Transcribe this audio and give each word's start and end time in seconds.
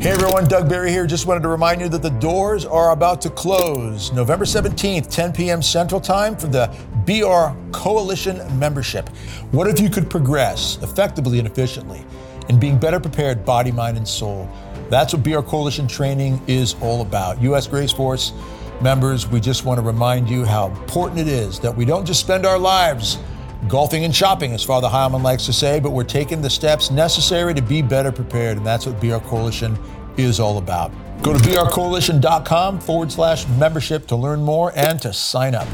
Hey 0.00 0.10
everyone, 0.10 0.44
Doug 0.44 0.68
Barry 0.68 0.92
here. 0.92 1.08
Just 1.08 1.26
wanted 1.26 1.42
to 1.42 1.48
remind 1.48 1.80
you 1.80 1.88
that 1.88 2.02
the 2.02 2.10
doors 2.10 2.64
are 2.64 2.92
about 2.92 3.20
to 3.22 3.30
close 3.30 4.12
November 4.12 4.44
17th, 4.44 5.10
10 5.10 5.32
p.m. 5.32 5.60
Central 5.60 6.00
Time 6.00 6.36
for 6.36 6.46
the 6.46 6.68
BR 7.04 7.58
Coalition 7.76 8.40
membership. 8.60 9.08
What 9.50 9.66
if 9.66 9.80
you 9.80 9.90
could 9.90 10.08
progress 10.08 10.78
effectively 10.82 11.40
and 11.40 11.48
efficiently 11.48 12.04
in 12.48 12.60
being 12.60 12.78
better 12.78 13.00
prepared 13.00 13.44
body, 13.44 13.72
mind, 13.72 13.96
and 13.96 14.06
soul? 14.06 14.48
That's 14.88 15.14
what 15.14 15.24
BR 15.24 15.40
Coalition 15.40 15.88
training 15.88 16.40
is 16.46 16.76
all 16.80 17.02
about. 17.02 17.42
U.S. 17.42 17.66
Grace 17.66 17.90
Force 17.90 18.32
members, 18.80 19.26
we 19.26 19.40
just 19.40 19.64
want 19.64 19.78
to 19.78 19.82
remind 19.82 20.30
you 20.30 20.44
how 20.44 20.68
important 20.68 21.18
it 21.18 21.26
is 21.26 21.58
that 21.58 21.76
we 21.76 21.84
don't 21.84 22.04
just 22.04 22.20
spend 22.20 22.46
our 22.46 22.56
lives 22.56 23.18
golfing 23.66 24.04
and 24.04 24.14
shopping, 24.14 24.52
as 24.52 24.62
Father 24.62 24.88
Heilman 24.88 25.22
likes 25.22 25.46
to 25.46 25.52
say, 25.52 25.80
but 25.80 25.90
we're 25.90 26.04
taking 26.04 26.40
the 26.40 26.50
steps 26.50 26.90
necessary 26.90 27.54
to 27.54 27.62
be 27.62 27.82
better 27.82 28.12
prepared. 28.12 28.58
And 28.58 28.66
that's 28.66 28.86
what 28.86 29.00
BR 29.00 29.16
Coalition 29.16 29.76
is 30.16 30.38
all 30.38 30.58
about. 30.58 30.92
Go 31.22 31.32
to 31.32 31.38
brcoalition.com 31.40 32.78
forward 32.80 33.10
slash 33.10 33.46
membership 33.58 34.06
to 34.08 34.16
learn 34.16 34.40
more 34.42 34.72
and 34.76 35.02
to 35.02 35.12
sign 35.12 35.54
up. 35.54 35.66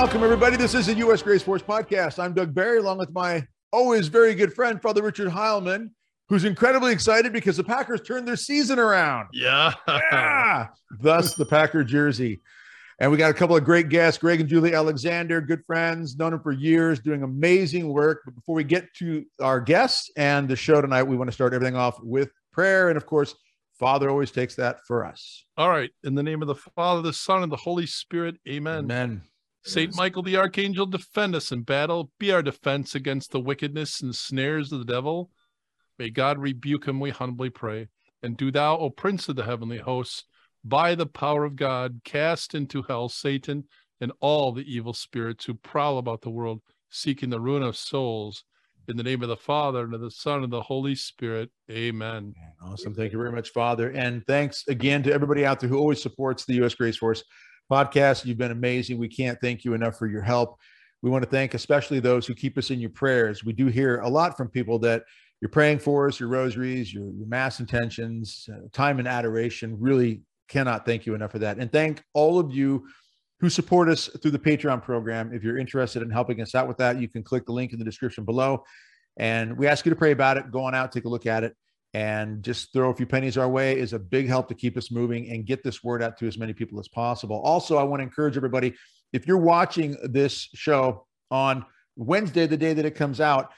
Welcome, 0.00 0.24
everybody. 0.24 0.56
This 0.56 0.74
is 0.74 0.86
the 0.86 0.94
U.S. 0.94 1.20
Grace 1.20 1.42
Force 1.42 1.60
podcast. 1.60 2.18
I'm 2.18 2.32
Doug 2.32 2.54
Barry, 2.54 2.78
along 2.78 2.96
with 2.96 3.12
my 3.12 3.46
always 3.70 4.08
very 4.08 4.34
good 4.34 4.54
friend, 4.54 4.80
Father 4.80 5.02
Richard 5.02 5.28
Heilman, 5.28 5.90
who's 6.30 6.46
incredibly 6.46 6.90
excited 6.90 7.34
because 7.34 7.58
the 7.58 7.64
Packers 7.64 8.00
turned 8.00 8.26
their 8.26 8.34
season 8.34 8.78
around. 8.78 9.28
Yeah. 9.34 9.74
yeah. 9.86 10.68
Thus, 11.00 11.34
the 11.34 11.44
Packer 11.44 11.84
jersey. 11.84 12.40
And 12.98 13.10
we 13.10 13.18
got 13.18 13.30
a 13.30 13.34
couple 13.34 13.54
of 13.54 13.64
great 13.64 13.90
guests, 13.90 14.16
Greg 14.16 14.40
and 14.40 14.48
Julie 14.48 14.72
Alexander, 14.72 15.42
good 15.42 15.62
friends, 15.66 16.16
known 16.16 16.30
them 16.30 16.40
for 16.40 16.52
years, 16.52 17.00
doing 17.00 17.22
amazing 17.22 17.86
work. 17.92 18.22
But 18.24 18.34
before 18.34 18.54
we 18.54 18.64
get 18.64 18.88
to 19.00 19.26
our 19.42 19.60
guests 19.60 20.10
and 20.16 20.48
the 20.48 20.56
show 20.56 20.80
tonight, 20.80 21.02
we 21.02 21.18
want 21.18 21.28
to 21.28 21.34
start 21.34 21.52
everything 21.52 21.76
off 21.76 22.02
with 22.02 22.30
prayer. 22.54 22.88
And 22.88 22.96
of 22.96 23.04
course, 23.04 23.34
Father 23.78 24.08
always 24.08 24.30
takes 24.30 24.54
that 24.54 24.78
for 24.86 25.04
us. 25.04 25.44
All 25.58 25.68
right. 25.68 25.90
In 26.04 26.14
the 26.14 26.22
name 26.22 26.40
of 26.40 26.48
the 26.48 26.54
Father, 26.54 27.02
the 27.02 27.12
Son, 27.12 27.42
and 27.42 27.52
the 27.52 27.56
Holy 27.56 27.86
Spirit, 27.86 28.36
amen. 28.48 28.84
Amen. 28.84 29.22
Saint 29.62 29.94
Michael 29.94 30.22
the 30.22 30.36
Archangel, 30.36 30.86
defend 30.86 31.34
us 31.34 31.52
in 31.52 31.62
battle. 31.62 32.10
Be 32.18 32.32
our 32.32 32.42
defense 32.42 32.94
against 32.94 33.30
the 33.30 33.40
wickedness 33.40 34.00
and 34.00 34.14
snares 34.14 34.72
of 34.72 34.78
the 34.78 34.92
devil. 34.92 35.30
May 35.98 36.10
God 36.10 36.38
rebuke 36.38 36.88
him, 36.88 36.98
we 36.98 37.10
humbly 37.10 37.50
pray. 37.50 37.88
And 38.22 38.36
do 38.36 38.50
thou, 38.50 38.78
O 38.78 38.90
Prince 38.90 39.28
of 39.28 39.36
the 39.36 39.44
heavenly 39.44 39.78
hosts, 39.78 40.24
by 40.64 40.94
the 40.94 41.06
power 41.06 41.44
of 41.44 41.56
God, 41.56 42.00
cast 42.04 42.54
into 42.54 42.82
hell 42.82 43.08
Satan 43.08 43.64
and 44.00 44.12
all 44.20 44.52
the 44.52 44.64
evil 44.64 44.94
spirits 44.94 45.44
who 45.44 45.54
prowl 45.54 45.98
about 45.98 46.22
the 46.22 46.30
world, 46.30 46.62
seeking 46.88 47.30
the 47.30 47.40
ruin 47.40 47.62
of 47.62 47.76
souls. 47.76 48.44
In 48.88 48.96
the 48.96 49.02
name 49.02 49.22
of 49.22 49.28
the 49.28 49.36
Father, 49.36 49.84
and 49.84 49.94
of 49.94 50.00
the 50.00 50.10
Son, 50.10 50.42
and 50.42 50.52
the 50.52 50.62
Holy 50.62 50.96
Spirit. 50.96 51.50
Amen. 51.70 52.34
Awesome. 52.60 52.92
Thank 52.92 53.12
you 53.12 53.18
very 53.18 53.30
much, 53.30 53.50
Father. 53.50 53.90
And 53.90 54.26
thanks 54.26 54.64
again 54.66 55.02
to 55.04 55.12
everybody 55.12 55.46
out 55.46 55.60
there 55.60 55.68
who 55.68 55.78
always 55.78 56.02
supports 56.02 56.44
the 56.44 56.54
U.S. 56.54 56.74
Grace 56.74 56.96
Force 56.96 57.22
podcast. 57.70 58.24
You've 58.24 58.38
been 58.38 58.50
amazing. 58.50 58.98
We 58.98 59.08
can't 59.08 59.38
thank 59.40 59.64
you 59.64 59.74
enough 59.74 59.96
for 59.96 60.06
your 60.06 60.22
help. 60.22 60.58
We 61.02 61.10
want 61.10 61.24
to 61.24 61.30
thank 61.30 61.54
especially 61.54 62.00
those 62.00 62.26
who 62.26 62.34
keep 62.34 62.58
us 62.58 62.70
in 62.70 62.80
your 62.80 62.90
prayers. 62.90 63.44
We 63.44 63.52
do 63.52 63.66
hear 63.66 64.00
a 64.00 64.08
lot 64.08 64.36
from 64.36 64.48
people 64.48 64.78
that 64.80 65.04
you're 65.40 65.48
praying 65.48 65.78
for 65.78 66.06
us, 66.06 66.20
your 66.20 66.28
rosaries, 66.28 66.92
your, 66.92 67.10
your 67.12 67.26
mass 67.26 67.60
intentions, 67.60 68.48
uh, 68.52 68.68
time 68.72 68.98
and 68.98 69.08
adoration. 69.08 69.76
Really 69.78 70.22
cannot 70.48 70.84
thank 70.84 71.06
you 71.06 71.14
enough 71.14 71.30
for 71.30 71.38
that. 71.38 71.58
And 71.58 71.72
thank 71.72 72.02
all 72.12 72.38
of 72.38 72.52
you 72.52 72.86
who 73.40 73.48
support 73.48 73.88
us 73.88 74.08
through 74.20 74.32
the 74.32 74.38
Patreon 74.38 74.82
program. 74.82 75.32
If 75.32 75.42
you're 75.42 75.56
interested 75.56 76.02
in 76.02 76.10
helping 76.10 76.42
us 76.42 76.54
out 76.54 76.68
with 76.68 76.76
that, 76.78 77.00
you 77.00 77.08
can 77.08 77.22
click 77.22 77.46
the 77.46 77.52
link 77.52 77.72
in 77.72 77.78
the 77.78 77.84
description 77.84 78.26
below. 78.26 78.64
And 79.16 79.56
we 79.56 79.66
ask 79.66 79.86
you 79.86 79.90
to 79.90 79.96
pray 79.96 80.10
about 80.10 80.36
it. 80.36 80.50
Go 80.50 80.64
on 80.64 80.74
out, 80.74 80.92
take 80.92 81.06
a 81.06 81.08
look 81.08 81.24
at 81.24 81.44
it 81.44 81.56
and 81.92 82.42
just 82.42 82.72
throw 82.72 82.90
a 82.90 82.94
few 82.94 83.06
pennies 83.06 83.36
our 83.36 83.48
way 83.48 83.78
is 83.78 83.92
a 83.92 83.98
big 83.98 84.28
help 84.28 84.48
to 84.48 84.54
keep 84.54 84.76
us 84.76 84.90
moving 84.90 85.30
and 85.30 85.46
get 85.46 85.64
this 85.64 85.82
word 85.82 86.02
out 86.02 86.16
to 86.18 86.26
as 86.26 86.38
many 86.38 86.52
people 86.52 86.78
as 86.78 86.88
possible. 86.88 87.40
Also, 87.40 87.76
I 87.76 87.82
want 87.82 88.00
to 88.00 88.04
encourage 88.04 88.36
everybody 88.36 88.74
if 89.12 89.26
you're 89.26 89.38
watching 89.38 89.96
this 90.04 90.48
show 90.54 91.06
on 91.30 91.64
Wednesday, 91.96 92.46
the 92.46 92.56
day 92.56 92.72
that 92.72 92.84
it 92.84 92.94
comes 92.94 93.20
out, 93.20 93.52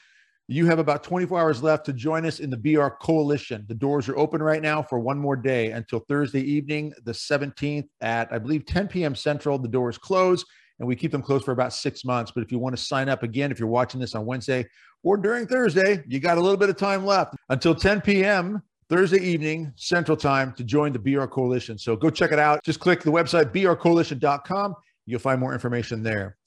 you 0.47 0.65
have 0.65 0.79
about 0.79 1.03
24 1.03 1.39
hours 1.39 1.63
left 1.63 1.85
to 1.85 1.93
join 1.93 2.25
us 2.25 2.39
in 2.39 2.49
the 2.49 2.57
BR 2.57 2.87
Coalition. 3.01 3.65
The 3.67 3.75
doors 3.75 4.09
are 4.09 4.17
open 4.17 4.43
right 4.43 4.61
now 4.61 4.81
for 4.81 4.99
one 4.99 5.17
more 5.17 5.37
day 5.37 5.71
until 5.71 5.99
Thursday 5.99 6.41
evening, 6.41 6.93
the 7.05 7.13
17th 7.13 7.87
at, 8.01 8.31
I 8.33 8.39
believe, 8.39 8.65
10 8.65 8.89
p.m. 8.89 9.15
Central. 9.15 9.57
The 9.57 9.69
doors 9.69 9.97
close 9.97 10.43
and 10.79 10.87
we 10.87 10.95
keep 10.95 11.11
them 11.11 11.21
closed 11.21 11.45
for 11.45 11.51
about 11.51 11.73
six 11.73 12.03
months. 12.03 12.31
But 12.31 12.43
if 12.43 12.51
you 12.51 12.59
want 12.59 12.75
to 12.75 12.81
sign 12.81 13.09
up 13.09 13.23
again, 13.23 13.51
if 13.51 13.59
you're 13.59 13.69
watching 13.69 13.99
this 13.99 14.15
on 14.15 14.25
Wednesday 14.25 14.65
or 15.03 15.17
during 15.17 15.47
Thursday, 15.47 16.03
you 16.07 16.19
got 16.19 16.37
a 16.37 16.41
little 16.41 16.57
bit 16.57 16.69
of 16.69 16.77
time 16.77 17.05
left 17.05 17.35
until 17.49 17.75
10 17.75 18.01
p.m. 18.01 18.61
Thursday 18.89 19.19
evening, 19.19 19.71
Central 19.75 20.17
Time, 20.17 20.53
to 20.53 20.63
join 20.63 20.93
the 20.93 20.99
BR 20.99 21.25
Coalition. 21.25 21.77
So 21.77 21.95
go 21.95 22.09
check 22.09 22.31
it 22.31 22.39
out. 22.39 22.63
Just 22.63 22.79
click 22.79 23.01
the 23.01 23.11
website, 23.11 23.53
brcoalition.com. 23.53 24.75
You'll 25.05 25.19
find 25.19 25.39
more 25.39 25.53
information 25.53 26.03
there. 26.03 26.37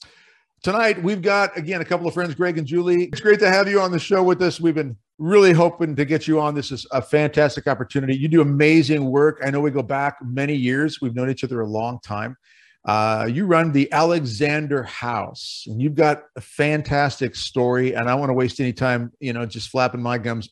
Tonight, 0.62 1.02
we've 1.02 1.22
got, 1.22 1.56
again, 1.56 1.80
a 1.80 1.84
couple 1.84 2.06
of 2.06 2.14
friends, 2.14 2.34
Greg 2.34 2.58
and 2.58 2.66
Julie. 2.66 3.04
It's 3.04 3.20
great 3.20 3.38
to 3.40 3.48
have 3.48 3.68
you 3.68 3.80
on 3.80 3.90
the 3.90 3.98
show 3.98 4.22
with 4.22 4.42
us. 4.42 4.60
We've 4.60 4.74
been 4.74 4.96
really 5.18 5.52
hoping 5.52 5.94
to 5.96 6.04
get 6.04 6.26
you 6.26 6.40
on. 6.40 6.54
This 6.54 6.72
is 6.72 6.86
a 6.92 7.00
fantastic 7.00 7.66
opportunity. 7.66 8.16
You 8.16 8.28
do 8.28 8.40
amazing 8.40 9.04
work. 9.04 9.40
I 9.44 9.50
know 9.50 9.60
we 9.60 9.70
go 9.70 9.82
back 9.82 10.16
many 10.22 10.54
years, 10.54 11.00
we've 11.00 11.14
known 11.14 11.30
each 11.30 11.44
other 11.44 11.60
a 11.60 11.66
long 11.66 12.00
time. 12.00 12.36
Uh, 12.86 13.28
you 13.30 13.46
run 13.46 13.72
the 13.72 13.92
Alexander 13.92 14.84
House, 14.84 15.64
and 15.66 15.82
you've 15.82 15.96
got 15.96 16.22
a 16.36 16.40
fantastic 16.40 17.34
story. 17.34 17.94
And 17.94 18.08
I 18.08 18.12
don't 18.12 18.20
want 18.20 18.30
to 18.30 18.34
waste 18.34 18.60
any 18.60 18.72
time, 18.72 19.12
you 19.18 19.32
know, 19.32 19.44
just 19.44 19.70
flapping 19.70 20.00
my 20.00 20.18
gums. 20.18 20.48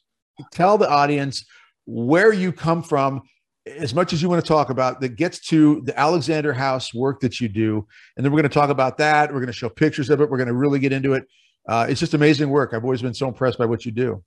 Tell 0.51 0.77
the 0.77 0.91
audience 0.91 1.45
where 1.87 2.33
you 2.33 2.51
come 2.51 2.83
from, 2.83 3.23
as 3.67 3.95
much 3.95 4.13
as 4.13 4.21
you 4.21 4.29
want 4.29 4.45
to 4.45 4.49
talk 4.49 4.69
about 4.69 5.01
that 5.01 5.17
gets 5.17 5.39
to 5.39 5.81
the 5.85 5.99
Alexander 5.99 6.53
House 6.53 6.93
work 6.93 7.21
that 7.21 7.41
you 7.41 7.49
do. 7.49 7.87
And 8.17 8.25
then 8.25 8.33
we're 8.33 8.41
going 8.41 8.51
to 8.51 8.55
talk 8.55 8.69
about 8.69 8.99
that. 8.99 9.33
We're 9.33 9.41
going 9.41 9.47
to 9.47 9.53
show 9.53 9.69
pictures 9.69 10.11
of 10.11 10.21
it. 10.21 10.29
We're 10.29 10.37
going 10.37 10.49
to 10.49 10.55
really 10.55 10.81
get 10.81 10.93
into 10.93 11.13
it. 11.15 11.25
Uh, 11.69 11.87
it's 11.89 12.01
just 12.01 12.15
amazing 12.15 12.51
work. 12.51 12.75
I've 12.75 12.85
always 12.85 13.01
been 13.01 13.15
so 13.15 13.29
impressed 13.29 13.59
by 13.59 13.65
what 13.65 13.87
you 13.87 13.93
do. 13.93 14.23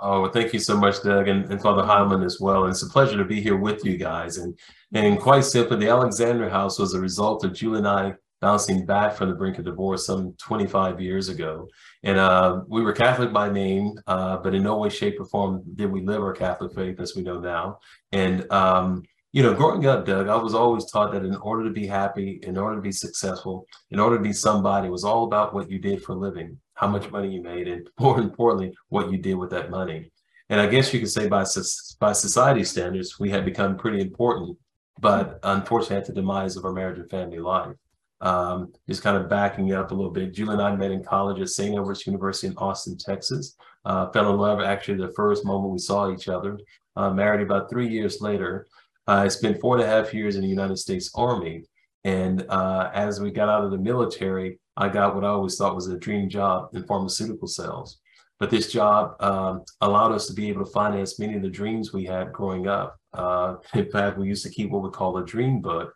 Oh, 0.00 0.28
thank 0.28 0.52
you 0.52 0.60
so 0.60 0.76
much, 0.76 1.02
Doug, 1.02 1.26
and, 1.26 1.50
and 1.50 1.60
Father 1.60 1.82
Heilman 1.82 2.24
as 2.24 2.38
well. 2.40 2.64
And 2.64 2.70
it's 2.70 2.84
a 2.84 2.88
pleasure 2.88 3.16
to 3.16 3.24
be 3.24 3.40
here 3.40 3.56
with 3.56 3.84
you 3.84 3.96
guys. 3.96 4.38
And 4.38 4.56
and 4.94 5.18
quite 5.18 5.44
simply, 5.44 5.76
the 5.76 5.88
Alexander 5.88 6.48
House 6.48 6.78
was 6.78 6.94
a 6.94 7.00
result 7.00 7.44
of 7.44 7.52
Julie 7.52 7.78
and 7.78 7.88
I 7.88 8.14
bouncing 8.40 8.86
back 8.86 9.14
from 9.14 9.28
the 9.28 9.34
brink 9.34 9.58
of 9.58 9.64
divorce 9.64 10.06
some 10.06 10.32
25 10.38 11.00
years 11.00 11.28
ago. 11.28 11.66
And 12.04 12.16
uh, 12.16 12.60
we 12.68 12.82
were 12.82 12.92
Catholic 12.92 13.32
by 13.32 13.50
name, 13.50 13.94
uh, 14.06 14.36
but 14.36 14.54
in 14.54 14.62
no 14.62 14.78
way, 14.78 14.88
shape, 14.88 15.18
or 15.18 15.24
form 15.24 15.64
did 15.74 15.90
we 15.90 16.02
live 16.02 16.22
our 16.22 16.32
Catholic 16.32 16.72
faith 16.72 17.00
as 17.00 17.16
we 17.16 17.22
know 17.22 17.40
now. 17.40 17.80
And 18.12 18.50
um, 18.52 19.02
you 19.32 19.42
know, 19.42 19.52
growing 19.52 19.84
up, 19.86 20.06
Doug, 20.06 20.28
I 20.28 20.36
was 20.36 20.54
always 20.54 20.90
taught 20.90 21.12
that 21.12 21.24
in 21.24 21.36
order 21.36 21.64
to 21.64 21.70
be 21.70 21.86
happy, 21.86 22.38
in 22.44 22.56
order 22.56 22.76
to 22.76 22.82
be 22.82 22.92
successful, 22.92 23.66
in 23.90 23.98
order 23.98 24.16
to 24.16 24.22
be 24.22 24.32
somebody, 24.32 24.88
was 24.88 25.04
all 25.04 25.24
about 25.24 25.52
what 25.52 25.70
you 25.70 25.78
did 25.78 26.02
for 26.02 26.12
a 26.12 26.16
living 26.16 26.58
how 26.78 26.86
much 26.86 27.10
money 27.10 27.28
you 27.28 27.42
made, 27.42 27.66
and 27.66 27.90
more 28.00 28.20
importantly, 28.20 28.72
what 28.88 29.10
you 29.10 29.18
did 29.18 29.34
with 29.34 29.50
that 29.50 29.70
money. 29.70 30.10
And 30.48 30.60
I 30.60 30.66
guess 30.66 30.94
you 30.94 31.00
could 31.00 31.10
say 31.10 31.28
by 31.28 31.44
by 32.00 32.12
society 32.12 32.64
standards, 32.64 33.18
we 33.18 33.28
had 33.30 33.44
become 33.44 33.76
pretty 33.76 34.00
important, 34.00 34.56
but 35.00 35.40
unfortunately, 35.42 35.96
at 35.96 36.06
the 36.06 36.12
demise 36.12 36.56
of 36.56 36.64
our 36.64 36.72
marriage 36.72 36.98
and 36.98 37.10
family 37.10 37.40
life. 37.40 37.74
Um, 38.20 38.72
just 38.88 39.02
kind 39.02 39.16
of 39.16 39.28
backing 39.28 39.72
up 39.72 39.90
a 39.90 39.94
little 39.94 40.10
bit. 40.10 40.34
Julie 40.34 40.54
and 40.54 40.62
I 40.62 40.74
met 40.74 40.90
in 40.90 41.04
college 41.04 41.40
at 41.40 41.50
St. 41.50 41.74
Edward's 41.74 42.04
University 42.06 42.48
in 42.48 42.56
Austin, 42.56 42.96
Texas. 42.96 43.56
Uh, 43.84 44.10
fell 44.10 44.30
in 44.32 44.38
love 44.38 44.60
actually 44.60 44.98
the 44.98 45.12
first 45.14 45.44
moment 45.44 45.72
we 45.72 45.78
saw 45.78 46.12
each 46.12 46.28
other. 46.28 46.58
Uh, 46.96 47.10
married 47.10 47.42
about 47.42 47.70
three 47.70 47.88
years 47.88 48.20
later. 48.20 48.66
Uh, 49.06 49.22
I 49.24 49.28
spent 49.28 49.60
four 49.60 49.76
and 49.76 49.84
a 49.84 49.86
half 49.86 50.12
years 50.12 50.34
in 50.34 50.42
the 50.42 50.48
United 50.48 50.78
States 50.78 51.10
Army. 51.14 51.64
And 52.04 52.46
uh, 52.48 52.90
as 52.94 53.20
we 53.20 53.30
got 53.30 53.48
out 53.48 53.64
of 53.64 53.70
the 53.70 53.78
military, 53.78 54.60
I 54.76 54.88
got 54.88 55.14
what 55.14 55.24
I 55.24 55.28
always 55.28 55.56
thought 55.56 55.74
was 55.74 55.88
a 55.88 55.98
dream 55.98 56.28
job 56.28 56.70
in 56.74 56.84
pharmaceutical 56.84 57.48
sales. 57.48 58.00
But 58.38 58.50
this 58.50 58.70
job 58.70 59.20
um, 59.20 59.64
allowed 59.80 60.12
us 60.12 60.26
to 60.28 60.32
be 60.32 60.48
able 60.48 60.64
to 60.64 60.70
finance 60.70 61.18
many 61.18 61.34
of 61.34 61.42
the 61.42 61.50
dreams 61.50 61.92
we 61.92 62.04
had 62.04 62.32
growing 62.32 62.68
up. 62.68 62.96
Uh, 63.12 63.56
in 63.74 63.90
fact, 63.90 64.18
we 64.18 64.28
used 64.28 64.44
to 64.44 64.50
keep 64.50 64.70
what 64.70 64.82
we 64.82 64.90
call 64.90 65.16
a 65.16 65.26
dream 65.26 65.60
book. 65.60 65.92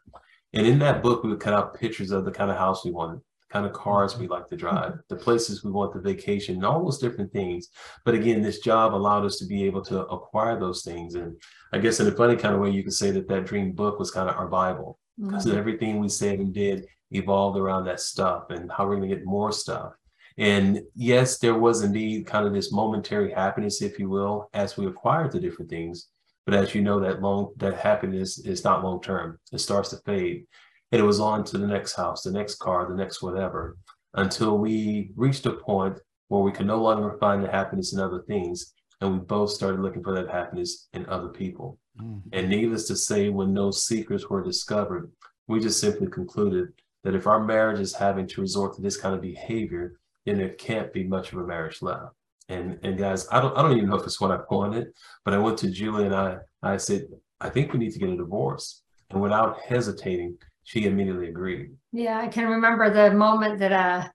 And 0.53 0.67
in 0.67 0.79
that 0.81 1.03
book, 1.03 1.23
we 1.23 1.31
would 1.31 1.41
cut 1.41 1.55
out 1.55 1.79
pictures 1.79 2.11
of 2.11 2.25
the 2.25 2.33
kind 2.33 2.51
of 2.51 2.57
house 2.57 2.85
we 2.85 2.91
wanted, 2.91 3.21
the 3.21 3.53
kind 3.53 3.65
of 3.65 3.73
cars 3.73 4.19
we 4.19 4.27
like 4.27 4.49
to 4.49 4.57
drive, 4.57 4.95
the 5.09 5.17
places 5.17 5.63
we 5.63 5.71
want 5.71 5.93
to 5.93 6.01
vacation, 6.01 6.57
and 6.57 6.67
all 6.67 6.83
those 6.83 6.99
different 6.99 7.33
things. 7.33 7.69
But 8.05 8.17
again, 8.17 8.43
this 8.43 8.59
job 8.59 8.93
allowed 8.93 9.25
us 9.25 9.37
to 9.37 9.47
be 9.47 9.65
able 9.65 9.83
to 9.85 10.05
acquire 10.07 10.59
those 10.59 10.83
things. 10.83 11.15
And 11.15 11.41
I 11.73 11.79
guess 11.79 12.01
in 12.01 12.09
a 12.09 12.13
funny 12.13 12.37
kind 12.37 12.55
of 12.55 12.61
way, 12.61 12.71
you 12.71 12.83
could 12.83 12.93
say 12.93 13.13
that 13.13 13.29
that 13.29 13.47
dream 13.47 13.73
book 13.73 14.01
was 14.01 14.11
kind 14.11 14.29
of 14.29 14.37
our 14.37 14.49
Bible 14.49 14.99
because 15.19 15.47
mm-hmm. 15.47 15.59
everything 15.59 15.99
we 15.99 16.09
said 16.09 16.39
and 16.39 16.53
did 16.53 16.87
evolved 17.11 17.59
around 17.59 17.85
that 17.85 18.01
stuff 18.01 18.51
and 18.51 18.71
how 18.71 18.87
we're 18.87 18.97
going 18.97 19.09
to 19.09 19.15
get 19.15 19.25
more 19.25 19.53
stuff. 19.53 19.93
And 20.39 20.81
yes, 20.95 21.39
there 21.39 21.55
was 21.55 21.83
indeed 21.83 22.27
kind 22.27 22.47
of 22.47 22.55
this 22.55 22.73
momentary 22.73 23.33
happiness, 23.33 23.83
if 23.83 23.99
you 23.99 24.09
will, 24.09 24.49
as 24.55 24.77
we 24.77 24.87
acquired 24.87 25.33
the 25.33 25.41
different 25.41 25.71
things. 25.71 26.09
But 26.47 26.55
as 26.55 26.75
you 26.75 26.83
know, 26.83 26.99
that 27.01 27.23
long 27.23 27.53
that 27.59 27.77
happiness 27.77 28.39
is 28.39 28.65
not 28.65 28.83
long 28.83 29.01
term. 29.01 29.39
It 29.53 29.59
starts 29.59 29.91
to 29.91 29.99
fade. 29.99 30.47
And 30.91 31.01
it 31.01 31.05
was 31.05 31.21
on 31.21 31.45
to 31.45 31.59
the 31.59 31.67
next 31.67 31.95
house, 31.95 32.23
the 32.23 32.33
next 32.33 32.57
car, 32.57 32.87
the 32.89 32.97
next 32.97 33.23
whatever, 33.23 33.77
until 34.15 34.59
we 34.59 35.13
reached 35.17 35.47
a 35.47 35.53
point 35.53 35.99
where 36.29 36.43
we 36.43 36.53
could 36.53 36.67
no 36.67 36.83
longer 36.83 37.17
find 37.19 37.43
the 37.43 37.51
happiness 37.51 37.93
in 37.93 38.01
other 38.01 38.23
things. 38.27 38.73
And 39.03 39.15
we 39.15 39.19
both 39.19 39.51
started 39.51 39.81
looking 39.81 40.05
for 40.05 40.15
that 40.15 40.31
happiness 40.31 40.89
in 40.93 41.07
other 41.07 41.29
people. 41.29 41.77
Mm-hmm. 42.01 42.29
And 42.33 42.49
needless 42.49 42.87
to 42.87 42.97
say, 42.97 43.31
when 43.31 43.53
those 43.53 43.85
secrets 43.85 44.31
were 44.31 44.45
discovered, 44.45 45.11
we 45.49 45.59
just 45.59 45.81
simply 45.81 46.07
concluded 46.07 46.69
that 47.03 47.17
if 47.17 47.27
our 47.27 47.43
marriage 47.43 47.81
is 47.81 47.95
having 47.95 48.29
to 48.29 48.41
resort 48.41 48.77
to 48.77 48.81
this 48.81 48.97
kind 48.97 49.13
of 49.13 49.21
behavior, 49.21 49.99
then 50.25 50.39
there 50.39 50.51
can't 50.51 50.93
be 50.93 51.03
much 51.03 51.33
of 51.33 51.39
a 51.41 51.47
marriage 51.47 51.83
left. 51.83 52.15
And 52.49 52.79
and 52.85 52.97
guys, 52.97 53.27
I 53.33 53.41
don't 53.41 53.57
I 53.57 53.63
don't 53.63 53.77
even 53.77 53.89
know 53.89 53.97
if 53.97 54.07
it's 54.07 54.21
what 54.21 54.31
I 54.31 54.39
wanted, 54.49 54.93
but 55.25 55.35
I 55.35 55.39
went 55.39 55.59
to 55.59 55.71
Julie 55.71 56.07
and 56.07 56.15
I 56.15 56.37
I 56.63 56.77
said, 56.77 57.07
I 57.41 57.51
think 57.51 57.73
we 57.73 57.81
need 57.81 57.93
to 57.93 57.99
get 57.99 58.09
a 58.09 58.17
divorce. 58.17 58.83
And 59.11 59.21
without 59.21 59.59
hesitating, 59.67 60.39
she 60.63 60.85
immediately 60.85 61.29
agreed. 61.29 61.73
Yeah, 61.93 62.19
I 62.21 62.29
can 62.29 62.49
remember 62.49 62.89
the 62.89 63.17
moment 63.17 63.59
that 63.59 63.73
uh 63.73 64.09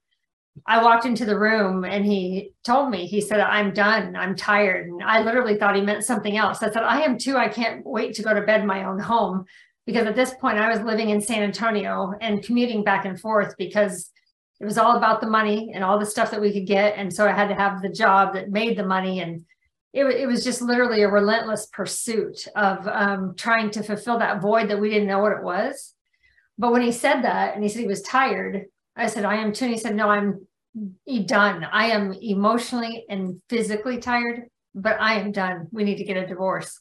I 0.66 0.84
walked 0.84 1.06
into 1.06 1.26
the 1.26 1.38
room 1.38 1.86
and 1.86 2.06
he 2.06 2.52
told 2.64 2.90
me, 2.90 3.06
he 3.06 3.22
said, 3.22 3.40
I'm 3.40 3.74
done. 3.74 4.16
I'm 4.16 4.36
tired. 4.36 4.88
And 4.88 5.04
I 5.04 5.22
literally 5.22 5.58
thought 5.58 5.76
he 5.76 5.82
meant 5.82 6.04
something 6.04 6.38
else. 6.38 6.64
I 6.64 6.72
said, 6.72 6.84
I 6.84 7.02
am 7.02 7.18
too. 7.18 7.38
I 7.38 7.48
can't 7.48 7.86
wait 7.86 8.16
to 8.16 8.24
go 8.24 8.34
to 8.34 8.42
bed 8.42 8.62
in 8.62 8.68
my 8.68 8.86
own 8.86 9.00
home 9.00 9.46
because 9.86 10.08
at 10.08 10.16
this 10.16 10.34
point 10.36 10.58
I 10.58 10.70
was 10.70 10.82
living 10.82 11.10
in 11.10 11.22
San 11.22 11.44
Antonio 11.44 12.14
and 12.22 12.44
commuting 12.44 12.84
back 12.84 13.06
and 13.06 13.20
forth 13.20 13.56
because 13.58 14.12
it 14.60 14.66
was 14.66 14.78
all 14.78 14.98
about 14.98 15.22
the 15.22 15.28
money 15.28 15.72
and 15.74 15.84
all 15.84 16.00
the 16.00 16.06
stuff 16.06 16.32
that 16.32 16.42
we 16.42 16.52
could 16.52 16.66
get. 16.66 16.96
And 16.98 17.14
so 17.14 17.28
I 17.28 17.32
had 17.32 17.48
to 17.50 17.56
have 17.56 17.82
the 17.82 17.90
job 17.90 18.34
that 18.34 18.50
made 18.50 18.78
the 18.78 18.86
money. 18.86 19.20
And 19.20 19.46
it, 19.94 20.06
it 20.06 20.28
was 20.28 20.44
just 20.44 20.62
literally 20.62 21.04
a 21.04 21.10
relentless 21.10 21.68
pursuit 21.68 22.48
of 22.56 22.88
um, 22.88 23.36
trying 23.36 23.70
to 23.72 23.84
fulfill 23.84 24.20
that 24.20 24.42
void 24.42 24.70
that 24.70 24.80
we 24.80 24.90
didn't 24.90 25.08
know 25.08 25.20
what 25.20 25.34
it 25.34 25.44
was. 25.44 25.94
But 26.58 26.72
when 26.72 26.82
he 26.82 26.92
said 26.92 27.22
that 27.22 27.54
and 27.54 27.64
he 27.64 27.70
said 27.70 27.82
he 27.82 27.88
was 27.88 28.02
tired, 28.02 28.66
I 28.96 29.08
said, 29.08 29.26
I 29.26 29.36
am 29.36 29.54
too. 29.54 29.66
And 29.66 29.74
he 29.74 29.80
said, 29.80 29.96
No, 29.96 30.10
I'm 30.10 30.47
Mm. 30.76 31.28
done. 31.28 31.64
I 31.64 31.88
am 31.88 32.14
emotionally 32.14 33.06
and 33.10 33.42
physically 33.50 34.00
tired, 34.00 34.44
but 34.76 35.00
I 35.00 35.20
am 35.20 35.32
done. 35.32 35.68
We 35.72 35.84
need 35.84 35.98
to 35.98 36.04
get 36.04 36.18
a 36.18 36.28
divorce. 36.28 36.80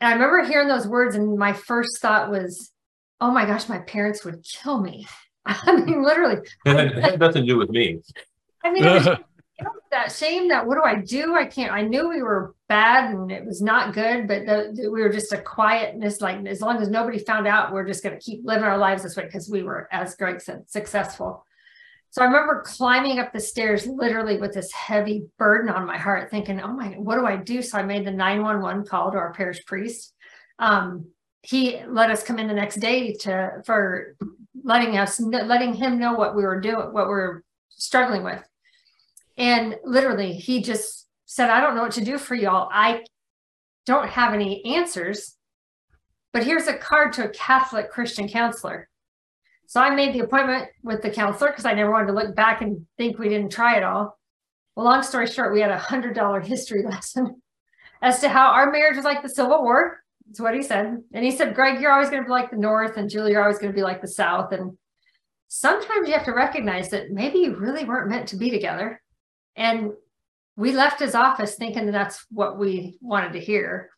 And 0.00 0.08
I 0.08 0.12
remember 0.12 0.44
hearing 0.44 0.68
those 0.68 0.86
words, 0.86 1.14
and 1.14 1.38
my 1.38 1.52
first 1.52 2.00
thought 2.00 2.30
was, 2.30 2.72
oh 3.20 3.30
my 3.30 3.44
gosh, 3.44 3.68
my 3.68 3.78
parents 3.78 4.24
would 4.24 4.42
kill 4.42 4.80
me. 4.80 5.06
I 5.46 5.76
mean, 5.76 6.02
literally. 6.02 6.36
It 6.64 6.94
had, 6.94 7.20
nothing 7.20 7.42
to 7.42 7.52
do 7.52 7.58
with 7.58 7.70
me. 7.70 8.00
I 8.64 8.72
mean, 8.72 8.84
was, 8.84 9.06
you 9.06 9.64
know, 9.64 9.70
that 9.90 10.12
shame 10.12 10.48
that 10.48 10.66
what 10.66 10.76
do 10.76 10.82
I 10.82 10.96
do? 10.96 11.34
I 11.34 11.44
can't, 11.46 11.72
I 11.72 11.82
knew 11.82 12.08
we 12.08 12.22
were 12.22 12.54
bad 12.68 13.10
and 13.10 13.30
it 13.30 13.44
was 13.44 13.60
not 13.60 13.94
good, 13.94 14.28
but 14.28 14.46
the, 14.46 14.72
the, 14.74 14.90
we 14.90 15.02
were 15.02 15.08
just 15.08 15.32
a 15.32 15.40
quietness, 15.40 16.20
like 16.20 16.46
as 16.46 16.60
long 16.60 16.78
as 16.78 16.88
nobody 16.88 17.18
found 17.18 17.46
out, 17.46 17.72
we're 17.72 17.86
just 17.86 18.02
going 18.02 18.18
to 18.18 18.24
keep 18.24 18.40
living 18.44 18.64
our 18.64 18.78
lives 18.78 19.02
this 19.02 19.16
way 19.16 19.24
because 19.24 19.50
we 19.50 19.62
were, 19.62 19.88
as 19.90 20.14
Greg 20.14 20.40
said, 20.40 20.68
successful. 20.68 21.44
So 22.10 22.22
I 22.22 22.24
remember 22.24 22.62
climbing 22.66 23.20
up 23.20 23.32
the 23.32 23.38
stairs 23.38 23.86
literally 23.86 24.36
with 24.36 24.52
this 24.52 24.72
heavy 24.72 25.26
burden 25.38 25.70
on 25.70 25.86
my 25.86 25.96
heart, 25.96 26.28
thinking, 26.28 26.60
oh 26.60 26.72
my, 26.72 26.88
what 26.98 27.16
do 27.16 27.24
I 27.24 27.36
do? 27.36 27.62
So 27.62 27.78
I 27.78 27.84
made 27.84 28.04
the 28.04 28.10
911 28.10 28.84
call 28.86 29.12
to 29.12 29.16
our 29.16 29.32
parish 29.32 29.64
priest. 29.64 30.12
Um, 30.58 31.06
he 31.42 31.82
let 31.86 32.10
us 32.10 32.24
come 32.24 32.38
in 32.38 32.48
the 32.48 32.54
next 32.54 32.76
day 32.76 33.14
to 33.20 33.62
for 33.64 34.16
letting 34.62 34.98
us 34.98 35.20
letting 35.20 35.72
him 35.72 35.98
know 35.98 36.14
what 36.14 36.34
we 36.34 36.42
were 36.42 36.60
doing, 36.60 36.92
what 36.92 37.06
we 37.06 37.12
we're 37.12 37.42
struggling 37.70 38.24
with. 38.24 38.42
And 39.38 39.76
literally, 39.84 40.32
he 40.32 40.62
just 40.62 41.06
said, 41.26 41.48
I 41.48 41.60
don't 41.60 41.76
know 41.76 41.82
what 41.82 41.92
to 41.92 42.04
do 42.04 42.18
for 42.18 42.34
y'all. 42.34 42.68
I 42.72 43.04
don't 43.86 44.08
have 44.08 44.34
any 44.34 44.64
answers, 44.76 45.36
but 46.32 46.44
here's 46.44 46.66
a 46.66 46.76
card 46.76 47.12
to 47.14 47.24
a 47.24 47.30
Catholic 47.30 47.90
Christian 47.90 48.28
counselor. 48.28 48.89
So 49.70 49.80
I 49.80 49.94
made 49.94 50.12
the 50.12 50.24
appointment 50.24 50.68
with 50.82 51.00
the 51.00 51.10
counselor 51.10 51.50
because 51.50 51.64
I 51.64 51.74
never 51.74 51.92
wanted 51.92 52.08
to 52.08 52.12
look 52.12 52.34
back 52.34 52.60
and 52.60 52.86
think 52.98 53.20
we 53.20 53.28
didn't 53.28 53.52
try 53.52 53.76
it 53.76 53.84
all. 53.84 54.18
Well, 54.74 54.84
long 54.84 55.04
story 55.04 55.28
short, 55.28 55.52
we 55.52 55.60
had 55.60 55.70
a 55.70 55.78
hundred 55.78 56.16
dollar 56.16 56.40
history 56.54 56.82
lesson 56.82 57.40
as 58.02 58.18
to 58.18 58.28
how 58.28 58.48
our 58.48 58.72
marriage 58.72 58.96
was 58.96 59.04
like 59.04 59.22
the 59.22 59.28
Civil 59.28 59.62
War. 59.62 60.02
That's 60.26 60.40
what 60.40 60.56
he 60.56 60.64
said. 60.64 61.00
And 61.12 61.24
he 61.24 61.30
said, 61.30 61.54
Greg, 61.54 61.80
you're 61.80 61.92
always 61.92 62.10
going 62.10 62.20
to 62.20 62.26
be 62.26 62.32
like 62.32 62.50
the 62.50 62.56
North, 62.56 62.96
and 62.96 63.08
Julie, 63.08 63.30
you're 63.30 63.42
always 63.42 63.60
going 63.60 63.70
to 63.70 63.76
be 63.76 63.84
like 63.84 64.00
the 64.00 64.08
South. 64.08 64.50
And 64.50 64.76
sometimes 65.46 66.08
you 66.08 66.14
have 66.14 66.24
to 66.24 66.32
recognize 66.32 66.88
that 66.88 67.12
maybe 67.12 67.38
you 67.38 67.54
really 67.54 67.84
weren't 67.84 68.10
meant 68.10 68.26
to 68.30 68.36
be 68.36 68.50
together. 68.50 69.00
And 69.54 69.92
we 70.56 70.72
left 70.72 70.98
his 70.98 71.14
office 71.14 71.54
thinking 71.54 71.86
that 71.86 71.92
that's 71.92 72.26
what 72.28 72.58
we 72.58 72.98
wanted 73.00 73.34
to 73.34 73.40
hear. 73.40 73.90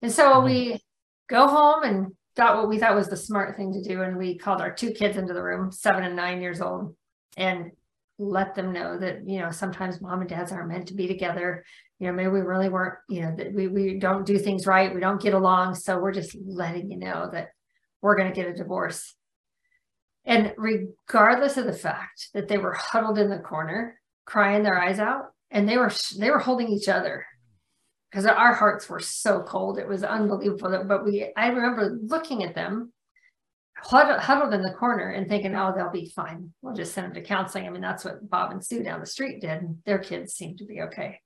And 0.00 0.10
so 0.10 0.32
mm-hmm. 0.32 0.46
we 0.46 0.82
go 1.28 1.46
home 1.46 1.82
and 1.82 2.12
thought 2.38 2.56
what 2.56 2.68
we 2.68 2.78
thought 2.78 2.94
was 2.94 3.08
the 3.08 3.16
smart 3.16 3.56
thing 3.56 3.72
to 3.72 3.82
do. 3.82 4.02
And 4.02 4.16
we 4.16 4.38
called 4.38 4.60
our 4.60 4.72
two 4.72 4.92
kids 4.92 5.18
into 5.18 5.34
the 5.34 5.42
room, 5.42 5.72
seven 5.72 6.04
and 6.04 6.14
nine 6.14 6.40
years 6.40 6.60
old, 6.60 6.94
and 7.36 7.72
let 8.18 8.54
them 8.54 8.72
know 8.72 8.96
that, 8.96 9.28
you 9.28 9.40
know, 9.40 9.50
sometimes 9.50 10.00
mom 10.00 10.20
and 10.20 10.30
dads 10.30 10.52
aren't 10.52 10.68
meant 10.68 10.86
to 10.88 10.94
be 10.94 11.08
together. 11.08 11.64
You 11.98 12.06
know, 12.06 12.12
maybe 12.12 12.28
we 12.28 12.40
really 12.40 12.68
weren't, 12.68 12.94
you 13.08 13.22
know, 13.22 13.34
that 13.36 13.52
we, 13.52 13.66
we 13.66 13.98
don't 13.98 14.24
do 14.24 14.38
things 14.38 14.66
right. 14.66 14.94
We 14.94 15.00
don't 15.00 15.20
get 15.20 15.34
along. 15.34 15.74
So 15.74 15.98
we're 15.98 16.12
just 16.12 16.36
letting 16.46 16.90
you 16.90 16.96
know 16.96 17.28
that 17.32 17.48
we're 18.00 18.16
going 18.16 18.32
to 18.32 18.40
get 18.40 18.48
a 18.48 18.54
divorce. 18.54 19.14
And 20.24 20.54
regardless 20.56 21.56
of 21.56 21.66
the 21.66 21.72
fact 21.72 22.28
that 22.34 22.46
they 22.46 22.58
were 22.58 22.74
huddled 22.74 23.18
in 23.18 23.30
the 23.30 23.38
corner, 23.38 24.00
crying 24.26 24.62
their 24.62 24.80
eyes 24.80 25.00
out, 25.00 25.32
and 25.50 25.68
they 25.68 25.76
were 25.76 25.90
they 26.18 26.30
were 26.30 26.38
holding 26.38 26.68
each 26.68 26.88
other 26.88 27.24
because 28.10 28.26
our 28.26 28.54
hearts 28.54 28.88
were 28.88 29.00
so 29.00 29.42
cold. 29.42 29.78
It 29.78 29.88
was 29.88 30.02
unbelievable. 30.02 30.84
But 30.86 31.04
we, 31.04 31.32
I 31.36 31.48
remember 31.48 31.98
looking 32.02 32.42
at 32.42 32.54
them 32.54 32.92
huddled, 33.82 34.54
in 34.54 34.62
the 34.62 34.72
corner 34.72 35.10
and 35.10 35.28
thinking, 35.28 35.54
oh, 35.54 35.72
they'll 35.74 35.90
be 35.90 36.12
fine. 36.14 36.52
We'll 36.62 36.74
just 36.74 36.94
send 36.94 37.08
them 37.08 37.14
to 37.14 37.22
counseling. 37.22 37.66
I 37.66 37.70
mean, 37.70 37.82
that's 37.82 38.04
what 38.04 38.28
Bob 38.28 38.50
and 38.52 38.64
Sue 38.64 38.82
down 38.82 39.00
the 39.00 39.06
street 39.06 39.40
did. 39.40 39.62
And 39.62 39.78
their 39.84 39.98
kids 39.98 40.34
seemed 40.34 40.58
to 40.58 40.64
be 40.64 40.82
okay. 40.82 41.20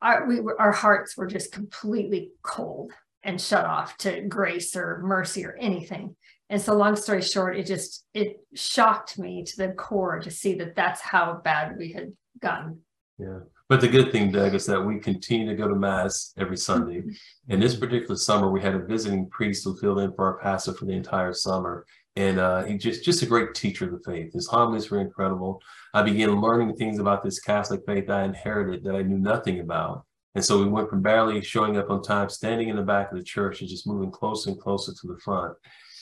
Our, 0.00 0.26
we 0.26 0.40
were, 0.40 0.60
our 0.60 0.72
hearts 0.72 1.16
were 1.16 1.26
just 1.26 1.52
completely 1.52 2.30
cold 2.42 2.92
and 3.22 3.40
shut 3.40 3.64
off 3.64 3.96
to 3.98 4.22
grace 4.22 4.76
or 4.76 5.00
mercy 5.02 5.44
or 5.44 5.56
anything. 5.60 6.16
And 6.50 6.62
so, 6.62 6.74
long 6.74 6.96
story 6.96 7.20
short, 7.20 7.58
it 7.58 7.66
just 7.66 8.06
it 8.14 8.38
shocked 8.54 9.18
me 9.18 9.44
to 9.44 9.56
the 9.56 9.72
core 9.72 10.18
to 10.20 10.30
see 10.30 10.54
that 10.54 10.74
that's 10.74 11.00
how 11.00 11.42
bad 11.44 11.76
we 11.76 11.92
had 11.92 12.12
gotten. 12.40 12.80
Yeah. 13.18 13.40
But 13.68 13.82
the 13.82 13.88
good 13.88 14.10
thing, 14.12 14.32
Doug, 14.32 14.54
is 14.54 14.64
that 14.64 14.80
we 14.80 14.98
continue 14.98 15.46
to 15.46 15.54
go 15.54 15.68
to 15.68 15.74
Mass 15.74 16.32
every 16.38 16.56
Sunday. 16.56 17.02
And 17.50 17.62
this 17.62 17.76
particular 17.76 18.16
summer, 18.16 18.50
we 18.50 18.62
had 18.62 18.74
a 18.74 18.78
visiting 18.78 19.28
priest 19.28 19.62
who 19.64 19.76
filled 19.76 19.98
in 19.98 20.14
for 20.14 20.24
our 20.24 20.38
pastor 20.38 20.72
for 20.72 20.86
the 20.86 20.94
entire 20.94 21.34
summer. 21.34 21.84
And 22.16 22.40
uh, 22.40 22.64
he 22.64 22.78
just 22.78 23.04
just 23.04 23.22
a 23.22 23.26
great 23.26 23.54
teacher 23.54 23.84
of 23.84 23.92
the 23.92 24.10
faith. 24.10 24.32
His 24.32 24.48
homilies 24.48 24.90
were 24.90 25.00
incredible. 25.00 25.60
I 25.92 26.02
began 26.02 26.40
learning 26.40 26.76
things 26.76 26.98
about 26.98 27.22
this 27.22 27.40
Catholic 27.40 27.82
faith 27.86 28.08
I 28.08 28.24
inherited 28.24 28.84
that 28.84 28.96
I 28.96 29.02
knew 29.02 29.18
nothing 29.18 29.60
about. 29.60 30.04
And 30.34 30.42
so 30.42 30.58
we 30.58 30.68
went 30.68 30.88
from 30.88 31.02
barely 31.02 31.42
showing 31.42 31.76
up 31.76 31.90
on 31.90 32.02
time, 32.02 32.30
standing 32.30 32.70
in 32.70 32.76
the 32.76 32.82
back 32.82 33.12
of 33.12 33.18
the 33.18 33.24
church, 33.24 33.60
and 33.60 33.68
just 33.68 33.86
moving 33.86 34.10
closer 34.10 34.50
and 34.50 34.58
closer 34.58 34.92
to 34.92 35.06
the 35.06 35.18
front. 35.22 35.54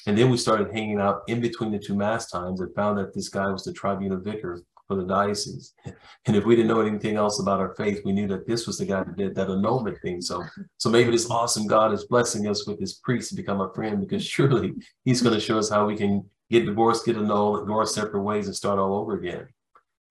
And 0.06 0.16
then 0.16 0.30
we 0.30 0.36
started 0.36 0.72
hanging 0.72 1.00
out 1.00 1.22
in 1.26 1.40
between 1.40 1.72
the 1.72 1.80
two 1.80 1.96
Mass 1.96 2.30
times 2.30 2.60
and 2.60 2.72
found 2.76 2.98
that 2.98 3.12
this 3.12 3.28
guy 3.28 3.46
was 3.46 3.64
the 3.64 3.72
tribunal 3.72 4.20
vicar 4.20 4.62
for 4.86 4.96
the 4.96 5.04
diocese. 5.04 5.74
And 6.26 6.36
if 6.36 6.44
we 6.44 6.56
didn't 6.56 6.68
know 6.68 6.80
anything 6.80 7.16
else 7.16 7.40
about 7.40 7.60
our 7.60 7.74
faith, 7.74 8.02
we 8.04 8.12
knew 8.12 8.28
that 8.28 8.46
this 8.46 8.66
was 8.66 8.78
the 8.78 8.86
guy 8.86 9.02
that 9.02 9.16
did 9.16 9.34
that 9.34 9.50
annulment 9.50 9.98
thing. 10.02 10.20
So, 10.20 10.44
so 10.78 10.88
maybe 10.88 11.10
this 11.10 11.30
awesome 11.30 11.66
God 11.66 11.92
is 11.92 12.04
blessing 12.04 12.46
us 12.46 12.66
with 12.66 12.78
this 12.78 12.94
priest 12.94 13.30
to 13.30 13.36
become 13.36 13.60
a 13.60 13.72
friend 13.74 14.00
because 14.00 14.24
surely 14.24 14.74
he's 15.04 15.22
going 15.22 15.34
to 15.34 15.40
show 15.40 15.58
us 15.58 15.70
how 15.70 15.86
we 15.86 15.96
can 15.96 16.24
get 16.50 16.66
divorced, 16.66 17.06
get 17.06 17.16
annulled, 17.16 17.66
go 17.66 17.74
our 17.74 17.86
separate 17.86 18.22
ways 18.22 18.46
and 18.46 18.54
start 18.54 18.78
all 18.78 18.94
over 18.94 19.14
again. 19.18 19.48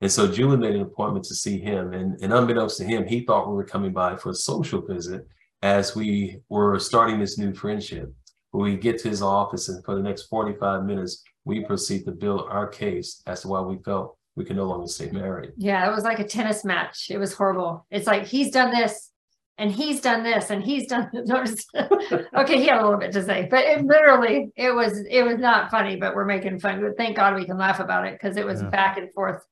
And 0.02 0.12
so 0.12 0.32
Julie 0.32 0.58
made 0.58 0.76
an 0.76 0.82
appointment 0.82 1.26
to 1.26 1.36
see 1.36 1.60
him. 1.60 1.94
And, 1.94 2.22
and 2.22 2.34
unbeknownst 2.34 2.78
to 2.78 2.84
him, 2.84 3.08
he 3.08 3.22
thought 3.22 3.48
we 3.48 3.56
were 3.56 3.64
coming 3.64 3.94
by 3.94 4.18
for 4.18 4.32
a 4.32 4.36
social 4.36 4.82
visit 4.82 5.26
as 5.62 5.96
we 5.96 6.42
were 6.50 6.78
starting 6.80 7.20
this 7.20 7.38
new 7.38 7.54
friendship. 7.54 8.14
We 8.52 8.78
get 8.78 9.00
to 9.00 9.10
his 9.10 9.22
office, 9.22 9.68
and 9.68 9.84
for 9.84 9.96
the 9.96 10.02
next 10.02 10.24
45 10.24 10.86
minutes, 10.86 11.24
we 11.44 11.66
proceed 11.66 12.06
to 12.06 12.12
build 12.12 12.48
our 12.50 12.68
case 12.68 13.22
as 13.28 13.42
to 13.42 13.50
why 13.50 13.62
we 13.62 13.78
felt 13.84 14.18
we 14.36 14.46
can 14.46 14.58
no 14.58 14.66
longer 14.66 14.88
stay 14.88 15.10
married. 15.12 15.52
Yeah, 15.58 15.88
it 15.88 15.94
was 15.94 16.04
like 16.04 16.20
a 16.20 16.28
tennis 16.28 16.66
match. 16.66 17.08
It 17.10 17.18
was 17.18 17.34
horrible. 17.34 17.86
It's 17.90 18.08
like 18.08 18.26
he's 18.26 18.52
done 18.52 18.72
this, 18.72 19.12
and 19.58 19.72
he's 19.72 20.02
done 20.02 20.24
this 20.24 20.50
and 20.50 20.64
he's 20.64 20.88
done 20.88 21.10
notice 21.14 21.66
okay 22.36 22.58
he 22.58 22.68
had 22.68 22.80
a 22.80 22.84
little 22.84 23.00
bit 23.00 23.12
to 23.12 23.24
say 23.24 23.48
but 23.50 23.64
it 23.64 23.86
literally 23.86 24.52
it 24.56 24.74
was 24.74 25.00
it 25.10 25.24
was 25.24 25.38
not 25.38 25.72
funny 25.72 25.96
but 25.96 26.16
we're 26.16 26.26
making 26.26 26.60
fun 26.60 26.82
but 26.82 26.98
thank 26.98 27.16
god 27.16 27.36
we 27.36 27.46
can 27.46 27.58
laugh 27.58 27.80
about 27.80 28.06
it 28.06 28.14
because 28.14 28.38
it 28.38 28.46
was 28.46 28.62
yeah. 28.62 28.70
back 28.70 28.98
and 28.98 29.12
forth 29.14 29.44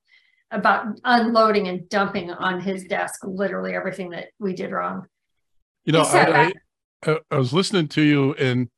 about 0.51 0.85
unloading 1.03 1.67
and 1.67 1.89
dumping 1.89 2.31
on 2.31 2.59
his 2.59 2.83
desk 2.85 3.21
literally 3.23 3.73
everything 3.73 4.09
that 4.09 4.27
we 4.39 4.53
did 4.53 4.71
wrong 4.71 5.05
you 5.85 5.93
know 5.93 6.01
I, 6.01 6.53
I, 7.05 7.17
I, 7.31 7.37
was 7.37 7.53
listening 7.53 7.87
to 7.89 8.01
you 8.01 8.33
and 8.33 8.69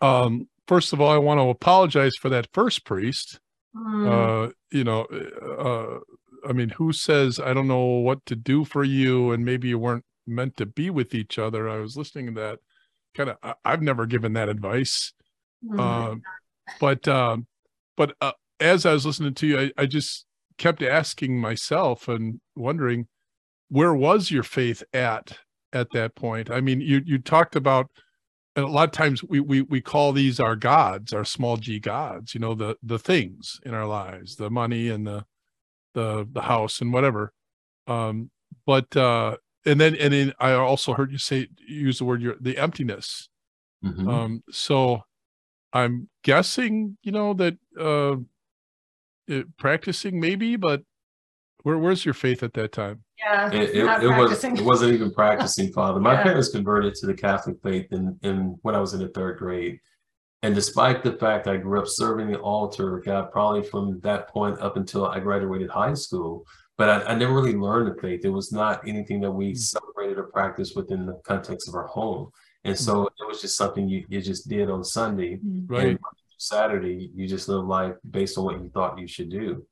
um 0.00 0.48
first 0.66 0.92
of 0.92 1.00
all 1.00 1.10
i 1.10 1.18
want 1.18 1.38
to 1.38 1.48
apologize 1.48 2.12
for 2.20 2.28
that 2.30 2.48
first 2.52 2.84
priest 2.84 3.38
mm. 3.76 4.48
uh 4.48 4.52
you 4.70 4.84
know 4.84 5.06
uh 5.58 6.00
I 6.44 6.52
mean, 6.52 6.70
who 6.70 6.92
says 6.92 7.38
I 7.38 7.54
don't 7.54 7.68
know 7.68 7.84
what 7.84 8.26
to 8.26 8.34
do 8.34 8.64
for 8.64 8.82
you, 8.82 9.30
and 9.30 9.44
maybe 9.44 9.68
you 9.68 9.78
weren't 9.78 10.04
meant 10.26 10.56
to 10.56 10.66
be 10.66 10.90
with 10.90 11.14
each 11.14 11.38
other. 11.38 11.68
I 11.68 11.78
was 11.78 11.96
listening 11.96 12.34
to 12.34 12.40
that 12.40 12.58
kind 13.14 13.30
of, 13.30 13.54
I've 13.64 13.82
never 13.82 14.06
given 14.06 14.32
that 14.32 14.48
advice. 14.48 15.12
Mm-hmm. 15.64 15.78
Uh, 15.78 16.14
but, 16.80 17.06
um, 17.06 17.46
but 17.96 18.16
uh, 18.20 18.32
as 18.58 18.86
I 18.86 18.92
was 18.92 19.06
listening 19.06 19.34
to 19.34 19.46
you, 19.46 19.60
I, 19.60 19.72
I 19.78 19.86
just 19.86 20.26
kept 20.58 20.82
asking 20.82 21.40
myself 21.40 22.08
and 22.08 22.40
wondering, 22.56 23.06
where 23.68 23.94
was 23.94 24.30
your 24.30 24.42
faith 24.42 24.82
at 24.92 25.38
at 25.72 25.92
that 25.92 26.14
point? 26.14 26.50
I 26.50 26.60
mean, 26.60 26.80
you 26.80 27.00
you 27.04 27.18
talked 27.18 27.56
about 27.56 27.90
a 28.56 28.62
lot 28.62 28.84
of 28.84 28.92
times 28.92 29.22
we 29.24 29.40
we 29.40 29.62
we 29.62 29.80
call 29.80 30.12
these 30.12 30.38
our 30.38 30.56
gods, 30.56 31.12
our 31.12 31.24
small 31.24 31.56
g 31.56 31.78
gods. 31.78 32.34
You 32.34 32.40
know, 32.40 32.54
the 32.54 32.76
the 32.82 32.98
things 32.98 33.60
in 33.64 33.74
our 33.74 33.86
lives, 33.86 34.36
the 34.36 34.50
money 34.50 34.88
and 34.88 35.06
the 35.06 35.24
the 35.94 36.28
the 36.30 36.42
house 36.42 36.80
and 36.80 36.92
whatever. 36.92 37.32
Um, 37.86 38.30
but 38.66 38.94
uh, 38.96 39.36
and 39.64 39.80
then 39.80 39.94
and 39.96 40.12
then 40.12 40.32
I 40.38 40.52
also 40.52 40.94
heard 40.94 41.12
you 41.12 41.18
say 41.18 41.48
use 41.66 41.98
the 41.98 42.04
word 42.04 42.22
your 42.22 42.36
the 42.40 42.58
emptiness. 42.58 43.28
Mm-hmm. 43.84 44.08
Um, 44.08 44.42
so 44.50 45.02
I'm 45.72 46.08
guessing, 46.22 46.98
you 47.02 47.12
know, 47.12 47.34
that 47.34 47.56
uh, 47.80 48.16
it, 49.26 49.56
practicing 49.56 50.20
maybe, 50.20 50.56
but 50.56 50.82
where 51.62 51.78
where's 51.78 52.04
your 52.04 52.14
faith 52.14 52.42
at 52.42 52.54
that 52.54 52.72
time? 52.72 53.04
Yeah, 53.22 53.50
it, 53.52 53.70
it, 53.70 54.02
it 54.02 54.08
was 54.08 54.44
it 54.44 54.60
wasn't 54.60 54.94
even 54.94 55.12
practicing, 55.12 55.72
Father. 55.72 56.00
My 56.00 56.14
yeah. 56.14 56.22
parents 56.24 56.48
converted 56.48 56.94
to 56.96 57.06
the 57.06 57.14
Catholic 57.14 57.56
faith 57.62 57.86
in, 57.92 58.18
in 58.22 58.58
when 58.62 58.74
I 58.74 58.80
was 58.80 58.94
in 58.94 59.00
the 59.00 59.08
third 59.08 59.38
grade. 59.38 59.78
And 60.42 60.54
despite 60.56 61.04
the 61.04 61.12
fact 61.12 61.46
I 61.46 61.56
grew 61.56 61.78
up 61.78 61.86
serving 61.86 62.32
the 62.32 62.40
altar, 62.40 63.00
God, 63.04 63.30
probably 63.30 63.62
from 63.62 64.00
that 64.00 64.28
point 64.28 64.58
up 64.60 64.76
until 64.76 65.06
I 65.06 65.20
graduated 65.20 65.70
high 65.70 65.94
school, 65.94 66.44
but 66.76 66.88
I, 66.88 67.12
I, 67.12 67.14
never 67.14 67.32
really 67.32 67.54
learned 67.54 67.94
the 67.94 68.00
faith. 68.00 68.24
It 68.24 68.30
was 68.30 68.50
not 68.50 68.86
anything 68.88 69.20
that 69.20 69.30
we 69.30 69.52
mm. 69.52 69.56
celebrated 69.56 70.18
or 70.18 70.24
practiced 70.24 70.74
within 70.74 71.06
the 71.06 71.20
context 71.24 71.68
of 71.68 71.76
our 71.76 71.86
home. 71.86 72.30
And 72.64 72.76
so 72.76 73.04
mm. 73.04 73.06
it 73.06 73.28
was 73.28 73.40
just 73.40 73.56
something 73.56 73.88
you, 73.88 74.04
you 74.08 74.20
just 74.20 74.48
did 74.48 74.68
on 74.68 74.82
Sunday. 74.82 75.36
Mm. 75.36 75.70
Right. 75.70 75.86
And 75.86 75.98
Saturday, 76.38 77.12
you 77.14 77.28
just 77.28 77.48
live 77.48 77.64
life 77.64 77.94
based 78.10 78.36
on 78.36 78.44
what 78.44 78.60
you 78.60 78.68
thought 78.74 78.98
you 78.98 79.06
should 79.06 79.30
do. 79.30 79.64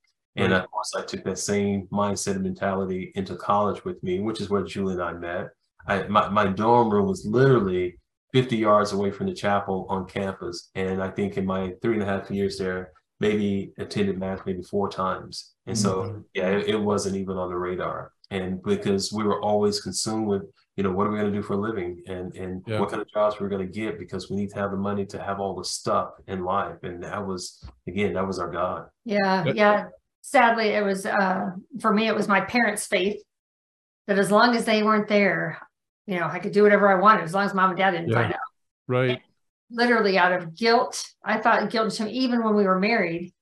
And 0.44 0.52
of 0.52 0.70
course, 0.70 0.92
I 0.97 1.02
took 1.02 1.25
that 1.25 1.38
same 1.38 1.88
mindset 1.92 2.37
and 2.37 2.44
mentality 2.44 3.12
into 3.14 3.37
college 3.37 3.85
with 3.85 4.02
me, 4.02 4.20
which 4.20 4.40
is 4.40 4.50
where 4.50 4.62
Julie 4.62 4.94
and 4.94 5.02
I 5.02 5.12
met. 5.12 5.49
I, 5.87 6.02
my, 6.04 6.28
my 6.28 6.47
dorm 6.47 6.90
room 6.90 7.06
was 7.06 7.25
literally 7.25 7.99
50 8.32 8.56
yards 8.56 8.92
away 8.92 9.11
from 9.11 9.26
the 9.26 9.35
chapel 9.35 9.87
on 9.88 10.06
campus. 10.06 10.70
And 10.75 11.02
I 11.02 11.11
think 11.11 11.37
in 11.37 11.47
my 11.47 11.73
three 11.82 11.94
and 11.94 12.02
a 12.02 12.06
half 12.06 12.30
years 12.30 12.59
there, 12.59 12.92
maybe 13.18 13.73
attended 13.78 14.18
mass 14.18 14.40
maybe 14.47 14.62
four 14.62 14.88
times. 14.88 15.52
And 15.66 15.76
so, 15.76 16.02
mm-hmm. 16.02 16.20
yeah, 16.35 16.49
it, 16.49 16.68
it, 16.68 16.80
wasn't 16.80 17.16
even 17.16 17.37
on 17.37 17.50
the 17.50 17.56
radar. 17.56 18.12
And 18.30 18.62
because 18.62 19.12
we 19.12 19.25
were 19.25 19.42
always 19.42 19.80
consumed 19.80 20.26
with, 20.26 20.42
you 20.76 20.85
know, 20.85 20.92
what 20.92 21.06
are 21.06 21.11
we 21.11 21.18
going 21.18 21.30
to 21.30 21.38
do 21.38 21.42
for 21.42 21.54
a 21.54 21.61
living 21.61 22.02
and, 22.06 22.35
and 22.35 22.62
yeah. 22.66 22.80
what 22.80 22.88
kind 22.88 23.02
of 23.02 23.11
jobs 23.12 23.38
we're 23.38 23.49
going 23.49 23.66
to 23.66 23.73
get 23.73 23.99
because 23.99 24.30
we 24.30 24.37
need 24.37 24.50
to 24.50 24.59
have 24.59 24.70
the 24.70 24.76
money 24.76 25.04
to 25.06 25.23
have 25.23 25.38
all 25.38 25.54
the 25.54 25.64
stuff 25.64 26.12
in 26.28 26.44
life. 26.44 26.76
And 26.82 27.02
that 27.02 27.25
was, 27.26 27.62
again, 27.87 28.14
that 28.14 28.26
was 28.26 28.38
our 28.38 28.50
God. 28.50 28.87
Yeah. 29.04 29.44
Yeah. 29.44 29.87
Sadly, 30.22 30.68
it 30.68 30.84
was, 30.84 31.06
uh, 31.06 31.50
for 31.80 31.92
me, 31.92 32.06
it 32.06 32.14
was 32.14 32.28
my 32.28 32.40
parents' 32.40 32.86
faith 32.86 33.22
that 34.06 34.18
as 34.18 34.30
long 34.30 34.54
as 34.54 34.64
they 34.64 34.82
weren't 34.82 35.08
there, 35.08 35.58
you 36.06 36.18
know, 36.18 36.26
I 36.26 36.38
could 36.38 36.52
do 36.52 36.62
whatever 36.62 36.88
I 36.88 37.00
wanted 37.00 37.24
as 37.24 37.34
long 37.34 37.46
as 37.46 37.54
mom 37.54 37.70
and 37.70 37.78
dad 37.78 37.92
didn't 37.92 38.10
yeah. 38.10 38.14
find 38.14 38.32
out. 38.32 38.40
Right. 38.86 39.10
And 39.10 39.20
literally 39.70 40.18
out 40.18 40.32
of 40.32 40.54
guilt. 40.54 41.04
I 41.24 41.38
thought 41.38 41.70
guilt 41.70 41.94
shame 41.94 42.08
even 42.08 42.42
when 42.42 42.54
we 42.54 42.64
were 42.64 42.78
married, 42.78 43.32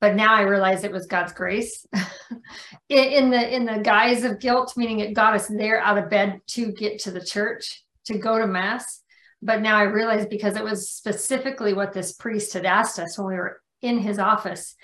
but 0.00 0.14
now 0.14 0.34
I 0.34 0.42
realize 0.42 0.84
it 0.84 0.92
was 0.92 1.06
God's 1.06 1.32
grace 1.32 1.86
in, 2.88 2.98
in 2.98 3.30
the 3.30 3.54
in 3.54 3.64
the 3.64 3.78
guise 3.78 4.24
of 4.24 4.40
guilt, 4.40 4.74
meaning 4.76 5.00
it 5.00 5.14
got 5.14 5.34
us 5.34 5.46
there 5.46 5.80
out 5.80 5.98
of 5.98 6.10
bed 6.10 6.40
to 6.48 6.72
get 6.72 7.00
to 7.00 7.10
the 7.10 7.24
church 7.24 7.84
to 8.06 8.18
go 8.18 8.38
to 8.38 8.46
mass. 8.46 9.02
But 9.40 9.62
now 9.62 9.76
I 9.76 9.82
realize 9.82 10.26
because 10.26 10.56
it 10.56 10.64
was 10.64 10.90
specifically 10.90 11.72
what 11.72 11.92
this 11.92 12.12
priest 12.12 12.54
had 12.54 12.66
asked 12.66 12.98
us 12.98 13.16
when 13.16 13.28
we 13.28 13.34
were 13.34 13.60
in 13.82 13.98
his 13.98 14.18
office, 14.18 14.74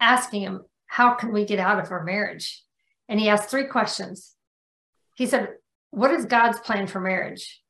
asking 0.00 0.42
him, 0.42 0.62
How 0.92 1.14
can 1.14 1.32
we 1.32 1.46
get 1.46 1.58
out 1.58 1.80
of 1.82 1.90
our 1.90 2.04
marriage? 2.04 2.62
And 3.08 3.18
he 3.18 3.30
asked 3.30 3.48
three 3.48 3.64
questions. 3.64 4.34
He 5.14 5.24
said, 5.24 5.48
What 5.90 6.10
is 6.10 6.26
God's 6.26 6.60
plan 6.60 6.86
for 6.86 7.00
marriage? 7.00 7.62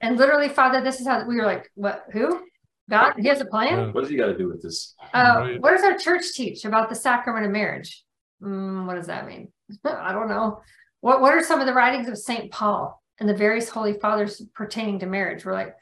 And 0.00 0.16
literally, 0.16 0.48
Father, 0.48 0.80
this 0.80 1.00
is 1.00 1.06
how 1.06 1.24
we 1.24 1.36
were 1.36 1.44
like, 1.44 1.70
what, 1.76 2.06
who? 2.10 2.40
God, 2.90 3.12
he 3.16 3.28
has 3.28 3.40
a 3.40 3.44
plan? 3.44 3.92
What 3.92 4.00
does 4.00 4.10
he 4.10 4.16
got 4.16 4.26
to 4.26 4.36
do 4.36 4.48
with 4.48 4.60
this? 4.60 4.96
Uh, 5.14 5.58
What 5.60 5.70
does 5.70 5.84
our 5.84 5.96
church 5.96 6.32
teach 6.34 6.64
about 6.64 6.88
the 6.88 6.96
sacrament 6.96 7.46
of 7.46 7.52
marriage? 7.52 8.04
Mm, 8.42 8.86
what 8.86 8.96
does 8.96 9.06
that 9.06 9.28
mean? 9.28 9.52
I 9.84 10.12
don't 10.12 10.28
know. 10.28 10.60
What, 11.00 11.20
what 11.20 11.34
are 11.34 11.44
some 11.44 11.60
of 11.60 11.66
the 11.66 11.74
writings 11.74 12.08
of 12.08 12.18
St. 12.18 12.50
Paul 12.50 13.00
and 13.20 13.28
the 13.28 13.34
various 13.34 13.68
holy 13.68 13.92
fathers 13.92 14.42
pertaining 14.54 14.98
to 15.00 15.06
marriage? 15.06 15.44
We're 15.44 15.52
like, 15.52 15.76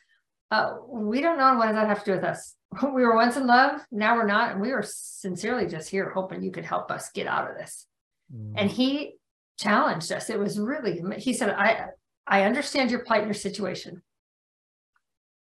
uh, 0.50 0.74
we 0.88 1.22
don't 1.22 1.38
know. 1.38 1.54
What 1.54 1.66
does 1.66 1.76
that 1.76 1.88
have 1.88 2.04
to 2.04 2.10
do 2.10 2.16
with 2.16 2.24
us? 2.24 2.55
We 2.82 3.02
were 3.04 3.14
once 3.14 3.36
in 3.36 3.46
love, 3.46 3.80
now 3.90 4.16
we're 4.16 4.26
not. 4.26 4.52
And 4.52 4.60
we 4.60 4.72
were 4.72 4.84
sincerely 4.84 5.66
just 5.66 5.88
here 5.88 6.10
hoping 6.10 6.42
you 6.42 6.50
could 6.50 6.64
help 6.64 6.90
us 6.90 7.10
get 7.10 7.26
out 7.26 7.50
of 7.50 7.56
this. 7.56 7.86
Mm. 8.34 8.54
And 8.56 8.70
he 8.70 9.14
challenged 9.58 10.12
us. 10.12 10.30
It 10.30 10.38
was 10.38 10.58
really, 10.58 11.02
he 11.18 11.32
said, 11.32 11.50
I, 11.50 11.86
I 12.26 12.42
understand 12.42 12.90
your 12.90 13.04
plight 13.04 13.20
and 13.22 13.28
your 13.28 13.34
situation. 13.34 14.02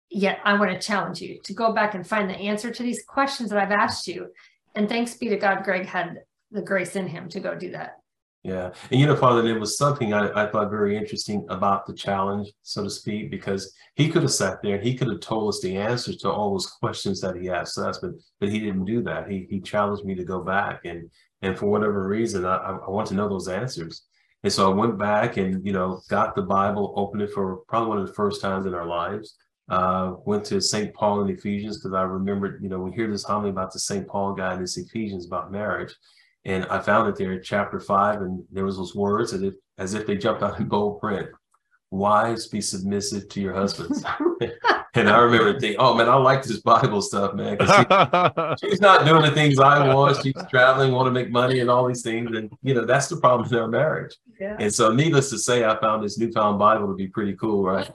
Yet 0.10 0.39
I 0.44 0.58
want 0.58 0.72
to 0.72 0.80
challenge 0.80 1.22
you 1.22 1.39
to 1.44 1.54
go 1.54 1.74
back 1.74 1.94
and 1.94 2.08
find 2.08 2.30
the 2.30 2.36
answer 2.36 2.72
to 2.72 2.84
these 2.84 3.04
questions 3.04 3.50
that 3.50 3.60
I've 3.60 3.72
asked 3.72 4.08
you. 4.08 4.28
And 4.75 4.88
thanks 4.88 5.16
be 5.16 5.30
to 5.30 5.38
God, 5.38 5.63
Greg 5.63 5.86
had 5.86 6.22
the 6.51 6.62
grace 6.62 6.96
in 6.96 7.08
him 7.08 7.30
to 7.30 7.39
go 7.39 7.54
do 7.54 7.72
that. 7.72 7.99
Yeah. 8.43 8.72
And 8.89 9.00
you 9.00 9.05
know, 9.05 9.17
Father, 9.17 9.41
there 9.41 9.60
was 9.60 9.77
something 9.77 10.13
I, 10.13 10.29
I 10.43 10.50
thought 10.50 10.69
very 10.69 10.96
interesting 10.96 11.46
about 11.50 11.86
the 11.86 11.93
challenge, 11.93 12.50
so 12.63 12.84
to 12.84 12.89
speak, 12.89 13.29
because 13.31 13.74
he 13.96 14.10
could 14.10 14.22
have 14.22 14.31
sat 14.31 14.62
there 14.63 14.75
and 14.75 14.84
he 14.84 14.96
could 14.96 15.10
have 15.10 15.19
told 15.19 15.50
us 15.50 15.60
the 15.60 15.75
answers 15.75 16.17
to 16.17 16.31
all 16.31 16.51
those 16.51 16.67
questions 16.67 17.19
that 17.19 17.36
he 17.36 17.50
asked 17.50 17.77
us, 17.77 18.00
but 18.00 18.12
but 18.39 18.50
he 18.50 18.60
didn't 18.60 18.86
do 18.86 19.03
that. 19.03 19.29
He 19.29 19.46
he 19.50 19.60
challenged 19.60 20.05
me 20.05 20.15
to 20.15 20.24
go 20.24 20.41
back 20.41 20.86
and 20.86 21.10
and 21.41 21.58
for 21.58 21.67
whatever 21.67 22.08
reason, 22.08 22.46
I, 22.46 22.55
I 22.55 22.89
want 22.89 23.08
to 23.10 23.13
know 23.13 23.29
those 23.29 23.48
answers. 23.48 24.03
And 24.43 24.51
so 24.51 24.72
I 24.72 24.74
went 24.74 24.98
back 24.98 25.38
and, 25.38 25.65
you 25.65 25.74
know, 25.74 26.01
got 26.10 26.36
the 26.36 26.41
Bible, 26.41 26.93
opened 26.96 27.22
it 27.22 27.31
for 27.31 27.58
probably 27.67 27.89
one 27.89 28.00
of 28.00 28.08
the 28.08 28.13
first 28.13 28.41
times 28.41 28.65
in 28.65 28.74
our 28.74 28.86
lives. 28.86 29.36
Uh, 29.69 30.15
went 30.25 30.43
to 30.43 30.60
St. 30.60 30.93
Paul 30.93 31.22
in 31.22 31.29
Ephesians 31.29 31.77
because 31.77 31.93
I 31.93 32.01
remembered, 32.01 32.60
you 32.63 32.69
know, 32.69 32.79
we 32.79 32.91
hear 32.91 33.10
this 33.10 33.24
homily 33.24 33.51
about 33.51 33.72
the 33.72 33.79
St. 33.79 34.08
Paul 34.08 34.34
guy 34.34 34.55
in 34.55 34.62
this 34.62 34.77
Ephesians 34.77 35.27
about 35.27 35.51
marriage. 35.51 35.93
And 36.50 36.65
I 36.65 36.79
found 36.79 37.08
it 37.08 37.15
there 37.15 37.34
in 37.34 37.44
chapter 37.44 37.79
five, 37.79 38.24
and 38.24 38.44
there 38.51 38.65
was 38.65 38.75
those 38.75 38.96
words 38.96 39.34
as 39.34 39.44
if, 39.44 39.53
as 39.77 39.94
if 39.94 40.08
they 40.08 40.18
jumped 40.18 40.41
out 40.41 40.60
in 40.60 40.68
bold 40.68 41.00
print. 41.00 41.29
Wives, 41.91 42.48
be 42.48 42.60
submissive 42.60 43.29
to 43.29 43.39
your 43.39 43.53
husbands. 43.53 44.03
and 44.96 45.10
I 45.10 45.20
remember 45.20 45.60
thinking, 45.60 45.79
oh 45.79 45.94
man, 45.94 46.10
I 46.10 46.15
like 46.15 46.41
this 46.41 46.60
Bible 46.62 47.03
stuff, 47.03 47.36
man. 47.36 47.60
She, 47.60 48.68
she's 48.68 48.82
not 48.82 49.06
doing 49.06 49.22
the 49.22 49.32
things 49.32 49.60
I 49.60 49.94
want. 49.94 50.24
She's 50.24 50.34
traveling, 50.50 50.91
want 50.91 51.06
to 51.06 51.12
make 51.12 51.29
money, 51.29 51.60
and 51.60 51.70
all 51.70 51.88
these 51.88 52.01
things. 52.01 52.36
And 52.36 52.51
you 52.63 52.74
know, 52.74 52.84
that's 52.84 53.10
the 53.10 53.18
problem 53.18 53.48
in 53.48 53.60
our 53.60 53.68
marriage. 53.68 54.15
Yeah. 54.39 54.58
And 54.60 54.74
so, 54.74 54.91
needless 54.91 55.29
to 55.29 55.38
say, 55.38 55.65
I 55.65 55.79
found 55.79 56.03
this 56.03 56.18
newfound 56.18 56.58
Bible 56.58 56.88
to 56.88 56.96
be 56.96 57.10
pretty 57.10 57.36
cool, 57.36 57.63
right? 57.63 57.91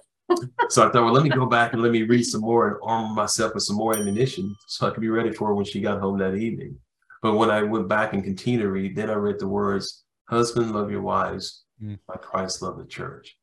so 0.69 0.87
I 0.87 0.93
thought, 0.93 1.05
well, 1.05 1.13
let 1.13 1.25
me 1.25 1.29
go 1.29 1.47
back 1.47 1.73
and 1.73 1.83
let 1.83 1.91
me 1.91 2.03
read 2.03 2.23
some 2.23 2.43
more 2.43 2.69
and 2.69 2.77
arm 2.85 3.17
myself 3.17 3.53
with 3.55 3.65
some 3.65 3.77
more 3.77 3.97
ammunition 3.97 4.55
so 4.69 4.87
I 4.87 4.91
could 4.91 5.01
be 5.01 5.09
ready 5.09 5.33
for 5.33 5.49
her 5.49 5.55
when 5.55 5.65
she 5.65 5.81
got 5.81 6.01
home 6.01 6.19
that 6.19 6.37
evening. 6.37 6.79
But 7.25 7.37
when 7.37 7.51
I 7.51 7.63
went 7.63 7.89
back 7.89 8.13
and 8.13 8.23
continued 8.23 8.61
to 8.61 8.69
read, 8.69 8.95
then 8.95 9.09
I 9.09 9.15
read 9.15 9.39
the 9.39 9.49
words, 9.49 10.05
Husband, 10.29 10.73
love 10.73 10.91
your 10.91 11.01
wives 11.01 11.65
mm. 11.83 11.99
like 12.07 12.21
Christ 12.21 12.61
loved 12.61 12.79
the 12.79 12.87
church. 12.87 13.39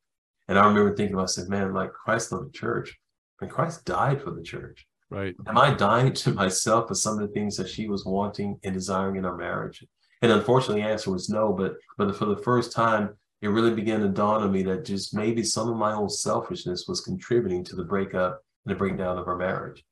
And 0.47 0.59
I 0.59 0.67
remember 0.67 0.95
thinking, 0.95 1.17
I 1.17 1.25
said, 1.25 1.49
man, 1.49 1.73
like 1.73 1.91
Christ 1.91 2.31
loved 2.31 2.49
the 2.49 2.57
church. 2.57 2.95
And 3.41 3.49
Christ 3.49 3.83
died 3.85 4.21
for 4.21 4.29
the 4.29 4.43
church. 4.43 4.85
Right. 5.09 5.33
Am 5.47 5.57
I 5.57 5.73
dying 5.73 6.13
to 6.13 6.31
myself 6.35 6.89
for 6.89 6.93
some 6.93 7.15
of 7.15 7.21
the 7.21 7.33
things 7.33 7.57
that 7.57 7.69
she 7.69 7.87
was 7.87 8.05
wanting 8.05 8.59
and 8.63 8.75
desiring 8.75 9.15
in 9.15 9.25
our 9.25 9.35
marriage? 9.35 9.83
And 10.21 10.31
unfortunately, 10.31 10.83
the 10.83 10.89
answer 10.89 11.09
was 11.09 11.27
no. 11.27 11.51
But 11.51 11.73
but 11.97 12.15
for 12.15 12.25
the 12.25 12.37
first 12.37 12.71
time, 12.71 13.17
it 13.41 13.47
really 13.47 13.73
began 13.73 14.01
to 14.01 14.09
dawn 14.09 14.43
on 14.43 14.51
me 14.51 14.61
that 14.61 14.85
just 14.85 15.15
maybe 15.15 15.41
some 15.41 15.67
of 15.67 15.75
my 15.75 15.93
own 15.93 16.09
selfishness 16.09 16.85
was 16.87 17.01
contributing 17.01 17.63
to 17.63 17.75
the 17.75 17.83
breakup 17.83 18.43
and 18.63 18.75
the 18.75 18.77
breakdown 18.77 19.17
of 19.17 19.27
our 19.27 19.37
marriage. 19.37 19.83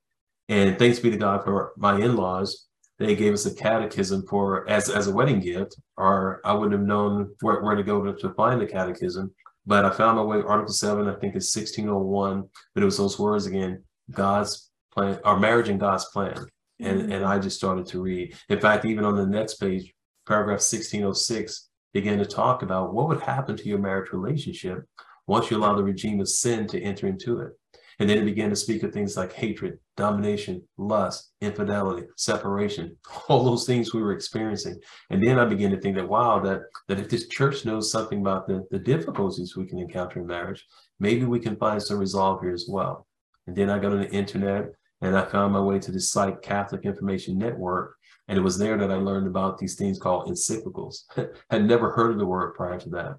And 0.48 0.78
thanks 0.78 1.00
be 1.00 1.10
to 1.10 1.16
God 1.16 1.42
for 1.42 1.72
my 1.76 2.00
in-laws. 2.00 2.68
They 3.00 3.16
gave 3.16 3.32
us 3.32 3.46
a 3.46 3.54
catechism 3.54 4.26
for 4.28 4.68
as 4.68 4.90
as 4.90 5.06
a 5.06 5.12
wedding 5.12 5.40
gift, 5.40 5.74
or 5.96 6.42
I 6.44 6.52
wouldn't 6.52 6.78
have 6.78 6.86
known 6.86 7.34
where, 7.40 7.62
where 7.62 7.74
to 7.74 7.82
go 7.82 8.04
to, 8.04 8.12
to 8.20 8.34
find 8.34 8.60
the 8.60 8.66
catechism. 8.66 9.32
But 9.64 9.86
I 9.86 9.90
found 9.90 10.18
my 10.18 10.22
way, 10.22 10.42
Article 10.42 10.74
7, 10.74 11.08
I 11.08 11.14
think 11.14 11.34
it's 11.34 11.54
1601, 11.56 12.44
but 12.74 12.82
it 12.82 12.84
was 12.84 12.98
those 12.98 13.18
words 13.18 13.46
again 13.46 13.82
God's 14.10 14.70
plan, 14.92 15.18
our 15.24 15.40
marriage 15.40 15.70
and 15.70 15.80
God's 15.80 16.04
plan. 16.06 16.46
And, 16.78 17.00
mm-hmm. 17.00 17.12
and 17.12 17.24
I 17.24 17.38
just 17.38 17.56
started 17.56 17.86
to 17.86 18.02
read. 18.02 18.36
In 18.50 18.60
fact, 18.60 18.84
even 18.84 19.04
on 19.04 19.16
the 19.16 19.26
next 19.26 19.54
page, 19.54 19.94
paragraph 20.26 20.60
1606 20.60 21.70
began 21.94 22.18
to 22.18 22.26
talk 22.26 22.62
about 22.62 22.92
what 22.92 23.08
would 23.08 23.20
happen 23.22 23.56
to 23.56 23.68
your 23.68 23.78
marriage 23.78 24.12
relationship 24.12 24.84
once 25.26 25.50
you 25.50 25.56
allow 25.56 25.74
the 25.74 25.82
regime 25.82 26.20
of 26.20 26.28
sin 26.28 26.66
to 26.66 26.80
enter 26.80 27.06
into 27.06 27.40
it. 27.40 27.52
And 28.00 28.08
then 28.08 28.16
it 28.16 28.24
began 28.24 28.48
to 28.48 28.56
speak 28.56 28.82
of 28.82 28.92
things 28.92 29.14
like 29.14 29.34
hatred, 29.34 29.78
domination, 29.98 30.62
lust, 30.78 31.32
infidelity, 31.42 32.06
separation, 32.16 32.96
all 33.28 33.44
those 33.44 33.66
things 33.66 33.92
we 33.92 34.02
were 34.02 34.14
experiencing. 34.14 34.80
And 35.10 35.22
then 35.22 35.38
I 35.38 35.44
began 35.44 35.70
to 35.70 35.80
think 35.80 35.96
that, 35.96 36.08
wow, 36.08 36.40
that, 36.40 36.62
that 36.88 36.98
if 36.98 37.10
this 37.10 37.28
church 37.28 37.66
knows 37.66 37.92
something 37.92 38.22
about 38.22 38.48
the, 38.48 38.66
the 38.70 38.78
difficulties 38.78 39.54
we 39.54 39.66
can 39.66 39.78
encounter 39.78 40.20
in 40.20 40.26
marriage, 40.26 40.64
maybe 40.98 41.26
we 41.26 41.40
can 41.40 41.56
find 41.56 41.80
some 41.82 41.98
resolve 41.98 42.40
here 42.40 42.54
as 42.54 42.66
well. 42.68 43.06
And 43.46 43.54
then 43.54 43.68
I 43.68 43.78
got 43.78 43.92
on 43.92 44.00
the 44.00 44.10
internet 44.10 44.70
and 45.02 45.14
I 45.14 45.26
found 45.26 45.52
my 45.52 45.60
way 45.60 45.78
to 45.78 45.92
the 45.92 46.00
site 46.00 46.40
Catholic 46.40 46.86
Information 46.86 47.36
Network. 47.36 47.96
And 48.28 48.38
it 48.38 48.42
was 48.42 48.56
there 48.56 48.78
that 48.78 48.90
I 48.90 48.94
learned 48.94 49.26
about 49.26 49.58
these 49.58 49.74
things 49.74 49.98
called 49.98 50.30
encyclicals. 50.30 51.02
had 51.50 51.66
never 51.66 51.90
heard 51.90 52.12
of 52.12 52.18
the 52.18 52.26
word 52.26 52.54
prior 52.54 52.78
to 52.78 52.88
that. 52.90 53.18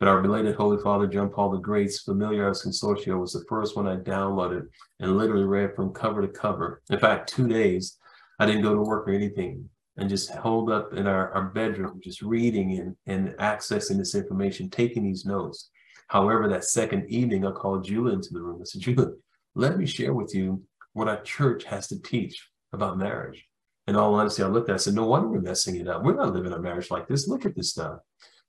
But 0.00 0.08
our 0.08 0.22
belated 0.22 0.56
Holy 0.56 0.82
Father 0.82 1.06
John 1.06 1.28
Paul 1.28 1.50
the 1.50 1.58
Great's 1.58 2.02
Familiaris 2.02 2.66
Consortio 2.66 3.20
was 3.20 3.34
the 3.34 3.44
first 3.50 3.76
one 3.76 3.86
I 3.86 3.96
downloaded 3.96 4.66
and 4.98 5.18
literally 5.18 5.44
read 5.44 5.76
from 5.76 5.92
cover 5.92 6.22
to 6.22 6.28
cover. 6.28 6.80
In 6.88 6.98
fact, 6.98 7.28
two 7.28 7.46
days, 7.46 7.98
I 8.38 8.46
didn't 8.46 8.62
go 8.62 8.74
to 8.74 8.80
work 8.80 9.06
or 9.06 9.12
anything 9.12 9.68
and 9.98 10.08
just 10.08 10.30
hold 10.30 10.70
up 10.70 10.94
in 10.94 11.06
our, 11.06 11.30
our 11.32 11.50
bedroom, 11.50 12.00
just 12.02 12.22
reading 12.22 12.78
and, 12.78 12.96
and 13.06 13.36
accessing 13.36 13.98
this 13.98 14.14
information, 14.14 14.70
taking 14.70 15.04
these 15.04 15.26
notes. 15.26 15.68
However, 16.08 16.48
that 16.48 16.64
second 16.64 17.10
evening, 17.10 17.46
I 17.46 17.50
called 17.50 17.84
Julia 17.84 18.14
into 18.14 18.32
the 18.32 18.40
room. 18.40 18.62
I 18.62 18.64
said, 18.64 18.80
Julia, 18.80 19.10
let 19.54 19.76
me 19.76 19.84
share 19.84 20.14
with 20.14 20.34
you 20.34 20.62
what 20.94 21.08
our 21.08 21.20
church 21.20 21.64
has 21.64 21.88
to 21.88 22.00
teach 22.00 22.48
about 22.72 22.96
marriage. 22.96 23.44
In 23.86 23.96
all 23.96 24.14
honesty, 24.14 24.42
I 24.42 24.46
looked 24.46 24.70
at 24.70 24.72
it, 24.72 24.76
I 24.76 24.78
said, 24.78 24.94
no 24.94 25.04
wonder 25.04 25.28
we're 25.28 25.40
messing 25.42 25.76
it 25.76 25.88
up. 25.88 26.02
We're 26.02 26.14
not 26.14 26.32
living 26.32 26.52
a 26.52 26.58
marriage 26.58 26.90
like 26.90 27.06
this. 27.06 27.28
Look 27.28 27.44
at 27.44 27.54
this 27.54 27.70
stuff. 27.70 27.98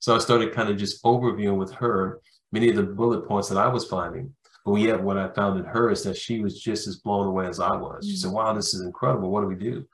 So 0.02 0.16
I 0.16 0.18
started 0.18 0.54
kind 0.54 0.68
of 0.68 0.78
just 0.78 1.04
overviewing 1.04 1.58
with 1.58 1.72
her 1.74 2.20
many 2.52 2.70
of 2.70 2.76
the 2.76 2.84
bullet 2.84 3.28
points 3.28 3.50
that 3.50 3.58
I 3.58 3.68
was 3.68 3.86
finding. 3.86 4.34
But 4.66 4.76
yet, 4.76 5.02
what 5.02 5.18
I 5.18 5.30
found 5.30 5.60
in 5.60 5.66
her 5.66 5.92
is 5.92 6.04
that 6.04 6.18
she 6.18 6.42
was 6.42 6.60
just 6.60 6.88
as 6.88 6.98
blown 6.98 7.28
away 7.28 7.48
as 7.48 7.60
I 7.60 7.76
was. 7.76 8.06
She 8.06 8.16
said, 8.16 8.28
mm-hmm. 8.28 8.38
Wow, 8.38 8.54
this 8.54 8.74
is 8.74 8.82
incredible. 8.82 9.30
What 9.30 9.42
do 9.42 9.48
we 9.48 9.56
do? 9.56 9.86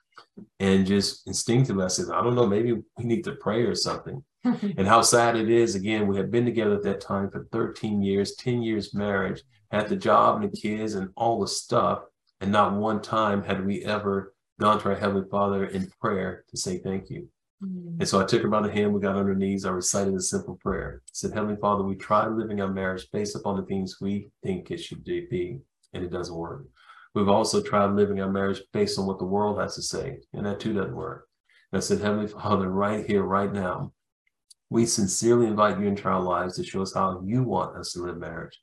And 0.59 0.85
just 0.85 1.27
instinctively, 1.27 1.83
I 1.83 1.89
said, 1.89 2.07
I 2.09 2.21
don't 2.21 2.35
know, 2.35 2.47
maybe 2.47 2.73
we 2.73 3.03
need 3.03 3.23
to 3.25 3.35
pray 3.35 3.63
or 3.63 3.75
something. 3.75 4.23
and 4.43 4.87
how 4.87 5.01
sad 5.01 5.35
it 5.35 5.49
is, 5.49 5.75
again, 5.75 6.07
we 6.07 6.15
had 6.15 6.31
been 6.31 6.45
together 6.45 6.75
at 6.75 6.83
that 6.83 7.01
time 7.01 7.29
for 7.29 7.47
13 7.51 8.01
years, 8.01 8.35
10 8.35 8.61
years 8.61 8.93
marriage, 8.93 9.41
had 9.71 9.89
the 9.89 9.95
job 9.95 10.41
and 10.41 10.51
the 10.51 10.57
kids 10.57 10.95
and 10.95 11.09
all 11.17 11.41
the 11.41 11.47
stuff. 11.47 12.03
And 12.39 12.51
not 12.51 12.73
one 12.73 13.01
time 13.01 13.43
had 13.43 13.65
we 13.65 13.83
ever 13.83 14.33
gone 14.59 14.79
to 14.79 14.89
our 14.89 14.95
Heavenly 14.95 15.27
Father 15.29 15.65
in 15.65 15.91
prayer 15.99 16.45
to 16.49 16.57
say 16.57 16.77
thank 16.77 17.09
you. 17.09 17.27
Mm-hmm. 17.63 17.99
And 17.99 18.07
so 18.07 18.21
I 18.21 18.25
took 18.25 18.43
her 18.43 18.49
by 18.49 18.61
the 18.61 18.71
hand, 18.71 18.93
we 18.93 19.01
got 19.01 19.15
on 19.15 19.27
our 19.27 19.35
knees, 19.35 19.65
I 19.65 19.71
recited 19.71 20.13
a 20.13 20.21
simple 20.21 20.59
prayer. 20.61 21.01
I 21.03 21.09
said, 21.13 21.33
Heavenly 21.33 21.57
Father, 21.59 21.83
we 21.83 21.95
try 21.95 22.27
living 22.27 22.61
our 22.61 22.71
marriage 22.71 23.07
based 23.11 23.35
upon 23.35 23.57
the 23.57 23.65
things 23.65 23.97
we 23.99 24.29
think 24.43 24.69
it 24.69 24.77
should 24.77 25.03
be, 25.03 25.59
and 25.93 26.03
it 26.03 26.11
doesn't 26.11 26.35
work. 26.35 26.65
We've 27.15 27.29
also 27.29 27.61
tried 27.61 27.93
living 27.93 28.21
our 28.21 28.31
marriage 28.31 28.61
based 28.73 28.99
on 28.99 29.07
what 29.07 29.17
the 29.17 29.25
world 29.25 29.59
has 29.59 29.75
to 29.75 29.81
say, 29.81 30.19
and 30.33 30.45
that 30.45 30.59
too 30.59 30.73
doesn't 30.73 30.95
work. 30.95 31.27
And 31.71 31.77
I 31.77 31.81
said, 31.81 31.99
Heavenly 31.99 32.27
Father, 32.27 32.69
right 32.69 33.05
here, 33.05 33.23
right 33.23 33.51
now, 33.51 33.91
we 34.69 34.85
sincerely 34.85 35.47
invite 35.47 35.79
you 35.79 35.87
into 35.87 36.07
our 36.07 36.21
lives 36.21 36.55
to 36.55 36.63
show 36.63 36.81
us 36.81 36.93
how 36.93 37.21
you 37.25 37.41
want 37.41 37.77
us 37.77 37.93
to 37.93 38.01
live 38.01 38.17
marriage. 38.17 38.59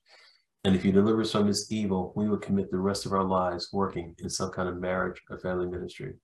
And 0.62 0.76
if 0.76 0.84
you 0.84 0.92
deliver 0.92 1.22
us 1.22 1.32
from 1.32 1.46
this 1.46 1.70
evil, 1.72 2.12
we 2.14 2.28
will 2.28 2.38
commit 2.38 2.70
the 2.70 2.78
rest 2.78 3.06
of 3.06 3.12
our 3.12 3.24
lives 3.24 3.70
working 3.72 4.14
in 4.18 4.30
some 4.30 4.50
kind 4.50 4.68
of 4.68 4.80
marriage 4.80 5.20
or 5.28 5.38
family 5.38 5.66
ministry. 5.66 6.14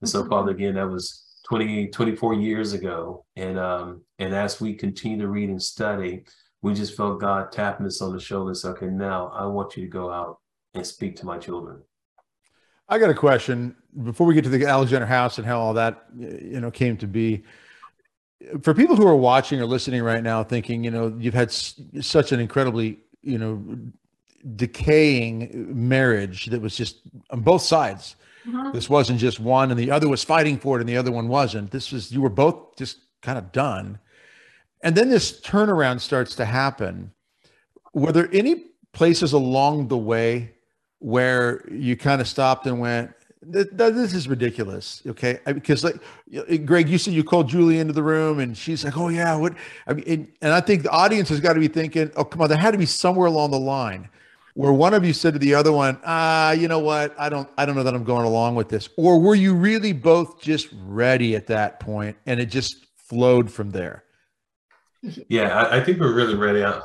And 0.00 0.08
so, 0.08 0.20
mm-hmm. 0.20 0.30
Father, 0.30 0.52
again, 0.52 0.74
that 0.74 0.88
was 0.88 1.25
20, 1.48 1.88
24 1.88 2.34
years 2.34 2.72
ago. 2.72 3.24
And 3.36 3.58
um, 3.58 4.02
and 4.18 4.34
as 4.34 4.60
we 4.60 4.74
continue 4.74 5.18
to 5.18 5.28
read 5.28 5.48
and 5.48 5.62
study, 5.62 6.24
we 6.62 6.74
just 6.74 6.96
felt 6.96 7.20
God 7.20 7.52
tapping 7.52 7.86
us 7.86 8.02
on 8.02 8.12
the 8.12 8.20
shoulder 8.20 8.50
and 8.50 8.76
okay, 8.76 8.86
now 8.86 9.28
I 9.28 9.46
want 9.46 9.76
you 9.76 9.84
to 9.84 9.88
go 9.88 10.10
out 10.10 10.38
and 10.74 10.86
speak 10.86 11.16
to 11.16 11.26
my 11.26 11.38
children. 11.38 11.82
I 12.88 12.98
got 12.98 13.10
a 13.10 13.14
question 13.14 13.76
before 14.04 14.26
we 14.26 14.34
get 14.34 14.44
to 14.44 14.50
the 14.50 14.66
Alexander 14.66 15.06
House 15.06 15.38
and 15.38 15.46
how 15.46 15.60
all 15.60 15.74
that 15.74 16.06
you 16.16 16.60
know 16.60 16.70
came 16.70 16.96
to 16.98 17.06
be. 17.06 17.44
For 18.62 18.74
people 18.74 18.96
who 18.96 19.06
are 19.06 19.16
watching 19.16 19.60
or 19.60 19.66
listening 19.66 20.02
right 20.02 20.22
now, 20.22 20.42
thinking 20.42 20.82
you 20.82 20.90
know 20.90 21.14
you've 21.18 21.34
had 21.34 21.48
s- 21.48 21.80
such 22.00 22.32
an 22.32 22.40
incredibly 22.40 22.98
you 23.22 23.38
know 23.38 23.62
decaying 24.56 25.68
marriage 25.88 26.46
that 26.46 26.60
was 26.60 26.76
just 26.76 27.02
on 27.30 27.40
both 27.40 27.62
sides 27.62 28.16
Mm-hmm. 28.46 28.72
This 28.72 28.88
wasn't 28.88 29.18
just 29.18 29.40
one 29.40 29.70
and 29.70 29.78
the 29.78 29.90
other 29.90 30.08
was 30.08 30.22
fighting 30.22 30.58
for 30.58 30.76
it 30.76 30.80
and 30.80 30.88
the 30.88 30.96
other 30.96 31.12
one 31.12 31.28
wasn't. 31.28 31.70
This 31.70 31.90
was, 31.92 32.12
you 32.12 32.20
were 32.20 32.28
both 32.28 32.76
just 32.76 32.98
kind 33.22 33.38
of 33.38 33.52
done. 33.52 33.98
And 34.82 34.94
then 34.94 35.08
this 35.08 35.40
turnaround 35.40 36.00
starts 36.00 36.36
to 36.36 36.44
happen. 36.44 37.12
Were 37.92 38.12
there 38.12 38.28
any 38.32 38.66
places 38.92 39.32
along 39.32 39.88
the 39.88 39.96
way 39.98 40.52
where 40.98 41.66
you 41.70 41.96
kind 41.96 42.20
of 42.20 42.28
stopped 42.28 42.66
and 42.66 42.80
went, 42.80 43.12
this 43.42 44.12
is 44.14 44.28
ridiculous. 44.28 45.02
Okay. 45.06 45.38
Because 45.44 45.84
like 45.84 45.96
Greg, 46.64 46.88
you 46.88 46.98
said 46.98 47.14
you 47.14 47.22
called 47.22 47.48
Julie 47.48 47.78
into 47.78 47.92
the 47.92 48.02
room 48.02 48.40
and 48.40 48.56
she's 48.56 48.84
like, 48.84 48.96
Oh 48.96 49.08
yeah. 49.08 49.36
What, 49.36 49.54
I 49.86 49.92
mean, 49.92 50.04
and, 50.08 50.32
and 50.42 50.52
I 50.52 50.60
think 50.60 50.82
the 50.82 50.90
audience 50.90 51.28
has 51.28 51.38
got 51.38 51.52
to 51.52 51.60
be 51.60 51.68
thinking, 51.68 52.10
Oh, 52.16 52.24
come 52.24 52.42
on. 52.42 52.48
There 52.48 52.58
had 52.58 52.72
to 52.72 52.78
be 52.78 52.86
somewhere 52.86 53.26
along 53.26 53.52
the 53.52 53.60
line 53.60 54.08
where 54.56 54.72
one 54.72 54.94
of 54.94 55.04
you 55.04 55.12
said 55.12 55.34
to 55.34 55.38
the 55.38 55.54
other 55.54 55.70
one, 55.70 55.98
ah, 56.06 56.52
you 56.52 56.66
know 56.66 56.78
what? 56.78 57.14
I 57.18 57.28
don't, 57.28 57.46
I 57.58 57.66
don't 57.66 57.76
know 57.76 57.82
that 57.82 57.94
I'm 57.94 58.04
going 58.04 58.24
along 58.24 58.54
with 58.54 58.70
this. 58.70 58.88
Or 58.96 59.20
were 59.20 59.34
you 59.34 59.54
really 59.54 59.92
both 59.92 60.40
just 60.40 60.68
ready 60.82 61.36
at 61.36 61.46
that 61.48 61.78
point 61.78 62.16
and 62.24 62.40
it 62.40 62.46
just 62.46 62.86
flowed 62.96 63.52
from 63.52 63.70
there? 63.70 64.04
Yeah, 65.28 65.54
I, 65.54 65.76
I 65.76 65.84
think 65.84 66.00
we're 66.00 66.14
really 66.14 66.34
ready. 66.34 66.64
I, 66.64 66.80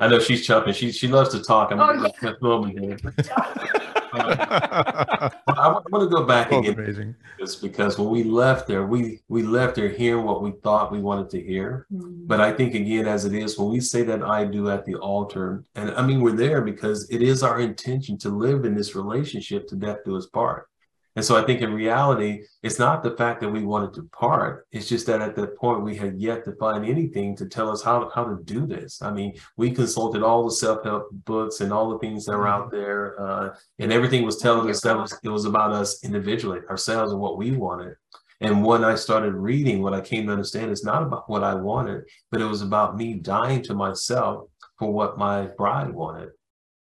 I 0.00 0.08
know 0.08 0.18
she's 0.18 0.46
chopping. 0.46 0.72
She 0.72 0.90
she 0.90 1.06
loves 1.06 1.28
to 1.30 1.42
talk. 1.42 1.70
I'm 1.70 1.78
oh, 1.78 2.10
yeah. 2.22 2.32
moment 2.40 2.80
here. 2.80 2.98
I, 4.16 5.80
want 5.90 6.10
to 6.10 6.14
go 6.14 6.24
back 6.24 6.48
oh, 6.50 6.60
again. 6.60 6.74
Amazing. 6.74 7.14
Just 7.38 7.62
because 7.62 7.98
when 7.98 8.10
we 8.10 8.24
left 8.24 8.66
there, 8.66 8.86
we 8.86 9.20
we 9.28 9.42
left 9.42 9.76
there 9.76 9.88
hearing 9.88 10.24
what 10.24 10.42
we 10.42 10.52
thought 10.62 10.92
we 10.92 11.00
wanted 11.00 11.30
to 11.30 11.40
hear. 11.40 11.86
Mm-hmm. 11.92 12.26
But 12.26 12.40
I 12.40 12.52
think 12.52 12.74
again, 12.74 13.06
as 13.06 13.24
it 13.24 13.34
is, 13.34 13.58
when 13.58 13.70
we 13.70 13.80
say 13.80 14.02
that 14.02 14.22
I 14.22 14.44
do 14.44 14.70
at 14.70 14.84
the 14.84 14.96
altar, 14.96 15.64
and 15.74 15.90
I 15.92 16.02
mean 16.06 16.20
we're 16.20 16.32
there 16.32 16.62
because 16.62 17.08
it 17.10 17.22
is 17.22 17.42
our 17.42 17.60
intention 17.60 18.18
to 18.18 18.28
live 18.28 18.64
in 18.64 18.74
this 18.74 18.94
relationship 18.94 19.68
to 19.68 19.76
death 19.76 19.98
do 20.04 20.16
us 20.16 20.26
part. 20.26 20.68
And 21.16 21.24
so 21.24 21.36
I 21.36 21.44
think 21.44 21.60
in 21.60 21.72
reality, 21.72 22.42
it's 22.62 22.78
not 22.78 23.02
the 23.02 23.16
fact 23.16 23.40
that 23.40 23.48
we 23.48 23.62
wanted 23.62 23.94
to 23.94 24.08
part. 24.12 24.66
It's 24.72 24.88
just 24.88 25.06
that 25.06 25.22
at 25.22 25.36
that 25.36 25.56
point 25.56 25.82
we 25.82 25.94
had 25.94 26.20
yet 26.20 26.44
to 26.44 26.56
find 26.56 26.84
anything 26.84 27.36
to 27.36 27.46
tell 27.46 27.70
us 27.70 27.82
how, 27.82 28.10
how 28.12 28.24
to 28.24 28.42
do 28.44 28.66
this. 28.66 29.00
I 29.00 29.12
mean, 29.12 29.34
we 29.56 29.70
consulted 29.70 30.24
all 30.24 30.44
the 30.44 30.50
self-help 30.50 31.10
books 31.24 31.60
and 31.60 31.72
all 31.72 31.90
the 31.90 32.00
things 32.00 32.26
that 32.26 32.36
were 32.36 32.48
out 32.48 32.72
mm-hmm. 32.72 32.76
there. 32.76 33.20
Uh, 33.20 33.54
and 33.78 33.92
everything 33.92 34.24
was 34.24 34.38
telling 34.38 34.68
us 34.68 34.80
that 34.80 34.96
was, 34.96 35.16
it 35.22 35.28
was 35.28 35.44
about 35.44 35.72
us 35.72 36.02
individually, 36.04 36.60
ourselves 36.68 37.12
and 37.12 37.20
what 37.20 37.38
we 37.38 37.52
wanted. 37.52 37.94
And 38.40 38.64
when 38.64 38.82
I 38.82 38.96
started 38.96 39.34
reading, 39.34 39.80
what 39.80 39.94
I 39.94 40.00
came 40.00 40.26
to 40.26 40.32
understand 40.32 40.72
is 40.72 40.84
not 40.84 41.04
about 41.04 41.30
what 41.30 41.44
I 41.44 41.54
wanted, 41.54 42.02
but 42.32 42.40
it 42.40 42.46
was 42.46 42.62
about 42.62 42.96
me 42.96 43.14
dying 43.14 43.62
to 43.62 43.74
myself 43.74 44.48
for 44.78 44.92
what 44.92 45.16
my 45.16 45.46
bride 45.56 45.90
wanted. 45.90 46.30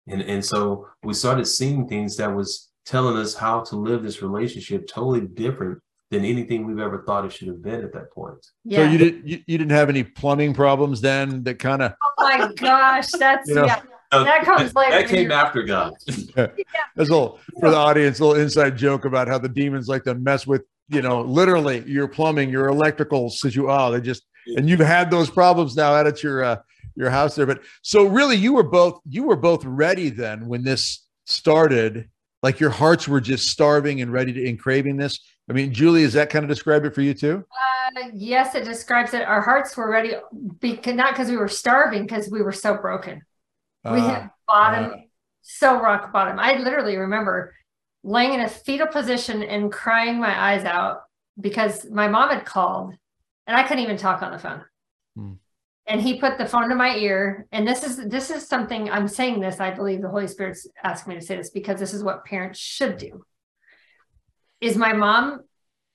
And, 0.08 0.22
and 0.22 0.44
so 0.44 0.88
we 1.04 1.14
started 1.14 1.46
seeing 1.46 1.88
things 1.88 2.16
that 2.18 2.34
was 2.34 2.71
telling 2.92 3.16
us 3.16 3.34
how 3.34 3.62
to 3.62 3.78
live 3.78 4.04
this 4.04 4.22
relationship 4.22 4.86
totally 4.86 5.22
different 5.22 5.80
than 6.12 6.26
anything 6.26 6.66
we've 6.66 6.80
ever 6.80 7.04
thought 7.04 7.24
it 7.24 7.32
should 7.32 7.48
have 7.48 7.62
been 7.62 7.82
at 7.82 7.94
that 7.94 8.12
point. 8.12 8.46
Yeah. 8.66 8.80
So 8.80 8.92
you 8.92 8.98
didn't 8.98 9.28
you, 9.28 9.40
you 9.48 9.58
didn't 9.58 9.72
have 9.72 9.90
any 9.90 10.04
plumbing 10.04 10.54
problems 10.54 11.00
then 11.00 11.42
that 11.44 11.58
kind 11.58 11.82
of 11.82 11.94
Oh 12.04 12.14
my 12.20 12.52
gosh, 12.54 13.10
that's 13.12 13.48
you 13.48 13.56
know, 13.56 13.66
yeah. 13.66 13.82
that 14.12 14.44
comes 14.44 14.76
later. 14.76 14.92
That 14.92 15.08
came 15.08 15.32
after 15.32 15.64
God. 15.64 15.94
yeah. 16.08 16.48
That's 16.98 17.10
a 17.10 17.14
little 17.14 17.40
for 17.62 17.70
the 17.70 17.78
audience, 17.78 18.20
a 18.20 18.26
little 18.26 18.42
inside 18.42 18.78
joke 18.78 19.06
about 19.06 19.30
how 19.30 19.38
the 19.38 19.48
demons 19.48 19.88
like 19.88 20.04
to 20.04 20.14
mess 20.14 20.46
with, 20.46 20.64
you 20.90 21.02
know, 21.02 21.22
literally 21.22 21.86
your 21.88 22.10
plumbing, 22.10 22.50
your 22.50 22.68
electrical 22.68 23.30
situ 23.30 23.68
oh, 23.70 23.92
they 23.92 24.02
just 24.02 24.24
and 24.58 24.70
you've 24.70 24.82
had 24.82 25.10
those 25.10 25.30
problems 25.30 25.78
now 25.78 25.94
out 25.94 26.08
at 26.08 26.22
your 26.22 26.44
uh 26.44 26.58
your 26.98 27.10
house 27.10 27.36
there. 27.36 27.46
But 27.46 27.62
so 27.84 28.06
really 28.06 28.36
you 28.36 28.52
were 28.52 28.64
both 28.64 29.00
you 29.08 29.24
were 29.24 29.38
both 29.38 29.64
ready 29.64 30.10
then 30.10 30.48
when 30.48 30.64
this 30.64 31.08
started 31.26 32.10
like 32.44 32.60
your 32.60 32.70
hearts 32.70 33.08
were 33.08 33.22
just 33.22 33.50
starving 33.50 34.02
and 34.02 34.12
ready 34.12 34.34
to 34.34 34.50
and 34.50 34.60
craving 34.60 34.98
this? 34.98 35.20
I 35.50 35.54
mean 35.54 35.74
julie 35.74 36.04
is 36.04 36.14
that 36.14 36.30
kind 36.30 36.44
of 36.44 36.50
describe 36.50 36.86
it 36.86 36.96
for 36.96 37.02
you 37.02 37.14
too? 37.14 37.46
Uh, 37.98 38.10
yes 38.14 38.56
it 38.56 38.64
describes 38.64 39.14
it. 39.14 39.24
Our 39.24 39.42
hearts 39.42 39.76
were 39.76 39.90
ready 39.90 40.14
because 40.60 40.96
not 40.96 41.14
because 41.14 41.30
we 41.30 41.38
were 41.38 41.48
starving 41.48 42.04
because 42.04 42.30
we 42.30 42.42
were 42.42 42.52
so 42.52 42.78
broken. 42.78 43.22
Uh, 43.84 43.92
we 43.94 44.02
hit 44.02 44.24
bottom 44.48 44.92
uh, 44.92 44.98
so 45.42 45.82
rock 45.82 46.14
bottom. 46.14 46.40
I 46.40 46.54
literally 46.54 46.98
remember 46.98 47.54
laying 48.04 48.34
in 48.34 48.42
a 48.42 48.50
fetal 48.50 48.88
position 48.88 49.44
and 49.44 49.72
crying 49.72 50.20
my 50.20 50.54
eyes 50.54 50.64
out 50.66 51.02
because 51.40 51.90
my 51.90 52.08
mom 52.08 52.30
had 52.30 52.46
called 52.46 52.94
and 53.48 53.58
i 53.58 53.64
couldn't 53.64 53.84
even 53.84 53.98
talk 53.98 54.22
on 54.22 54.32
the 54.32 54.40
phone. 54.40 54.64
Hmm. 55.16 55.34
And 55.88 56.02
he 56.02 56.20
put 56.20 56.38
the 56.38 56.46
phone 56.46 56.70
to 56.70 56.76
my 56.76 56.96
ear. 56.96 57.48
And 57.52 57.68
this 57.68 57.84
is 57.84 57.98
this 58.08 58.30
is 58.30 58.48
something 58.48 58.90
i'm 58.90 59.08
saying 59.08 59.40
this 59.40 59.60
i 59.60 59.72
believe 59.72 60.02
the 60.02 60.10
holy 60.10 60.28
spirit's 60.28 60.68
asking 60.84 61.14
me 61.14 61.20
to 61.20 61.26
say 61.26 61.36
this 61.36 61.50
because 61.50 61.80
this 61.80 61.94
is 61.94 62.04
what 62.04 62.26
parents 62.26 62.60
should 62.60 62.98
do. 62.98 63.26
Is 64.60 64.78
my 64.78 64.94
mom 64.94 65.42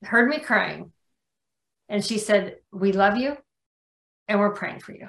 heard 0.03 0.29
me 0.29 0.39
crying 0.39 0.93
and 1.89 2.05
she 2.05 2.19
said 2.19 2.57
we 2.73 2.93
love 2.93 3.17
you 3.17 3.37
and 4.29 4.41
we're 4.41 4.53
praying 4.53 4.81
for 4.81 4.93
you. 4.93 5.09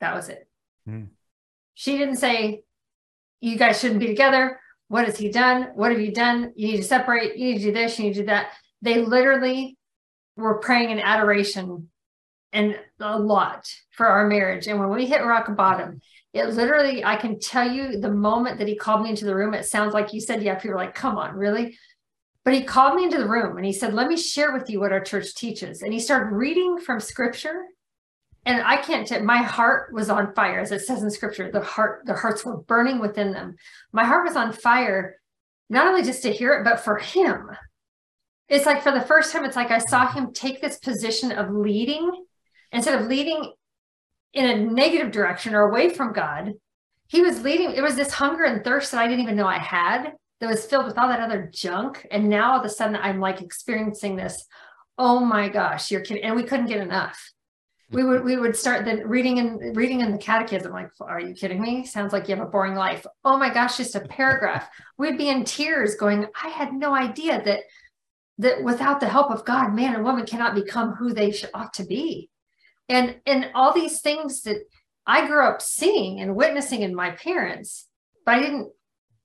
That 0.00 0.14
was 0.14 0.28
it. 0.28 0.48
Hmm. 0.86 1.04
she 1.74 1.98
didn't 1.98 2.16
say 2.16 2.62
you 3.40 3.56
guys 3.56 3.78
shouldn't 3.78 4.00
be 4.00 4.06
together. 4.06 4.58
What 4.88 5.04
has 5.04 5.18
he 5.18 5.30
done? 5.30 5.68
What 5.74 5.92
have 5.92 6.00
you 6.00 6.12
done? 6.12 6.52
You 6.56 6.68
need 6.72 6.78
to 6.78 6.82
separate. 6.82 7.36
You 7.36 7.52
need 7.52 7.58
to 7.58 7.64
do 7.64 7.72
this. 7.72 7.98
You 7.98 8.06
need 8.06 8.14
to 8.14 8.20
do 8.20 8.26
that. 8.26 8.48
They 8.82 9.02
literally 9.02 9.76
were 10.36 10.58
praying 10.58 10.90
in 10.90 10.98
adoration 10.98 11.90
and 12.52 12.78
a 13.00 13.18
lot 13.18 13.72
for 13.90 14.06
our 14.06 14.26
marriage. 14.26 14.66
And 14.66 14.78
when 14.78 14.90
we 14.90 15.06
hit 15.06 15.24
rock 15.24 15.54
bottom, 15.56 16.00
it 16.32 16.46
literally, 16.46 17.04
I 17.04 17.16
can 17.16 17.40
tell 17.40 17.70
you 17.70 17.98
the 18.00 18.10
moment 18.10 18.58
that 18.58 18.68
he 18.68 18.76
called 18.76 19.02
me 19.02 19.10
into 19.10 19.24
the 19.24 19.34
room, 19.34 19.54
it 19.54 19.64
sounds 19.64 19.94
like 19.94 20.12
you 20.12 20.20
said, 20.20 20.42
yeah, 20.42 20.54
people 20.54 20.70
were 20.70 20.76
like, 20.76 20.94
come 20.94 21.18
on, 21.18 21.34
really? 21.34 21.76
But 22.44 22.54
he 22.54 22.62
called 22.62 22.94
me 22.94 23.04
into 23.04 23.18
the 23.18 23.28
room 23.28 23.56
and 23.56 23.66
he 23.66 23.72
said, 23.72 23.94
let 23.94 24.08
me 24.08 24.16
share 24.16 24.52
with 24.52 24.70
you 24.70 24.80
what 24.80 24.92
our 24.92 25.00
church 25.00 25.34
teaches. 25.34 25.82
And 25.82 25.92
he 25.92 26.00
started 26.00 26.34
reading 26.34 26.78
from 26.78 27.00
scripture. 27.00 27.66
And 28.46 28.62
I 28.62 28.78
can't 28.78 29.06
tell, 29.06 29.22
my 29.22 29.38
heart 29.38 29.92
was 29.92 30.08
on 30.08 30.34
fire, 30.34 30.60
as 30.60 30.72
it 30.72 30.80
says 30.80 31.02
in 31.02 31.10
scripture, 31.10 31.50
the 31.52 31.60
heart, 31.60 32.02
the 32.06 32.14
hearts 32.14 32.44
were 32.44 32.56
burning 32.56 32.98
within 32.98 33.32
them. 33.32 33.56
My 33.92 34.04
heart 34.04 34.26
was 34.26 34.36
on 34.36 34.52
fire, 34.52 35.16
not 35.68 35.86
only 35.86 36.02
just 36.02 36.22
to 36.22 36.32
hear 36.32 36.54
it, 36.54 36.64
but 36.64 36.80
for 36.80 36.96
him. 36.96 37.50
It's 38.48 38.66
like 38.66 38.82
for 38.82 38.92
the 38.92 39.02
first 39.02 39.32
time, 39.32 39.44
it's 39.44 39.56
like 39.56 39.70
I 39.70 39.78
saw 39.78 40.10
him 40.10 40.32
take 40.32 40.60
this 40.60 40.78
position 40.78 41.32
of 41.32 41.50
leading 41.50 42.24
instead 42.72 43.00
of 43.00 43.08
leading 43.08 43.52
in 44.32 44.46
a 44.46 44.72
negative 44.72 45.10
direction 45.10 45.54
or 45.54 45.62
away 45.62 45.90
from 45.90 46.12
God, 46.12 46.54
he 47.08 47.22
was 47.22 47.42
leading. 47.42 47.72
It 47.72 47.82
was 47.82 47.96
this 47.96 48.12
hunger 48.12 48.44
and 48.44 48.62
thirst 48.62 48.92
that 48.92 49.00
I 49.00 49.08
didn't 49.08 49.24
even 49.24 49.36
know 49.36 49.46
I 49.46 49.58
had 49.58 50.12
that 50.40 50.48
was 50.48 50.64
filled 50.64 50.86
with 50.86 50.96
all 50.96 51.08
that 51.08 51.20
other 51.20 51.50
junk. 51.52 52.06
And 52.10 52.28
now 52.28 52.52
all 52.52 52.60
of 52.60 52.64
a 52.64 52.68
sudden 52.68 52.96
I'm 52.96 53.20
like 53.20 53.42
experiencing 53.42 54.16
this. 54.16 54.44
Oh 54.96 55.20
my 55.20 55.48
gosh, 55.48 55.90
you're 55.90 56.02
kidding. 56.02 56.22
And 56.22 56.36
we 56.36 56.44
couldn't 56.44 56.66
get 56.66 56.80
enough. 56.80 57.32
We 57.90 58.04
would 58.04 58.22
we 58.22 58.36
would 58.36 58.54
start 58.54 58.84
then 58.84 59.08
reading 59.08 59.40
and 59.40 59.76
reading 59.76 60.00
in 60.00 60.12
the 60.12 60.18
catechism. 60.18 60.70
Like, 60.70 60.90
are 61.00 61.20
you 61.20 61.34
kidding 61.34 61.60
me? 61.60 61.84
Sounds 61.84 62.12
like 62.12 62.28
you 62.28 62.36
have 62.36 62.46
a 62.46 62.48
boring 62.48 62.76
life. 62.76 63.04
Oh 63.24 63.36
my 63.36 63.52
gosh, 63.52 63.78
just 63.78 63.96
a 63.96 64.00
paragraph. 64.00 64.68
We'd 64.96 65.18
be 65.18 65.28
in 65.28 65.44
tears 65.44 65.96
going, 65.96 66.26
I 66.40 66.50
had 66.50 66.72
no 66.72 66.94
idea 66.94 67.42
that 67.44 67.62
that 68.38 68.62
without 68.62 69.00
the 69.00 69.08
help 69.08 69.32
of 69.32 69.44
God, 69.44 69.74
man 69.74 69.96
and 69.96 70.04
woman 70.04 70.24
cannot 70.24 70.54
become 70.54 70.92
who 70.92 71.12
they 71.12 71.34
ought 71.52 71.74
to 71.74 71.84
be 71.84 72.30
and 72.90 73.16
and 73.24 73.50
all 73.54 73.72
these 73.72 74.00
things 74.00 74.42
that 74.42 74.58
i 75.06 75.26
grew 75.26 75.46
up 75.46 75.62
seeing 75.62 76.20
and 76.20 76.36
witnessing 76.36 76.82
in 76.82 76.94
my 76.94 77.10
parents 77.12 77.86
but 78.26 78.34
i 78.34 78.40
didn't 78.40 78.70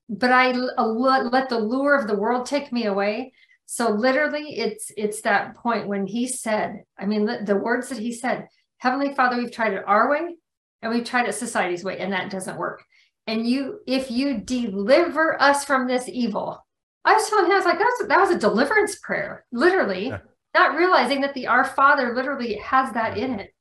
but 0.07 0.31
i 0.31 0.51
let 0.51 1.49
the 1.49 1.59
lure 1.59 1.95
of 1.95 2.07
the 2.07 2.15
world 2.15 2.45
take 2.45 2.71
me 2.71 2.85
away. 2.85 3.33
So 3.65 3.89
literally 3.89 4.57
it's 4.57 4.91
it's 4.95 5.21
that 5.21 5.55
point 5.55 5.87
when 5.87 6.05
he 6.05 6.27
said 6.27 6.83
i 6.99 7.05
mean 7.07 7.25
the, 7.25 7.41
the 7.43 7.55
words 7.55 7.89
that 7.89 7.97
he 7.97 8.11
said 8.13 8.47
heavenly 8.77 9.15
father 9.15 9.37
we've 9.37 9.51
tried 9.51 9.73
it 9.73 9.83
our 9.87 10.09
way 10.09 10.35
and 10.83 10.93
we've 10.93 11.03
tried 11.03 11.27
it 11.27 11.33
society's 11.33 11.83
way 11.83 11.97
and 11.97 12.13
that 12.13 12.29
doesn't 12.29 12.57
work. 12.57 12.83
And 13.25 13.47
you 13.47 13.79
if 13.87 14.11
you 14.11 14.37
deliver 14.37 15.41
us 15.41 15.65
from 15.65 15.87
this 15.87 16.07
evil 16.07 16.63
i 17.03 17.13
was 17.13 17.27
telling 17.27 17.45
him 17.45 17.53
i 17.53 17.55
was 17.55 17.65
like 17.65 17.79
that 17.79 17.95
was, 17.99 18.07
that 18.07 18.19
was 18.19 18.29
a 18.29 18.37
deliverance 18.37 18.97
prayer 19.01 19.45
literally 19.51 20.09
yeah. 20.09 20.19
not 20.53 20.77
realizing 20.77 21.21
that 21.21 21.33
the 21.33 21.47
our 21.47 21.65
father 21.65 22.13
literally 22.13 22.57
has 22.57 22.93
that 22.93 23.17
in 23.17 23.39
it 23.39 23.54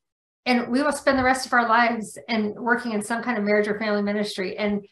and 0.47 0.69
we 0.69 0.83
will 0.83 0.93
spend 0.93 1.19
the 1.19 1.25
rest 1.25 1.47
of 1.47 1.53
our 1.53 1.69
lives 1.69 2.19
and 2.29 2.55
working 2.55 2.93
in 2.93 3.03
some 3.03 3.23
kind 3.23 3.39
of 3.39 3.45
marriage 3.45 3.67
or 3.67 3.79
family 3.79 4.03
ministry. 4.03 4.57
And 4.57 4.85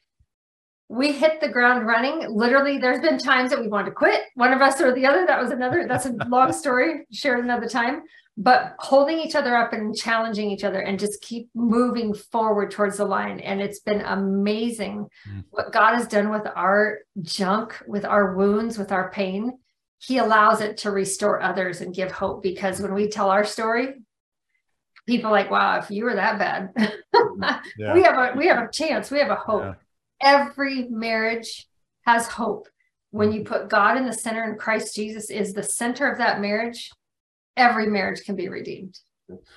we 0.89 1.13
hit 1.13 1.41
the 1.41 1.49
ground 1.49 1.87
running. 1.87 2.27
Literally 2.29 2.79
there's 2.79 3.01
been 3.01 3.19
times 3.19 3.51
that 3.51 3.61
we 3.61 3.69
wanted 3.69 3.91
to 3.91 3.93
quit 3.93 4.23
one 4.35 4.53
of 4.53 4.61
us 4.61 4.81
or 4.81 4.95
the 4.95 5.07
other. 5.07 5.27
That 5.27 5.41
was 5.41 5.51
another 5.51 5.87
that's 5.87 6.07
a 6.07 6.13
long 6.29 6.53
story 6.65 7.07
shared 7.13 7.45
another 7.45 7.69
time. 7.69 8.03
But 8.39 8.77
holding 8.79 9.19
each 9.19 9.35
other 9.35 9.55
up 9.55 9.75
and 9.75 9.95
challenging 9.95 10.51
each 10.51 10.65
other 10.65 10.81
and 10.81 10.99
just 10.99 11.21
keep 11.21 11.51
moving 11.55 12.15
forward 12.15 12.71
towards 12.71 12.97
the 12.97 13.05
line. 13.05 13.41
And 13.41 13.61
it's 13.61 13.81
been 13.81 14.01
amazing 14.01 15.07
mm. 15.29 15.45
what 15.51 15.73
god 15.73 15.95
has 15.95 16.07
done 16.07 16.31
with 16.31 16.47
our 16.57 17.01
junk 17.21 17.83
with 17.87 18.07
our 18.07 18.35
wounds 18.35 18.79
with 18.79 18.91
our 18.91 19.11
pain. 19.11 19.59
He 19.99 20.17
allows 20.17 20.63
it 20.63 20.79
to 20.79 20.91
restore 20.91 21.43
others 21.43 21.83
and 21.83 21.95
give 21.95 22.11
hope 22.11 22.43
because 22.43 22.81
when 22.81 22.95
we 22.95 23.09
tell 23.09 23.31
our 23.31 23.45
story 23.45 24.02
people 25.07 25.31
like, 25.31 25.51
wow, 25.51 25.79
if 25.79 25.91
you 25.91 26.05
were 26.05 26.15
that 26.15 26.39
bad, 26.39 26.73
yeah. 27.79 27.95
we 27.95 28.03
have 28.03 28.17
a 28.17 28.37
we 28.37 28.47
have 28.47 28.63
a 28.63 28.71
chance, 28.71 29.11
we 29.11 29.19
have 29.19 29.31
a 29.31 29.37
hope. 29.37 29.63
Yeah. 29.63 29.75
Every 30.23 30.89
marriage 30.89 31.67
has 32.07 32.27
hope. 32.27 32.69
When 33.11 33.33
you 33.33 33.41
mm-hmm. 33.41 33.53
put 33.53 33.69
God 33.69 33.97
in 33.97 34.07
the 34.07 34.13
center 34.13 34.43
and 34.43 34.59
Christ 34.59 34.95
Jesus 34.95 35.31
is 35.31 35.53
the 35.53 35.63
center 35.63 36.11
of 36.11 36.19
that 36.19 36.41
marriage, 36.41 36.91
every 37.57 37.87
marriage 37.87 38.25
can 38.25 38.37
be 38.37 38.49
redeemed. 38.49 38.99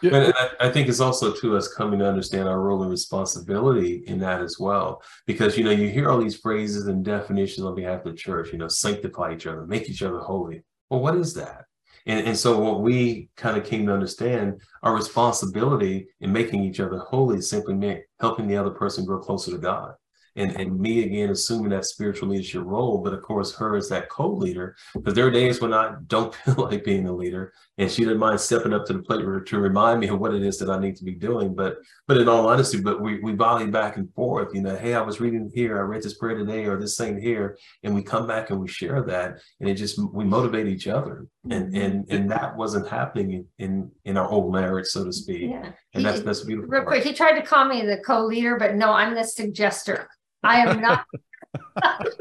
And 0.03 0.33
I, 0.37 0.49
I 0.67 0.69
think 0.69 0.87
it's 0.87 0.99
also 0.99 1.33
to 1.33 1.57
us 1.57 1.73
coming 1.73 1.99
to 1.99 2.07
understand 2.07 2.47
our 2.47 2.61
role 2.61 2.81
and 2.81 2.91
responsibility 2.91 4.03
in 4.07 4.19
that 4.19 4.41
as 4.41 4.57
well. 4.59 5.01
Because 5.25 5.57
you 5.57 5.63
know, 5.63 5.71
you 5.71 5.89
hear 5.89 6.09
all 6.09 6.19
these 6.19 6.37
phrases 6.37 6.87
and 6.87 7.03
definitions 7.03 7.65
on 7.65 7.75
behalf 7.75 8.05
of 8.05 8.11
the 8.11 8.17
church, 8.17 8.51
you 8.51 8.57
know, 8.57 8.67
sanctify 8.67 9.33
each 9.33 9.47
other, 9.47 9.65
make 9.65 9.89
each 9.89 10.03
other 10.03 10.19
holy. 10.19 10.63
Well, 10.89 11.01
what 11.01 11.15
is 11.15 11.33
that? 11.33 11.65
And, 12.05 12.27
and 12.27 12.37
so 12.37 12.59
what 12.59 12.81
we 12.81 13.29
kind 13.35 13.57
of 13.57 13.65
came 13.65 13.87
to 13.87 13.93
understand 13.93 14.61
our 14.83 14.95
responsibility 14.95 16.07
in 16.21 16.31
making 16.31 16.63
each 16.63 16.79
other 16.79 16.99
holy 16.99 17.41
simply 17.41 17.73
meant 17.73 18.01
helping 18.19 18.47
the 18.47 18.57
other 18.57 18.71
person 18.71 19.05
grow 19.05 19.19
closer 19.19 19.51
to 19.51 19.57
God 19.57 19.93
and, 20.35 20.55
and 20.59 20.79
me 20.79 21.03
again 21.03 21.29
assuming 21.29 21.69
that 21.69 21.85
spiritual 21.85 22.29
leadership 22.29 22.63
role, 22.65 22.99
but 22.99 23.13
of 23.13 23.21
course 23.21 23.55
her 23.55 23.75
as 23.75 23.89
that 23.89 24.09
co-leader, 24.09 24.75
because 24.93 25.13
there 25.13 25.27
are 25.27 25.31
days 25.31 25.61
when 25.61 25.73
I 25.73 25.95
don't 26.07 26.33
feel 26.45 26.55
like 26.55 26.83
being 26.83 27.03
the 27.03 27.13
leader, 27.13 27.53
and 27.77 27.91
she 27.91 28.03
didn't 28.03 28.19
mind 28.19 28.39
stepping 28.39 28.73
up 28.73 28.85
to 28.85 28.93
the 28.93 28.99
plate 28.99 29.45
to 29.45 29.59
remind 29.59 29.99
me 29.99 30.07
of 30.07 30.19
what 30.19 30.33
it 30.33 30.43
is 30.43 30.57
that 30.59 30.69
I 30.69 30.79
need 30.79 30.95
to 30.97 31.03
be 31.03 31.13
doing. 31.13 31.53
But 31.53 31.77
but 32.07 32.17
in 32.17 32.29
all 32.29 32.47
honesty, 32.47 32.81
but 32.81 33.01
we 33.01 33.19
we 33.19 33.33
volley 33.33 33.67
back 33.67 33.97
and 33.97 34.13
forth, 34.13 34.53
you 34.53 34.61
know, 34.61 34.75
hey, 34.75 34.93
I 34.93 35.01
was 35.01 35.19
reading 35.19 35.51
here, 35.53 35.77
I 35.77 35.81
read 35.81 36.03
this 36.03 36.17
prayer 36.17 36.37
today, 36.37 36.65
or 36.65 36.79
this 36.79 36.97
thing 36.97 37.19
here, 37.19 37.57
and 37.83 37.93
we 37.93 38.03
come 38.03 38.27
back 38.27 38.49
and 38.49 38.59
we 38.59 38.67
share 38.67 39.03
that, 39.03 39.39
and 39.59 39.69
it 39.69 39.75
just 39.75 39.99
we 40.13 40.23
motivate 40.23 40.67
each 40.67 40.87
other, 40.87 41.27
and 41.49 41.73
mm-hmm. 41.73 41.81
and 41.81 42.05
and 42.09 42.31
that 42.31 42.55
wasn't 42.55 42.87
happening 42.87 43.47
in 43.59 43.65
in, 43.65 43.91
in 44.05 44.17
our 44.17 44.29
old 44.29 44.53
marriage, 44.53 44.87
so 44.87 45.03
to 45.03 45.11
speak. 45.11 45.49
Yeah. 45.49 45.71
And 45.93 46.03
he, 46.03 46.03
that's 46.03 46.21
that's 46.21 46.43
beautiful. 46.43 46.69
Real 46.69 46.83
quick, 46.83 47.03
he 47.03 47.13
tried 47.13 47.39
to 47.39 47.45
call 47.45 47.65
me 47.65 47.85
the 47.85 47.97
co-leader, 48.05 48.57
but 48.57 48.75
no, 48.75 48.91
I'm 48.91 49.13
the 49.15 49.21
suggester. 49.21 50.05
I 50.45 50.59
am 50.59 50.81
not. 50.81 51.05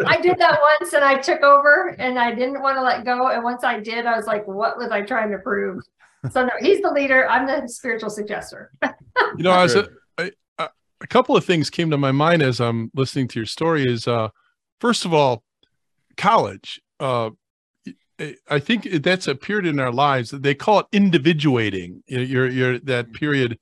I 0.07 0.21
did 0.21 0.39
that 0.39 0.61
once 0.61 0.93
and 0.93 1.05
I 1.05 1.19
took 1.19 1.43
over 1.43 1.95
and 1.99 2.19
I 2.19 2.35
didn't 2.35 2.63
want 2.63 2.77
to 2.77 2.83
let 2.83 3.05
go. 3.05 3.29
And 3.29 3.43
once 3.43 3.65
I 3.65 3.81
did, 3.81 4.07
I 4.07 4.17
was 4.17 4.27
like, 4.27 4.47
what 4.47 4.79
was 4.79 4.91
I 4.91 5.03
trying 5.03 5.31
to 5.31 5.39
prove? 5.39 5.83
So 6.31 6.45
no, 6.45 6.53
he's 6.61 6.81
the 6.81 6.91
leader. 6.91 7.29
I'm 7.29 7.47
the 7.47 7.69
spiritual 7.69 8.11
suggester. 8.11 8.69
you 9.37 9.45
know, 9.45 9.53
as 9.53 9.75
a, 9.75 9.89
a, 10.19 10.31
a 10.59 11.07
couple 11.07 11.37
of 11.37 11.45
things 11.45 11.69
came 11.69 11.91
to 11.91 11.99
my 11.99 12.13
mind 12.13 12.43
as 12.43 12.61
I'm 12.61 12.91
listening 12.95 13.29
to 13.29 13.41
your 13.41 13.47
story 13.47 13.85
is, 13.87 14.09
uh, 14.09 14.29
first 14.81 15.05
of 15.05 15.13
all, 15.13 15.45
college. 16.17 16.81
Uh, 16.99 17.31
I 18.49 18.61
think 18.61 18.85
that's 19.03 19.27
a 19.27 19.35
period 19.35 19.67
in 19.67 19.81
our 19.81 19.93
lives 19.93 20.31
that 20.31 20.43
they 20.43 20.55
call 20.55 20.81
it 20.81 20.87
individuating. 20.93 22.03
Your 22.07 22.49
your 22.49 22.79
that 22.81 23.13
period 23.13 23.59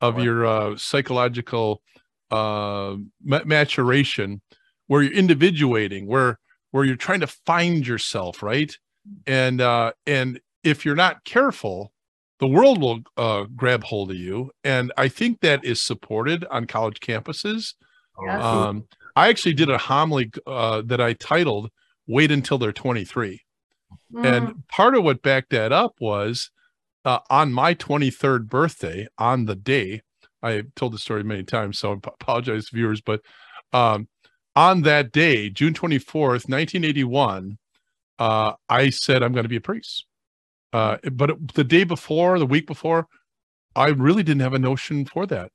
of 0.00 0.20
your 0.20 0.46
uh, 0.46 0.76
psychological 0.76 1.82
uh, 2.30 2.96
maturation 3.22 4.40
where 4.86 5.02
you're 5.02 5.12
individuating 5.12 6.06
where 6.06 6.38
where 6.70 6.84
you're 6.84 6.96
trying 6.96 7.20
to 7.20 7.26
find 7.26 7.86
yourself 7.86 8.42
right? 8.42 8.76
And 9.26 9.60
uh 9.60 9.92
and 10.06 10.40
if 10.62 10.84
you're 10.84 10.96
not 10.96 11.24
careful 11.24 11.92
the 12.40 12.46
world 12.46 12.80
will 12.80 13.00
uh, 13.16 13.46
grab 13.56 13.82
hold 13.82 14.10
of 14.10 14.16
you. 14.16 14.50
And 14.64 14.92
i 14.96 15.08
think 15.08 15.40
that 15.40 15.64
is 15.64 15.80
supported 15.80 16.44
on 16.50 16.66
college 16.66 17.00
campuses. 17.00 17.74
Um, 18.42 18.84
i 19.16 19.28
actually 19.28 19.54
did 19.54 19.70
a 19.70 19.78
homily 19.78 20.30
uh, 20.46 20.82
that 20.86 21.00
i 21.00 21.12
titled 21.12 21.70
wait 22.06 22.30
until 22.30 22.58
they're 22.58 22.72
23 22.72 23.42
mm. 24.12 24.26
and 24.26 24.66
part 24.68 24.94
of 24.94 25.04
what 25.04 25.22
backed 25.22 25.50
that 25.50 25.72
up 25.72 25.94
was 26.00 26.50
uh, 27.04 27.20
on 27.30 27.52
my 27.52 27.74
23rd 27.74 28.48
birthday 28.48 29.06
on 29.18 29.44
the 29.44 29.54
day 29.54 30.02
I 30.42 30.62
told 30.76 30.92
the 30.92 30.98
story 30.98 31.24
many 31.24 31.42
times, 31.42 31.78
so 31.78 31.92
I 31.92 31.94
apologize, 31.94 32.68
viewers. 32.70 33.00
But 33.00 33.22
um, 33.72 34.08
on 34.54 34.82
that 34.82 35.12
day, 35.12 35.50
June 35.50 35.74
24th, 35.74 36.48
1981, 36.48 37.58
uh, 38.18 38.52
I 38.68 38.90
said, 38.90 39.22
I'm 39.22 39.32
going 39.32 39.44
to 39.44 39.48
be 39.48 39.56
a 39.56 39.60
priest. 39.60 40.04
Uh, 40.72 40.98
but 41.12 41.54
the 41.54 41.64
day 41.64 41.84
before, 41.84 42.38
the 42.38 42.46
week 42.46 42.66
before, 42.66 43.06
I 43.74 43.88
really 43.88 44.22
didn't 44.22 44.42
have 44.42 44.54
a 44.54 44.58
notion 44.58 45.04
for 45.04 45.26
that. 45.26 45.50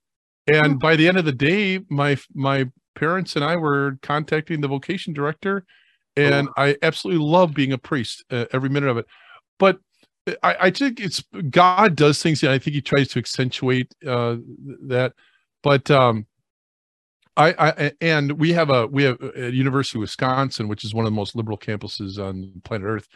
And 0.48 0.74
hmm. 0.74 0.78
by 0.78 0.96
the 0.96 1.08
end 1.08 1.17
of 1.17 1.26
the 1.26 1.32
day, 1.32 1.80
my 1.89 2.17
my 2.34 2.65
parents 2.96 3.36
and 3.36 3.43
I 3.43 3.56
were 3.56 3.98
contacting 4.02 4.62
the 4.62 4.67
vocation 4.67 5.13
director, 5.13 5.65
and 6.15 6.48
oh. 6.50 6.54
I 6.58 6.78
absolutely 6.82 7.24
love 7.24 7.54
being 7.54 7.74
a 7.74 7.78
priest 7.78 8.24
uh, 8.32 8.46
every 8.52 8.69
minute 8.69 8.89
of 8.89 8.98
it. 8.98 9.06
But 9.60 9.80
I, 10.42 10.56
I 10.62 10.72
think 10.72 11.00
it's 11.00 11.24
God 11.50 11.96
does 11.96 12.22
things, 12.22 12.44
and 12.44 12.52
I 12.52 12.60
think 12.60 12.76
He 12.76 12.82
tries 12.82 13.10
to 13.10 13.20
accentuate 13.20 13.94
uh, 14.08 14.38
that. 14.88 15.14
But 15.62 15.90
um, 15.92 16.28
I, 17.36 17.54
I 17.58 17.92
and 18.00 18.34
we 18.34 18.54
have 18.54 18.70
a 18.70 18.88
we 18.88 19.04
have 19.04 19.22
at 19.22 19.54
University 19.54 19.98
of 19.98 20.02
Wisconsin, 20.02 20.68
which 20.68 20.84
is 20.84 20.94
one 20.94 21.06
of 21.06 21.12
the 21.12 21.16
most 21.16 21.36
liberal 21.36 21.58
campuses 21.58 22.20
on 22.20 22.62
planet 22.64 22.88
Earth. 22.88 23.08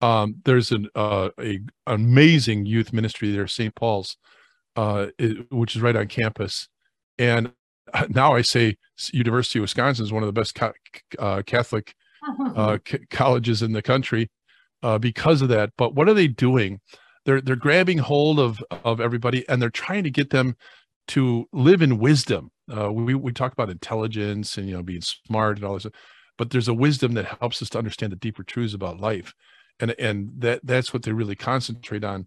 Um, 0.00 0.36
there's 0.44 0.72
an 0.72 0.88
uh, 0.94 1.30
a 1.40 1.60
amazing 1.86 2.66
youth 2.66 2.92
ministry 2.92 3.32
there, 3.32 3.46
St. 3.46 3.74
Paul's, 3.74 4.16
uh, 4.76 5.06
it, 5.18 5.50
which 5.50 5.74
is 5.74 5.82
right 5.82 5.96
on 5.96 6.06
campus. 6.08 6.68
And 7.18 7.52
now 8.08 8.34
I 8.34 8.42
say 8.42 8.76
University 9.12 9.58
of 9.58 9.62
Wisconsin 9.62 10.04
is 10.04 10.12
one 10.12 10.22
of 10.22 10.28
the 10.28 10.32
best 10.32 10.54
ca- 10.54 10.72
uh, 11.18 11.42
Catholic 11.46 11.94
uh, 12.56 12.78
c- 12.86 12.98
colleges 13.10 13.62
in 13.62 13.72
the 13.72 13.82
country 13.82 14.30
uh, 14.82 14.98
because 14.98 15.42
of 15.42 15.48
that. 15.48 15.70
But 15.76 15.94
what 15.94 16.08
are 16.08 16.14
they 16.14 16.28
doing? 16.28 16.80
They're 17.24 17.40
they're 17.40 17.56
grabbing 17.56 17.98
hold 17.98 18.38
of 18.40 18.62
of 18.84 19.00
everybody 19.00 19.48
and 19.48 19.60
they're 19.60 19.70
trying 19.70 20.04
to 20.04 20.10
get 20.10 20.30
them 20.30 20.56
to 21.08 21.46
live 21.52 21.82
in 21.82 21.98
wisdom. 21.98 22.50
Uh, 22.74 22.92
we 22.92 23.14
we 23.14 23.32
talk 23.32 23.52
about 23.52 23.70
intelligence 23.70 24.56
and 24.56 24.68
you 24.68 24.74
know 24.74 24.82
being 24.82 25.02
smart 25.02 25.56
and 25.56 25.64
all 25.64 25.74
this, 25.74 25.86
but 26.38 26.50
there's 26.50 26.68
a 26.68 26.74
wisdom 26.74 27.14
that 27.14 27.36
helps 27.40 27.62
us 27.62 27.68
to 27.70 27.78
understand 27.78 28.12
the 28.12 28.16
deeper 28.16 28.42
truths 28.42 28.74
about 28.74 29.00
life, 29.00 29.32
and 29.80 29.94
and 29.98 30.30
that 30.38 30.60
that's 30.64 30.92
what 30.92 31.02
they 31.02 31.12
really 31.12 31.36
concentrate 31.36 32.04
on. 32.04 32.26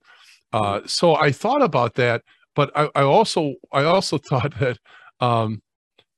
Uh, 0.54 0.82
so 0.86 1.16
I 1.16 1.32
thought 1.32 1.62
about 1.62 1.96
that, 1.96 2.22
but 2.56 2.72
I, 2.76 2.90
I 2.96 3.02
also 3.02 3.56
I 3.72 3.84
also 3.84 4.18
thought 4.30 4.58
that 4.60 4.78
um, 5.20 5.62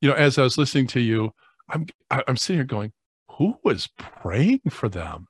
you 0.01 0.09
know 0.09 0.15
as 0.15 0.37
I 0.37 0.43
was 0.43 0.57
listening 0.57 0.87
to 0.87 0.99
you, 0.99 1.31
I'm 1.69 1.87
I'm 2.09 2.37
sitting 2.37 2.57
here 2.57 2.65
going, 2.65 2.91
who 3.37 3.55
was 3.63 3.87
praying 3.97 4.61
for 4.69 4.89
them? 4.89 5.27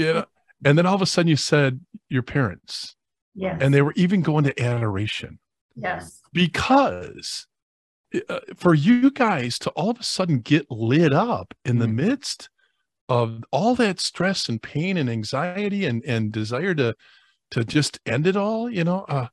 You 0.00 0.14
know, 0.14 0.24
and 0.64 0.76
then 0.76 0.86
all 0.86 0.94
of 0.94 1.02
a 1.02 1.06
sudden 1.06 1.28
you 1.28 1.36
said 1.36 1.80
your 2.08 2.22
parents. 2.22 2.96
Yes. 3.34 3.58
And 3.60 3.72
they 3.72 3.82
were 3.82 3.94
even 3.96 4.22
going 4.22 4.44
to 4.44 4.62
adoration. 4.62 5.38
Yes. 5.74 6.20
Because 6.32 7.46
uh, 8.28 8.40
for 8.56 8.74
you 8.74 9.10
guys 9.10 9.58
to 9.60 9.70
all 9.70 9.90
of 9.90 10.00
a 10.00 10.02
sudden 10.02 10.40
get 10.40 10.66
lit 10.70 11.12
up 11.12 11.54
in 11.64 11.78
the 11.78 11.86
Mm. 11.86 11.94
midst 11.94 12.50
of 13.08 13.42
all 13.50 13.74
that 13.76 14.00
stress 14.00 14.48
and 14.48 14.60
pain 14.62 14.96
and 14.96 15.08
anxiety 15.10 15.84
and 15.84 16.04
and 16.04 16.32
desire 16.32 16.74
to 16.74 16.94
to 17.52 17.64
just 17.64 17.98
end 18.06 18.26
it 18.26 18.36
all, 18.36 18.70
you 18.70 18.84
know, 18.84 19.04
uh 19.08 19.28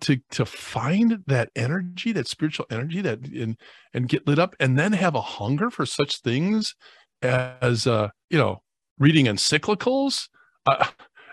to 0.00 0.16
to 0.30 0.44
find 0.44 1.22
that 1.26 1.50
energy, 1.54 2.12
that 2.12 2.26
spiritual 2.28 2.66
energy 2.70 3.00
that 3.02 3.20
and 3.28 3.56
and 3.94 4.08
get 4.08 4.26
lit 4.26 4.38
up 4.38 4.56
and 4.58 4.78
then 4.78 4.92
have 4.92 5.14
a 5.14 5.20
hunger 5.20 5.70
for 5.70 5.86
such 5.86 6.20
things 6.20 6.74
as 7.22 7.86
uh 7.86 8.08
you 8.30 8.38
know 8.38 8.62
reading 9.02 9.26
encyclicals? 9.26 10.28
Uh, 10.64 10.86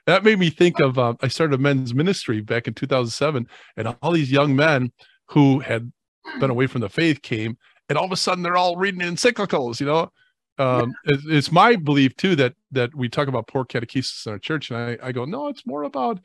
that 0.05 0.23
made 0.23 0.39
me 0.39 0.49
think 0.49 0.79
of 0.79 0.97
uh, 0.97 1.13
i 1.21 1.27
started 1.27 1.53
a 1.53 1.61
men's 1.61 1.93
ministry 1.93 2.41
back 2.41 2.67
in 2.67 2.73
2007 2.73 3.47
and 3.77 3.95
all 4.01 4.11
these 4.11 4.31
young 4.31 4.55
men 4.55 4.91
who 5.27 5.59
had 5.59 5.91
been 6.39 6.49
away 6.49 6.65
from 6.67 6.81
the 6.81 6.89
faith 6.89 7.21
came 7.21 7.57
and 7.87 7.97
all 7.97 8.05
of 8.05 8.11
a 8.11 8.17
sudden 8.17 8.43
they're 8.43 8.57
all 8.57 8.75
reading 8.75 9.01
encyclicals 9.01 9.79
you 9.79 9.85
know? 9.85 10.11
Um 10.57 10.93
it's, 11.05 11.23
it's 11.27 11.51
my 11.51 11.75
belief 11.75 12.15
too 12.17 12.35
that 12.37 12.55
that 12.71 12.93
we 12.95 13.07
talk 13.07 13.27
about 13.27 13.47
poor 13.47 13.65
catechesis 13.65 14.25
in 14.25 14.33
our 14.33 14.39
church 14.39 14.71
and 14.71 14.79
i 14.79 14.97
i 15.07 15.11
go 15.11 15.25
no 15.25 15.47
it's 15.47 15.65
more 15.65 15.83
about 15.83 16.19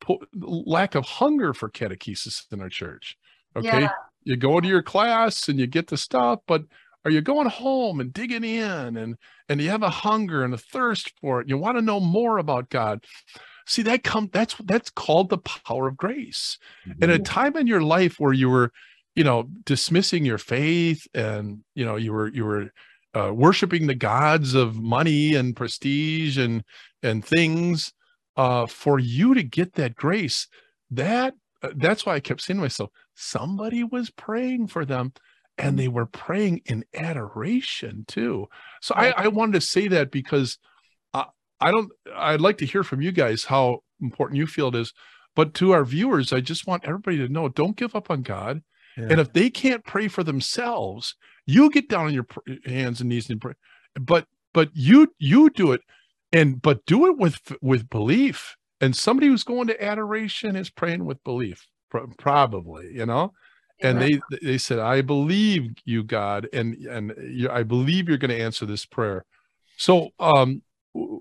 po- 0.00 0.22
lack 0.34 0.94
of 0.94 1.04
hunger 1.04 1.52
for 1.52 1.68
catechesis 1.68 2.50
in 2.52 2.60
our 2.60 2.70
church. 2.70 3.18
Okay? 3.54 3.82
Yeah. 3.82 3.90
you 4.24 4.36
go 4.36 4.60
to 4.60 4.68
your 4.68 4.82
class 4.82 5.48
and 5.48 5.58
you 5.58 5.66
get 5.66 5.88
the 5.88 5.96
stuff 5.96 6.40
but 6.46 6.64
are 7.06 7.10
you 7.10 7.20
going 7.20 7.48
home 7.48 8.00
and 8.00 8.12
digging 8.12 8.42
in 8.42 8.96
and 8.96 9.16
and 9.48 9.60
you 9.60 9.70
have 9.70 9.84
a 9.84 9.90
hunger 9.90 10.42
and 10.42 10.52
a 10.52 10.58
thirst 10.58 11.12
for 11.20 11.40
it 11.40 11.48
you 11.48 11.56
want 11.56 11.78
to 11.78 11.82
know 11.82 12.00
more 12.00 12.38
about 12.38 12.68
god? 12.68 13.04
See 13.64 13.82
that 13.82 14.02
come 14.02 14.28
that's 14.32 14.56
that's 14.64 14.90
called 14.90 15.30
the 15.30 15.38
power 15.38 15.86
of 15.86 15.96
grace. 15.96 16.58
In 17.00 17.10
a 17.10 17.18
time 17.18 17.56
in 17.56 17.68
your 17.68 17.80
life 17.80 18.16
where 18.18 18.32
you 18.32 18.50
were 18.50 18.72
you 19.14 19.22
know 19.22 19.48
dismissing 19.64 20.24
your 20.24 20.38
faith 20.38 21.06
and 21.14 21.60
you 21.76 21.84
know 21.84 21.94
you 21.94 22.12
were 22.12 22.28
you 22.28 22.44
were 22.44 22.72
uh, 23.14 23.32
worshiping 23.32 23.86
the 23.86 23.94
gods 23.94 24.54
of 24.54 24.76
money 24.76 25.36
and 25.36 25.54
prestige 25.54 26.38
and 26.38 26.64
and 27.02 27.24
things 27.24 27.92
uh 28.36 28.66
for 28.66 28.98
you 28.98 29.32
to 29.32 29.42
get 29.42 29.72
that 29.74 29.94
grace 29.94 30.48
that 30.90 31.34
uh, 31.62 31.70
that's 31.76 32.04
why 32.04 32.14
i 32.14 32.20
kept 32.20 32.42
saying 32.42 32.58
to 32.58 32.62
myself 32.62 32.90
somebody 33.14 33.82
was 33.82 34.10
praying 34.10 34.66
for 34.66 34.84
them 34.84 35.12
and 35.58 35.78
they 35.78 35.88
were 35.88 36.06
praying 36.06 36.62
in 36.66 36.84
adoration 36.94 38.04
too. 38.06 38.46
So 38.80 38.94
i 38.94 39.10
i 39.10 39.28
wanted 39.28 39.52
to 39.52 39.60
say 39.60 39.88
that 39.88 40.10
because 40.10 40.58
I, 41.14 41.26
I 41.60 41.70
don't 41.70 41.90
i'd 42.14 42.40
like 42.40 42.58
to 42.58 42.66
hear 42.66 42.84
from 42.84 43.00
you 43.00 43.12
guys 43.12 43.44
how 43.44 43.80
important 44.00 44.38
you 44.38 44.46
feel 44.46 44.68
it 44.68 44.74
is 44.74 44.92
but 45.34 45.54
to 45.54 45.72
our 45.72 45.84
viewers 45.84 46.32
i 46.32 46.40
just 46.40 46.66
want 46.66 46.84
everybody 46.84 47.18
to 47.18 47.28
know 47.28 47.48
don't 47.48 47.76
give 47.76 47.94
up 47.96 48.10
on 48.10 48.22
god. 48.22 48.62
Yeah. 48.96 49.08
and 49.10 49.20
if 49.20 49.32
they 49.32 49.50
can't 49.50 49.84
pray 49.84 50.08
for 50.08 50.22
themselves 50.22 51.14
you 51.46 51.70
get 51.70 51.88
down 51.88 52.06
on 52.06 52.14
your 52.14 52.26
hands 52.64 53.00
and 53.00 53.08
knees 53.08 53.30
and 53.30 53.40
pray 53.40 53.54
but 53.98 54.26
but 54.52 54.70
you 54.74 55.12
you 55.18 55.50
do 55.50 55.72
it 55.72 55.82
and 56.32 56.60
but 56.60 56.84
do 56.86 57.06
it 57.06 57.18
with 57.18 57.38
with 57.60 57.88
belief. 57.90 58.56
And 58.80 58.94
somebody 58.94 59.28
who's 59.28 59.44
going 59.44 59.68
to 59.68 59.82
adoration 59.82 60.54
is 60.54 60.70
praying 60.70 61.04
with 61.04 61.22
belief 61.24 61.66
pro- 61.90 62.08
probably 62.18 62.90
you 62.94 63.06
know 63.06 63.32
and 63.82 64.00
they 64.00 64.20
they 64.42 64.58
said 64.58 64.78
i 64.78 65.00
believe 65.02 65.72
you 65.84 66.02
god 66.02 66.48
and 66.52 66.74
and 66.86 67.12
you, 67.22 67.48
i 67.50 67.62
believe 67.62 68.08
you're 68.08 68.18
going 68.18 68.30
to 68.30 68.40
answer 68.40 68.64
this 68.66 68.86
prayer 68.86 69.24
so 69.76 70.10
um 70.18 70.62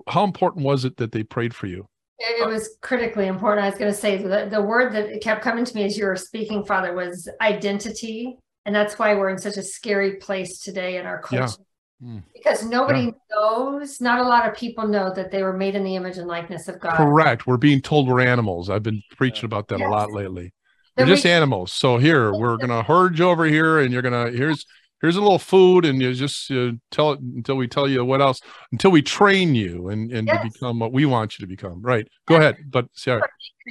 how 0.07 0.23
important 0.23 0.65
was 0.65 0.85
it 0.85 0.97
that 0.97 1.11
they 1.11 1.23
prayed 1.23 1.53
for 1.53 1.67
you 1.67 1.85
It, 2.19 2.47
was 2.47 2.77
critically 2.81 3.27
important. 3.27 3.65
I 3.65 3.69
was 3.69 3.77
going 3.77 3.91
to 3.91 3.97
say 3.97 4.17
the, 4.17 4.47
the 4.49 4.61
word 4.61 4.93
that 4.93 5.19
kept 5.21 5.41
coming 5.43 5.65
to 5.65 5.75
me 5.75 5.83
as 5.83 5.97
you 5.97 6.05
were 6.05 6.15
speaking, 6.15 6.63
Father, 6.63 6.93
was 6.95 7.27
identity. 7.41 8.37
And 8.65 8.73
that's 8.73 8.97
why 8.97 9.13
we're 9.15 9.29
in 9.29 9.37
such 9.37 9.57
a 9.57 9.61
scary 9.61 10.15
place 10.15 10.59
today 10.59 10.97
in 10.97 11.05
our 11.05 11.21
Yeah. 11.29 11.39
culture. 11.47 11.63
Mm. 12.01 12.23
Because 12.33 12.65
nobody 12.65 13.11
knows, 13.29 13.99
not 13.99 14.19
a 14.19 14.23
lot 14.23 14.47
of 14.47 14.55
people 14.55 14.87
know 14.87 15.13
that 15.13 15.29
they 15.29 15.43
were 15.43 15.57
made 15.57 15.75
in 15.75 15.83
the 15.83 15.95
image 15.95 16.17
and 16.17 16.27
likeness 16.27 16.69
of 16.69 16.79
God. 16.79 16.95
correct 16.95 17.47
we're 17.47 17.57
being 17.57 17.81
told 17.81 18.07
we're 18.07 18.21
animals 18.21 18.69
i've 18.69 18.83
been 18.83 19.01
preaching 19.17 19.45
about 19.45 19.67
that 19.67 19.81
a 19.81 19.87
lot 19.87 20.11
lately 20.11 20.53
They're 20.97 21.05
just 21.05 21.23
we- 21.25 21.31
animals. 21.31 21.71
So 21.71 21.97
here 21.97 22.33
we're 22.37 22.57
gonna 22.57 22.83
herd 22.83 23.17
you 23.19 23.25
over 23.29 23.45
here, 23.45 23.79
and 23.79 23.91
you're 23.91 24.01
gonna 24.01 24.29
here's 24.31 24.65
here's 25.01 25.17
a 25.17 25.21
little 25.21 25.39
food, 25.39 25.85
and 25.85 26.01
you 26.01 26.13
just 26.13 26.49
uh, 26.51 26.71
tell 26.89 27.11
it 27.11 27.19
until 27.19 27.55
we 27.57 27.67
tell 27.67 27.87
you 27.87 28.03
what 28.05 28.21
else, 28.21 28.39
until 28.71 28.91
we 28.91 29.01
train 29.01 29.55
you 29.55 29.89
and 29.89 30.11
and 30.11 30.27
Yes. 30.27 30.43
to 30.43 30.49
become 30.51 30.79
what 30.79 30.93
we 30.93 31.05
want 31.05 31.37
you 31.37 31.43
to 31.45 31.47
become. 31.49 31.81
Right? 31.81 32.07
Go 32.27 32.35
ahead. 32.37 32.57
But 32.69 32.87
sorry, 32.93 33.21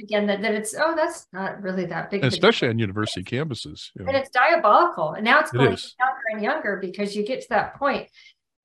again 0.01 0.27
that, 0.27 0.41
that 0.41 0.53
it's 0.53 0.75
oh 0.77 0.93
that's 0.95 1.27
not 1.33 1.61
really 1.61 1.85
that 1.87 2.11
big 2.11 2.21
of 2.23 2.27
a 2.27 2.29
deal. 2.29 2.35
especially 2.37 2.69
on 2.69 2.79
university 2.79 3.23
campuses. 3.23 3.89
You 3.95 4.03
know. 4.05 4.09
and 4.09 4.17
it's 4.17 4.29
diabolical 4.29 5.13
and 5.13 5.23
now 5.25 5.39
it's 5.39 5.51
It 5.53 5.57
going 5.57 5.69
younger 5.69 6.21
and 6.31 6.41
younger 6.43 6.77
because 6.81 7.15
you 7.15 7.25
get 7.25 7.41
to 7.41 7.47
that 7.49 7.75
point 7.79 8.09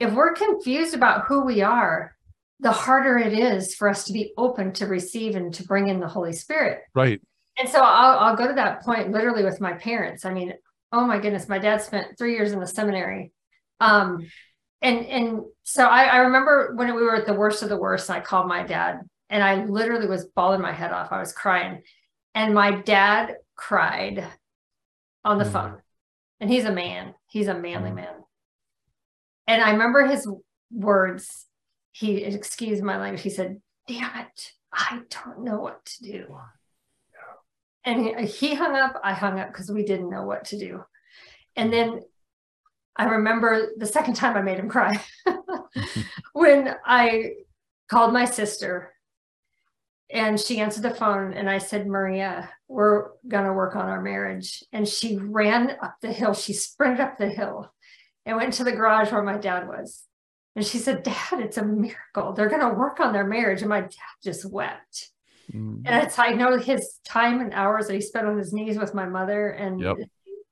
if 0.01 0.13
we're 0.13 0.33
confused 0.35 0.95
about 0.95 1.27
who 1.27 1.45
we 1.45 1.63
are 1.63 2.17
the 2.59 2.73
harder 2.73 3.17
it 3.17 3.33
is 3.33 3.75
for 3.75 3.89
us 3.89 4.05
to 4.05 4.13
be 4.13 4.33
open 4.37 4.73
to 4.73 4.87
receive 4.87 5.35
and 5.37 5.55
to 5.55 5.63
bring 5.65 5.89
in 5.89 6.01
the 6.01 6.09
holy 6.09 6.33
spirit 6.33 6.81
Right. 6.95 7.21
And 7.61 7.69
so 7.69 7.81
I'll, 7.83 8.19
I'll 8.19 8.37
go 8.37 8.49
to 8.49 8.55
that 8.55 8.83
point 8.83 9.11
literally 9.13 9.45
with 9.45 9.61
my 9.61 9.73
parents. 9.75 10.25
I 10.25 10.33
mean 10.33 10.55
oh 10.93 11.07
my 11.07 11.19
goodness 11.19 11.49
my 11.49 11.59
dad 11.59 11.83
spent 11.83 12.19
three 12.19 12.33
years 12.33 12.53
in 12.53 12.61
the 12.61 12.67
seminary. 12.67 13.33
Um 13.81 14.27
and 14.83 15.07
and 15.07 15.41
so 15.63 15.85
I, 15.85 16.05
I 16.05 16.17
remember 16.19 16.73
when 16.75 16.95
we 16.95 17.03
were 17.03 17.17
at 17.17 17.27
the 17.27 17.35
worst 17.35 17.63
of 17.63 17.69
the 17.69 17.77
worst 17.77 18.09
i 18.11 18.19
called 18.21 18.49
my 18.49 18.63
dad 18.63 19.01
and 19.29 19.43
i 19.43 19.65
literally 19.67 20.07
was 20.09 20.25
bawling 20.35 20.61
my 20.63 20.73
head 20.73 20.93
off. 20.93 21.13
I 21.13 21.19
was 21.21 21.33
crying 21.33 21.83
and 22.35 22.55
my 22.55 22.71
dad 22.81 23.35
cried 23.57 24.27
on 25.25 25.39
the 25.39 25.45
Mm. 25.45 25.53
phone. 25.53 25.83
And 26.41 26.49
he's 26.51 26.65
a 26.65 26.73
man. 26.73 27.15
He's 27.29 27.49
a 27.49 27.55
manly 27.55 27.91
Mm. 27.91 27.97
man. 27.97 28.15
And 29.47 29.63
i 29.63 29.73
remember 29.73 30.07
his 30.07 30.27
words. 30.73 31.47
He 31.93 32.19
excused 32.25 32.83
my 32.83 32.97
language. 32.99 33.23
He 33.23 33.31
said 33.31 33.61
damn 33.89 34.17
it 34.21 34.53
i 34.73 35.01
don't 35.11 35.43
know 35.43 35.59
what 35.61 35.85
to 35.85 36.05
do 36.05 36.39
and 37.85 38.21
he, 38.21 38.55
hung 38.55 38.77
up 38.77 39.01
i 39.03 39.13
hung 39.13 39.39
up 39.39 39.49
because 39.49 39.71
we 39.71 39.85
didn't 39.85 40.11
know 40.11 40.25
what 40.25 40.45
to 40.47 40.59
do. 40.59 40.85
And 41.57 41.69
mm. 41.69 41.73
then 41.73 42.01
i 42.97 43.05
remember 43.05 43.71
the 43.77 43.87
second 43.87 44.15
time 44.15 44.37
i 44.37 44.43
made 44.43 44.59
him 44.59 44.69
cry 44.69 45.01
when 46.33 46.75
i 46.85 47.33
called 47.89 48.13
my 48.13 48.25
sister 48.25 48.93
and 50.11 50.39
she 50.41 50.59
answered 50.59 50.83
the 50.83 50.95
phone 50.95 51.33
and 51.33 51.49
i 51.49 51.59
said 51.59 51.87
maria 51.87 52.51
we're 52.71 53.09
going 53.27 53.45
to 53.45 53.53
work 53.53 53.75
on 53.75 53.89
our 53.89 54.01
marriage. 54.01 54.63
And 54.73 54.87
she 54.87 55.17
ran 55.17 55.77
up 55.83 55.97
the 56.01 56.13
hill. 56.13 56.35
She 56.35 56.53
sprinted 56.53 57.01
up 57.01 57.19
the 57.19 57.29
hill 57.29 57.73
and 58.25 58.37
went 58.37 58.55
to 58.55 58.65
the 58.65 58.73
garage 58.73 59.11
where 59.11 59.25
my 59.25 59.37
dad 59.37 59.67
was. 59.67 60.05
And 60.55 60.65
she 60.65 60.79
said 60.79 61.03
dad 61.03 61.41
it's 61.41 61.59
a 61.59 61.65
miracle. 61.65 62.33
They're 62.33 62.49
going 62.49 62.67
to 62.67 62.79
work 62.79 63.01
on 63.01 63.13
their 63.13 63.27
marriage. 63.27 63.61
And 63.61 63.69
my 63.69 63.81
dad 63.81 63.91
just 64.23 64.45
wept 64.45 65.11
Mm. 65.55 65.83
and 65.87 66.05
it's 66.05 66.19
I 66.19 66.33
know 66.33 66.57
his 66.59 66.99
time 67.05 67.41
and 67.41 67.53
hours 67.55 67.87
that 67.89 67.95
he 67.95 68.01
spent 68.01 68.27
on 68.27 68.39
his 68.39 68.53
knees 68.53 68.79
with 68.79 68.95
my 68.95 69.07
mother 69.07 69.51
and 69.51 69.81
Yep. 69.81 69.97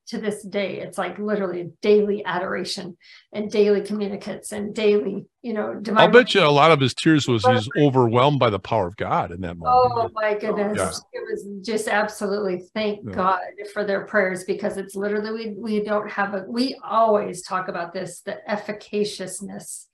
to 0.08 0.18
this 0.18 0.42
day. 0.42 0.80
It's 0.80 0.96
like 0.96 1.18
literally 1.18 1.60
a 1.60 1.64
daily 1.82 2.24
adoration 2.24 2.96
and 3.32 3.50
daily 3.50 3.82
communicates 3.82 4.52
and 4.52 4.74
daily, 4.74 5.26
you 5.42 5.52
know, 5.52 5.74
divine. 5.74 6.00
I'll 6.06 6.10
bet 6.10 6.34
you 6.34 6.40
a 6.42 6.48
lot 6.48 6.70
of 6.70 6.80
his 6.80 6.94
tears 6.94 7.28
was 7.28 7.44
he's 7.44 7.68
overwhelmed 7.78 8.38
by 8.38 8.48
the 8.48 8.58
power 8.58 8.86
of 8.86 8.96
God 8.96 9.32
in 9.32 9.42
that 9.42 9.58
moment. 9.58 9.76
Oh 9.84 10.08
my 10.14 10.32
goodness. 10.34 10.78
Yeah. 10.78 11.20
It 11.20 11.24
was 11.30 11.46
just 11.66 11.88
absolutely 11.88 12.62
thank 12.74 13.00
Yeah. 13.04 13.12
God 13.14 13.40
for 13.74 13.84
their 13.84 14.06
prayers 14.06 14.44
because 14.44 14.78
it's 14.78 14.94
literally 14.96 15.30
we 15.32 15.76
we 15.78 15.84
don't 15.84 16.10
have 16.10 16.32
a 16.32 16.44
we 16.48 16.74
always 16.82 17.42
talk 17.42 17.68
about 17.68 17.92
this, 17.92 18.22
the 18.22 18.38
efficaciousness 18.48 19.88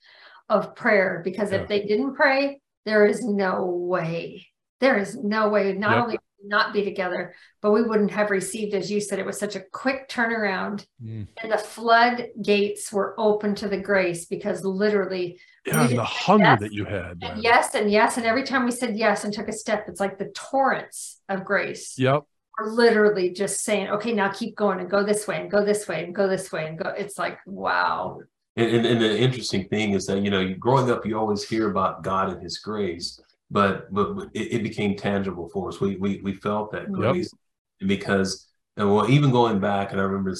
of 0.48 0.76
prayer 0.76 1.22
because 1.24 1.50
Yeah. 1.50 1.62
if 1.62 1.68
they 1.68 1.82
didn't 1.86 2.14
pray, 2.14 2.60
there 2.84 3.04
is 3.06 3.24
no 3.24 3.64
way. 3.66 4.46
There 4.80 4.98
is 4.98 5.16
no 5.16 5.48
way 5.48 5.72
not 5.72 5.92
Yep. 5.92 6.02
only 6.02 6.18
not 6.46 6.74
be 6.74 6.84
together, 6.84 7.34
but 7.62 7.70
we 7.70 7.82
wouldn't 7.82 8.10
have 8.10 8.30
received, 8.30 8.74
as 8.74 8.90
you 8.90 9.00
said, 9.00 9.18
it 9.18 9.24
was 9.24 9.38
such 9.38 9.56
a 9.56 9.60
quick 9.60 10.08
turnaround 10.10 10.84
Mm. 11.02 11.26
and 11.42 11.50
the 11.52 11.56
floodgates 11.58 12.92
were 12.92 13.14
open 13.18 13.54
to 13.56 13.68
the 13.68 13.78
grace 13.78 14.26
because 14.26 14.64
literally 14.64 15.40
Yeah, 15.66 15.88
and 15.88 15.96
the 15.98 16.04
hunger 16.04 16.44
yes, 16.50 16.60
that 16.60 16.72
you 16.72 16.84
had. 16.84 17.18
and 17.22 17.42
yes 17.42 17.74
and 17.74 17.90
yes 17.90 18.16
and 18.18 18.26
every 18.26 18.42
time 18.42 18.64
we 18.66 18.70
said 18.70 18.96
yes 18.96 19.24
and 19.24 19.32
took 19.32 19.48
a 19.48 19.52
step 19.52 19.86
it's 19.88 20.00
like 20.00 20.18
the 20.18 20.28
torrents 20.34 21.20
of 21.30 21.44
grace 21.46 21.98
Yep. 21.98 22.24
are 22.58 22.68
literally 22.68 23.30
just 23.30 23.64
saying 23.64 23.88
okay 23.88 24.12
now 24.12 24.28
keep 24.28 24.54
going 24.54 24.78
and 24.80 24.90
go 24.90 25.02
this 25.02 25.26
way 25.26 25.40
and 25.40 25.50
go 25.50 25.64
this 25.64 25.88
way 25.88 26.04
and 26.04 26.14
go 26.14 26.28
this 26.28 26.52
way 26.52 26.66
and 26.68 26.78
go 26.78 26.90
it's 26.90 27.18
like 27.18 27.38
wow 27.46 28.20
And, 28.56 28.70
and, 28.76 28.86
and 28.86 29.00
the 29.00 29.18
interesting 29.18 29.66
thing 29.68 29.92
is 29.94 30.04
that 30.06 30.20
you 30.22 30.30
know, 30.30 30.54
growing 30.58 30.90
up, 30.90 31.04
you 31.06 31.18
always 31.18 31.42
hear 31.48 31.70
about 31.70 32.02
God 32.04 32.32
and 32.32 32.42
His 32.42 32.58
grace, 32.58 33.18
but 33.50 33.92
but 33.92 34.28
it, 34.34 34.54
it 34.54 34.62
became 34.62 34.96
tangible 34.96 35.48
for 35.50 35.68
us. 35.68 35.80
We 35.80 35.96
we 35.96 36.20
we 36.22 36.34
felt 36.34 36.72
that 36.72 36.82
Yep. 36.82 36.90
grace 36.92 37.32
because 37.80 38.48
and 38.76 38.92
well, 38.92 39.08
even 39.08 39.30
going 39.30 39.60
back, 39.60 39.92
and 39.92 40.00
I 40.00 40.04
remember 40.04 40.34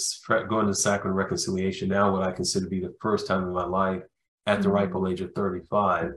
going 0.49 0.67
to 0.67 0.75
Sacrament 0.75 1.17
Reconciliation. 1.17 1.88
Now, 1.88 2.12
what 2.12 2.27
I 2.27 2.33
consider 2.33 2.67
to 2.67 2.71
be 2.71 2.81
the 2.81 2.95
first 3.01 3.29
time 3.29 3.45
in 3.45 3.53
my 3.53 3.64
life 3.64 4.03
at 4.47 4.61
the 4.61 4.69
ripe 4.69 4.90
Mhm. 4.90 4.95
old 4.97 5.09
age 5.12 5.21
of 5.21 5.33
thirty-five, 5.35 6.12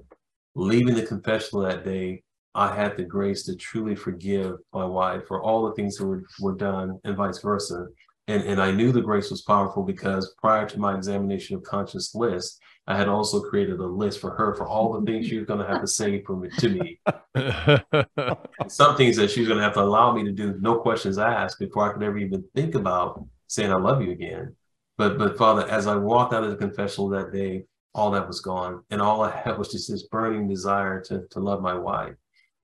leaving 0.56 0.95
the 0.95 1.06
confessional 1.06 1.63
that 1.63 1.84
day. 1.86 2.23
I 2.56 2.73
had 2.76 2.97
the 2.97 3.04
grace 3.04 3.43
to 3.45 3.56
truly 3.56 3.95
forgive 3.95 4.58
my 4.73 4.84
wife 4.84 5.28
for 5.28 5.43
all 5.43 5.67
the 5.67 5.73
things 5.76 5.95
that 5.97 6.08
were, 6.08 6.23
were 6.39 6.56
done 6.56 7.00
and 7.04 7.15
vice 7.15 7.39
versa. 7.39 7.86
And, 8.27 8.43
and 8.43 8.61
I 8.61 8.71
knew 8.71 8.91
the 8.91 9.01
grace 9.01 9.31
was 9.31 9.41
powerful 9.41 9.83
because 9.83 10.33
prior 10.37 10.67
to 10.67 10.79
my 10.79 10.95
examination 10.95 11.55
of 11.55 11.63
conscience 11.63 12.13
list, 12.13 12.59
I 12.85 12.95
had 12.95 13.07
also 13.07 13.41
created 13.41 13.79
a 13.79 13.85
list 13.85 14.19
for 14.19 14.31
her 14.31 14.55
for 14.55 14.67
all 14.67 14.93
the 14.93 15.05
things 15.05 15.27
she 15.27 15.37
was 15.37 15.45
going 15.45 15.59
to 15.59 15.67
have 15.67 15.81
to 15.81 15.87
say 15.87 16.21
for 16.23 16.35
me, 16.35 16.49
to 16.57 16.69
me. 16.69 16.99
Some 18.67 18.95
things 18.95 19.15
that 19.17 19.29
she 19.31 19.41
was 19.41 19.47
going 19.47 19.59
to 19.59 19.63
have 19.63 19.73
to 19.73 19.81
allow 19.81 20.13
me 20.13 20.23
to 20.23 20.31
do, 20.31 20.57
no 20.59 20.79
questions 20.79 21.17
asked, 21.17 21.59
before 21.59 21.89
I 21.89 21.93
could 21.93 22.03
ever 22.03 22.17
even 22.17 22.43
think 22.55 22.75
about 22.75 23.25
saying 23.47 23.71
I 23.71 23.77
love 23.77 24.01
you 24.01 24.11
again. 24.11 24.55
But 24.97 25.17
but 25.17 25.37
Father, 25.37 25.67
as 25.69 25.85
I 25.85 25.95
walked 25.95 26.33
out 26.33 26.43
of 26.43 26.49
the 26.49 26.55
confessional 26.55 27.09
that 27.09 27.31
day, 27.31 27.65
all 27.93 28.11
that 28.11 28.27
was 28.27 28.41
gone, 28.41 28.83
and 28.89 29.01
all 29.01 29.21
I 29.21 29.31
had 29.31 29.57
was 29.57 29.71
just 29.71 29.91
this 29.91 30.07
burning 30.07 30.47
desire 30.47 31.01
to 31.03 31.27
to 31.29 31.39
love 31.39 31.61
my 31.61 31.75
wife. 31.75 32.15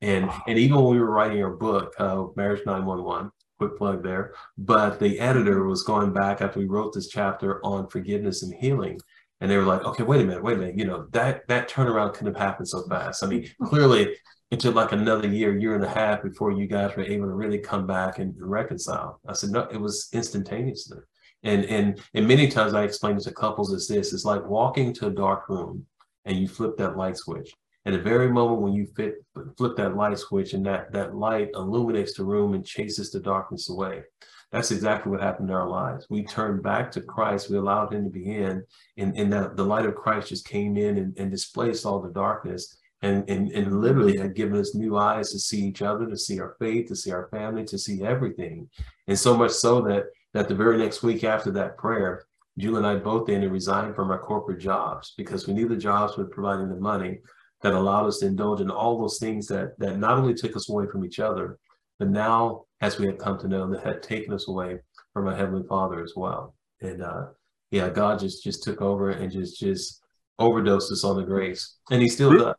And 0.01 0.29
and 0.47 0.57
even 0.57 0.77
when 0.77 0.95
we 0.95 0.99
were 0.99 1.11
writing 1.11 1.43
our 1.43 1.51
book, 1.51 1.93
uh, 1.99 2.25
Marriage 2.35 2.65
Nine 2.65 2.85
One 2.85 3.03
One, 3.03 3.31
quick 3.67 3.77
plug 3.77 4.03
there. 4.03 4.33
But 4.57 4.99
the 4.99 5.19
editor 5.19 5.65
was 5.65 5.83
going 5.83 6.13
back 6.13 6.41
after 6.41 6.59
we 6.59 6.65
wrote 6.65 6.93
this 6.93 7.07
chapter 7.07 7.65
on 7.65 7.87
forgiveness 7.87 8.43
and 8.43 8.53
healing, 8.53 8.99
and 9.41 9.49
they 9.49 9.57
were 9.57 9.63
like, 9.63 9.83
"Okay, 9.83 10.03
wait 10.03 10.21
a 10.21 10.25
minute, 10.25 10.43
wait 10.43 10.57
a 10.57 10.59
minute. 10.59 10.77
You 10.77 10.85
know 10.85 11.07
that 11.11 11.47
that 11.47 11.69
turnaround 11.69 12.13
couldn't 12.13 12.33
have 12.35 12.43
happened 12.43 12.67
so 12.67 12.83
fast. 12.87 13.23
I 13.23 13.27
mean, 13.27 13.49
hmm. 13.59 13.65
clearly." 13.65 14.15
It 14.51 14.59
took 14.59 14.75
like 14.75 14.91
another 14.91 15.27
year, 15.27 15.57
year 15.57 15.73
and 15.73 15.83
a 15.83 15.89
half 15.89 16.21
before 16.21 16.51
you 16.51 16.67
guys 16.67 16.95
were 16.95 17.01
able 17.01 17.25
to 17.25 17.33
really 17.33 17.57
come 17.57 17.87
back 17.87 18.19
and 18.19 18.35
reconcile. 18.37 19.19
I 19.27 19.33
said, 19.33 19.49
no, 19.49 19.61
it 19.61 19.81
was 19.81 20.09
instantaneously. 20.13 20.99
And 21.41 21.65
and 21.65 21.99
and 22.13 22.27
many 22.27 22.47
times 22.47 22.75
I 22.75 22.83
explain 22.83 23.17
it 23.17 23.23
to 23.23 23.33
couples 23.33 23.73
as 23.73 23.87
this: 23.87 24.13
it's 24.13 24.25
like 24.25 24.45
walking 24.45 24.93
to 24.93 25.07
a 25.07 25.09
dark 25.09 25.49
room 25.49 25.87
and 26.25 26.37
you 26.37 26.47
flip 26.47 26.77
that 26.77 26.97
light 26.97 27.17
switch. 27.17 27.51
And 27.85 27.93
the 27.93 27.99
very 27.99 28.29
moment 28.29 28.61
when 28.61 28.73
you 28.73 28.87
fit, 28.95 29.15
flip 29.57 29.75
that 29.77 29.95
light 29.95 30.17
switch 30.17 30.53
and 30.53 30.65
that 30.65 30.91
that 30.93 31.15
light 31.15 31.49
illuminates 31.53 32.15
the 32.15 32.23
room 32.23 32.53
and 32.53 32.65
chases 32.65 33.11
the 33.11 33.19
darkness 33.19 33.69
away. 33.69 34.03
That's 34.51 34.71
exactly 34.71 35.11
what 35.11 35.21
happened 35.21 35.49
in 35.49 35.55
our 35.55 35.67
lives. 35.67 36.05
We 36.09 36.23
turned 36.23 36.61
back 36.61 36.91
to 36.91 37.01
Christ. 37.01 37.49
We 37.49 37.57
allowed 37.57 37.91
him 37.91 38.03
to 38.03 38.09
be 38.09 38.35
in, 38.35 38.63
and, 38.97 39.17
and 39.17 39.33
that 39.33 39.57
the 39.57 39.65
light 39.65 39.85
of 39.85 39.95
Christ 39.95 40.29
just 40.29 40.47
came 40.47 40.77
in 40.77 40.97
and, 40.97 41.17
and 41.17 41.31
displaced 41.31 41.85
all 41.85 42.01
the 42.01 42.11
darkness 42.11 42.77
and, 43.01 43.29
and, 43.29 43.51
and 43.51 43.81
literally 43.81 44.17
had 44.17 44.35
given 44.35 44.57
us 44.57 44.75
new 44.75 44.97
eyes 44.97 45.31
to 45.31 45.39
see 45.39 45.61
each 45.63 45.81
other, 45.81 46.07
to 46.07 46.17
see 46.17 46.39
our 46.39 46.55
faith, 46.59 46.87
to 46.87 46.95
see 46.95 47.11
our 47.11 47.27
family, 47.29 47.65
to 47.65 47.77
see 47.77 48.03
everything. 48.03 48.69
And 49.07 49.19
so 49.19 49.35
much 49.35 49.51
so 49.51 49.81
that 49.81 50.05
that 50.33 50.47
the 50.47 50.55
very 50.55 50.77
next 50.77 51.03
week 51.03 51.23
after 51.23 51.51
that 51.51 51.77
prayer, 51.77 52.25
Julie 52.57 52.77
and 52.77 52.87
I 52.87 52.95
both 52.95 53.27
then 53.27 53.47
resigned 53.51 53.95
from 53.95 54.09
our 54.09 54.19
corporate 54.19 54.59
jobs 54.59 55.13
because 55.17 55.47
we 55.47 55.53
knew 55.53 55.67
the 55.67 55.75
jobs 55.75 56.17
were 56.17 56.25
providing 56.25 56.69
the 56.69 56.75
money 56.75 57.19
that 57.63 57.73
allowed 57.73 58.05
us 58.05 58.19
to 58.19 58.27
indulge 58.27 58.61
in 58.61 58.69
all 58.69 58.99
those 58.99 59.17
things 59.17 59.47
that 59.47 59.79
that 59.79 59.97
not 59.97 60.17
only 60.17 60.33
took 60.33 60.55
us 60.55 60.69
away 60.69 60.85
from 60.91 61.05
each 61.05 61.19
other, 61.19 61.57
but 61.97 62.09
now, 62.09 62.65
as 62.81 62.99
we 62.99 63.07
have 63.07 63.17
come 63.17 63.39
to 63.39 63.47
know, 63.47 63.69
that 63.71 63.83
had 63.83 64.03
taken 64.03 64.33
us 64.33 64.47
away 64.47 64.79
from 65.13 65.27
our 65.27 65.35
heavenly 65.35 65.65
Father 65.67 66.03
as 66.03 66.13
well. 66.15 66.55
And 66.81 67.01
uh, 67.01 67.27
yeah, 67.71 67.89
God 67.89 68.19
just 68.19 68.43
just 68.43 68.63
took 68.63 68.81
over 68.81 69.09
and 69.09 69.31
just 69.31 69.59
just 69.59 70.03
overdosed 70.37 70.91
us 70.91 71.03
on 71.03 71.15
the 71.15 71.23
grace, 71.23 71.77
and 71.89 72.01
He 72.01 72.09
still 72.09 72.37
does. 72.37 72.55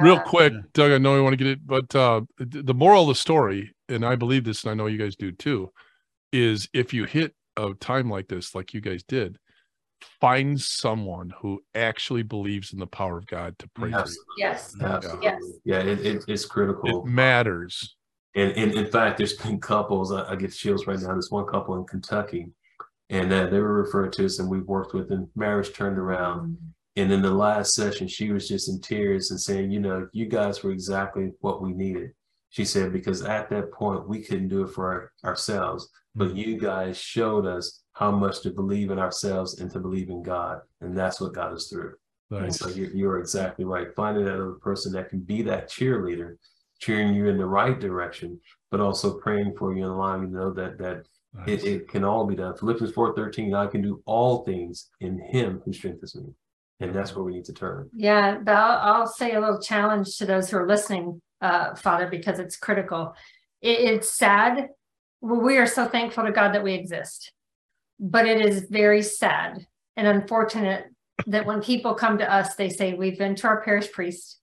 Real 0.00 0.18
quick, 0.20 0.54
Doug, 0.72 0.90
I 0.90 0.98
know 0.98 1.16
you 1.16 1.22
want 1.22 1.34
to 1.34 1.44
get 1.44 1.46
it, 1.46 1.66
but 1.66 1.94
uh, 1.94 2.22
the 2.38 2.74
moral 2.74 3.02
of 3.02 3.08
the 3.08 3.14
story, 3.14 3.74
and 3.90 4.06
I 4.06 4.16
believe 4.16 4.44
this, 4.44 4.64
and 4.64 4.70
I 4.70 4.74
know 4.74 4.86
you 4.86 4.96
guys 4.98 5.16
do 5.16 5.32
too, 5.32 5.70
is 6.32 6.66
if 6.72 6.94
you 6.94 7.04
hit 7.04 7.34
a 7.58 7.74
time 7.74 8.08
like 8.08 8.28
this, 8.28 8.54
like 8.54 8.72
you 8.72 8.80
guys 8.80 9.02
did, 9.02 9.38
find 10.20 10.60
someone 10.60 11.32
who 11.40 11.60
actually 11.74 12.22
believes 12.22 12.72
in 12.72 12.78
the 12.78 12.86
power 12.86 13.18
of 13.18 13.26
God 13.26 13.58
to 13.58 13.68
pray 13.74 13.90
for 13.90 13.98
Absolutely. 13.98 14.34
yes 14.38 14.76
Absolutely. 14.80 15.30
Yeah, 15.64 15.78
it, 15.80 16.04
it, 16.04 16.24
it's 16.28 16.44
critical. 16.44 17.04
It 17.04 17.10
matters. 17.10 17.96
And, 18.34 18.52
and 18.52 18.74
in 18.74 18.86
fact, 18.86 19.16
there's 19.16 19.32
been 19.32 19.58
couples, 19.58 20.12
I, 20.12 20.32
I 20.32 20.36
get 20.36 20.52
chills 20.52 20.86
right 20.86 20.98
now. 20.98 21.08
There's 21.08 21.30
one 21.30 21.46
couple 21.46 21.76
in 21.76 21.84
Kentucky, 21.84 22.48
and 23.08 23.32
uh, 23.32 23.46
they 23.46 23.58
were 23.58 23.82
referred 23.82 24.12
to 24.14 24.26
us, 24.26 24.38
and 24.38 24.50
we've 24.50 24.66
worked 24.66 24.92
with, 24.92 25.10
and 25.10 25.26
marriage 25.34 25.72
turned 25.72 25.98
around. 25.98 26.58
And 26.96 27.12
in 27.12 27.22
the 27.22 27.30
last 27.30 27.74
session, 27.74 28.08
she 28.08 28.32
was 28.32 28.46
just 28.48 28.68
in 28.68 28.80
tears 28.80 29.30
and 29.30 29.40
saying, 29.40 29.70
You 29.70 29.80
know, 29.80 30.08
you 30.12 30.26
guys 30.26 30.62
were 30.62 30.70
exactly 30.70 31.32
what 31.40 31.62
we 31.62 31.72
needed. 31.72 32.10
She 32.50 32.64
said, 32.64 32.92
Because 32.92 33.22
at 33.22 33.48
that 33.50 33.72
point, 33.72 34.08
we 34.08 34.22
couldn't 34.22 34.48
do 34.48 34.64
it 34.64 34.70
for 34.70 35.12
our, 35.24 35.30
ourselves, 35.30 35.88
but 36.14 36.36
you 36.36 36.58
guys 36.58 36.98
showed 36.98 37.46
us 37.46 37.82
how 37.96 38.10
much 38.10 38.42
to 38.42 38.50
believe 38.50 38.90
in 38.90 38.98
ourselves 38.98 39.60
and 39.60 39.70
to 39.70 39.80
believe 39.80 40.10
in 40.10 40.22
God. 40.22 40.60
And 40.80 40.96
that's 40.96 41.20
what 41.20 41.32
got 41.32 41.52
us 41.52 41.68
through. 41.68 41.94
And 42.30 42.54
so 42.54 42.68
you're, 42.68 42.90
you're 42.90 43.18
exactly 43.18 43.64
right. 43.64 43.94
Finding 43.94 44.24
that 44.24 44.34
other 44.34 44.52
person 44.60 44.92
that 44.92 45.08
can 45.08 45.20
be 45.20 45.42
that 45.42 45.70
cheerleader, 45.70 46.36
cheering 46.78 47.14
you 47.14 47.28
in 47.28 47.38
the 47.38 47.46
right 47.46 47.78
direction, 47.78 48.40
but 48.70 48.80
also 48.80 49.18
praying 49.18 49.54
for 49.56 49.74
you 49.74 49.84
and 49.84 49.92
allowing 49.92 50.22
you 50.22 50.28
to 50.28 50.34
know 50.34 50.52
that 50.52 50.78
that 50.78 51.06
Nice. 51.34 51.48
it, 51.48 51.64
it 51.64 51.88
can 51.88 52.04
all 52.04 52.26
be 52.26 52.34
done. 52.34 52.56
Philippians 52.56 52.94
4:13, 52.94 53.54
I 53.54 53.66
can 53.66 53.82
do 53.82 54.02
all 54.06 54.44
things 54.44 54.90
in 55.00 55.18
him 55.18 55.60
who 55.64 55.72
strengthens 55.72 56.16
me. 56.16 56.32
And 56.80 56.94
that's 56.94 57.14
where 57.14 57.24
we 57.24 57.32
need 57.32 57.46
to 57.46 57.54
turn. 57.54 57.88
Yeah, 57.94 58.38
but 58.42 58.54
I'll, 58.54 58.94
I'll 58.94 59.06
say 59.06 59.32
a 59.32 59.40
little 59.40 59.60
challenge 59.60 60.16
to 60.18 60.26
those 60.26 60.50
who 60.50 60.58
are 60.58 60.68
listening, 60.68 61.22
uh, 61.40 61.74
Father, 61.74 62.06
because 62.06 62.38
it's 62.38 62.56
critical. 62.56 63.14
It, 63.62 63.80
it's 63.80 64.10
sad. 64.10 64.68
We 65.22 65.56
are 65.56 65.66
so 65.66 65.86
thankful 65.86 66.24
to 66.24 66.32
God 66.32 66.52
that 66.52 66.62
we 66.62 66.74
exist, 66.74 67.32
but 67.98 68.26
it 68.26 68.44
is 68.44 68.66
very 68.70 69.02
sad 69.02 69.66
and 69.96 70.06
unfortunate 70.06 70.86
that 71.26 71.46
when 71.46 71.62
people 71.62 71.94
come 71.94 72.18
to 72.18 72.30
us, 72.32 72.54
they 72.54 72.68
say, 72.68 72.94
We've 72.94 73.18
been 73.18 73.34
to 73.36 73.46
our 73.48 73.62
parish 73.62 73.90
priest, 73.90 74.38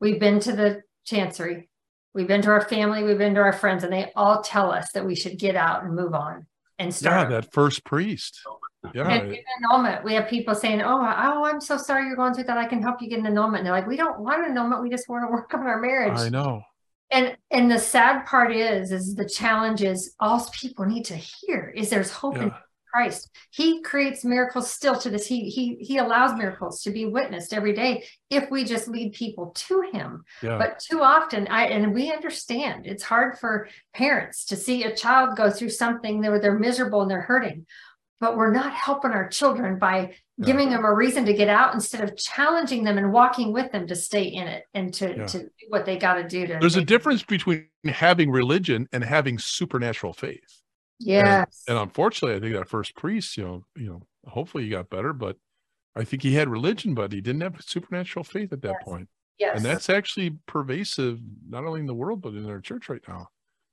we've 0.00 0.20
been 0.20 0.40
to 0.40 0.52
the 0.54 0.82
chancery, 1.04 1.68
we've 2.14 2.28
been 2.28 2.42
to 2.42 2.50
our 2.50 2.60
family, 2.60 3.02
we've 3.02 3.18
been 3.18 3.34
to 3.34 3.40
our 3.40 3.52
friends, 3.52 3.84
and 3.84 3.92
they 3.92 4.12
all 4.14 4.42
tell 4.42 4.70
us 4.70 4.92
that 4.92 5.06
we 5.06 5.14
should 5.14 5.38
get 5.38 5.56
out 5.56 5.84
and 5.84 5.94
move 5.94 6.14
on 6.14 6.46
and 6.78 6.88
Yeah, 6.88 6.92
start. 6.92 7.30
that 7.30 7.52
first 7.52 7.84
priest. 7.84 8.40
Yeah. 8.94 9.08
And 9.08 9.32
an 9.32 9.38
annulment. 9.64 10.04
We 10.04 10.14
have 10.14 10.28
people 10.28 10.54
saying, 10.54 10.80
"Oh, 10.82 11.00
oh, 11.00 11.44
I'm 11.44 11.60
so 11.60 11.76
sorry 11.76 12.06
you're 12.06 12.14
going 12.14 12.32
through 12.32 12.44
that. 12.44 12.56
I 12.58 12.64
can 12.66 12.80
help 12.80 13.02
you 13.02 13.08
get 13.08 13.18
an 13.18 13.26
annulment." 13.26 13.58
And 13.58 13.66
they're 13.66 13.72
like, 13.72 13.88
"We 13.88 13.96
don't 13.96 14.20
want 14.20 14.44
an 14.44 14.52
annulment. 14.52 14.82
We 14.82 14.88
just 14.88 15.08
want 15.08 15.24
to 15.26 15.32
work 15.32 15.52
on 15.52 15.66
our 15.66 15.80
marriage." 15.80 16.16
I 16.16 16.28
know. 16.28 16.62
And 17.10 17.36
and 17.50 17.70
the 17.70 17.78
sad 17.78 18.26
part 18.26 18.54
is, 18.54 18.92
is 18.92 19.14
the 19.14 19.28
challenge 19.28 19.82
is 19.82 20.14
all 20.20 20.46
people 20.52 20.84
need 20.84 21.06
to 21.06 21.16
hear 21.16 21.72
is 21.74 21.88
there's 21.88 22.10
hope 22.10 22.36
in 22.36 22.52
Christ. 22.92 23.30
He 23.50 23.82
creates 23.82 24.24
miracles 24.24 24.70
still 24.70 24.96
to 24.96 25.10
this. 25.10 25.26
He 25.26 25.48
he 25.50 25.76
he 25.80 25.98
allows 25.98 26.36
miracles 26.36 26.82
to 26.82 26.90
be 26.90 27.06
witnessed 27.06 27.52
every 27.52 27.72
day 27.72 28.04
if 28.30 28.50
we 28.50 28.64
just 28.64 28.88
lead 28.88 29.12
people 29.12 29.52
to 29.54 29.82
Him. 29.92 30.24
Yeah. 30.42 30.58
But 30.58 30.80
too 30.80 31.02
often, 31.02 31.46
I 31.48 31.66
and 31.66 31.94
we 31.94 32.12
understand 32.12 32.86
it's 32.86 33.02
hard 33.02 33.38
for 33.38 33.68
parents 33.94 34.46
to 34.46 34.56
see 34.56 34.84
a 34.84 34.96
child 34.96 35.36
go 35.36 35.50
through 35.50 35.70
something 35.70 36.20
where 36.20 36.40
they're 36.40 36.58
miserable 36.58 37.02
and 37.02 37.10
they're 37.10 37.20
hurting. 37.20 37.66
But 38.20 38.36
we're 38.36 38.52
not 38.52 38.72
helping 38.72 39.12
our 39.12 39.28
children 39.28 39.78
by 39.78 40.14
Yeah. 40.36 40.46
giving 40.46 40.70
them 40.70 40.84
a 40.84 40.92
reason 40.94 41.24
to 41.26 41.32
get 41.32 41.48
out 41.48 41.74
instead 41.74 42.00
of 42.02 42.16
challenging 42.16 42.84
them 42.84 42.98
and 42.98 43.12
walking 43.12 43.52
with 43.52 43.70
them 43.72 43.86
to 43.88 43.94
stay 43.96 44.24
in 44.24 44.46
it 44.48 44.64
and 44.74 44.92
to, 44.94 45.16
Yeah. 45.16 45.26
to 45.26 45.38
do 45.44 45.48
what 45.68 45.84
they 45.84 45.98
got 45.98 46.14
to 46.14 46.26
do 46.28 46.46
to 46.46 46.58
There's 46.60 46.76
a 46.76 46.84
difference 46.84 47.22
between 47.22 47.66
having 47.84 48.30
religion 48.30 48.88
and 48.92 49.02
having 49.04 49.38
supernatural 49.38 50.12
faith. 50.12 50.62
Yes. 51.00 51.64
And, 51.68 51.76
and 51.76 51.82
unfortunately, 51.88 52.36
I 52.36 52.40
think 52.40 52.54
that 52.54 52.68
first 52.68 52.96
priest, 52.96 53.36
you 53.36 53.44
know, 53.44 53.64
you 53.76 53.86
know, 53.88 54.02
hopefully 54.26 54.64
he 54.64 54.70
got 54.70 54.90
better, 54.90 55.12
but 55.12 55.36
I 55.96 56.04
think 56.04 56.22
he 56.22 56.34
had 56.34 56.48
religion, 56.48 56.94
but 56.94 57.12
he 57.12 57.20
didn't 57.20 57.40
have 57.42 57.60
supernatural 57.62 58.24
faith 58.24 58.52
at 58.52 58.62
that 58.62 58.74
Yes. 58.80 58.84
point. 58.84 59.08
yes. 59.38 59.56
And 59.56 59.64
that's 59.64 59.88
actually 59.88 60.30
pervasive, 60.46 61.20
not 61.48 61.64
only 61.64 61.80
in 61.80 61.86
the 61.86 61.94
world, 61.94 62.20
but 62.20 62.34
in 62.34 62.48
our 62.50 62.60
church 62.60 62.88
right 62.88 63.02
now. 63.08 63.28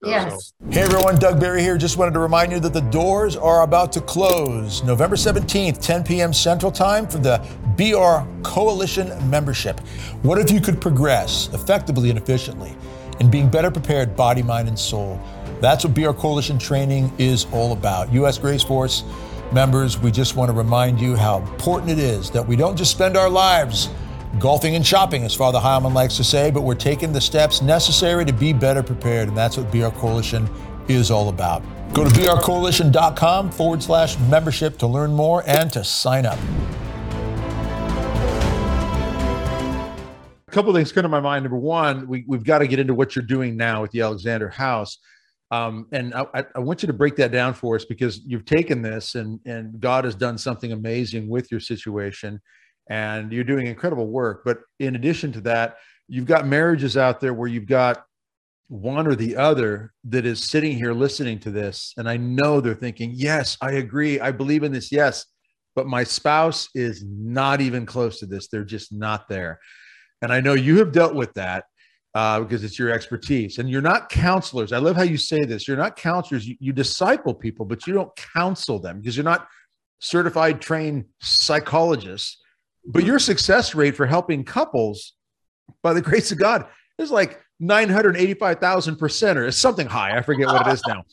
Yes. 0.05 0.53
Hey 0.69 0.81
everyone, 0.81 1.17
Doug 1.17 1.39
Barry 1.39 1.61
here. 1.61 1.77
Just 1.77 1.97
wanted 1.97 2.13
to 2.13 2.19
remind 2.19 2.51
you 2.51 2.59
that 2.59 2.73
the 2.73 2.81
doors 2.81 3.35
are 3.35 3.63
about 3.63 3.91
to 3.93 4.01
close 4.01 4.83
November 4.83 5.15
17th, 5.15 5.81
10 5.81 6.03
p.m. 6.03 6.33
Central 6.33 6.71
Time 6.71 7.07
for 7.07 7.17
the 7.17 7.37
BR 7.77 8.27
Coalition 8.47 9.07
membership. 9.29 9.79
What 10.21 10.37
if 10.39 10.51
you 10.51 10.61
could 10.61 10.79
progress 10.79 11.49
effectively 11.53 12.09
and 12.09 12.19
efficiently 12.19 12.75
in 13.19 13.29
being 13.29 13.49
better 13.49 13.71
prepared 13.71 14.15
body, 14.15 14.43
mind, 14.43 14.67
and 14.67 14.77
soul? 14.77 15.19
That's 15.61 15.85
what 15.85 15.93
BR 15.93 16.11
Coalition 16.11 16.57
training 16.59 17.11
is 17.17 17.47
all 17.51 17.73
about. 17.73 18.11
U.S. 18.13 18.37
Grace 18.37 18.63
Force 18.63 19.03
members, 19.51 19.97
we 19.97 20.11
just 20.11 20.35
want 20.35 20.49
to 20.49 20.53
remind 20.53 20.99
you 20.99 21.15
how 21.15 21.37
important 21.37 21.91
it 21.91 21.99
is 21.99 22.29
that 22.31 22.45
we 22.45 22.55
don't 22.55 22.75
just 22.75 22.91
spend 22.91 23.15
our 23.15 23.29
lives 23.29 23.89
golfing 24.39 24.75
and 24.75 24.85
shopping, 24.85 25.23
as 25.23 25.33
Father 25.33 25.59
Heilman 25.59 25.93
likes 25.93 26.17
to 26.17 26.23
say, 26.23 26.51
but 26.51 26.61
we're 26.61 26.75
taking 26.75 27.13
the 27.13 27.21
steps 27.21 27.61
necessary 27.61 28.25
to 28.25 28.33
be 28.33 28.53
better 28.53 28.83
prepared. 28.83 29.27
And 29.27 29.37
that's 29.37 29.57
what 29.57 29.71
BR 29.71 29.89
Coalition 29.89 30.49
is 30.87 31.11
all 31.11 31.29
about. 31.29 31.63
Go 31.93 32.03
to 32.03 32.09
brcoalition.com 32.09 33.51
forward 33.51 33.81
slash 33.81 34.17
membership 34.19 34.77
to 34.79 34.87
learn 34.87 35.13
more 35.13 35.43
and 35.47 35.71
to 35.73 35.83
sign 35.83 36.25
up. 36.25 36.37
A 40.47 40.51
couple 40.51 40.69
of 40.71 40.75
things 40.75 40.91
come 40.91 41.03
to 41.03 41.09
my 41.09 41.19
mind. 41.19 41.43
Number 41.43 41.57
one, 41.57 42.07
we, 42.07 42.23
we've 42.27 42.43
got 42.43 42.59
to 42.59 42.67
get 42.67 42.79
into 42.79 42.93
what 42.93 43.15
you're 43.15 43.25
doing 43.25 43.57
now 43.57 43.81
with 43.81 43.91
the 43.91 44.01
Alexander 44.01 44.49
House. 44.49 44.97
Um, 45.51 45.87
and 45.91 46.13
I- 46.13 46.45
I 46.55 46.59
want 46.59 46.81
you 46.81 46.87
to 46.87 46.93
break 46.93 47.15
that 47.17 47.31
down 47.31 47.53
for 47.53 47.75
us 47.75 47.85
because 47.85 48.19
you've 48.25 48.45
taken 48.45 48.81
this 48.81 49.15
and, 49.15 49.39
and 49.45 49.79
God 49.79 50.05
has 50.05 50.15
done 50.15 50.37
something 50.37 50.71
amazing 50.71 51.29
with 51.29 51.51
your 51.51 51.59
situation 51.59 52.41
and 52.89 53.31
you're 53.31 53.43
doing 53.43 53.67
incredible 53.67 54.07
work. 54.07 54.43
But 54.45 54.59
in 54.79 54.95
addition 54.95 55.31
to 55.33 55.41
that, 55.41 55.77
you've 56.07 56.25
got 56.25 56.47
marriages 56.47 56.97
out 56.97 57.19
there 57.19 57.33
where 57.33 57.47
you've 57.47 57.67
got 57.67 58.05
one 58.67 59.07
or 59.07 59.15
the 59.15 59.35
other 59.35 59.93
that 60.05 60.25
is 60.25 60.43
sitting 60.43 60.75
here 60.75 60.93
listening 60.93 61.39
to 61.39 61.51
this. 61.51 61.93
And 61.97 62.09
I 62.09 62.17
know 62.17 62.61
they're 62.61 62.73
thinking, 62.73 63.11
yes, 63.13 63.57
I 63.61 63.73
agree. 63.73 64.19
I 64.19 64.31
believe 64.31 64.63
in 64.63 64.71
this. 64.71 64.91
Yes. 64.91 65.25
But 65.75 65.87
my 65.87 66.03
spouse 66.03 66.69
is 66.73 67.03
not 67.05 67.61
even 67.61 67.85
close 67.85 68.19
to 68.19 68.25
this. 68.25 68.47
They're 68.47 68.63
just 68.63 68.93
not 68.93 69.27
there. 69.27 69.59
And 70.21 70.31
I 70.31 70.39
know 70.39 70.53
you 70.53 70.77
have 70.79 70.91
dealt 70.91 71.13
with 71.13 71.33
that 71.33 71.65
uh, 72.15 72.39
because 72.39 72.63
it's 72.63 72.79
your 72.79 72.91
expertise. 72.91 73.57
And 73.57 73.69
you're 73.69 73.81
not 73.81 74.09
counselors. 74.09 74.71
I 74.71 74.77
love 74.77 74.95
how 74.95 75.03
you 75.03 75.17
say 75.17 75.43
this. 75.43 75.67
You're 75.67 75.77
not 75.77 75.97
counselors. 75.97 76.47
You, 76.47 76.55
you 76.59 76.71
disciple 76.71 77.33
people, 77.33 77.65
but 77.65 77.85
you 77.85 77.93
don't 77.93 78.15
counsel 78.15 78.79
them 78.79 79.01
because 79.01 79.17
you're 79.17 79.25
not 79.25 79.47
certified 79.99 80.61
trained 80.61 81.05
psychologists. 81.19 82.41
But 82.87 83.03
your 83.03 83.19
success 83.19 83.73
rate 83.75 83.95
for 83.95 84.05
helping 84.05 84.43
couples, 84.43 85.13
by 85.81 85.93
the 85.93 86.01
grace 86.01 86.31
of 86.31 86.39
God, 86.39 86.67
is 86.97 87.11
like 87.11 87.41
985,000 87.59 88.97
percent, 88.97 89.39
or 89.39 89.47
it's 89.47 89.57
something 89.57 89.87
high. 89.87 90.17
I 90.17 90.21
forget 90.21 90.47
what 90.47 90.67
it 90.67 90.73
is 90.73 90.81
now, 90.87 91.03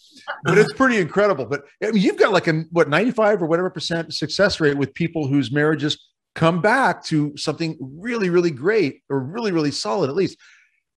but 0.44 0.58
it's 0.58 0.72
pretty 0.72 0.98
incredible. 0.98 1.46
But 1.46 1.64
I 1.82 1.90
mean, 1.90 2.02
you've 2.02 2.18
got 2.18 2.32
like 2.32 2.48
a 2.48 2.64
what 2.70 2.88
95 2.88 3.42
or 3.42 3.46
whatever 3.46 3.70
percent 3.70 4.12
success 4.12 4.60
rate 4.60 4.76
with 4.76 4.92
people 4.94 5.28
whose 5.28 5.52
marriages 5.52 5.98
come 6.34 6.60
back 6.60 7.04
to 7.04 7.36
something 7.36 7.76
really, 7.80 8.30
really 8.30 8.50
great 8.50 9.02
or 9.08 9.20
really, 9.20 9.52
really 9.52 9.70
solid 9.70 10.10
at 10.10 10.16
least. 10.16 10.38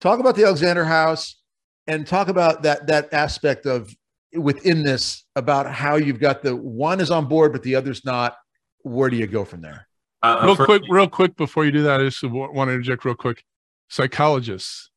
Talk 0.01 0.19
about 0.19 0.35
the 0.35 0.45
Alexander 0.45 0.85
House 0.85 1.39
and 1.87 2.07
talk 2.07 2.27
about 2.27 2.63
that 2.63 2.87
that 2.87 3.13
aspect 3.13 3.65
of 3.65 3.93
within 4.33 4.83
this 4.83 5.25
about 5.35 5.71
how 5.71 5.95
you've 5.95 6.19
got 6.19 6.41
the 6.41 6.55
one 6.55 6.99
is 6.99 7.11
on 7.11 7.27
board 7.27 7.53
but 7.53 7.63
the 7.63 7.75
other's 7.75 8.03
not. 8.03 8.35
Where 8.81 9.09
do 9.09 9.17
you 9.17 9.27
go 9.27 9.45
from 9.45 9.61
there? 9.61 9.87
Uh, 10.25 10.45
real 10.45 10.55
for- 10.55 10.65
quick, 10.65 10.83
real 10.89 11.07
quick 11.09 11.35
before 11.35 11.65
you 11.65 11.71
do 11.71 11.83
that, 11.83 11.99
I 12.01 12.03
just 12.05 12.23
want 12.23 12.67
to 12.69 12.73
interject 12.73 13.05
real 13.05 13.15
quick. 13.15 13.43
Psychologists, 13.89 14.89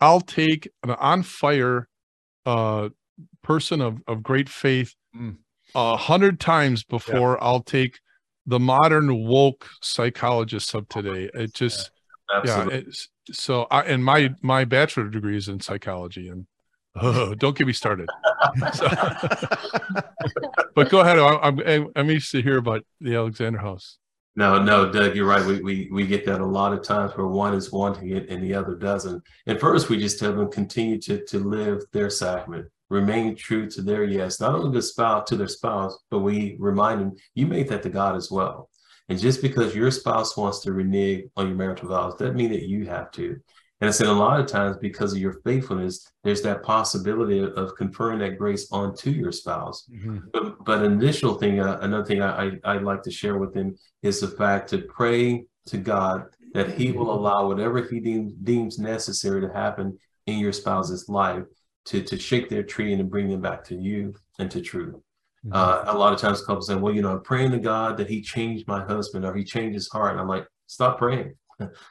I'll 0.00 0.20
take 0.20 0.68
an 0.82 0.90
on 0.90 1.22
fire 1.22 1.88
uh, 2.46 2.88
person 3.42 3.80
of, 3.80 3.98
of 4.06 4.22
great 4.22 4.48
faith 4.48 4.94
Mm. 5.16 5.36
a 5.76 5.96
hundred 5.96 6.40
times 6.40 6.82
before 6.82 7.42
I'll 7.42 7.62
take 7.62 8.00
the 8.46 8.58
modern 8.58 9.24
woke 9.24 9.68
psychologists 9.80 10.74
of 10.74 10.88
today. 10.88 11.30
It 11.32 11.54
just, 11.54 11.92
Absolutely. 12.34 12.78
yeah. 12.78 13.32
So, 13.32 13.66
I, 13.70 13.82
and 13.82 14.04
my 14.04 14.34
my 14.42 14.64
bachelor 14.64 15.08
degree 15.08 15.36
is 15.36 15.48
in 15.48 15.60
psychology, 15.60 16.28
and 16.28 16.46
oh, 17.00 17.34
don't 17.36 17.56
get 17.56 17.66
me 17.68 17.72
started. 17.72 18.08
So- 18.74 18.88
but 20.74 20.90
go 20.90 21.00
ahead. 21.00 21.18
I, 21.18 21.36
I'm 21.42 21.60
I'm 21.60 21.88
I'm 21.94 22.08
to 22.08 22.42
hear 22.42 22.58
about 22.58 22.84
the 23.00 23.14
Alexander 23.14 23.60
House. 23.60 23.98
No, 24.36 24.60
no, 24.60 24.90
Doug, 24.90 25.14
you're 25.14 25.28
right. 25.28 25.44
We, 25.44 25.60
we 25.60 25.88
we 25.92 26.06
get 26.06 26.26
that 26.26 26.40
a 26.40 26.46
lot 26.46 26.72
of 26.72 26.82
times 26.82 27.12
where 27.16 27.26
one 27.26 27.54
is 27.54 27.70
wanting 27.70 28.10
it 28.10 28.28
and 28.28 28.42
the 28.42 28.52
other 28.52 28.74
doesn't. 28.74 29.22
And 29.46 29.60
first, 29.60 29.88
we 29.88 29.96
just 29.96 30.18
tell 30.18 30.34
them 30.34 30.50
continue 30.50 31.00
to 31.02 31.24
to 31.26 31.38
live 31.38 31.82
their 31.92 32.10
sacrament, 32.10 32.66
remain 32.90 33.36
true 33.36 33.70
to 33.70 33.82
their 33.82 34.02
yes, 34.02 34.40
not 34.40 34.54
only 34.56 34.72
the 34.72 34.82
spouse 34.82 35.28
to 35.28 35.36
their 35.36 35.48
spouse, 35.48 35.96
but 36.10 36.18
we 36.18 36.56
remind 36.58 37.00
them 37.00 37.12
you 37.34 37.46
made 37.46 37.68
that 37.68 37.84
to 37.84 37.90
God 37.90 38.16
as 38.16 38.28
well. 38.28 38.70
And 39.08 39.20
just 39.20 39.40
because 39.40 39.74
your 39.74 39.90
spouse 39.90 40.36
wants 40.36 40.60
to 40.60 40.72
renege 40.72 41.26
on 41.36 41.46
your 41.46 41.56
marital 41.56 41.90
vows, 41.90 42.14
doesn't 42.16 42.36
mean 42.36 42.50
that 42.50 42.66
you 42.66 42.86
have 42.86 43.12
to. 43.12 43.38
And 43.84 43.90
I 43.90 43.92
said 43.92 44.06
a 44.06 44.14
lot 44.14 44.40
of 44.40 44.46
times 44.46 44.78
because 44.78 45.12
of 45.12 45.18
your 45.18 45.34
faithfulness, 45.44 46.10
there's 46.22 46.40
that 46.40 46.62
possibility 46.62 47.40
of, 47.40 47.76
conferring 47.76 48.20
that 48.20 48.38
grace 48.38 48.66
onto 48.72 49.10
your 49.10 49.30
spouse. 49.30 49.86
But, 50.32 50.64
but 50.64 50.82
initial 50.82 51.34
thing, 51.34 51.60
uh, 51.60 51.80
another 51.82 52.06
thing 52.06 52.22
I, 52.22 52.46
I, 52.46 52.52
I'd 52.64 52.82
like 52.82 53.02
to 53.02 53.10
share 53.10 53.36
with 53.36 53.52
them 53.52 53.76
is 54.02 54.22
the 54.22 54.28
fact 54.28 54.70
to 54.70 54.78
pray 54.78 55.44
to 55.66 55.76
God 55.76 56.22
that 56.54 56.70
He 56.78 56.92
will 56.92 57.12
allow 57.12 57.46
whatever 57.46 57.82
He 57.82 58.00
deems, 58.00 58.32
deems 58.32 58.78
necessary 58.78 59.42
to 59.42 59.52
happen 59.52 59.98
in 60.26 60.38
your 60.38 60.54
spouse's 60.54 61.10
life 61.10 61.44
to, 61.84 62.02
to 62.04 62.18
shake 62.18 62.48
their 62.48 62.62
tree 62.62 62.94
and 62.94 63.00
to 63.00 63.04
bring 63.04 63.28
them 63.28 63.42
back 63.42 63.64
to 63.64 63.74
you 63.74 64.14
and 64.38 64.50
to 64.50 64.62
truth. 64.62 64.94
Uh, 65.52 65.84
a 65.88 65.98
lot 65.98 66.14
of 66.14 66.18
times 66.18 66.40
couples 66.40 66.68
say, 66.68 66.74
well, 66.74 66.94
you 66.94 67.02
know, 67.02 67.10
I'm 67.10 67.20
praying 67.20 67.50
to 67.50 67.58
God 67.58 67.98
that 67.98 68.08
He 68.08 68.22
changed 68.22 68.66
my 68.66 68.82
husband 68.82 69.26
or 69.26 69.34
He 69.34 69.44
changed 69.44 69.74
his 69.74 69.90
heart. 69.90 70.12
And 70.12 70.20
I'm 70.22 70.28
like, 70.28 70.46
stop 70.68 70.96
praying. 70.96 71.34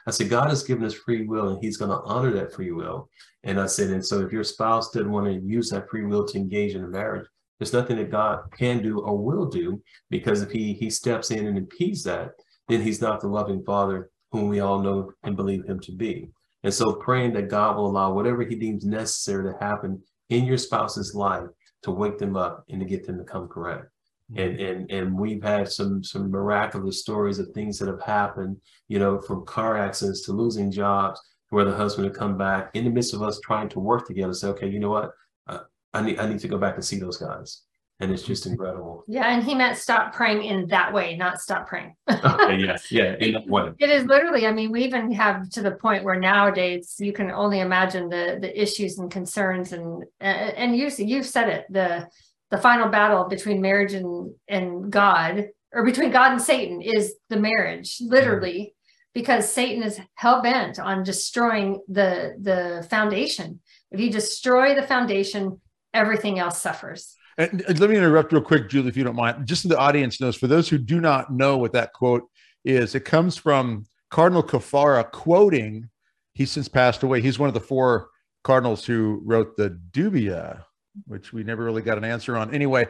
I 0.06 0.10
said, 0.10 0.28
God 0.28 0.48
has 0.48 0.62
given 0.62 0.84
us 0.84 0.94
free 0.94 1.26
will 1.26 1.48
and 1.50 1.58
He's 1.62 1.76
going 1.76 1.90
to 1.90 2.02
honor 2.04 2.32
that 2.32 2.52
free 2.52 2.72
will. 2.72 3.08
And 3.42 3.60
I 3.60 3.66
said, 3.66 3.90
and 3.90 4.04
so 4.04 4.20
if 4.20 4.32
your 4.32 4.44
spouse 4.44 4.90
doesn't 4.90 5.10
want 5.10 5.26
to 5.26 5.46
use 5.46 5.70
that 5.70 5.88
free 5.88 6.04
will 6.04 6.26
to 6.26 6.38
engage 6.38 6.74
in 6.74 6.84
a 6.84 6.88
marriage, 6.88 7.26
there's 7.58 7.72
nothing 7.72 7.96
that 7.98 8.10
God 8.10 8.40
can 8.56 8.82
do 8.82 9.00
or 9.00 9.16
will 9.16 9.46
do 9.46 9.82
because 10.10 10.42
if 10.42 10.50
he 10.50 10.72
he 10.74 10.90
steps 10.90 11.30
in 11.30 11.46
and 11.46 11.56
impedes 11.56 12.02
that, 12.04 12.32
then 12.68 12.82
he's 12.82 13.00
not 13.00 13.20
the 13.20 13.28
loving 13.28 13.62
father 13.64 14.10
whom 14.32 14.48
we 14.48 14.60
all 14.60 14.80
know 14.80 15.12
and 15.22 15.36
believe 15.36 15.64
him 15.64 15.78
to 15.80 15.92
be. 15.92 16.28
And 16.64 16.74
so 16.74 16.94
praying 16.94 17.34
that 17.34 17.48
God 17.48 17.76
will 17.76 17.86
allow 17.86 18.12
whatever 18.12 18.42
he 18.42 18.56
deems 18.56 18.84
necessary 18.84 19.44
to 19.44 19.58
happen 19.64 20.02
in 20.30 20.44
your 20.44 20.58
spouse's 20.58 21.14
life 21.14 21.46
to 21.82 21.90
wake 21.90 22.18
them 22.18 22.36
up 22.36 22.64
and 22.68 22.80
to 22.80 22.86
get 22.86 23.06
them 23.06 23.18
to 23.18 23.24
come 23.24 23.46
correct. 23.48 23.86
And 24.36 24.60
and 24.60 24.90
and 24.90 25.18
we've 25.18 25.42
had 25.42 25.70
some 25.70 26.02
some 26.02 26.30
miraculous 26.30 27.00
stories 27.00 27.38
of 27.38 27.48
things 27.50 27.78
that 27.78 27.88
have 27.88 28.02
happened, 28.02 28.56
you 28.88 28.98
know, 28.98 29.20
from 29.20 29.44
car 29.46 29.76
accidents 29.76 30.22
to 30.22 30.32
losing 30.32 30.70
jobs, 30.70 31.20
where 31.50 31.64
the 31.64 31.74
husband 31.74 32.08
would 32.08 32.18
come 32.18 32.36
back 32.36 32.70
in 32.74 32.84
the 32.84 32.90
midst 32.90 33.14
of 33.14 33.22
us 33.22 33.40
trying 33.40 33.68
to 33.70 33.80
work 33.80 34.06
together, 34.06 34.34
say, 34.34 34.48
okay, 34.48 34.68
you 34.68 34.80
know 34.80 34.90
what, 34.90 35.12
uh, 35.46 35.60
I 35.92 36.02
need 36.02 36.18
I 36.18 36.28
need 36.28 36.40
to 36.40 36.48
go 36.48 36.58
back 36.58 36.74
and 36.74 36.84
see 36.84 36.98
those 36.98 37.16
guys, 37.16 37.62
and 38.00 38.10
it's 38.10 38.24
just 38.24 38.46
incredible. 38.46 39.04
Yeah, 39.06 39.32
and 39.32 39.42
he 39.44 39.54
meant 39.54 39.78
stop 39.78 40.12
praying 40.12 40.42
in 40.44 40.66
that 40.68 40.92
way, 40.92 41.16
not 41.16 41.40
stop 41.40 41.68
praying. 41.68 41.94
okay, 42.10 42.56
yes, 42.58 42.90
yeah, 42.90 43.14
in 43.20 43.34
that 43.34 43.46
way. 43.46 43.70
It 43.78 43.90
is 43.90 44.04
literally, 44.04 44.46
I 44.46 44.52
mean, 44.52 44.72
we 44.72 44.84
even 44.84 45.12
have 45.12 45.48
to 45.50 45.62
the 45.62 45.72
point 45.72 46.02
where 46.02 46.18
nowadays 46.18 46.96
you 46.98 47.12
can 47.12 47.30
only 47.30 47.60
imagine 47.60 48.08
the 48.08 48.38
the 48.40 48.60
issues 48.60 48.98
and 48.98 49.10
concerns 49.10 49.72
and 49.72 50.04
and 50.20 50.76
you 50.76 50.90
you've 50.98 51.26
said 51.26 51.48
it, 51.48 51.66
the 51.70 52.08
the 52.50 52.58
final 52.58 52.88
battle 52.88 53.24
between 53.24 53.60
marriage 53.60 53.94
and 53.94 54.32
and 54.48 54.90
God 54.90 55.48
or 55.72 55.84
between 55.84 56.10
God 56.10 56.32
and 56.32 56.40
Satan 56.40 56.80
is 56.80 57.14
the 57.28 57.36
marriage, 57.36 57.98
literally, 58.00 58.74
because 59.12 59.50
Satan 59.50 59.82
is 59.82 60.00
hell 60.14 60.40
bent 60.40 60.78
on 60.78 61.02
destroying 61.02 61.80
the 61.88 62.36
the 62.40 62.86
foundation. 62.88 63.60
If 63.90 64.00
you 64.00 64.10
destroy 64.10 64.74
the 64.74 64.86
foundation, 64.86 65.60
everything 65.92 66.38
else 66.38 66.60
suffers. 66.60 67.16
And 67.38 67.62
and 67.62 67.80
let 67.80 67.90
me 67.90 67.96
interrupt 67.96 68.32
real 68.32 68.42
quick, 68.42 68.68
Julie, 68.68 68.88
if 68.88 68.96
you 68.96 69.04
don't 69.04 69.16
mind. 69.16 69.46
Just 69.46 69.62
so 69.62 69.68
the 69.68 69.78
audience 69.78 70.20
knows, 70.20 70.36
for 70.36 70.46
those 70.46 70.68
who 70.68 70.78
do 70.78 71.00
not 71.00 71.32
know 71.32 71.58
what 71.58 71.72
that 71.72 71.92
quote 71.92 72.22
is, 72.64 72.94
it 72.94 73.04
comes 73.04 73.36
from 73.36 73.84
Cardinal 74.10 74.44
Caffarra 74.44 75.10
quoting, 75.10 75.88
he's 76.34 76.52
since 76.52 76.68
passed 76.68 77.02
away. 77.02 77.20
He's 77.20 77.38
one 77.38 77.48
of 77.48 77.54
the 77.54 77.60
four 77.60 78.10
cardinals 78.44 78.84
who 78.84 79.20
wrote 79.24 79.56
the 79.56 79.80
Dubia, 79.90 80.62
which 81.06 81.32
we 81.32 81.42
never 81.42 81.64
really 81.64 81.82
got 81.82 81.98
an 81.98 82.04
answer 82.04 82.36
on. 82.36 82.54
Anyway, 82.54 82.86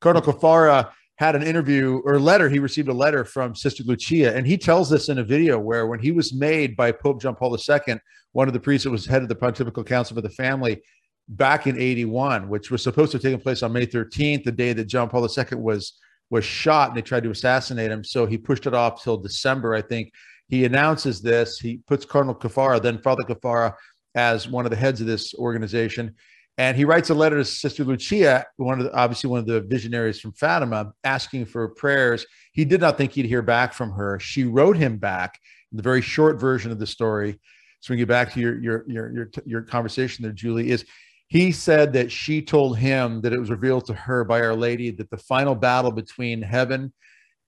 Cardinal 0.00 0.32
Caffarra 0.32 0.90
had 1.16 1.34
an 1.34 1.42
interview 1.42 2.00
or 2.04 2.20
letter. 2.20 2.48
He 2.48 2.58
received 2.58 2.88
a 2.88 2.92
letter 2.92 3.24
from 3.24 3.54
Sister 3.54 3.82
Lucia, 3.84 4.36
and 4.36 4.46
he 4.46 4.56
tells 4.56 4.88
this 4.88 5.08
in 5.08 5.18
a 5.18 5.24
video 5.24 5.58
where 5.58 5.86
when 5.86 5.98
he 5.98 6.12
was 6.12 6.32
made 6.32 6.76
by 6.76 6.92
Pope 6.92 7.20
John 7.20 7.34
Paul 7.34 7.56
II, 7.56 8.00
one 8.32 8.46
of 8.46 8.54
the 8.54 8.60
priests 8.60 8.84
that 8.84 8.90
was 8.90 9.06
head 9.06 9.22
of 9.22 9.28
the 9.28 9.34
Pontifical 9.34 9.82
Council 9.82 10.14
for 10.14 10.22
the 10.22 10.30
Family, 10.30 10.80
back 11.28 11.66
in 11.66 11.78
81, 11.78 12.48
which 12.48 12.70
was 12.70 12.82
supposed 12.82 13.12
to 13.12 13.16
have 13.16 13.22
taken 13.22 13.40
place 13.40 13.62
on 13.62 13.72
May 13.72 13.86
13th, 13.86 14.44
the 14.44 14.52
day 14.52 14.72
that 14.72 14.84
John 14.84 15.08
Paul 15.08 15.26
II 15.26 15.58
was 15.58 15.94
was 16.30 16.44
shot 16.44 16.88
and 16.88 16.96
they 16.96 17.02
tried 17.02 17.22
to 17.22 17.30
assassinate 17.30 17.90
him. 17.90 18.04
So 18.04 18.26
he 18.26 18.36
pushed 18.36 18.66
it 18.66 18.74
off 18.74 19.02
till 19.02 19.16
December, 19.16 19.74
I 19.74 19.82
think. 19.82 20.12
He 20.48 20.64
announces 20.64 21.20
this. 21.20 21.58
He 21.58 21.78
puts 21.86 22.04
Cardinal 22.04 22.34
Caffarra, 22.34 22.80
then 22.80 22.98
Father 22.98 23.22
Caffarra, 23.22 23.74
as 24.14 24.48
one 24.48 24.64
of 24.64 24.70
the 24.70 24.76
heads 24.76 25.00
of 25.00 25.06
this 25.06 25.34
organization. 25.34 26.14
And 26.58 26.76
he 26.76 26.84
writes 26.84 27.08
a 27.08 27.14
letter 27.14 27.36
to 27.36 27.44
Sister 27.44 27.84
Lucia, 27.84 28.44
one 28.56 28.80
of 28.80 28.86
the, 28.86 28.92
obviously 28.92 29.30
one 29.30 29.38
of 29.38 29.46
the 29.46 29.60
visionaries 29.60 30.20
from 30.20 30.32
Fatima, 30.32 30.92
asking 31.04 31.46
for 31.46 31.68
prayers. 31.68 32.26
He 32.52 32.64
did 32.64 32.80
not 32.80 32.98
think 32.98 33.12
he'd 33.12 33.26
hear 33.26 33.42
back 33.42 33.72
from 33.72 33.92
her. 33.92 34.18
She 34.18 34.42
wrote 34.44 34.76
him 34.76 34.98
back 34.98 35.38
the 35.72 35.82
very 35.82 36.02
short 36.02 36.40
version 36.40 36.72
of 36.72 36.78
the 36.78 36.86
story. 36.86 37.38
So 37.80 37.94
we 37.94 37.98
get 37.98 38.08
back 38.08 38.32
to 38.32 38.40
your 38.40 38.60
your 38.60 38.84
your 38.88 39.12
your, 39.12 39.30
your 39.46 39.62
conversation 39.62 40.24
there, 40.24 40.32
Julie, 40.32 40.70
is 40.70 40.84
he 41.28 41.52
said 41.52 41.92
that 41.92 42.10
she 42.10 42.42
told 42.42 42.78
him 42.78 43.20
that 43.20 43.32
it 43.32 43.38
was 43.38 43.50
revealed 43.50 43.84
to 43.86 43.94
her 43.94 44.24
by 44.24 44.40
Our 44.40 44.56
Lady 44.56 44.90
that 44.92 45.10
the 45.10 45.18
final 45.18 45.54
battle 45.54 45.92
between 45.92 46.42
heaven 46.42 46.92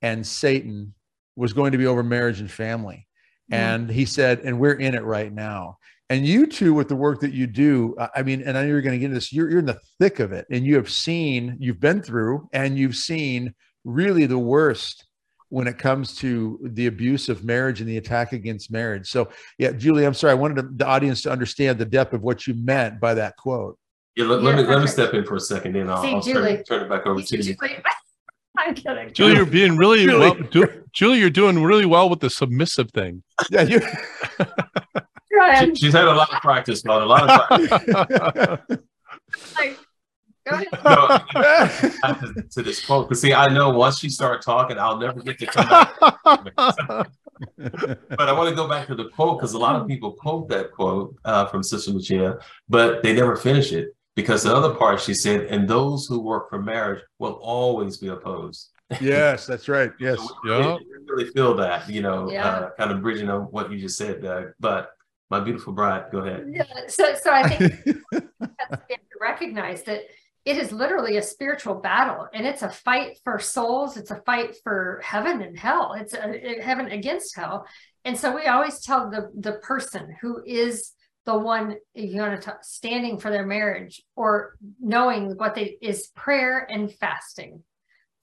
and 0.02 0.24
Satan 0.24 0.94
was 1.34 1.52
going 1.52 1.72
to 1.72 1.78
be 1.78 1.86
over 1.86 2.02
marriage 2.02 2.40
and 2.40 2.50
family. 2.50 3.06
Mm-hmm. 3.50 3.54
And 3.54 3.90
he 3.90 4.04
said, 4.04 4.40
and 4.40 4.60
we're 4.60 4.74
in 4.74 4.94
it 4.94 5.02
right 5.02 5.32
now. 5.32 5.78
And 6.10 6.26
you 6.26 6.48
two, 6.48 6.74
with 6.74 6.88
the 6.88 6.96
work 6.96 7.20
that 7.20 7.32
you 7.32 7.46
do, 7.46 7.96
I 8.16 8.24
mean, 8.24 8.42
and 8.42 8.58
I 8.58 8.62
know 8.62 8.68
you're 8.68 8.82
going 8.82 8.94
to 8.94 8.98
get 8.98 9.06
into 9.06 9.14
this, 9.14 9.32
you're, 9.32 9.48
you're 9.48 9.60
in 9.60 9.66
the 9.66 9.78
thick 10.00 10.18
of 10.18 10.32
it 10.32 10.44
and 10.50 10.66
you 10.66 10.74
have 10.74 10.90
seen, 10.90 11.56
you've 11.60 11.78
been 11.78 12.02
through, 12.02 12.48
and 12.52 12.76
you've 12.76 12.96
seen 12.96 13.54
really 13.84 14.26
the 14.26 14.38
worst 14.38 15.06
when 15.50 15.68
it 15.68 15.78
comes 15.78 16.16
to 16.16 16.58
the 16.72 16.88
abuse 16.88 17.28
of 17.28 17.44
marriage 17.44 17.80
and 17.80 17.88
the 17.88 17.96
attack 17.96 18.32
against 18.32 18.72
marriage. 18.72 19.08
So, 19.08 19.28
yeah, 19.56 19.70
Julie, 19.70 20.04
I'm 20.04 20.14
sorry. 20.14 20.32
I 20.32 20.34
wanted 20.34 20.78
the 20.78 20.86
audience 20.86 21.22
to 21.22 21.30
understand 21.30 21.78
the 21.78 21.84
depth 21.84 22.12
of 22.12 22.22
what 22.22 22.44
you 22.44 22.54
meant 22.54 23.00
by 23.00 23.14
that 23.14 23.36
quote. 23.36 23.78
Yeah, 24.16 24.26
let, 24.26 24.42
let 24.42 24.56
me 24.56 24.64
let 24.64 24.80
me 24.80 24.88
step 24.88 25.14
in 25.14 25.24
for 25.24 25.36
a 25.36 25.40
second, 25.40 25.74
then 25.74 25.88
I'll, 25.88 26.04
I'll 26.04 26.20
turn, 26.20 26.64
turn, 26.64 26.82
it 26.82 26.88
back 26.88 27.06
over 27.06 27.22
to 27.22 27.42
you. 27.42 27.56
I'm 28.58 28.74
kidding. 28.74 29.12
Julie, 29.12 29.36
you're 29.36 29.46
being 29.46 29.76
really 29.76 30.04
Julie. 30.04 30.18
well. 30.18 30.34
Do, 30.34 30.66
Julie, 30.92 31.20
you're 31.20 31.30
doing 31.30 31.62
really 31.62 31.86
well 31.86 32.10
with 32.10 32.18
the 32.18 32.28
submissive 32.28 32.90
thing. 32.90 33.22
Yeah, 33.50 33.62
you. 33.62 33.80
she, 35.60 35.74
she's 35.74 35.92
had 35.92 36.06
a 36.06 36.12
lot 36.12 36.32
of 36.32 36.40
practice, 36.40 36.82
God. 36.82 37.02
a 37.02 37.06
lot 37.06 37.28
of 37.28 37.68
practice. 37.68 38.78
like, 39.56 39.78
Go 40.48 40.56
ahead. 40.56 40.68
No, 40.84 42.42
to 42.50 42.62
this 42.62 42.84
quote, 42.84 43.08
because 43.08 43.20
see, 43.20 43.34
I 43.34 43.48
know 43.52 43.70
once 43.70 44.02
you 44.02 44.10
start 44.10 44.42
talking, 44.42 44.78
I'll 44.78 44.98
never 44.98 45.20
get 45.20 45.38
to 45.38 45.46
come 45.46 45.68
back. 45.68 45.94
but 47.58 48.28
I 48.28 48.32
want 48.32 48.48
to 48.48 48.54
go 48.54 48.66
back 48.68 48.86
to 48.86 48.94
the 48.94 49.08
quote 49.10 49.38
because 49.38 49.52
a 49.52 49.58
lot 49.58 49.76
of 49.76 49.86
people 49.86 50.12
quote 50.12 50.48
that 50.48 50.72
quote 50.72 51.14
uh, 51.24 51.46
from 51.46 51.62
Sister 51.62 51.90
Lucia, 51.90 52.38
but 52.68 53.02
they 53.02 53.12
never 53.12 53.36
finish 53.36 53.72
it 53.72 53.94
because 54.16 54.42
the 54.42 54.54
other 54.54 54.74
part 54.74 55.00
she 55.00 55.14
said, 55.14 55.42
"And 55.46 55.68
those 55.68 56.06
who 56.06 56.20
work 56.20 56.48
for 56.48 56.60
marriage 56.60 57.02
will 57.18 57.34
always 57.42 57.98
be 57.98 58.08
opposed." 58.08 58.70
Yes, 59.00 59.46
that's 59.46 59.68
right. 59.68 59.92
Yes, 60.00 60.18
so 60.18 60.26
we, 60.42 60.50
yeah. 60.50 60.76
really 61.06 61.30
feel 61.30 61.54
that, 61.54 61.88
you 61.88 62.02
know, 62.02 62.28
yeah. 62.28 62.48
uh, 62.48 62.70
kind 62.76 62.90
of 62.90 63.00
bridging 63.02 63.30
on 63.30 63.42
what 63.42 63.70
you 63.70 63.78
just 63.78 63.96
said, 63.96 64.20
Doug. 64.20 64.52
But 64.58 64.90
my 65.30 65.40
beautiful 65.40 65.72
bride, 65.72 66.06
go 66.10 66.18
ahead. 66.18 66.46
Yeah. 66.50 66.64
So, 66.88 67.14
so 67.14 67.32
I 67.32 67.48
think 67.48 67.84
to 68.90 69.18
recognize 69.20 69.84
that 69.84 70.02
it 70.44 70.56
is 70.56 70.72
literally 70.72 71.16
a 71.16 71.22
spiritual 71.22 71.76
battle 71.76 72.26
and 72.32 72.46
it's 72.46 72.62
a 72.62 72.70
fight 72.70 73.18
for 73.24 73.38
souls 73.38 73.96
it's 73.96 74.10
a 74.10 74.22
fight 74.22 74.56
for 74.62 75.00
heaven 75.04 75.42
and 75.42 75.58
hell 75.58 75.94
it's 75.98 76.14
a, 76.14 76.60
heaven 76.62 76.86
against 76.86 77.36
hell 77.36 77.66
and 78.04 78.16
so 78.16 78.34
we 78.34 78.46
always 78.46 78.80
tell 78.80 79.10
the 79.10 79.30
the 79.38 79.58
person 79.58 80.16
who 80.20 80.42
is 80.44 80.92
the 81.26 81.36
one 81.38 81.76
you 81.94 82.20
want 82.20 82.40
to 82.40 82.56
standing 82.62 83.18
for 83.18 83.30
their 83.30 83.46
marriage 83.46 84.02
or 84.16 84.56
knowing 84.80 85.36
what 85.36 85.54
they 85.54 85.76
is 85.82 86.08
prayer 86.16 86.66
and 86.70 86.92
fasting 86.94 87.62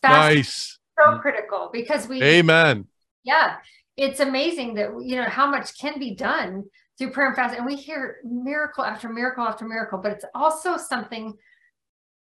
fasting 0.01 0.37
nice 0.37 0.79
so 0.99 1.19
critical 1.19 1.69
because 1.71 2.07
we 2.07 2.21
amen 2.23 2.85
yeah 3.23 3.57
it's 3.95 4.19
amazing 4.19 4.73
that 4.73 4.89
you 5.03 5.15
know 5.15 5.29
how 5.29 5.49
much 5.49 5.77
can 5.79 5.99
be 5.99 6.15
done 6.15 6.63
through 6.97 7.11
prayer 7.11 7.27
and 7.27 7.35
fasting 7.35 7.59
and 7.59 7.67
we 7.67 7.75
hear 7.75 8.17
miracle 8.23 8.83
after 8.83 9.09
miracle 9.09 9.43
after 9.43 9.67
miracle 9.67 9.99
but 9.99 10.11
it's 10.11 10.25
also 10.33 10.77
something 10.77 11.33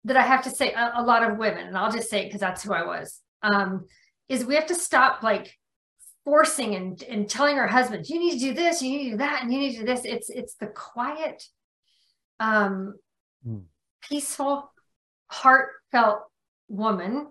that 0.04 0.16
I 0.16 0.22
have 0.22 0.42
to 0.44 0.50
say 0.50 0.72
a, 0.72 0.92
a 0.96 1.02
lot 1.02 1.28
of 1.28 1.38
women, 1.38 1.66
and 1.66 1.76
I'll 1.76 1.92
just 1.92 2.10
say 2.10 2.22
it 2.22 2.24
because 2.26 2.40
that's 2.40 2.62
who 2.62 2.72
I 2.72 2.84
was, 2.84 3.20
um, 3.42 3.86
is 4.28 4.44
we 4.44 4.54
have 4.54 4.66
to 4.66 4.74
stop 4.74 5.22
like 5.22 5.56
forcing 6.24 6.74
and, 6.74 7.02
and 7.04 7.28
telling 7.28 7.58
our 7.58 7.66
husbands, 7.66 8.10
you 8.10 8.18
need 8.18 8.32
to 8.32 8.38
do 8.38 8.54
this, 8.54 8.82
you 8.82 8.90
need 8.90 9.04
to 9.04 9.10
do 9.12 9.16
that, 9.18 9.42
and 9.42 9.52
you 9.52 9.58
need 9.58 9.72
to 9.72 9.80
do 9.80 9.86
this. 9.86 10.04
It's 10.04 10.30
it's 10.30 10.54
the 10.54 10.68
quiet, 10.68 11.42
um, 12.40 12.94
mm. 13.46 13.62
peaceful, 14.02 14.72
heartfelt 15.26 16.20
woman 16.68 17.28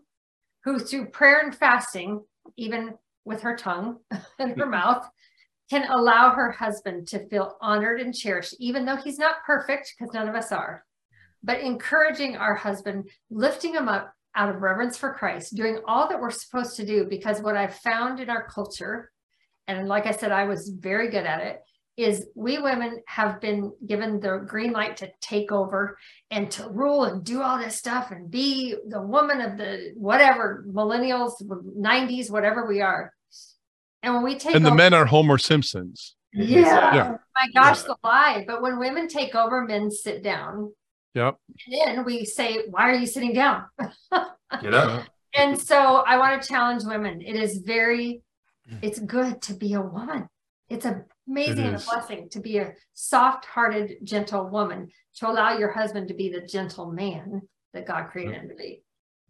who 0.63 0.79
through 0.79 1.07
prayer 1.07 1.39
and 1.39 1.55
fasting, 1.55 2.23
even 2.57 2.95
with 3.23 3.41
her 3.41 3.55
tongue 3.55 3.97
and 4.39 4.57
her 4.59 4.65
mouth, 4.69 5.07
can 5.69 5.89
allow 5.89 6.31
her 6.31 6.51
husband 6.51 7.07
to 7.09 7.27
feel 7.27 7.57
honored 7.61 7.99
and 7.99 8.15
cherished, 8.15 8.55
even 8.59 8.85
though 8.85 8.95
he's 8.95 9.19
not 9.19 9.43
perfect, 9.45 9.93
because 9.97 10.13
none 10.13 10.27
of 10.27 10.35
us 10.35 10.51
are 10.51 10.83
but 11.43 11.61
encouraging 11.61 12.35
our 12.35 12.55
husband, 12.55 13.09
lifting 13.29 13.73
him 13.73 13.87
up 13.87 14.13
out 14.35 14.53
of 14.53 14.61
reverence 14.61 14.97
for 14.97 15.13
Christ, 15.13 15.55
doing 15.55 15.79
all 15.87 16.09
that 16.09 16.19
we're 16.19 16.29
supposed 16.29 16.75
to 16.77 16.85
do. 16.85 17.05
Because 17.05 17.41
what 17.41 17.57
I've 17.57 17.75
found 17.75 18.19
in 18.19 18.29
our 18.29 18.47
culture, 18.47 19.11
and 19.67 19.87
like 19.87 20.05
I 20.05 20.11
said, 20.11 20.31
I 20.31 20.43
was 20.43 20.69
very 20.69 21.09
good 21.09 21.25
at 21.25 21.41
it, 21.41 21.61
is 21.95 22.27
we 22.35 22.59
women 22.59 23.01
have 23.07 23.41
been 23.41 23.71
given 23.85 24.19
the 24.19 24.43
green 24.45 24.71
light 24.71 24.97
to 24.97 25.09
take 25.19 25.51
over 25.51 25.97
and 26.29 26.51
to 26.51 26.69
rule 26.69 27.05
and 27.05 27.23
do 27.23 27.41
all 27.41 27.57
this 27.57 27.75
stuff 27.75 28.11
and 28.11 28.29
be 28.29 28.75
the 28.87 29.01
woman 29.01 29.41
of 29.41 29.57
the 29.57 29.93
whatever 29.95 30.63
millennials, 30.69 31.41
90s, 31.41 32.29
whatever 32.29 32.67
we 32.67 32.81
are. 32.81 33.11
And 34.07 34.15
when 34.15 34.23
we 34.23 34.39
take 34.39 34.55
and 34.55 34.63
the 34.63 34.69
over, 34.69 34.77
men 34.77 34.93
are 34.93 35.05
Homer 35.05 35.37
Simpsons. 35.37 36.15
Yeah. 36.33 36.95
yeah. 36.95 37.17
My 37.35 37.47
gosh, 37.53 37.81
the 37.81 37.97
lie. 38.03 38.45
But 38.47 38.61
when 38.61 38.79
women 38.79 39.07
take 39.07 39.35
over, 39.35 39.65
men 39.65 39.91
sit 39.91 40.23
down 40.23 40.71
Yep. 41.17 41.35
And 41.65 41.97
then 41.97 42.05
we 42.05 42.25
say, 42.25 42.65
why 42.69 42.91
are 42.91 42.93
you 42.93 43.07
sitting 43.07 43.33
down? 43.33 43.63
Get 44.61 44.73
up. 44.75 45.07
and 45.33 45.59
so 45.59 46.03
I 46.05 46.17
want 46.17 46.39
to 46.39 46.47
challenge 46.47 46.83
women. 46.83 47.21
It 47.21 47.35
is 47.35 47.57
very, 47.57 48.21
it's 48.83 48.99
good 48.99 49.41
to 49.43 49.55
be 49.55 49.73
a 49.73 49.81
woman. 49.81 50.29
It's 50.69 50.85
amazing 50.85 51.65
it 51.65 51.73
and 51.73 51.75
a 51.75 51.79
blessing 51.79 52.29
to 52.29 52.39
be 52.39 52.59
a 52.59 52.73
soft 52.93 53.45
hearted, 53.45 53.95
gentle 54.03 54.47
woman, 54.47 54.89
to 55.15 55.27
allow 55.27 55.57
your 55.57 55.71
husband 55.71 56.09
to 56.09 56.13
be 56.13 56.29
the 56.29 56.41
gentle 56.41 56.91
man 56.91 57.41
that 57.73 57.87
God 57.87 58.09
created 58.11 58.35
him 58.35 58.49
to 58.49 58.55
be. 58.55 58.83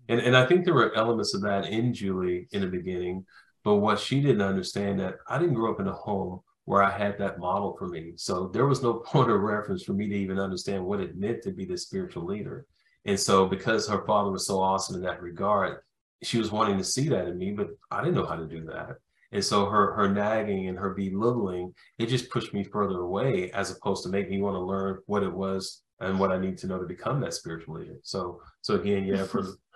And, 0.09 0.19
and 0.19 0.36
I 0.36 0.45
think 0.45 0.65
there 0.65 0.73
were 0.73 0.93
elements 0.93 1.34
of 1.34 1.41
that 1.43 1.67
in 1.67 1.93
Julie 1.93 2.49
in 2.51 2.61
the 2.61 2.67
beginning, 2.67 3.25
but 3.68 3.82
what 3.82 3.99
she 3.99 4.22
didn't 4.22 4.43
understand 4.43 4.97
that 4.97 5.15
I 5.28 5.38
didn't 5.38 5.55
grow 5.55 5.74
up 5.74 5.82
in 5.82 5.89
a 5.89 5.91
home 5.91 6.39
where 6.63 6.82
I 6.82 6.89
had 6.89 7.18
that 7.18 7.38
model 7.38 7.76
for 7.78 7.89
me. 7.89 8.13
So 8.15 8.47
there 8.47 8.65
was 8.65 8.82
no 8.82 8.93
point 9.05 9.30
of 9.30 9.41
reference 9.41 9.84
for 9.84 9.91
me 9.91 10.07
to 10.07 10.15
even 10.15 10.39
understand 10.39 10.86
what 10.86 11.01
it 11.01 11.18
meant 11.18 11.41
to 11.43 11.51
be 11.51 11.65
the 11.65 11.78
spiritual 11.78 12.24
leader. 12.24 12.65
And 13.03 13.20
so 13.20 13.45
because 13.45 13.86
her 13.89 14.05
father 14.05 14.32
was 14.32 14.47
so 14.47 14.61
awesome 14.61 14.95
in 14.95 15.01
that 15.01 15.22
regard, 15.22 15.80
she 16.24 16.38
was 16.38 16.49
wanting 16.49 16.78
to 16.78 16.84
see 16.86 17.09
that 17.09 17.28
in 17.28 17.38
me, 17.38 17.51
but 17.51 17.68
I 17.91 17.99
didn't 17.99 18.15
know 18.15 18.26
how 18.26 18.38
to 18.38 18.47
do 18.47 18.63
that. 18.68 18.95
And 19.34 19.43
so 19.43 19.65
her 19.65 19.93
her 19.95 20.07
nagging 20.07 20.70
and 20.70 20.78
her 20.78 20.93
belittling, 20.93 21.74
it 21.99 22.05
just 22.05 22.30
pushed 22.30 22.53
me 22.53 22.63
further 22.63 22.99
away 22.99 23.51
as 23.51 23.70
opposed 23.70 24.03
to 24.03 24.09
make 24.09 24.30
me 24.30 24.39
want 24.39 24.55
to 24.55 24.61
learn 24.61 24.99
what 25.07 25.24
it 25.24 25.34
was 25.34 25.82
and 25.99 26.18
what 26.18 26.32
I 26.32 26.39
need 26.39 26.57
to 26.59 26.68
know 26.68 26.80
to 26.80 26.86
become 26.86 27.20
that 27.20 27.34
spiritual 27.34 27.76
leader. 27.76 27.97
So 28.03 28.39
so 28.61 28.76
again, 28.76 29.03
yeah, 29.03 29.26
for 29.26 29.45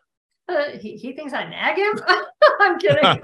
uh, 0.51 0.77
he, 0.79 0.97
he 0.97 1.13
thinks 1.13 1.33
I 1.33 1.47
nag 1.47 1.77
him. 1.77 1.99
I'm 2.59 2.79
kidding. 2.79 3.21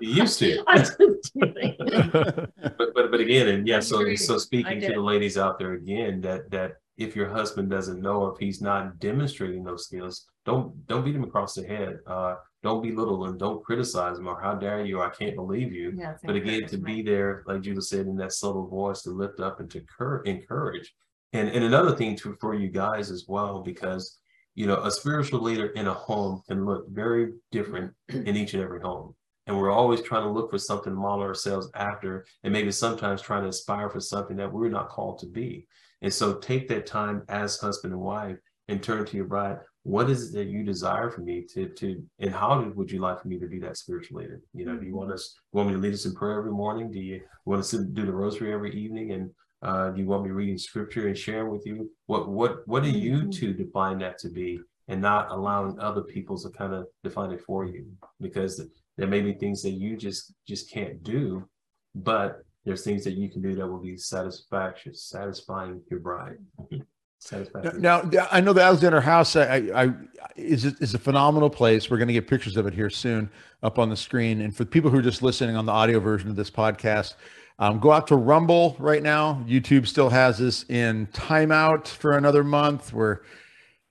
he 0.00 0.12
used 0.12 0.38
to. 0.40 0.62
but 1.34 2.94
but 2.94 3.10
but 3.10 3.20
again, 3.20 3.48
and 3.48 3.66
yeah, 3.66 3.80
so 3.80 4.14
so 4.14 4.38
speaking 4.38 4.80
to 4.80 4.92
the 4.92 5.00
ladies 5.00 5.36
out 5.38 5.58
there 5.58 5.72
again, 5.72 6.20
that 6.20 6.50
that 6.50 6.74
if 6.96 7.16
your 7.16 7.28
husband 7.28 7.70
doesn't 7.70 8.00
know 8.00 8.26
if 8.26 8.38
he's 8.38 8.60
not 8.60 8.98
demonstrating 8.98 9.64
those 9.64 9.86
skills, 9.86 10.26
don't 10.44 10.86
don't 10.86 11.04
beat 11.04 11.16
him 11.16 11.24
across 11.24 11.54
the 11.54 11.66
head. 11.66 11.98
Uh, 12.06 12.34
don't 12.62 12.82
belittle 12.82 13.24
him. 13.24 13.38
Don't 13.38 13.64
criticize 13.64 14.18
him 14.18 14.28
or 14.28 14.40
how 14.40 14.54
dare 14.54 14.84
you? 14.84 15.00
I 15.00 15.08
can't 15.08 15.34
believe 15.34 15.72
you. 15.72 15.94
Yeah, 15.96 16.14
but 16.22 16.36
again, 16.36 16.66
to 16.66 16.76
be 16.76 17.02
there, 17.02 17.42
like 17.46 17.62
Judah 17.62 17.80
said, 17.80 18.06
in 18.06 18.16
that 18.16 18.32
subtle 18.32 18.66
voice 18.66 19.02
to 19.02 19.10
lift 19.10 19.40
up 19.40 19.60
and 19.60 19.70
to 19.70 19.80
cur- 19.80 20.22
encourage. 20.22 20.92
And 21.32 21.48
and 21.48 21.64
another 21.64 21.96
thing 21.96 22.16
to, 22.16 22.36
for 22.40 22.54
you 22.54 22.68
guys 22.68 23.10
as 23.10 23.24
well, 23.26 23.62
because 23.62 24.19
you 24.54 24.66
know 24.66 24.82
a 24.82 24.90
spiritual 24.90 25.40
leader 25.40 25.66
in 25.66 25.86
a 25.86 25.94
home 25.94 26.42
can 26.48 26.64
look 26.64 26.88
very 26.90 27.32
different 27.52 27.92
in 28.08 28.36
each 28.36 28.54
and 28.54 28.62
every 28.62 28.80
home. 28.80 29.14
And 29.46 29.58
we're 29.58 29.70
always 29.70 30.02
trying 30.02 30.22
to 30.22 30.30
look 30.30 30.50
for 30.50 30.58
something 30.58 30.92
to 30.92 30.98
model 30.98 31.24
ourselves 31.24 31.70
after 31.74 32.24
and 32.44 32.52
maybe 32.52 32.70
sometimes 32.70 33.20
trying 33.20 33.42
to 33.42 33.48
aspire 33.48 33.90
for 33.90 33.98
something 33.98 34.36
that 34.36 34.52
we're 34.52 34.68
not 34.68 34.90
called 34.90 35.18
to 35.20 35.26
be. 35.26 35.66
And 36.02 36.12
so 36.12 36.34
take 36.34 36.68
that 36.68 36.86
time 36.86 37.24
as 37.28 37.58
husband 37.58 37.92
and 37.92 38.02
wife 38.02 38.36
and 38.68 38.82
turn 38.82 39.04
to 39.04 39.16
your 39.16 39.26
bride. 39.26 39.58
What 39.82 40.10
is 40.10 40.28
it 40.28 40.36
that 40.36 40.48
you 40.48 40.62
desire 40.62 41.10
for 41.10 41.22
me 41.22 41.46
to 41.54 41.68
to 41.68 42.02
and 42.18 42.34
how 42.34 42.70
would 42.74 42.90
you 42.90 43.00
like 43.00 43.20
for 43.20 43.28
me 43.28 43.38
to 43.38 43.46
be 43.46 43.58
that 43.60 43.78
spiritual 43.78 44.20
leader? 44.20 44.40
You 44.52 44.66
know 44.66 44.76
do 44.76 44.86
you 44.86 44.94
want 44.94 45.10
us 45.10 45.34
want 45.52 45.68
me 45.68 45.74
to 45.74 45.80
lead 45.80 45.94
us 45.94 46.04
in 46.04 46.14
prayer 46.14 46.38
every 46.38 46.52
morning? 46.52 46.90
Do 46.90 47.00
you 47.00 47.22
want 47.44 47.60
us 47.60 47.70
to 47.70 47.84
do 47.84 48.04
the 48.04 48.12
rosary 48.12 48.52
every 48.52 48.74
evening 48.74 49.12
and 49.12 49.30
Uh, 49.62 49.90
do 49.90 50.00
you 50.00 50.06
want 50.06 50.24
me 50.24 50.30
reading 50.30 50.56
scripture 50.58 51.06
and 51.08 51.16
sharing 51.18 51.50
with 51.50 51.66
you? 51.66 51.90
What 52.06 52.28
what 52.28 52.66
what 52.66 52.82
do 52.82 52.90
you 52.90 53.22
Mhm. 53.24 53.32
two 53.32 53.52
define 53.52 53.98
that 53.98 54.18
to 54.18 54.28
be, 54.30 54.60
and 54.88 55.02
not 55.02 55.30
allowing 55.30 55.78
other 55.78 56.02
people 56.02 56.38
to 56.38 56.48
kind 56.50 56.72
of 56.72 56.86
define 57.04 57.30
it 57.32 57.42
for 57.42 57.66
you? 57.66 57.86
Because 58.20 58.62
there 58.96 59.06
may 59.08 59.20
be 59.20 59.34
things 59.34 59.62
that 59.62 59.70
you 59.72 59.96
just 59.96 60.32
just 60.48 60.70
can't 60.70 61.02
do, 61.02 61.44
but 61.94 62.42
there's 62.64 62.84
things 62.84 63.04
that 63.04 63.12
you 63.12 63.28
can 63.30 63.42
do 63.42 63.54
that 63.54 63.66
will 63.66 63.78
be 63.82 63.96
satisfaction, 63.96 64.94
satisfying 64.94 65.82
your 65.90 66.00
bride. 66.00 66.38
Now, 67.80 68.00
now, 68.02 68.28
I 68.32 68.40
know 68.40 68.54
the 68.54 68.62
Alexander 68.62 69.00
House 69.02 69.36
I, 69.36 69.44
I, 69.56 69.84
I 69.84 69.94
is 70.36 70.64
is 70.64 70.94
a 70.94 70.98
phenomenal 70.98 71.50
place. 71.50 71.90
We're 71.90 71.98
going 71.98 72.08
to 72.08 72.14
get 72.14 72.26
pictures 72.26 72.56
of 72.56 72.66
it 72.66 72.72
here 72.72 72.88
soon 72.88 73.28
up 73.62 73.78
on 73.78 73.90
the 73.90 73.96
screen. 73.96 74.40
And 74.40 74.56
for 74.56 74.64
people 74.64 74.90
who 74.90 74.98
are 74.98 75.02
just 75.02 75.22
listening 75.22 75.54
on 75.54 75.66
the 75.66 75.72
audio 75.72 76.00
version 76.00 76.30
of 76.30 76.36
this 76.36 76.50
podcast, 76.50 77.14
um, 77.60 77.78
go 77.78 77.92
out 77.92 78.06
to 78.06 78.16
Rumble 78.16 78.74
right 78.78 79.02
now. 79.02 79.44
YouTube 79.46 79.86
still 79.86 80.08
has 80.08 80.38
this 80.38 80.64
in 80.70 81.06
timeout 81.08 81.86
for 81.86 82.16
another 82.16 82.42
month. 82.42 82.94
Where 82.94 83.20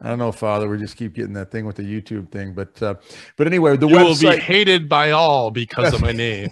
I 0.02 0.10
don't 0.10 0.18
know, 0.18 0.32
Father, 0.32 0.68
we 0.68 0.80
just 0.80 0.98
keep 0.98 1.14
getting 1.14 1.34
that 1.34 1.52
thing 1.52 1.68
with 1.68 1.76
the 1.76 1.84
YouTube 1.84 2.32
thing. 2.32 2.54
But 2.54 2.82
uh, 2.82 2.96
but 3.38 3.46
anyway, 3.46 3.78
the 3.78 3.88
you 3.88 3.96
will 3.96 4.16
be 4.16 4.26
website. 4.26 4.40
hated 4.40 4.90
by 4.90 5.12
all 5.12 5.52
because 5.52 5.94
of 5.94 6.02
my 6.02 6.12
name. 6.14 6.50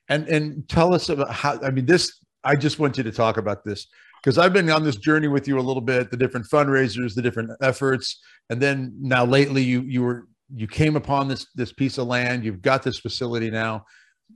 And 0.09 0.29
and 0.29 0.68
tell 0.68 0.95
us 0.95 1.09
about 1.09 1.33
how 1.33 1.59
I 1.62 1.70
mean 1.70 1.87
this 1.87 2.20
I 2.45 2.57
just 2.57 2.79
want 2.79 2.99
you 2.99 3.05
to 3.05 3.12
talk 3.12 3.39
about 3.39 3.64
this 3.64 3.87
because 4.22 4.39
I've 4.39 4.53
been 4.53 4.70
on 4.70 4.85
this 4.85 4.97
journey 4.97 5.29
with 5.29 5.49
you 5.49 5.59
a 5.59 5.61
little 5.61 5.83
bit, 5.83 6.11
the 6.11 6.16
different 6.16 6.47
fundraisers, 6.47 7.14
the 7.14 7.22
different 7.22 7.51
efforts, 7.62 8.20
and 8.51 8.61
then 8.61 8.95
now 9.01 9.25
lately 9.25 9.62
you 9.62 9.83
you 9.83 10.03
were 10.03 10.29
you 10.55 10.66
came 10.66 10.97
upon 10.97 11.29
this 11.29 11.47
this 11.55 11.72
piece 11.72 11.99
of 11.99 12.07
land, 12.07 12.45
you've 12.45 12.62
got 12.62 12.83
this 12.83 12.99
facility 12.99 13.51
now. 13.51 13.85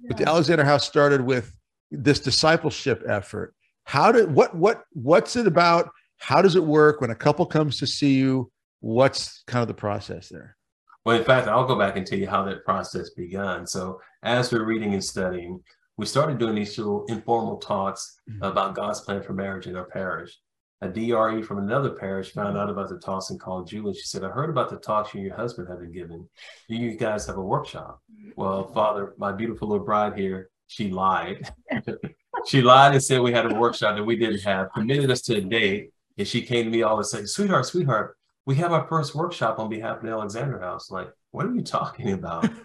But 0.07 0.17
the 0.17 0.29
Alexander 0.29 0.65
House 0.65 0.87
started 0.87 1.21
with 1.21 1.55
this 1.91 2.21
discipleship 2.21 3.03
effort. 3.09 3.55
How 3.85 4.13
did 4.13 4.33
what 4.33 4.55
what 4.55 4.85
what's 4.93 5.37
it 5.37 5.47
about? 5.47 5.91
How 6.19 6.43
does 6.43 6.57
it 6.57 6.65
work 6.65 7.01
when 7.01 7.11
a 7.11 7.15
couple 7.15 7.47
comes 7.47 7.79
to 7.79 7.87
see 7.87 8.15
you? 8.15 8.51
What's 8.81 9.43
kind 9.47 9.63
of 9.63 9.69
the 9.69 9.75
process 9.75 10.29
there? 10.29 10.58
Well, 11.05 11.17
in 11.17 11.25
fact, 11.25 11.49
I'll 11.49 11.67
go 11.67 11.79
back 11.79 11.97
and 11.97 12.07
tell 12.07 12.19
you 12.19 12.29
how 12.29 12.43
that 12.45 12.65
process 12.65 13.11
began. 13.11 13.67
So, 13.67 14.01
as 14.23 14.53
we're 14.53 14.65
reading 14.65 14.93
and 14.95 15.05
studying, 15.05 15.61
we 15.97 16.07
started 16.07 16.39
doing 16.39 16.55
these 16.55 16.77
little 16.79 17.05
informal 17.07 17.57
talks 17.59 18.21
Mhm. 18.29 18.47
about 18.51 18.75
God's 18.75 19.01
plan 19.01 19.23
for 19.23 19.33
marriage 19.33 19.67
in 19.67 19.77
our 19.77 19.87
parish. 19.87 20.39
A 20.81 20.89
DRE 20.89 21.43
from 21.43 21.59
another 21.59 21.91
parish 21.91 22.33
found 22.33 22.57
out 22.57 22.71
about 22.71 22.89
the 22.89 22.99
talks 22.99 23.31
and 23.31 23.41
called 23.41 23.67
Julie. 23.69 23.89
And 23.89 23.97
she 23.97 24.05
said, 24.05 24.23
I 24.23 24.29
heard 24.29 24.51
about 24.51 24.71
the 24.71 24.77
talks 24.77 25.13
you 25.13 25.19
and 25.19 25.27
your 25.27 25.37
husband 25.37 25.67
have 25.69 25.81
been 25.81 25.91
giving. 25.93 26.29
Do 26.69 26.77
you 26.77 26.93
guys 26.97 27.27
have 27.27 27.37
a 27.37 27.43
workshop? 27.43 28.01
Well, 28.37 28.69
Father, 28.73 29.15
my 29.19 29.33
beautiful 29.33 29.67
little 29.69 29.85
bride 29.85 30.17
here, 30.17 30.51
she 30.69 30.89
lied. 30.91 31.51
she 32.47 32.63
lied 32.63 32.93
and 32.93 33.03
said 33.03 33.21
we 33.23 33.33
had 33.33 33.51
a 33.51 33.55
workshop 33.57 33.97
that 33.97 34.05
we 34.05 34.15
didn't 34.17 34.43
have, 34.43 34.73
committed 34.73 35.11
us 35.11 35.23
to 35.23 35.37
a 35.37 35.41
date. 35.41 35.91
And 36.17 36.29
she 36.29 36.43
came 36.43 36.67
to 36.67 36.71
me 36.71 36.83
all 36.83 36.97
and 36.99 37.07
said, 37.07 37.29
Sweetheart, 37.29 37.67
sweetheart, 37.67 38.17
we 38.49 38.55
have 38.55 38.73
our 38.73 38.89
first 38.89 39.15
workshop 39.15 39.59
on 39.59 39.69
behalf 39.69 39.99
of 39.99 40.05
the 40.05 40.09
Alexander 40.09 40.59
House. 40.59 40.91
Like, 40.91 41.13
what 41.33 41.45
are 41.45 41.53
you 41.53 41.61
talking 41.61 42.13
about? 42.13 42.49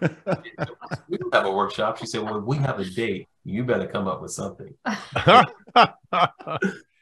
we 1.10 1.18
don't 1.18 1.34
have 1.34 1.44
a 1.44 1.50
workshop. 1.50 1.98
She 1.98 2.06
said, 2.06 2.22
Well, 2.22 2.40
we 2.40 2.56
have 2.56 2.80
a 2.80 2.86
date. 2.86 3.28
You 3.44 3.64
better 3.64 3.86
come 3.86 4.08
up 4.08 4.22
with 4.22 4.32
something. 4.32 4.74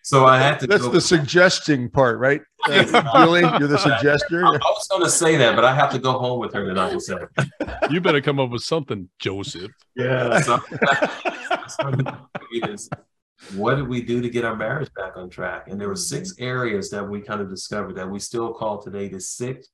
So 0.05 0.27
I 0.27 0.37
had 0.37 0.59
to 0.59 0.67
That's 0.67 0.83
go. 0.83 0.89
the 0.91 1.01
suggesting 1.01 1.89
part, 1.89 2.19
right? 2.19 2.41
Yes. 2.69 2.91
Uh, 2.93 3.25
Julie, 3.25 3.43
you're 3.61 3.69
the 3.69 3.79
suggester. 3.79 4.43
I 4.43 4.49
I 4.49 4.59
was 4.59 4.89
going 4.91 5.05
to 5.05 5.09
say 5.09 5.37
that, 5.37 5.55
but 5.55 5.65
I 5.65 5.73
have 5.73 5.93
to 5.93 6.01
go 6.01 6.19
home 6.19 6.41
with 6.41 6.53
her 6.55 6.67
tonight 6.67 6.91
and 6.91 7.01
say, 7.01 7.15
you 7.89 8.01
better 8.01 8.21
come 8.21 8.41
up 8.41 8.51
with 8.51 8.63
something, 8.63 9.09
Joseph. 9.21 9.71
Yeah. 9.95 10.41
So, 10.41 10.59
so 11.69 11.93
is, 12.53 12.91
what 13.55 13.75
did 13.75 13.89
we 13.89 14.03
do 14.03 14.21
to 14.21 14.31
get 14.31 14.45
our 14.45 14.57
marriage 14.57 14.93
back 14.95 15.17
on 15.17 15.29
track? 15.29 15.69
And 15.69 15.81
there 15.81 15.89
were 15.89 15.97
six 15.97 16.35
areas 16.39 16.91
that 16.91 17.09
we 17.09 17.21
kind 17.21 17.41
of 17.41 17.51
discovered 17.51 17.97
that 17.97 18.11
we 18.11 18.19
still 18.19 18.53
call 18.53 18.81
today 18.81 19.09
the 19.09 19.21
six, 19.21 19.69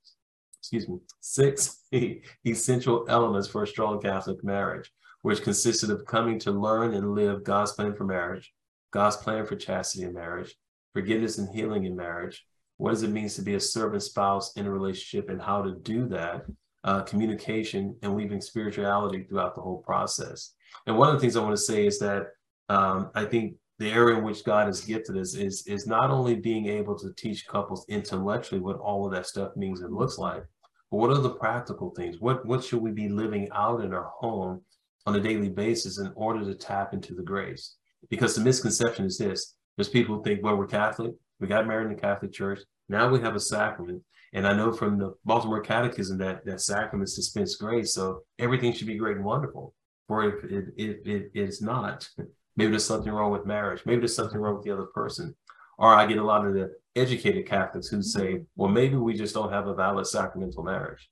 excuse 0.61 0.89
me, 0.89 0.99
six 1.21 1.85
essential 2.47 3.05
elements 3.09 3.49
for 3.49 3.63
a 3.63 3.67
strong 3.67 4.01
Catholic 4.01 4.43
marriage, 4.43 4.91
which 5.23 5.43
consisted 5.43 5.91
of 5.91 6.07
coming 6.07 6.39
to 6.41 6.51
learn 6.51 6.95
and 6.95 7.15
live 7.15 7.45
God's 7.45 7.73
plan 7.73 7.95
for 7.95 8.05
marriage, 8.05 8.53
God's 8.91 9.17
plan 9.17 9.45
for 9.45 9.57
chastity 9.57 10.05
in 10.05 10.15
marriage, 10.15 10.57
forgiveness 10.95 11.39
and 11.39 11.55
healing 11.55 11.85
in 11.85 11.95
marriage, 11.95 12.47
what 12.79 12.91
does 12.91 13.03
it 13.03 13.11
mean 13.11 13.29
to 13.29 13.43
be 13.43 13.55
a 13.55 13.61
servant 13.61 14.03
spouse 14.03 14.57
in 14.57 14.67
a 14.67 14.71
relationship 14.71 15.29
and 15.29 15.43
how 15.43 15.63
to 15.63 15.73
do 15.73 16.07
that, 16.09 16.45
uh, 16.85 17.03
communication 17.03 17.97
and 18.03 18.15
weaving 18.15 18.41
spirituality 18.41 19.25
throughout 19.25 19.55
the 19.55 19.61
whole 19.61 19.83
process. 19.83 20.55
And 20.87 20.97
one 20.97 21.09
of 21.09 21.15
the 21.15 21.21
things 21.21 21.37
I 21.37 21.43
want 21.43 21.57
to 21.57 21.63
say 21.63 21.87
is 21.87 21.99
that 21.99 22.29
um, 22.69 23.11
I 23.15 23.25
think 23.25 23.55
the 23.79 23.91
area 23.91 24.19
in 24.19 24.25
which 24.25 24.45
God 24.45 24.67
has 24.67 24.81
gifted 24.81 25.17
us 25.17 25.35
is, 25.35 25.67
is 25.67 25.87
not 25.87 26.11
only 26.11 26.35
being 26.35 26.67
able 26.67 26.99
to 26.99 27.13
teach 27.15 27.47
couples 27.47 27.87
intellectually 27.89 28.61
what 28.61 28.79
all 28.79 29.07
of 29.07 29.13
that 29.13 29.27
stuff 29.27 29.57
means 29.57 29.81
and 29.81 29.95
looks 29.95 30.19
like, 30.19 30.45
but 30.91 30.97
what 30.97 31.11
are 31.11 31.19
the 31.19 31.31
practical 31.31 31.91
things? 31.91 32.17
What, 32.19 32.45
what 32.45 32.65
should 32.65 32.83
we 32.83 32.91
be 32.91 33.09
living 33.09 33.49
out 33.53 33.85
in 33.85 33.95
our 33.95 34.11
home 34.19 34.63
on 35.07 35.15
a 35.15 35.21
daily 35.21 35.49
basis 35.49 35.99
in 35.99 36.13
order 36.17 36.45
to 36.45 36.55
tap 36.55 36.93
into 36.93 37.15
the 37.15 37.23
grace? 37.23 37.77
Because 38.11 38.35
the 38.35 38.43
misconception 38.43 39.07
is 39.07 39.19
this 39.19 39.55
there's 39.77 39.89
people 39.89 40.17
who 40.17 40.25
think, 40.25 40.43
well, 40.43 40.57
we're 40.57 40.67
Catholic, 40.67 41.13
we 41.39 41.47
got 41.47 41.69
married 41.69 41.89
in 41.89 41.95
the 41.95 42.01
Catholic 42.01 42.33
Church, 42.33 42.61
now 42.89 43.09
we 43.09 43.21
have 43.21 43.37
a 43.37 43.41
sacrament. 43.41 44.03
And 44.33 44.47
I 44.47 44.53
know 44.53 44.73
from 44.73 44.99
the 44.99 45.15
Baltimore 45.25 45.63
Catechism 45.63 46.19
that 46.19 46.45
that 46.45 46.61
sacraments 46.61 47.15
dispense 47.15 47.55
grace, 47.57 47.95
so 47.95 48.23
everything 48.39 48.73
should 48.73 48.87
be 48.87 48.99
great 48.99 49.17
and 49.17 49.25
wonderful. 49.25 49.75
Or 50.09 50.25
if 50.25 50.45
it, 50.45 50.65
if 50.77 51.07
it 51.07 51.31
is 51.35 51.63
not, 51.63 52.09
maybe 52.59 52.73
there's 52.73 52.85
something 52.85 53.13
wrong 53.13 53.31
with 53.31 53.47
marriage, 53.47 53.83
maybe 53.87 54.01
there's 54.01 54.17
something 54.17 54.39
wrong 54.39 54.57
with 54.57 54.65
the 54.65 54.73
other 54.73 54.89
person. 54.95 55.35
Or 55.79 55.95
I 55.95 56.07
get 56.07 56.19
a 56.19 56.25
lot 56.25 56.45
of 56.45 56.55
the 56.55 56.73
educated 56.97 57.47
Catholics 57.47 57.87
who 57.87 58.03
say, 58.03 58.43
well, 58.57 58.69
maybe 58.69 58.97
we 58.97 59.15
just 59.15 59.33
don't 59.33 59.53
have 59.53 59.69
a 59.69 59.75
valid 59.75 60.09
sacramental 60.09 60.65
marriage. 60.65 61.09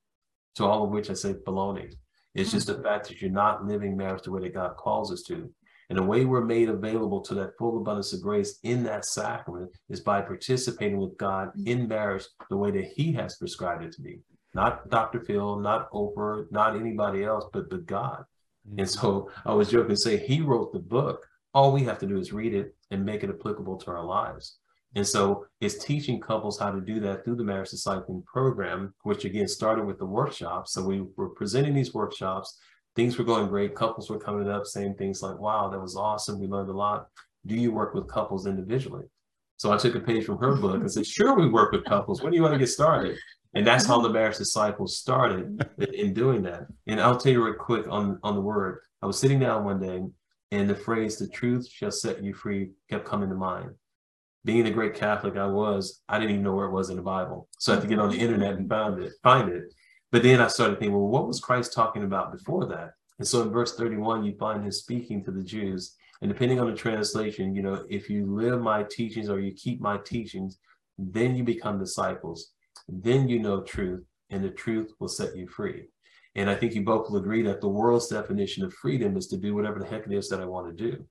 To 0.56 0.64
all 0.64 0.84
of 0.84 0.90
which 0.90 1.08
I 1.08 1.14
say 1.14 1.34
baloney. 1.34 1.92
It's 2.34 2.50
just 2.50 2.66
the 2.66 2.74
mm-hmm. 2.74 2.82
fact 2.82 3.08
that 3.08 3.20
you're 3.20 3.30
not 3.30 3.64
living 3.64 3.96
marriage 3.96 4.22
the 4.24 4.32
way 4.32 4.40
that 4.40 4.54
God 4.54 4.76
calls 4.76 5.12
us 5.12 5.22
to. 5.28 5.50
And 5.88 5.96
the 5.96 6.02
way 6.02 6.24
we're 6.24 6.44
made 6.44 6.68
available 6.68 7.20
to 7.22 7.34
that 7.34 7.56
full 7.58 7.78
abundance 7.78 8.12
of 8.12 8.20
grace 8.20 8.58
in 8.64 8.82
that 8.84 9.04
sacrament 9.04 9.70
is 9.88 10.00
by 10.00 10.20
participating 10.20 10.98
with 10.98 11.16
God 11.16 11.48
mm-hmm. 11.48 11.68
in 11.68 11.88
marriage 11.88 12.24
the 12.50 12.56
way 12.56 12.72
that 12.72 12.86
He 12.94 13.12
has 13.12 13.36
prescribed 13.36 13.84
it 13.84 13.92
to 13.92 14.02
be. 14.02 14.20
Not 14.52 14.90
Dr. 14.90 15.20
Phil, 15.20 15.60
not 15.60 15.90
Oprah, 15.92 16.50
not 16.50 16.76
anybody 16.76 17.24
else, 17.24 17.44
but 17.52 17.70
but 17.70 17.86
God. 17.86 18.24
And 18.66 18.80
mm-hmm. 18.80 19.00
so 19.00 19.30
I 19.44 19.54
was 19.54 19.70
joking 19.70 19.90
to 19.90 19.96
say 19.96 20.16
He 20.16 20.40
wrote 20.40 20.72
the 20.72 20.80
book. 20.80 21.26
All 21.56 21.72
we 21.72 21.82
have 21.84 21.98
to 22.00 22.06
do 22.06 22.18
is 22.18 22.32
read 22.32 22.54
it 22.54 22.74
and 22.90 23.04
make 23.04 23.24
it 23.24 23.30
applicable 23.30 23.78
to 23.78 23.90
our 23.90 24.04
lives. 24.04 24.58
And 24.94 25.06
so 25.06 25.46
it's 25.60 25.84
teaching 25.84 26.20
couples 26.20 26.58
how 26.58 26.70
to 26.70 26.80
do 26.80 27.00
that 27.00 27.24
through 27.24 27.36
the 27.36 27.44
marriage 27.44 27.70
discipling 27.70 28.24
program, 28.24 28.94
which 29.02 29.24
again 29.24 29.48
started 29.48 29.84
with 29.84 29.98
the 29.98 30.06
workshops. 30.06 30.72
So 30.72 30.84
we 30.84 31.04
were 31.16 31.30
presenting 31.30 31.74
these 31.74 31.92
workshops 31.92 32.58
things 32.96 33.18
were 33.18 33.24
going 33.24 33.46
great. 33.46 33.74
Couples 33.74 34.10
were 34.10 34.18
coming 34.18 34.48
up 34.48 34.66
saying 34.66 34.94
things 34.94 35.22
like, 35.22 35.38
wow, 35.38 35.68
that 35.68 35.78
was 35.78 35.96
awesome. 35.96 36.40
We 36.40 36.46
learned 36.46 36.70
a 36.70 36.72
lot. 36.72 37.08
Do 37.44 37.54
you 37.54 37.70
work 37.70 37.94
with 37.94 38.08
couples 38.08 38.46
individually? 38.46 39.04
So 39.58 39.72
I 39.72 39.76
took 39.76 39.94
a 39.94 40.00
page 40.00 40.24
from 40.24 40.38
her 40.38 40.56
book 40.56 40.80
and 40.80 40.90
said, 40.90 41.06
sure, 41.06 41.34
we 41.34 41.48
work 41.48 41.72
with 41.72 41.84
couples. 41.84 42.22
When 42.22 42.32
do 42.32 42.36
you 42.36 42.42
want 42.42 42.54
to 42.54 42.58
get 42.58 42.68
started? 42.68 43.16
And 43.54 43.66
that's 43.66 43.86
how 43.86 44.00
the 44.00 44.08
marriage 44.08 44.38
disciples 44.38 44.98
started 44.98 45.64
in 45.94 46.12
doing 46.12 46.42
that. 46.42 46.66
And 46.86 47.00
I'll 47.00 47.16
tell 47.16 47.32
you 47.32 47.44
real 47.44 47.54
quick 47.54 47.86
on, 47.88 48.18
on 48.22 48.34
the 48.34 48.40
word. 48.40 48.80
I 49.02 49.06
was 49.06 49.18
sitting 49.18 49.38
down 49.38 49.64
one 49.64 49.80
day 49.80 50.02
and 50.50 50.70
the 50.70 50.76
phrase, 50.76 51.18
the 51.18 51.28
truth 51.28 51.68
shall 51.68 51.90
set 51.90 52.22
you 52.22 52.34
free, 52.34 52.70
kept 52.88 53.04
coming 53.04 53.28
to 53.28 53.34
mind. 53.34 53.70
Being 54.44 54.64
the 54.64 54.70
great 54.70 54.94
Catholic 54.94 55.36
I 55.36 55.46
was, 55.46 56.02
I 56.08 56.18
didn't 56.18 56.30
even 56.32 56.44
know 56.44 56.54
where 56.54 56.66
it 56.66 56.72
was 56.72 56.88
in 56.88 56.96
the 56.96 57.02
Bible. 57.02 57.48
So 57.58 57.72
I 57.72 57.76
had 57.76 57.82
to 57.82 57.88
get 57.88 57.98
on 57.98 58.10
the 58.10 58.18
internet 58.18 58.54
and 58.54 58.68
find 58.68 59.02
it, 59.02 59.12
find 59.22 59.48
it. 59.48 59.74
But 60.12 60.22
then 60.22 60.40
I 60.40 60.46
started 60.46 60.78
thinking, 60.78 60.92
well, 60.96 61.08
what 61.08 61.26
was 61.26 61.40
Christ 61.40 61.72
talking 61.72 62.04
about 62.04 62.32
before 62.32 62.66
that? 62.66 62.92
And 63.18 63.26
so 63.26 63.42
in 63.42 63.50
verse 63.50 63.74
31, 63.76 64.24
you 64.24 64.36
find 64.38 64.62
him 64.62 64.70
speaking 64.70 65.24
to 65.24 65.32
the 65.32 65.42
Jews 65.42 65.96
And 66.20 66.30
depending 66.30 66.60
on 66.60 66.70
the 66.70 66.76
translation, 66.76 67.54
you 67.54 67.62
know, 67.62 67.84
if 67.88 68.08
you 68.08 68.26
live 68.26 68.60
my 68.60 68.84
teachings 68.84 69.28
or 69.28 69.40
you 69.40 69.52
keep 69.52 69.80
my 69.80 69.98
teachings, 69.98 70.58
then 70.98 71.36
you 71.36 71.44
become 71.44 71.78
disciples. 71.78 72.52
Then 72.88 73.28
you 73.28 73.38
know 73.38 73.62
truth, 73.62 74.04
and 74.30 74.42
the 74.42 74.50
truth 74.50 74.92
will 74.98 75.08
set 75.08 75.36
you 75.36 75.46
free. 75.46 75.88
And 76.36 76.50
I 76.50 76.54
think 76.54 76.74
you 76.74 76.84
both 76.84 77.10
will 77.10 77.16
agree 77.16 77.42
that 77.42 77.62
the 77.62 77.68
world's 77.68 78.08
definition 78.08 78.62
of 78.62 78.74
freedom 78.74 79.16
is 79.16 79.26
to 79.28 79.38
do 79.38 79.54
whatever 79.54 79.78
the 79.80 79.86
heck 79.86 80.06
it 80.06 80.12
is 80.12 80.28
that 80.28 80.40
I 80.40 80.44
want 80.44 80.68
to 80.68 80.90
do. 80.90 81.04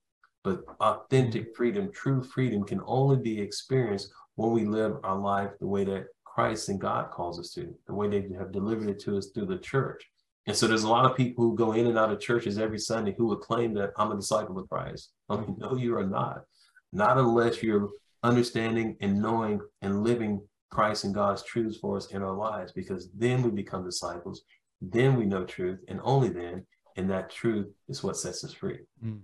But 0.43 0.63
authentic 0.79 1.55
freedom, 1.55 1.91
true 1.91 2.21
freedom, 2.21 2.63
can 2.63 2.79
only 2.85 3.17
be 3.17 3.41
experienced 3.41 4.11
when 4.35 4.51
we 4.51 4.65
live 4.65 4.97
our 5.03 5.17
life 5.17 5.49
the 5.59 5.65
way 5.65 5.83
that 5.85 6.05
Christ 6.23 6.69
and 6.69 6.79
God 6.79 7.09
calls 7.09 7.39
us 7.39 7.51
to, 7.53 7.73
the 7.87 7.93
way 7.93 8.07
they 8.07 8.27
have 8.37 8.51
delivered 8.51 8.87
it 8.87 8.99
to 9.01 9.17
us 9.17 9.31
through 9.33 9.47
the 9.47 9.57
church. 9.57 10.03
And 10.45 10.55
so 10.55 10.67
there's 10.67 10.83
a 10.83 10.89
lot 10.89 11.09
of 11.09 11.17
people 11.17 11.43
who 11.43 11.55
go 11.55 11.71
in 11.71 11.87
and 11.87 11.97
out 11.97 12.11
of 12.11 12.19
churches 12.19 12.59
every 12.59 12.77
Sunday 12.77 13.15
who 13.17 13.25
would 13.27 13.39
claim 13.39 13.73
that 13.73 13.93
I'm 13.97 14.11
a 14.11 14.15
disciple 14.15 14.59
of 14.59 14.69
Christ. 14.69 15.11
Oh, 15.27 15.55
no, 15.57 15.75
you 15.75 15.97
are 15.97 16.05
not. 16.05 16.43
Not 16.93 17.17
unless 17.17 17.63
you're 17.63 17.89
understanding 18.21 18.95
and 19.01 19.19
knowing 19.19 19.59
and 19.81 20.03
living 20.03 20.41
Christ 20.69 21.03
and 21.03 21.15
God's 21.15 21.41
truths 21.41 21.77
for 21.77 21.97
us 21.97 22.11
in 22.11 22.21
our 22.21 22.35
lives, 22.35 22.73
because 22.73 23.09
then 23.17 23.41
we 23.41 23.49
become 23.49 23.83
disciples. 23.83 24.43
Then 24.91 25.15
we 25.15 25.25
know 25.25 25.43
truth, 25.45 25.79
and 25.87 25.99
only 26.03 26.29
then, 26.29 26.65
and 26.97 27.09
that 27.09 27.29
truth 27.29 27.67
is 27.87 28.03
what 28.03 28.17
sets 28.17 28.43
us 28.43 28.53
free. 28.53 28.79
Mm. 29.03 29.21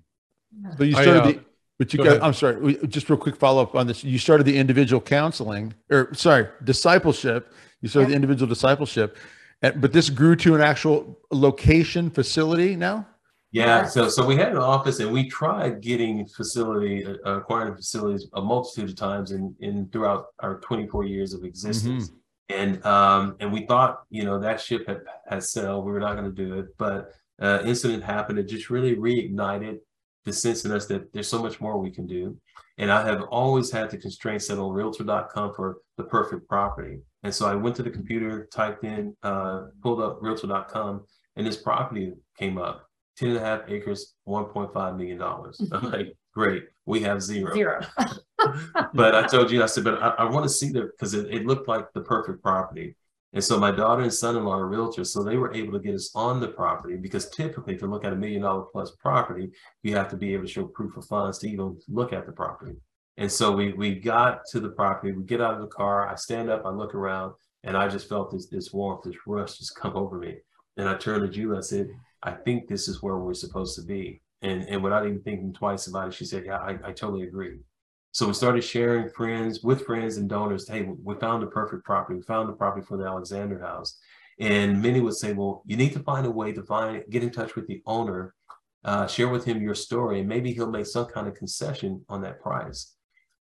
So 0.77 0.83
you 0.83 0.93
started 0.93 1.15
I, 1.15 1.19
uh, 1.19 1.27
the, 1.27 1.39
but 1.79 1.93
you 1.93 1.97
got, 1.97 2.07
ahead. 2.07 2.21
I'm 2.21 2.33
sorry, 2.33 2.77
just 2.87 3.09
real 3.09 3.17
quick 3.17 3.35
follow 3.35 3.63
up 3.63 3.75
on 3.75 3.87
this. 3.87 4.03
You 4.03 4.19
started 4.19 4.43
the 4.43 4.57
individual 4.57 5.01
counseling, 5.01 5.73
or 5.89 6.13
sorry, 6.13 6.47
discipleship. 6.63 7.53
You 7.81 7.89
started 7.89 8.11
the 8.11 8.15
individual 8.15 8.47
discipleship, 8.47 9.17
but 9.61 9.91
this 9.91 10.09
grew 10.09 10.35
to 10.37 10.55
an 10.55 10.61
actual 10.61 11.19
location 11.31 12.09
facility 12.09 12.75
now. 12.75 13.07
Yeah, 13.53 13.85
so 13.85 14.07
so 14.07 14.25
we 14.25 14.37
had 14.37 14.53
an 14.53 14.59
office 14.59 14.99
and 14.99 15.11
we 15.11 15.27
tried 15.27 15.81
getting 15.81 16.25
facility 16.25 17.05
uh, 17.05 17.37
acquiring 17.37 17.75
facilities 17.75 18.27
a 18.33 18.41
multitude 18.41 18.91
of 18.91 18.95
times 18.95 19.31
in 19.31 19.53
in 19.59 19.89
throughout 19.91 20.27
our 20.39 20.59
24 20.59 21.05
years 21.05 21.33
of 21.33 21.43
existence. 21.43 22.07
Mm-hmm. 22.07 22.15
And 22.51 22.85
um 22.85 23.35
and 23.39 23.51
we 23.51 23.65
thought, 23.65 24.03
you 24.09 24.23
know, 24.23 24.39
that 24.39 24.61
ship 24.61 24.87
had 24.87 25.01
had 25.27 25.43
sailed. 25.43 25.85
We 25.85 25.91
were 25.91 25.99
not 25.99 26.15
going 26.15 26.33
to 26.33 26.45
do 26.45 26.59
it, 26.59 26.67
but 26.77 27.13
uh, 27.41 27.59
incident 27.65 28.03
happened. 28.03 28.39
It 28.39 28.47
just 28.47 28.69
really 28.69 28.95
reignited 28.95 29.79
the 30.25 30.33
sense 30.33 30.65
in 30.65 30.71
us 30.71 30.85
that 30.87 31.11
there's 31.11 31.27
so 31.27 31.41
much 31.41 31.59
more 31.59 31.77
we 31.77 31.89
can 31.89 32.05
do. 32.05 32.37
And 32.77 32.91
I 32.91 33.05
have 33.05 33.23
always 33.23 33.71
had 33.71 33.89
the 33.89 33.97
constraint 33.97 34.43
set 34.43 34.57
on 34.57 34.71
realtor.com 34.71 35.53
for 35.53 35.77
the 35.97 36.03
perfect 36.03 36.47
property. 36.47 36.99
And 37.23 37.33
so 37.33 37.47
I 37.47 37.55
went 37.55 37.75
to 37.77 37.83
the 37.83 37.89
computer, 37.89 38.47
typed 38.51 38.83
in, 38.83 39.15
uh, 39.23 39.67
pulled 39.81 40.01
up 40.01 40.19
realtor.com, 40.21 41.05
and 41.35 41.45
this 41.45 41.57
property 41.57 42.13
came 42.37 42.57
up 42.57 42.87
10 43.17 43.29
and 43.29 43.37
a 43.37 43.41
half 43.41 43.61
acres, 43.67 44.15
$1.5 44.27 44.97
million. 44.97 45.21
I'm 45.21 45.91
like, 45.91 46.15
great, 46.33 46.63
we 46.91 46.99
have 46.99 47.21
zero. 47.21 47.53
Zero. 47.53 47.79
but 48.93 49.15
I 49.15 49.25
told 49.25 49.49
you, 49.49 49.63
I 49.63 49.65
said, 49.65 49.85
but 49.85 50.03
I, 50.03 50.09
I 50.09 50.25
want 50.25 50.43
to 50.43 50.49
see 50.49 50.71
the, 50.71 50.81
because 50.81 51.13
it, 51.13 51.33
it 51.33 51.45
looked 51.45 51.69
like 51.69 51.85
the 51.93 52.01
perfect 52.01 52.43
property. 52.43 52.97
And 53.31 53.41
so 53.41 53.57
my 53.57 53.71
daughter 53.71 54.01
and 54.01 54.13
son-in-law 54.13 54.57
are 54.57 54.69
realtors, 54.69 55.07
so 55.07 55.23
they 55.23 55.37
were 55.37 55.53
able 55.53 55.71
to 55.71 55.79
get 55.79 55.95
us 55.95 56.11
on 56.15 56.41
the 56.41 56.49
property 56.49 56.97
because 56.97 57.29
typically 57.29 57.77
to 57.77 57.87
look 57.87 58.03
at 58.03 58.11
a 58.11 58.15
million 58.17 58.41
dollar 58.41 58.63
plus 58.63 58.91
property, 58.99 59.51
you 59.83 59.95
have 59.95 60.09
to 60.09 60.17
be 60.17 60.33
able 60.33 60.43
to 60.43 60.51
show 60.51 60.65
proof 60.65 60.97
of 60.97 61.05
funds 61.05 61.39
to 61.39 61.49
even 61.49 61.79
look 61.87 62.11
at 62.11 62.25
the 62.25 62.33
property. 62.33 62.75
And 63.15 63.31
so 63.31 63.53
we 63.53 63.71
we 63.71 63.95
got 63.95 64.41
to 64.51 64.59
the 64.59 64.69
property, 64.69 65.13
we 65.13 65.23
get 65.23 65.39
out 65.39 65.53
of 65.53 65.61
the 65.61 65.67
car, 65.67 66.09
I 66.09 66.15
stand 66.15 66.49
up, 66.49 66.65
I 66.65 66.71
look 66.71 66.93
around, 66.93 67.33
and 67.63 67.77
I 67.77 67.87
just 67.87 68.09
felt 68.09 68.31
this 68.31 68.47
this 68.47 68.73
warmth, 68.73 69.03
this 69.05 69.15
rush 69.25 69.57
just 69.57 69.77
come 69.77 69.95
over 69.95 70.17
me. 70.17 70.35
And 70.75 70.89
I 70.89 70.95
turned 70.95 71.21
to 71.21 71.29
Julie, 71.29 71.57
I 71.57 71.61
said, 71.61 71.87
I 72.21 72.31
think 72.31 72.67
this 72.67 72.89
is 72.89 73.01
where 73.01 73.17
we're 73.17 73.33
supposed 73.33 73.75
to 73.77 73.85
be. 73.85 74.21
And 74.41 74.67
and 74.67 74.83
without 74.83 75.05
even 75.05 75.21
thinking 75.21 75.53
twice 75.53 75.87
about 75.87 76.09
it, 76.09 76.13
she 76.13 76.25
said, 76.25 76.45
Yeah, 76.45 76.57
I, 76.57 76.71
I 76.83 76.91
totally 76.91 77.23
agree. 77.23 77.59
So 78.13 78.27
we 78.27 78.33
started 78.33 78.63
sharing 78.63 79.09
friends 79.09 79.63
with 79.63 79.85
friends 79.85 80.17
and 80.17 80.27
donors. 80.27 80.67
Hey, 80.67 80.89
we 81.03 81.15
found 81.15 81.41
the 81.41 81.47
perfect 81.47 81.85
property. 81.85 82.17
We 82.17 82.23
found 82.23 82.49
the 82.49 82.53
property 82.53 82.85
for 82.85 82.97
the 82.97 83.05
Alexander 83.05 83.59
House. 83.59 83.97
And 84.39 84.81
many 84.81 84.99
would 84.99 85.15
say, 85.15 85.33
well, 85.33 85.63
you 85.65 85.77
need 85.77 85.93
to 85.93 85.99
find 85.99 86.25
a 86.25 86.31
way 86.31 86.51
to 86.51 86.63
find, 86.63 87.03
get 87.09 87.23
in 87.23 87.29
touch 87.29 87.55
with 87.55 87.67
the 87.67 87.81
owner, 87.85 88.33
uh, 88.83 89.07
share 89.07 89.29
with 89.29 89.45
him 89.45 89.61
your 89.61 89.75
story, 89.75 90.19
and 90.19 90.27
maybe 90.27 90.51
he'll 90.51 90.69
make 90.69 90.87
some 90.87 91.05
kind 91.05 91.27
of 91.27 91.35
concession 91.35 92.03
on 92.09 92.21
that 92.23 92.41
price. 92.41 92.95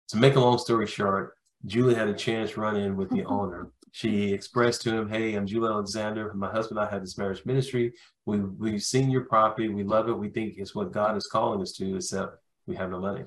To 0.08 0.16
make 0.16 0.36
a 0.36 0.40
long 0.40 0.58
story 0.58 0.86
short, 0.86 1.34
Julie 1.64 1.94
had 1.94 2.08
a 2.08 2.14
chance 2.14 2.56
run 2.56 2.76
in 2.76 2.96
with 2.96 3.10
the 3.10 3.24
owner. 3.26 3.70
She 3.96 4.34
expressed 4.34 4.82
to 4.82 4.94
him, 4.94 5.08
Hey, 5.08 5.34
I'm 5.34 5.46
Julie 5.46 5.70
Alexander. 5.70 6.30
My 6.34 6.50
husband 6.50 6.78
and 6.78 6.86
I 6.86 6.90
have 6.90 7.00
this 7.00 7.16
marriage 7.16 7.46
ministry. 7.46 7.94
We, 8.26 8.40
we've 8.40 8.82
seen 8.82 9.10
your 9.10 9.24
property. 9.24 9.70
We 9.70 9.84
love 9.84 10.10
it. 10.10 10.12
We 10.12 10.28
think 10.28 10.56
it's 10.58 10.74
what 10.74 10.92
God 10.92 11.16
is 11.16 11.26
calling 11.26 11.62
us 11.62 11.72
to, 11.78 11.96
except 11.96 12.36
we 12.66 12.76
have 12.76 12.90
no 12.90 13.00
money 13.00 13.24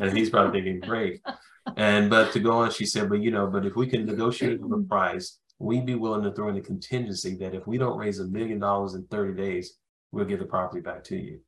and 0.00 0.16
he's 0.16 0.30
probably 0.30 0.60
thinking, 0.60 0.80
great. 0.80 1.22
And 1.76 2.10
but 2.10 2.32
to 2.32 2.40
go 2.40 2.52
on, 2.52 2.70
she 2.70 2.86
said, 2.86 3.08
but 3.08 3.20
you 3.20 3.30
know, 3.30 3.46
but 3.46 3.66
if 3.66 3.74
we 3.74 3.86
can 3.86 4.06
negotiate 4.06 4.60
a 4.60 4.82
price, 4.82 5.38
we'd 5.58 5.86
be 5.86 5.94
willing 5.94 6.22
to 6.24 6.32
throw 6.32 6.48
in 6.48 6.56
a 6.56 6.60
contingency 6.60 7.34
that 7.36 7.54
if 7.54 7.66
we 7.66 7.78
don't 7.78 7.98
raise 7.98 8.20
a 8.20 8.26
million 8.26 8.58
dollars 8.58 8.94
in 8.94 9.06
30 9.06 9.40
days, 9.40 9.78
we'll 10.12 10.24
give 10.24 10.38
the 10.38 10.44
property 10.44 10.80
back 10.80 11.02
to 11.04 11.16
you. 11.16 11.40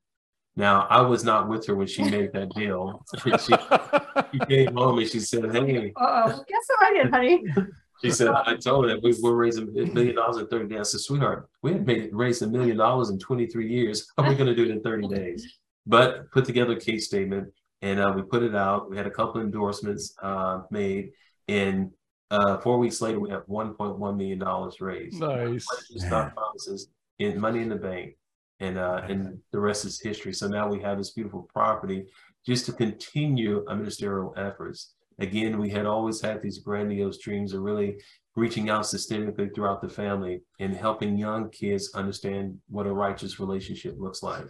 Now, 0.57 0.86
I 0.90 1.03
was 1.03 1.22
not 1.22 1.49
with 1.49 1.66
her 1.66 1.76
when 1.76 1.86
she 1.86 2.03
made 2.03 2.32
that 2.32 2.51
deal. 2.51 3.05
she, 3.22 3.30
she 4.32 4.38
came 4.46 4.74
home 4.74 4.99
and 4.99 5.09
she 5.09 5.20
said, 5.20 5.53
Hey, 5.53 5.92
oh, 5.96 6.44
guess 6.49 6.64
what 6.68 6.82
I 6.82 6.92
did, 6.94 7.11
honey? 7.12 7.44
She 8.03 8.11
said, 8.11 8.28
I 8.28 8.57
told 8.57 8.84
her 8.84 8.94
that 8.94 9.03
we 9.03 9.14
were 9.20 9.34
raising 9.34 9.68
a 9.68 9.86
million 9.92 10.14
dollars 10.14 10.36
in 10.36 10.46
30 10.46 10.68
days. 10.68 10.80
I 10.80 10.82
said, 10.84 11.01
sweetheart, 11.01 11.49
we 11.62 11.72
had 11.72 11.86
made, 11.86 12.11
raised 12.12 12.42
a 12.42 12.46
million 12.46 12.76
dollars 12.76 13.11
in 13.11 13.18
23 13.18 13.68
years. 13.68 14.07
How 14.16 14.24
are 14.24 14.28
we 14.28 14.36
going 14.36 14.46
to 14.49 14.55
do 14.55 14.64
it 14.64 14.70
in 14.70 14.80
30 14.82 15.09
days? 15.09 15.59
But 15.86 16.30
put 16.30 16.44
together 16.44 16.72
a 16.72 16.80
case 16.80 17.07
statement 17.07 17.49
and 17.82 18.01
uh, 18.01 18.12
we 18.14 18.22
put 18.22 18.42
it 18.42 18.55
out. 18.55 18.90
We 18.90 18.96
had 18.96 19.07
a 19.07 19.11
couple 19.11 19.40
endorsements 19.40 20.14
uh, 20.22 20.62
made, 20.70 21.12
and 21.46 21.90
uh, 22.30 22.59
four 22.59 22.78
weeks 22.78 23.01
later, 23.01 23.20
we 23.20 23.30
have 23.30 23.46
1.1 23.46 24.16
million 24.16 24.38
dollars 24.38 24.80
raised. 24.80 25.20
Nice. 25.20 25.66
Stock 25.96 26.34
promises 26.34 26.88
in 27.18 27.40
money 27.40 27.61
in 27.61 27.68
the 27.68 27.76
bank, 27.76 28.16
and 28.61 28.78
uh, 28.78 29.03
and 29.09 29.38
the 29.53 29.61
rest 29.61 29.84
is 29.84 30.01
history. 30.01 30.32
So 30.32 30.49
now 30.49 30.68
we 30.68 30.80
have 30.82 30.99
this 30.99 31.11
beautiful 31.11 31.49
property 31.53 32.07
just 32.46 32.66
to 32.66 32.72
continue 32.72 33.64
our 33.68 33.76
ministerial 33.76 34.34
efforts. 34.36 34.94
Again, 35.19 35.59
we 35.59 35.69
had 35.69 35.87
always 35.87 36.21
had 36.21 36.43
these 36.43 36.59
grandiose 36.59 37.19
dreams 37.19 37.53
of 37.53 37.62
really 37.62 37.99
reaching 38.37 38.71
out 38.71 38.83
systemically 38.83 39.53
throughout 39.53 39.83
the 39.83 39.89
family 39.89 40.43
and 40.61 40.77
helping 40.77 41.19
young 41.19 41.51
kids 41.51 41.91
understand 41.95 42.57
what 42.69 42.87
a 42.87 42.93
righteous 42.93 43.41
relationship 43.41 43.97
looks 43.99 44.23
like. 44.23 44.47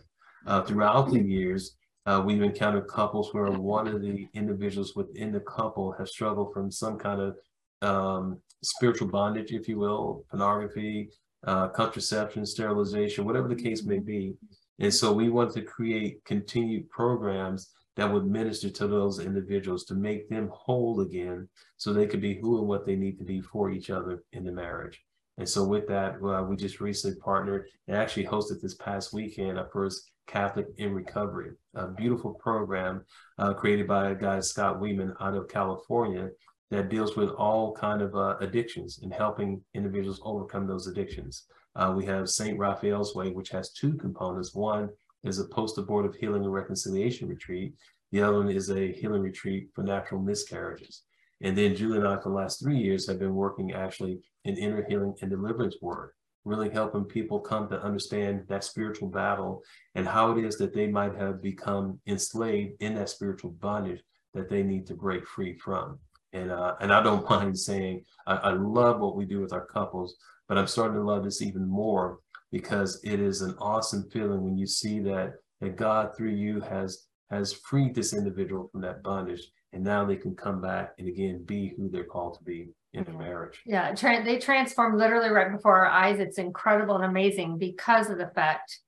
Uh, 0.47 0.63
throughout 0.63 1.11
the 1.11 1.21
years, 1.21 1.77
uh, 2.07 2.23
we've 2.25 2.43
encountered 2.43 2.87
couples 2.89 3.33
where 3.33 3.51
one 3.51 3.87
of 3.89 4.03
the 4.03 4.27
individuals 4.35 4.95
within 4.95 5.33
the 5.33 5.41
couple 5.41 5.93
has 5.93 6.11
struggled 6.11 6.53
from 6.53 6.71
some 6.71 6.99
kind 6.99 7.21
of 7.21 7.37
um, 7.83 8.41
spiritual 8.63 9.09
bondage, 9.09 9.53
if 9.53 9.69
you 9.69 9.79
will, 9.79 10.25
pornography, 10.31 11.11
uh, 11.47 11.69
contraception, 11.69 12.45
sterilization, 12.45 13.25
whatever 13.25 13.49
the 13.49 13.63
case 13.63 13.85
may 13.85 13.99
be. 13.99 14.35
And 14.79 14.93
so 14.93 15.13
we 15.13 15.29
want 15.29 15.53
to 15.53 15.63
create 15.63 16.25
continued 16.25 16.89
programs 16.91 17.71
that 17.99 18.13
would 18.13 18.27
minister 18.27 18.71
to 18.71 18.87
those 18.87 19.19
individuals 19.19 19.85
to 19.85 19.95
make 19.95 20.29
them 20.29 20.49
whole 20.53 21.01
again 21.01 21.49
so 21.79 21.93
they 21.93 22.07
could 22.07 22.21
be 22.21 22.39
who 22.39 22.59
and 22.59 22.69
what 22.69 22.87
they 22.87 22.95
need 22.95 23.19
to 23.19 23.25
be 23.25 23.41
for 23.41 23.73
each 23.73 23.91
other 23.91 24.23
in 24.33 24.45
the 24.45 24.53
marriage. 24.53 25.03
And 25.37 25.49
so 25.49 25.65
with 25.65 25.89
that, 25.89 26.15
uh, 26.23 26.45
we 26.45 26.55
just 26.55 26.81
recently 26.81 27.19
partnered 27.19 27.67
and 27.89 27.97
actually 27.97 28.27
hosted 28.27 28.61
this 28.61 28.77
past 28.77 29.13
weekend 29.13 29.59
our 29.59 29.69
first 29.73 30.13
Catholic 30.29 30.67
in 30.77 30.95
Recovery, 30.95 31.51
a 31.75 31.89
beautiful 31.89 32.35
program 32.35 33.05
uh, 33.37 33.53
created 33.53 33.89
by 33.89 34.11
a 34.11 34.15
guy, 34.15 34.39
Scott 34.39 34.81
Weeman, 34.81 35.15
out 35.21 35.35
of 35.35 35.49
California, 35.49 36.29
that 36.71 36.91
deals 36.91 37.17
with 37.17 37.31
all 37.31 37.75
kind 37.75 38.01
of 38.01 38.15
uh, 38.15 38.37
addictions 38.41 39.01
and 39.03 39.13
helping 39.13 39.61
individuals 39.75 40.21
overcome 40.23 40.69
those 40.69 40.87
addictions. 40.87 41.47
Uh, 41.75 41.93
we 41.97 42.05
have 42.05 42.31
St. 42.31 42.57
Raphael's 42.57 43.17
Way, 43.17 43.31
which 43.31 43.49
has 43.49 43.73
two 43.73 43.95
components. 43.95 44.55
One 44.55 44.89
is 45.25 45.39
a 45.39 45.49
post-abortive 45.49 46.15
healing 46.17 46.45
and 46.45 46.53
reconciliation 46.53 47.29
retreat. 47.29 47.75
The 48.13 48.23
other 48.23 48.39
one 48.39 48.51
is 48.51 48.71
a 48.71 48.93
healing 48.93 49.23
retreat 49.23 49.69
for 49.75 49.83
natural 49.83 50.21
miscarriages. 50.21 51.03
And 51.41 51.57
then 51.57 51.77
Julie 51.77 51.99
and 51.99 52.09
I, 52.09 52.17
for 52.17 52.31
the 52.31 52.35
last 52.35 52.61
three 52.61 52.79
years, 52.79 53.07
have 53.07 53.19
been 53.19 53.35
working 53.35 53.73
actually 53.73 54.21
in 54.45 54.57
inner 54.57 54.85
healing 54.89 55.15
and 55.21 55.31
deliverance 55.31 55.77
work 55.81 56.15
really 56.49 56.71
helping 56.71 57.05
people 57.05 57.39
come 57.39 57.69
to 57.69 57.83
understand 57.83 58.43
that 58.49 58.65
spiritual 58.65 59.09
battle 59.09 59.63
and 59.95 60.07
how 60.07 60.33
it 60.33 60.45
is 60.45 60.57
that 60.57 60.75
they 60.75 60.87
might 60.87 61.15
have 61.15 61.43
become 61.43 62.01
enslaved 62.07 62.73
in 62.81 62.95
that 62.95 63.11
spiritual 63.11 63.51
bondage 63.51 64.01
that 64.35 64.49
they 64.49 64.63
need 64.63 64.87
to 64.87 64.95
break 64.95 65.27
free 65.27 65.55
from. 65.59 65.99
And 66.33 66.51
uh, 66.51 66.75
and 66.81 66.93
I 66.93 67.03
don't 67.03 67.29
mind 67.31 67.59
saying 67.59 68.05
I, 68.27 68.37
I 68.37 68.53
love 68.53 69.01
what 69.01 69.17
we 69.17 69.25
do 69.25 69.41
with 69.41 69.53
our 69.53 69.67
couples, 69.67 70.17
but 70.49 70.59
I'm 70.59 70.67
starting 70.67 70.97
to 70.97 71.05
love 71.05 71.25
this 71.25 71.43
even 71.43 71.69
more 71.69 72.19
because 72.53 73.01
it 73.05 73.21
is 73.21 73.43
an 73.43 73.55
awesome 73.59 74.09
feeling 74.11 74.43
when 74.43 74.57
you 74.57 74.67
see 74.67 75.01
that 75.01 75.35
that 75.61 75.77
God 75.77 76.17
through 76.17 76.35
you 76.35 76.61
has 76.61 77.07
has 77.31 77.53
freed 77.53 77.95
this 77.95 78.15
individual 78.15 78.69
from 78.71 78.81
that 78.83 79.03
bondage 79.03 79.51
and 79.73 79.85
now 79.85 80.05
they 80.05 80.17
can 80.17 80.35
come 80.35 80.61
back 80.61 80.93
and 80.99 81.09
again 81.09 81.45
be 81.45 81.75
who 81.77 81.89
they're 81.91 82.05
called 82.05 82.39
to 82.39 82.45
be 82.45 82.71
in 82.95 83.07
a 83.07 83.13
marriage. 83.13 83.61
Yeah, 83.67 83.95
tra- 83.95 84.25
they 84.25 84.39
transform 84.39 84.97
literally 84.97 85.31
right 85.31 85.53
before 85.53 85.85
our 85.85 85.91
eyes. 85.91 86.21
It's 86.21 86.39
incredible 86.39 86.97
and 86.97 87.05
amazing 87.05 87.59
because 87.59 88.09
of 88.09 88.19
the 88.19 88.31
fact 88.35 88.79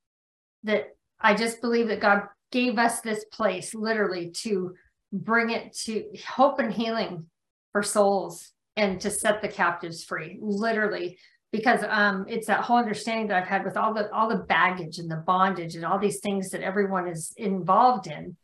that 0.64 0.88
I 1.20 1.34
just 1.34 1.61
believe 1.61 1.88
that 1.88 2.00
God 2.00 2.22
gave 2.50 2.78
us 2.78 3.00
this 3.00 3.24
place 3.26 3.74
literally 3.74 4.30
to 4.42 4.74
bring 5.12 5.50
it 5.50 5.76
to 5.84 6.04
hope 6.26 6.58
and 6.58 6.72
healing 6.72 7.26
for 7.72 7.82
souls 7.82 8.52
and 8.76 9.00
to 9.00 9.11
set 9.11 9.42
the 9.42 9.48
captives 9.48 10.04
free 10.04 10.38
literally 10.40 11.18
because 11.53 11.80
um 11.88 12.24
it's 12.28 12.46
that 12.46 12.61
whole 12.61 12.76
understanding 12.76 13.28
that 13.28 13.42
i've 13.42 13.48
had 13.48 13.64
with 13.64 13.76
all 13.76 13.92
the 13.92 14.11
all 14.12 14.28
the 14.28 14.36
baggage 14.36 14.98
and 14.98 15.11
the 15.11 15.22
bondage 15.26 15.74
and 15.74 15.84
all 15.84 15.98
these 15.98 16.20
things 16.20 16.51
that 16.51 16.62
everyone 16.62 17.09
is 17.09 17.32
involved 17.36 18.07
in 18.07 18.36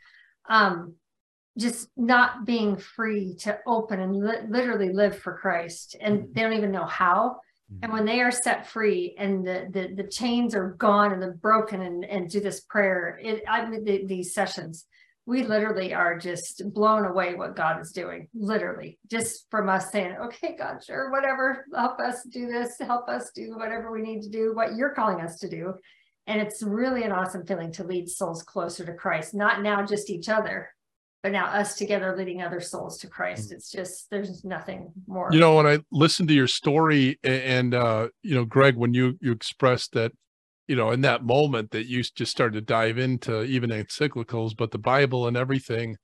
um 0.49 0.95
just 1.59 1.89
not 1.97 2.45
being 2.45 2.77
free 2.77 3.35
to 3.35 3.59
open 3.67 4.01
and 4.01 4.15
li- 4.15 4.47
literally 4.49 4.93
live 4.93 5.19
for 5.19 5.39
christ 5.39 5.97
and 6.01 6.19
mm-hmm. 6.19 6.33
they 6.33 6.43
don't 6.43 6.53
even 6.53 6.73
know 6.73 6.87
how 6.87 7.37
and 7.83 7.93
when 7.93 8.05
they 8.05 8.21
are 8.21 8.31
set 8.31 8.67
free 8.69 9.15
and 9.19 9.45
the 9.45 9.67
the, 9.71 10.03
the 10.03 10.09
chains 10.09 10.55
are 10.55 10.71
gone 10.79 11.13
and 11.13 11.21
they're 11.21 11.33
broken 11.33 11.83
and 11.83 12.05
and 12.05 12.31
do 12.31 12.41
this 12.41 12.61
prayer 12.61 13.19
it 13.23 13.43
i 13.49 13.69
mean 13.69 13.85
the, 13.85 14.05
these 14.07 14.35
sessions 14.35 14.87
we 15.27 15.43
literally 15.43 15.93
are 15.93 16.19
just 16.19 16.63
blown 16.73 17.05
away 17.05 17.35
what 17.35 17.57
god 17.57 17.81
is 17.81 17.93
doing 17.93 18.29
literally 18.35 18.99
just 19.11 19.47
from 19.51 19.69
us 19.69 19.91
saying 19.91 20.17
okay 20.21 20.57
god 20.57 20.83
sure 20.83 21.11
whatever 21.11 21.65
help 21.75 21.99
us 22.01 22.23
do 22.25 22.47
this 22.47 22.77
help 22.81 23.09
us 23.09 23.31
do 23.35 23.57
whatever 23.57 23.91
we 23.91 24.03
need 24.03 24.23
to 24.23 24.31
do 24.31 24.55
what 24.55 24.75
you're 24.75 24.95
calling 24.95 25.21
us 25.21 25.39
to 25.39 25.49
do 25.49 25.75
and 26.29 26.41
it's 26.41 26.63
really 26.63 27.05
an 27.05 27.13
awesome 27.13 27.47
feeling 27.47 27.73
to 27.73 27.85
lead 27.85 28.09
souls 28.09 28.43
closer 28.43 28.85
to 28.85 28.95
christ 28.95 29.35
not 29.35 29.63
now 29.63 29.85
just 29.85 30.11
each 30.11 30.29
other 30.29 30.71
but 31.27 31.33
now 31.33 31.47
us 31.47 31.75
together 31.75 32.15
leading 32.17 32.41
other 32.41 32.61
souls 32.61 32.99
to 32.99 33.09
Christ. 33.09 33.51
Mm. 33.51 33.55
It's 33.55 33.73
just 33.73 34.09
there's 34.11 34.45
nothing 34.45 34.93
more. 35.09 35.29
You 35.33 35.41
know, 35.41 35.57
when 35.57 35.67
I 35.67 35.81
listened 35.91 36.29
to 36.29 36.35
your 36.35 36.47
story 36.47 37.19
and 37.25 37.75
uh, 37.75 38.11
you 38.23 38.37
know, 38.37 38.45
Greg, 38.45 38.77
when 38.77 38.95
you 38.95 39.19
you 39.21 39.33
expressed 39.33 39.95
that, 39.95 40.13
you 40.67 40.77
know, 40.77 40.91
in 40.91 41.01
that 41.03 41.25
moment 41.25 41.71
that 41.71 41.87
you 41.87 42.03
just 42.03 42.33
started 42.33 42.55
to 42.55 42.61
dive 42.61 42.99
into 42.99 43.43
even 43.45 43.71
encyclicals, 43.71 44.57
but 44.57 44.71
the 44.71 44.79
Bible 44.79 45.27
and 45.27 45.37
everything. 45.37 45.97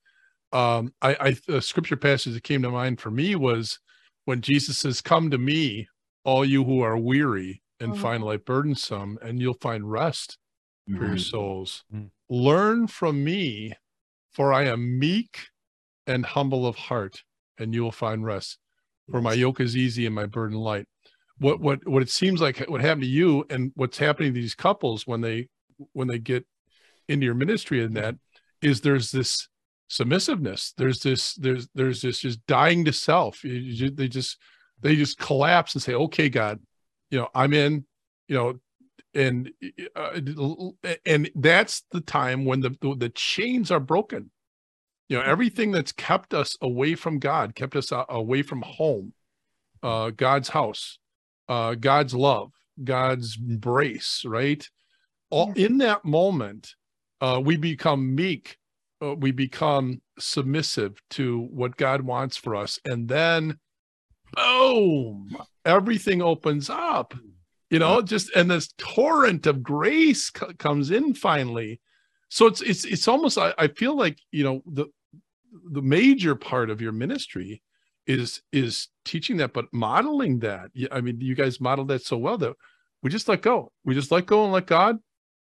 Um, 0.53 0.93
I, 1.01 1.17
I 1.21 1.37
the 1.47 1.63
scripture 1.63 1.97
passage 1.97 2.35
that 2.35 2.45
came 2.45 2.63
to 2.63 2.71
mind 2.71 3.01
for 3.01 3.11
me 3.11 3.35
was 3.35 3.79
when 4.27 4.41
Jesus 4.41 4.79
says, 4.79 5.01
Come 5.01 5.31
to 5.31 5.39
me, 5.39 5.89
all 6.25 6.45
you 6.45 6.65
who 6.65 6.81
are 6.83 6.99
weary 6.99 7.63
and 7.81 7.93
mm-hmm. 7.93 8.03
find 8.03 8.23
life 8.23 8.45
burdensome, 8.45 9.19
and 9.23 9.41
you'll 9.41 9.55
find 9.55 9.91
rest 9.91 10.39
mm-hmm. 10.89 10.99
for 10.99 11.07
your 11.07 11.15
mm-hmm. 11.15 11.23
souls. 11.23 11.85
Mm-hmm. 11.93 12.07
Learn 12.29 12.87
from 12.87 13.25
me 13.25 13.75
for 14.33 14.53
I 14.53 14.65
am 14.65 14.99
meek 14.99 15.39
and 16.07 16.25
humble 16.25 16.67
of 16.67 16.77
heart, 16.77 17.23
and 17.59 17.75
you 17.75 17.83
will 17.83 17.93
find 17.93 18.25
rest. 18.25 18.59
For 19.11 19.21
my 19.21 19.35
yoke 19.35 19.61
is 19.61 19.77
easy 19.77 20.07
and 20.07 20.15
my 20.15 20.27
burden 20.27 20.57
light. 20.57 20.87
What 21.39 21.61
what 21.61 21.87
what 21.87 22.03
it 22.03 22.11
seems 22.11 22.41
like 22.41 22.59
what 22.69 22.81
happened 22.81 23.03
to 23.03 23.09
you 23.09 23.45
and 23.51 23.73
what's 23.75 23.99
happening 23.99 24.35
to 24.35 24.41
these 24.41 24.55
couples 24.55 25.07
when 25.07 25.21
they 25.21 25.49
when 25.93 26.09
they 26.09 26.19
get 26.19 26.47
into 27.09 27.25
your 27.25 27.35
ministry 27.35 27.83
in 27.83 27.95
that 27.95 28.17
is 28.61 28.81
there's 28.81 29.11
this 29.11 29.49
submissiveness. 29.89 30.73
There's 30.77 31.01
this 31.01 31.35
there's 31.35 31.69
there's 31.75 32.03
this 32.03 32.19
just 32.19 32.47
dying 32.47 32.85
to 32.85 32.93
self. 32.93 33.45
You, 33.45 33.91
they 33.91 34.09
just 34.09 34.39
they 34.81 34.97
just 34.97 35.19
collapse 35.19 35.75
and 35.75 35.83
say, 35.83 35.95
"Okay, 35.95 36.29
God, 36.29 36.61
you 37.11 37.19
know, 37.19 37.29
I'm 37.35 37.53
in. 37.53 37.87
You 38.29 38.37
know, 38.37 38.55
and 39.15 39.51
uh, 39.95 40.21
and 41.05 41.31
that's 41.35 41.83
the 41.91 42.01
time 42.01 42.45
when 42.45 42.61
the, 42.61 42.77
the, 42.81 42.97
the 42.97 43.09
chains 43.11 43.71
are 43.71 43.81
broken 43.81 44.31
you 45.09 45.17
know 45.17 45.23
everything 45.23 45.71
that's 45.71 45.93
kept 45.93 46.33
us 46.33 46.57
away 46.63 46.95
from 46.95 47.19
god 47.19 47.55
kept 47.55 47.77
us 47.77 47.93
away 48.09 48.43
from 48.43 48.63
home 48.63 49.13
uh 49.83 50.11
god's 50.11 50.49
house 50.49 50.99
uh 51.53 51.75
god's 51.75 52.15
love 52.15 52.53
god's 52.83 53.37
embrace 53.37 54.23
right? 54.25 54.69
All 55.31 55.53
in 55.55 55.79
that 55.79 56.05
moment 56.05 56.75
uh 57.21 57.41
we 57.45 57.57
become 57.57 58.15
meek 58.15 58.59
uh, 59.05 59.15
we 59.15 59.33
become 59.33 60.01
submissive 60.19 61.01
to 61.11 61.49
what 61.51 61.77
god 61.77 62.03
wants 62.03 62.37
for 62.37 62.55
us 62.55 62.79
and 62.85 63.09
then 63.09 63.59
boom 64.35 65.37
everything 65.65 66.23
opens 66.23 66.69
up. 66.71 67.15
You 67.71 67.79
know 67.79 68.03
just 68.03 68.31
and 68.37 68.51
this 68.51 68.69
torrent 68.77 69.47
of 69.47 69.63
grace 69.63 70.31
c- 70.37 70.55
comes 70.59 70.91
in 70.91 71.15
finally. 71.15 71.81
So 72.29 72.47
it's 72.47 72.61
it's 72.61 72.85
it's 72.85 73.09
almost 73.09 73.39
I, 73.39 73.55
I 73.57 73.69
feel 73.69 73.97
like 73.97 74.19
you 74.31 74.45
know 74.45 74.63
the 74.67 74.87
the 75.71 75.83
major 75.83 76.35
part 76.35 76.69
of 76.71 76.81
your 76.83 76.93
ministry 76.93 77.63
is 78.07 78.43
is 78.53 78.89
teaching 79.05 79.37
that 79.37 79.53
but 79.53 79.67
modeling 79.73 80.41
that 80.41 80.71
i 80.91 81.01
mean 81.01 81.21
you 81.21 81.35
guys 81.35 81.61
modeled 81.61 81.89
that 81.89 82.03
so 82.03 82.17
well 82.17 82.37
that 82.37 82.53
we 83.03 83.11
just 83.11 83.29
let 83.29 83.43
go 83.43 83.71
we 83.85 83.95
just 83.95 84.11
let 84.11 84.27
go 84.27 84.45
and 84.45 84.53
let 84.53 84.67
god 84.67 84.99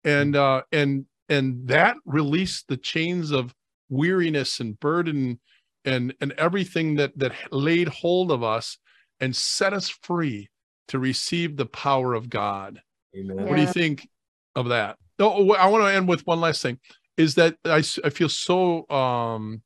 and 0.03 0.36
uh 0.36 0.62
and 0.72 1.05
and 1.30 1.68
that 1.68 1.95
released 2.05 2.68
the 2.68 2.78
chains 2.78 3.32
of 3.32 3.53
weariness 3.89 4.60
and 4.60 4.80
burden 4.80 5.39
and 5.86 6.14
and 6.22 6.34
everything 6.34 6.95
that 6.95 7.18
that 7.18 7.34
laid 7.51 7.88
hold 7.88 8.32
of 8.32 8.43
us 8.43 8.78
and 9.20 9.36
set 9.36 9.74
us 9.74 9.89
free 9.89 10.49
to 10.89 10.99
receive 10.99 11.58
the 11.58 11.66
power 11.66 12.14
of 12.14 12.30
God. 12.30 12.82
Amen. 13.16 13.47
What 13.47 13.55
do 13.55 13.62
you 13.62 13.68
think 13.68 14.08
of 14.55 14.70
that? 14.70 14.97
No, 15.20 15.53
I 15.53 15.68
want 15.68 15.84
to 15.84 15.93
end 15.93 16.08
with 16.08 16.26
one 16.28 16.39
last 16.39 16.62
thing. 16.62 16.80
Is 17.18 17.36
that 17.36 17.55
I, 17.66 17.78
I 18.03 18.10
feel 18.10 18.30
so 18.30 18.88
um 18.89 19.62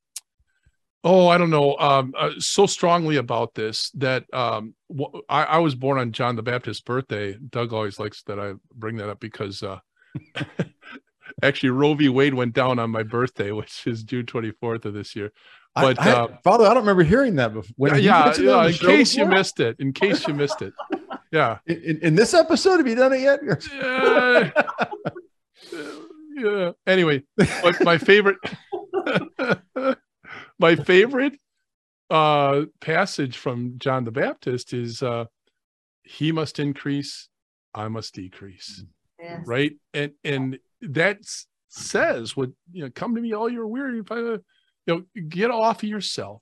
oh 1.03 1.27
I 1.27 1.37
don't 1.37 1.49
know 1.49 1.77
um 1.77 2.13
uh, 2.17 2.31
so 2.39 2.65
strongly 2.65 3.17
about 3.17 3.53
this 3.53 3.91
that 3.91 4.25
um 4.33 4.75
I, 5.29 5.43
I 5.43 5.57
was 5.59 5.75
born 5.75 5.99
on 5.99 6.11
John 6.11 6.35
the 6.35 6.43
Baptist's 6.43 6.81
birthday. 6.81 7.37
Doug 7.49 7.73
always 7.73 7.99
likes 7.99 8.23
that 8.23 8.39
I 8.39 8.53
bring 8.73 8.97
that 8.97 9.09
up 9.09 9.19
because 9.19 9.63
uh 9.63 9.79
actually 11.43 11.69
Roe 11.69 11.93
v. 11.93 12.09
Wade 12.09 12.33
went 12.33 12.53
down 12.53 12.79
on 12.79 12.89
my 12.89 13.03
birthday, 13.03 13.51
which 13.51 13.85
is 13.87 14.03
June 14.03 14.25
24th 14.25 14.85
of 14.85 14.93
this 14.93 15.15
year. 15.15 15.31
But 15.75 15.99
I, 16.01 16.09
I, 16.09 16.13
uh, 16.13 16.27
Father, 16.43 16.65
I 16.65 16.69
don't 16.73 16.83
remember 16.83 17.03
hearing 17.03 17.35
that 17.35 17.53
before. 17.53 17.73
When, 17.77 18.03
yeah, 18.03 18.33
yeah 18.37 18.67
in 18.67 18.73
case 18.73 19.15
before? 19.15 19.29
you 19.29 19.37
missed 19.37 19.59
it, 19.61 19.77
in 19.79 19.93
case 19.93 20.27
you 20.27 20.33
missed 20.33 20.61
it. 20.61 20.73
Yeah. 21.31 21.59
In, 21.65 21.99
in, 22.01 22.15
this 22.15 22.33
episode, 22.33 22.77
have 22.77 22.87
you 22.87 22.95
done 22.95 23.13
it 23.13 23.21
yet? 23.21 23.39
yeah. 25.71 26.11
yeah. 26.35 26.71
Anyway, 26.85 27.23
but 27.37 27.81
my 27.85 27.97
favorite, 27.97 28.35
my 30.61 30.75
favorite 30.75 31.33
uh, 32.09 32.63
passage 32.79 33.37
from 33.37 33.79
John 33.79 34.03
the 34.03 34.11
Baptist 34.11 34.73
is 34.73 35.01
uh, 35.01 35.25
"He 36.03 36.31
must 36.31 36.59
increase, 36.59 37.27
I 37.73 37.87
must 37.87 38.13
decrease." 38.13 38.85
Yes. 39.19 39.41
Right, 39.45 39.73
and 39.93 40.11
and 40.23 40.59
that 40.81 41.19
says 41.67 42.37
what 42.37 42.51
you 42.71 42.83
know. 42.83 42.91
Come 42.93 43.15
to 43.15 43.21
me, 43.21 43.33
all 43.33 43.49
you're 43.49 43.67
weary. 43.67 43.99
If 43.99 44.11
I, 44.11 44.17
you 44.17 44.41
know, 44.87 45.03
get 45.27 45.51
off 45.51 45.83
of 45.83 45.89
yourself. 45.89 46.41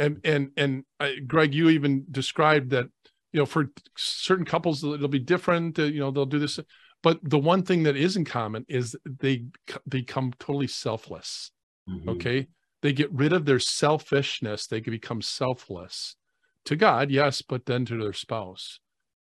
And 0.00 0.20
and 0.22 0.50
and 0.56 0.84
uh, 1.00 1.08
Greg, 1.26 1.54
you 1.54 1.70
even 1.70 2.06
described 2.10 2.70
that 2.70 2.86
you 3.32 3.40
know 3.40 3.46
for 3.46 3.70
certain 3.96 4.44
couples 4.44 4.82
it'll 4.84 5.08
be 5.08 5.18
different 5.18 5.78
uh, 5.78 5.82
you 5.82 6.00
know 6.00 6.10
they'll 6.10 6.26
do 6.26 6.38
this 6.38 6.58
but 7.02 7.18
the 7.22 7.38
one 7.38 7.62
thing 7.62 7.82
that 7.82 7.96
is 7.96 8.16
in 8.16 8.24
common 8.24 8.64
is 8.68 8.96
they 9.20 9.44
become 9.88 10.32
totally 10.38 10.66
selfless 10.66 11.50
mm-hmm. 11.88 12.08
okay 12.08 12.46
they 12.82 12.92
get 12.92 13.12
rid 13.12 13.32
of 13.32 13.44
their 13.44 13.58
selfishness 13.58 14.66
they 14.66 14.80
can 14.80 14.92
become 14.92 15.22
selfless 15.22 16.16
to 16.64 16.76
god 16.76 17.10
yes 17.10 17.42
but 17.42 17.66
then 17.66 17.84
to 17.84 17.96
their 17.96 18.12
spouse 18.12 18.80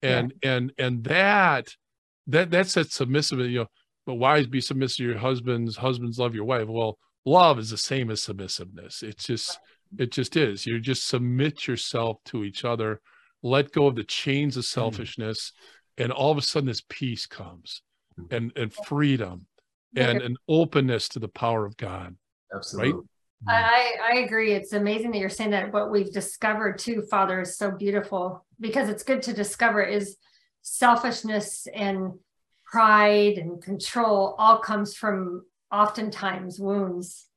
and 0.02 0.34
yeah. 0.44 0.56
and 0.56 0.74
and 0.78 1.04
that 1.04 1.68
that 2.28 2.52
that's 2.52 2.74
that 2.74 2.92
submissive 2.92 3.40
you 3.40 3.60
know 3.60 3.68
but 4.06 4.16
wives 4.16 4.48
be 4.48 4.62
submissive 4.62 4.98
to 4.98 5.04
your 5.04 5.18
husbands 5.18 5.78
husbands 5.78 6.20
love 6.20 6.36
your 6.36 6.46
wife 6.46 6.68
well 6.68 6.98
love 7.26 7.60
is 7.60 7.70
the 7.70 7.78
same 7.78 8.12
as 8.12 8.22
submissiveness 8.22 9.04
it's 9.04 9.26
just 9.26 9.60
it 9.98 10.12
just 10.12 10.36
is 10.36 10.66
you 10.66 10.80
just 10.80 11.08
submit 11.08 11.68
yourself 11.68 12.18
to 12.26 12.44
each 12.44 12.66
other 12.66 13.02
let 13.44 13.72
go 13.72 13.88
of 13.88 13.96
the 13.96 14.04
chains 14.04 14.58
of 14.58 14.64
hmm. 14.64 14.80
selfishness 14.80 15.52
mm. 16.00 16.04
and 16.04 16.12
all 16.12 16.32
of 16.32 16.38
a 16.38 16.42
sudden 16.42 16.68
this 16.68 16.84
peace 16.90 17.26
comes 17.26 17.82
hmm. 18.16 18.26
and 18.32 18.52
and 18.56 18.74
freedom 18.74 19.46
and 19.98 20.22
an 20.22 20.36
openness 20.50 21.08
to 21.08 21.20
the 21.20 21.28
power 21.28 21.66
of 21.66 21.78
god 21.78 22.16
absolutely 22.54 22.94
right 22.94 23.02
I, 23.48 23.94
I 24.04 24.18
agree. 24.20 24.54
It's 24.54 24.74
amazing 24.74 25.12
that 25.12 25.20
you're 25.20 25.30
saying 25.30 25.52
that. 25.52 25.72
What 25.72 25.92
we've 25.92 26.12
discovered 26.12 26.80
too, 26.80 27.04
Father, 27.10 27.42
is 27.42 27.58
so 27.58 27.72
beautiful 27.72 28.46
because 28.60 28.90
it's 28.90 29.04
good 29.04 29.22
to 29.24 29.34
discover 29.34 29.84
is 29.84 30.18
selfishness 30.62 31.68
and 31.74 32.14
pride 32.66 33.38
and 33.38 33.62
control 33.62 34.36
all 34.40 34.58
comes 34.58 34.96
from 34.96 35.46
oftentimes 35.72 36.60
wounds 36.60 37.28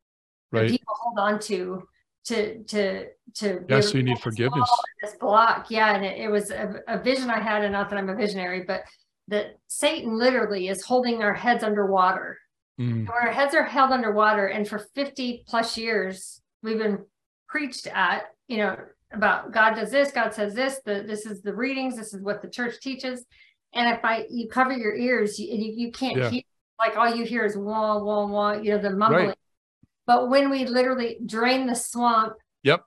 right. 0.50 0.62
that 0.62 0.70
people 0.70 0.94
hold 0.98 1.18
on 1.18 1.38
to 1.38 1.86
to 2.24 2.62
to 2.64 3.06
to 3.34 3.64
yes 3.68 3.92
you 3.92 4.02
need 4.02 4.18
forgiveness 4.18 4.68
this 5.02 5.14
block 5.20 5.66
yeah 5.70 5.94
and 5.94 6.04
it, 6.04 6.18
it 6.18 6.30
was 6.30 6.50
a, 6.50 6.80
a, 6.88 6.98
vision 6.98 7.30
i 7.30 7.38
had 7.38 7.62
and 7.62 7.72
not 7.72 7.88
that 7.90 7.98
i'm 7.98 8.08
a 8.08 8.14
visionary 8.14 8.64
but 8.66 8.82
that 9.28 9.58
satan 9.66 10.18
literally 10.18 10.68
is 10.68 10.82
holding 10.82 11.22
our 11.22 11.34
heads 11.34 11.62
underwater 11.62 12.38
mm. 12.78 13.08
our 13.10 13.30
heads 13.30 13.54
are 13.54 13.64
held 13.64 13.90
underwater 13.90 14.46
and 14.46 14.68
for 14.68 14.78
50 14.94 15.44
plus 15.46 15.76
years 15.76 16.40
we've 16.62 16.78
been 16.78 17.04
preached 17.48 17.86
at 17.86 18.24
you 18.46 18.58
know 18.58 18.76
about 19.12 19.52
god 19.52 19.74
does 19.74 19.90
this 19.90 20.10
god 20.10 20.34
says 20.34 20.54
this 20.54 20.80
the, 20.84 21.04
this 21.06 21.24
is 21.26 21.42
the 21.42 21.54
readings 21.54 21.96
this 21.96 22.12
is 22.12 22.22
what 22.22 22.42
the 22.42 22.48
church 22.48 22.80
teaches 22.80 23.24
and 23.74 23.88
if 23.88 24.04
i 24.04 24.26
you 24.30 24.48
cover 24.48 24.72
your 24.72 24.94
ears 24.94 25.38
you, 25.38 25.48
you, 25.48 25.72
you 25.86 25.92
can't 25.92 26.16
yeah. 26.16 26.30
hear 26.30 26.42
like 26.78 26.96
all 26.96 27.12
you 27.12 27.24
hear 27.24 27.44
is 27.44 27.56
wah 27.56 27.98
wah 27.98 28.26
wah, 28.26 28.52
you 28.52 28.70
know, 28.70 28.78
the 28.78 28.90
mumbling. 28.90 29.28
Right. 29.28 29.38
But 30.06 30.30
when 30.30 30.50
we 30.50 30.64
literally 30.64 31.18
drain 31.24 31.66
the 31.66 31.74
swamp, 31.74 32.34
Yep. 32.62 32.84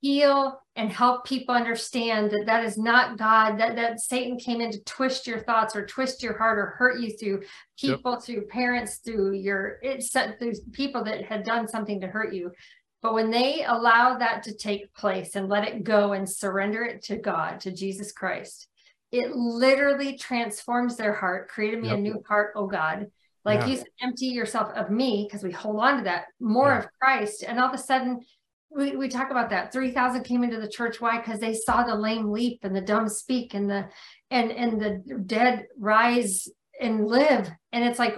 Heal 0.00 0.60
and 0.76 0.90
help 0.90 1.26
people 1.26 1.54
understand 1.54 2.30
that 2.30 2.44
that 2.46 2.64
is 2.64 2.78
not 2.78 3.18
God, 3.18 3.58
that 3.58 3.76
that 3.76 4.00
Satan 4.00 4.38
came 4.38 4.60
in 4.60 4.70
to 4.70 4.82
twist 4.84 5.26
your 5.26 5.40
thoughts 5.40 5.76
or 5.76 5.84
twist 5.84 6.22
your 6.22 6.38
heart 6.38 6.58
or 6.58 6.74
hurt 6.78 7.00
you 7.00 7.16
through 7.16 7.42
Yep. 7.82 7.96
people, 7.96 8.20
through 8.20 8.46
parents, 8.46 8.98
through 8.98 9.32
your 9.32 9.78
it's 9.82 10.10
through 10.10 10.52
people 10.72 11.04
that 11.04 11.24
had 11.24 11.44
done 11.44 11.66
something 11.66 12.00
to 12.00 12.06
hurt 12.06 12.34
you. 12.34 12.50
But 13.02 13.14
when 13.14 13.30
they 13.30 13.64
allow 13.64 14.18
that 14.18 14.42
to 14.44 14.54
take 14.54 14.92
place 14.94 15.34
and 15.34 15.48
let 15.48 15.66
it 15.66 15.84
go 15.84 16.12
and 16.12 16.28
surrender 16.28 16.84
it 16.84 17.02
to 17.04 17.16
God, 17.16 17.60
to 17.60 17.72
Jesus 17.72 18.12
Christ, 18.12 18.68
it 19.10 19.34
literally 19.34 20.16
transforms 20.18 20.96
their 20.96 21.14
heart. 21.14 21.48
Created 21.48 21.80
me 21.80 21.90
a 21.90 21.96
new 21.96 22.22
heart, 22.28 22.52
oh 22.56 22.66
God. 22.66 23.06
Like 23.44 23.60
Yeah. 23.60 23.66
you 23.66 23.76
said, 23.76 23.86
empty 24.02 24.26
yourself 24.26 24.70
of 24.76 24.90
me 24.90 25.26
because 25.26 25.42
we 25.42 25.50
hold 25.50 25.80
on 25.80 25.98
to 25.98 26.04
that 26.04 26.26
more 26.38 26.70
Yeah. 26.70 26.78
of 26.80 26.86
Christ. 27.00 27.42
And 27.42 27.58
all 27.58 27.68
of 27.68 27.74
a 27.74 27.78
sudden, 27.78 28.20
we, 28.70 28.96
we 28.96 29.08
talk 29.08 29.30
about 29.30 29.50
that. 29.50 29.72
3000 29.72 30.22
came 30.24 30.44
into 30.44 30.60
the 30.60 30.68
church. 30.68 31.00
Why? 31.00 31.18
Because 31.18 31.40
they 31.40 31.54
saw 31.54 31.82
the 31.82 31.94
lame 31.94 32.30
leap 32.30 32.60
and 32.62 32.74
the 32.74 32.80
dumb 32.80 33.08
speak 33.08 33.54
and 33.54 33.68
the 33.68 33.88
and 34.30 34.50
and 34.52 34.80
the 34.80 35.02
dead 35.26 35.66
rise 35.78 36.48
and 36.80 37.06
live. 37.06 37.50
And 37.72 37.84
it's 37.84 37.98
like 37.98 38.16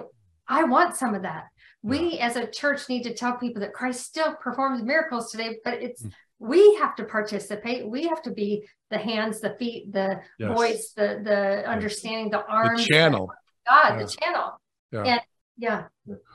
i 0.49 0.65
want 0.65 0.97
some 0.97 1.15
of 1.15 1.23
that. 1.23 1.45
We 1.83 2.19
as 2.19 2.37
a 2.37 2.47
church 2.47 2.89
need 2.89 3.03
to 3.05 3.15
tell 3.15 3.37
people 3.37 3.61
that 3.63 3.73
christ 3.73 4.01
still 4.05 4.35
performs 4.37 4.83
miracles 4.83 5.31
today 5.31 5.57
but 5.65 5.75
it's 5.83 6.03
Mm. 6.03 6.13
we 6.39 6.75
have 6.77 6.95
to 6.97 7.05
participate. 7.05 7.89
We 7.89 8.03
have 8.09 8.21
to 8.23 8.33
be 8.33 8.67
the 8.91 8.99
hands 8.99 9.41
the 9.41 9.55
feet 9.61 9.93
the 9.93 10.21
Yes. 10.39 10.57
voice 10.57 10.93
the 10.97 11.21
the 11.25 11.41
understanding 11.69 12.31
the 12.31 12.39
The 12.39 12.47
arms. 12.47 12.85
channel. 12.87 13.31
god 13.67 13.91
Yeah. 13.91 14.03
the 14.05 14.09
channel. 14.21 14.61
Yeah. 14.93 15.03
and 15.13 15.21
yeah 15.57 15.83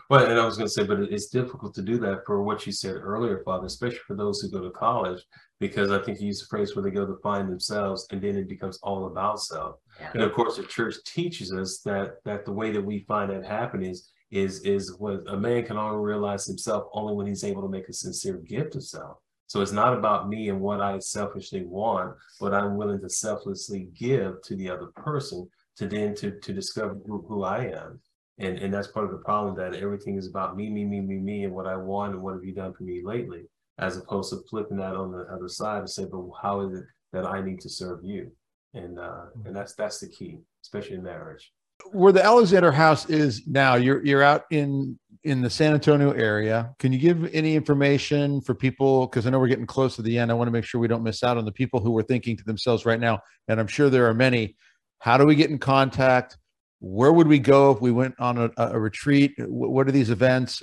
Well, 0.09 0.25
and 0.25 0.39
I 0.39 0.45
was 0.45 0.55
going 0.57 0.67
to 0.67 0.73
say, 0.73 0.85
but 0.85 0.99
it- 1.01 1.11
it's 1.11 1.27
difficult 1.27 1.73
to 1.75 1.81
do 1.81 1.97
that 1.99 2.23
for 2.25 2.41
what 2.41 2.65
you 2.65 2.71
said 2.71 2.95
earlier, 2.95 3.41
Father, 3.43 3.65
especially 3.65 3.99
for 4.07 4.15
those 4.15 4.39
who 4.39 4.49
go 4.49 4.61
to 4.61 4.71
college, 4.71 5.21
because 5.59 5.91
I 5.91 6.01
think 6.01 6.19
you 6.21 6.27
use 6.27 6.39
the 6.39 6.45
phrase 6.47 6.75
where 6.75 6.83
they 6.83 6.91
go 6.91 7.05
to 7.05 7.17
find 7.21 7.49
themselves, 7.49 8.07
and 8.11 8.21
then 8.21 8.37
it 8.37 8.47
becomes 8.47 8.79
all 8.83 9.07
about 9.07 9.41
self. 9.41 9.75
Yeah. 9.99 10.11
And 10.13 10.23
of 10.23 10.33
course, 10.33 10.55
the 10.57 10.63
church 10.63 10.95
teaches 11.05 11.51
us 11.51 11.79
that 11.79 12.23
that 12.23 12.45
the 12.45 12.53
way 12.53 12.71
that 12.71 12.81
we 12.85 12.99
find 13.07 13.31
that 13.31 13.45
happen 13.45 13.83
is 13.83 14.09
is 14.31 14.61
is 14.61 14.93
what 14.97 15.23
a 15.27 15.37
man 15.37 15.65
can 15.65 15.77
only 15.77 15.97
realize 16.05 16.45
himself 16.45 16.87
only 16.93 17.13
when 17.13 17.27
he's 17.27 17.43
able 17.45 17.61
to 17.63 17.69
make 17.69 17.87
a 17.89 17.93
sincere 17.93 18.37
gift 18.37 18.75
of 18.75 18.83
self. 18.83 19.17
So 19.47 19.61
it's 19.61 19.71
not 19.71 19.97
about 19.97 20.27
me 20.27 20.49
and 20.49 20.59
what 20.59 20.81
I 20.81 20.99
selfishly 20.99 21.63
want, 21.63 22.13
but 22.39 22.53
I'm 22.53 22.75
willing 22.75 22.99
to 23.01 23.09
selflessly 23.09 23.87
give 23.93 24.41
to 24.43 24.55
the 24.57 24.69
other 24.69 24.87
person 24.95 25.49
to 25.77 25.87
then 25.87 26.13
to 26.15 26.39
to 26.39 26.53
discover 26.53 26.95
who, 27.05 27.25
who 27.27 27.43
I 27.43 27.65
am. 27.67 27.99
And 28.39 28.59
and 28.59 28.73
that's 28.73 28.87
part 28.87 29.05
of 29.05 29.11
the 29.11 29.17
problem 29.17 29.55
that 29.55 29.79
everything 29.79 30.17
is 30.17 30.27
about 30.27 30.55
me, 30.55 30.69
me, 30.69 30.85
me, 30.85 31.01
me, 31.01 31.17
me, 31.17 31.43
and 31.45 31.53
what 31.53 31.65
I 31.65 31.75
want 31.75 32.13
and 32.13 32.21
what 32.21 32.33
have 32.33 32.43
you 32.43 32.53
done 32.53 32.73
for 32.73 32.83
me 32.83 33.01
lately, 33.03 33.43
as 33.79 33.97
opposed 33.97 34.31
to 34.31 34.39
flipping 34.49 34.77
that 34.77 34.95
on 34.95 35.11
the 35.11 35.25
other 35.33 35.47
side 35.47 35.79
and 35.79 35.89
say, 35.89 36.05
but 36.05 36.23
how 36.41 36.61
is 36.61 36.77
it 36.77 36.85
that 37.13 37.25
I 37.25 37.41
need 37.41 37.59
to 37.61 37.69
serve 37.69 38.03
you? 38.03 38.31
And 38.73 38.99
uh, 38.99 39.25
and 39.45 39.55
that's 39.55 39.73
that's 39.73 39.99
the 39.99 40.09
key, 40.09 40.37
especially 40.63 40.97
in 40.97 41.03
marriage. 41.03 41.51
Where 41.91 42.11
the 42.11 42.23
Alexander 42.23 42.71
House 42.71 43.09
is 43.09 43.47
now, 43.47 43.75
you're 43.75 44.05
you're 44.05 44.23
out 44.23 44.45
in 44.51 44.99
in 45.23 45.41
the 45.41 45.49
San 45.49 45.73
Antonio 45.73 46.11
area. 46.11 46.73
Can 46.77 46.93
you 46.93 46.99
give 46.99 47.33
any 47.33 47.55
information 47.55 48.39
for 48.41 48.53
people? 48.53 49.07
Because 49.07 49.25
I 49.25 49.31
know 49.31 49.39
we're 49.39 49.47
getting 49.47 49.65
close 49.65 49.95
to 49.95 50.03
the 50.03 50.17
end. 50.17 50.29
I 50.29 50.35
want 50.35 50.47
to 50.47 50.51
make 50.51 50.63
sure 50.63 50.79
we 50.79 50.87
don't 50.87 51.03
miss 51.03 51.23
out 51.23 51.37
on 51.37 51.45
the 51.45 51.51
people 51.51 51.79
who 51.79 51.97
are 51.97 52.03
thinking 52.03 52.37
to 52.37 52.43
themselves 52.43 52.85
right 52.85 52.99
now, 52.99 53.19
and 53.47 53.59
I'm 53.59 53.67
sure 53.67 53.89
there 53.89 54.07
are 54.07 54.13
many. 54.13 54.55
How 54.99 55.17
do 55.17 55.25
we 55.25 55.35
get 55.35 55.49
in 55.49 55.57
contact? 55.57 56.37
Where 56.79 57.11
would 57.11 57.27
we 57.27 57.39
go 57.39 57.71
if 57.71 57.81
we 57.81 57.91
went 57.91 58.15
on 58.19 58.37
a, 58.37 58.51
a 58.57 58.79
retreat? 58.79 59.33
What 59.37 59.87
are 59.87 59.91
these 59.91 60.09
events? 60.09 60.61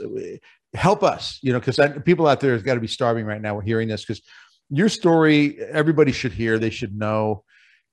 Help 0.75 1.03
us, 1.03 1.39
you 1.43 1.53
know, 1.53 1.61
because 1.61 1.79
people 2.05 2.27
out 2.27 2.41
there 2.41 2.53
have 2.53 2.65
got 2.65 2.75
to 2.75 2.81
be 2.81 2.87
starving 2.87 3.25
right 3.27 3.41
now. 3.41 3.55
We're 3.55 3.63
hearing 3.63 3.89
this 3.89 4.05
because 4.05 4.23
your 4.71 4.89
story, 4.89 5.61
everybody 5.61 6.13
should 6.13 6.33
hear, 6.33 6.59
they 6.59 6.71
should 6.71 6.97
know, 6.97 7.45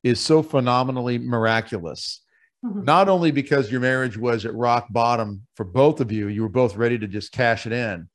is 0.03 0.19
so 0.19 0.41
phenomenally 0.41 1.17
miraculous 1.17 2.21
Mhm. 2.63 2.85
not 2.85 3.09
only 3.09 3.31
because 3.31 3.71
your 3.71 3.81
marriage 3.81 4.17
was 4.17 4.45
at 4.45 4.53
rock 4.53 4.85
bottom 4.91 5.47
for 5.55 5.63
both 5.63 5.99
of 5.99 6.11
you, 6.11 6.27
you 6.27 6.43
were 6.43 6.49
both 6.49 6.75
ready 6.75 6.97
to 6.99 7.07
just 7.07 7.31
cash 7.31 7.65
it 7.65 7.73
in, 7.73 8.07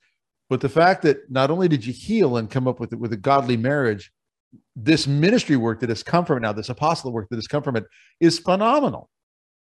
but 0.48 0.60
the 0.60 0.68
fact 0.68 1.02
that 1.02 1.28
not 1.28 1.50
only 1.50 1.66
did 1.66 1.84
you 1.84 1.92
heal 1.92 2.36
and 2.36 2.48
come 2.48 2.68
up 2.68 2.78
with 2.78 2.92
with 2.94 3.12
a 3.12 3.16
godly 3.16 3.56
marriage, 3.56 4.12
this 4.76 5.08
ministry 5.08 5.56
work 5.56 5.80
that 5.80 5.88
has 5.88 6.04
come 6.04 6.24
from 6.24 6.36
it 6.36 6.40
now, 6.42 6.52
this 6.52 6.68
apostle 6.68 7.12
work 7.12 7.26
that 7.30 7.36
has 7.36 7.48
come 7.48 7.64
from 7.64 7.74
it, 7.74 7.84
is 8.20 8.38
phenomenal. 8.38 9.10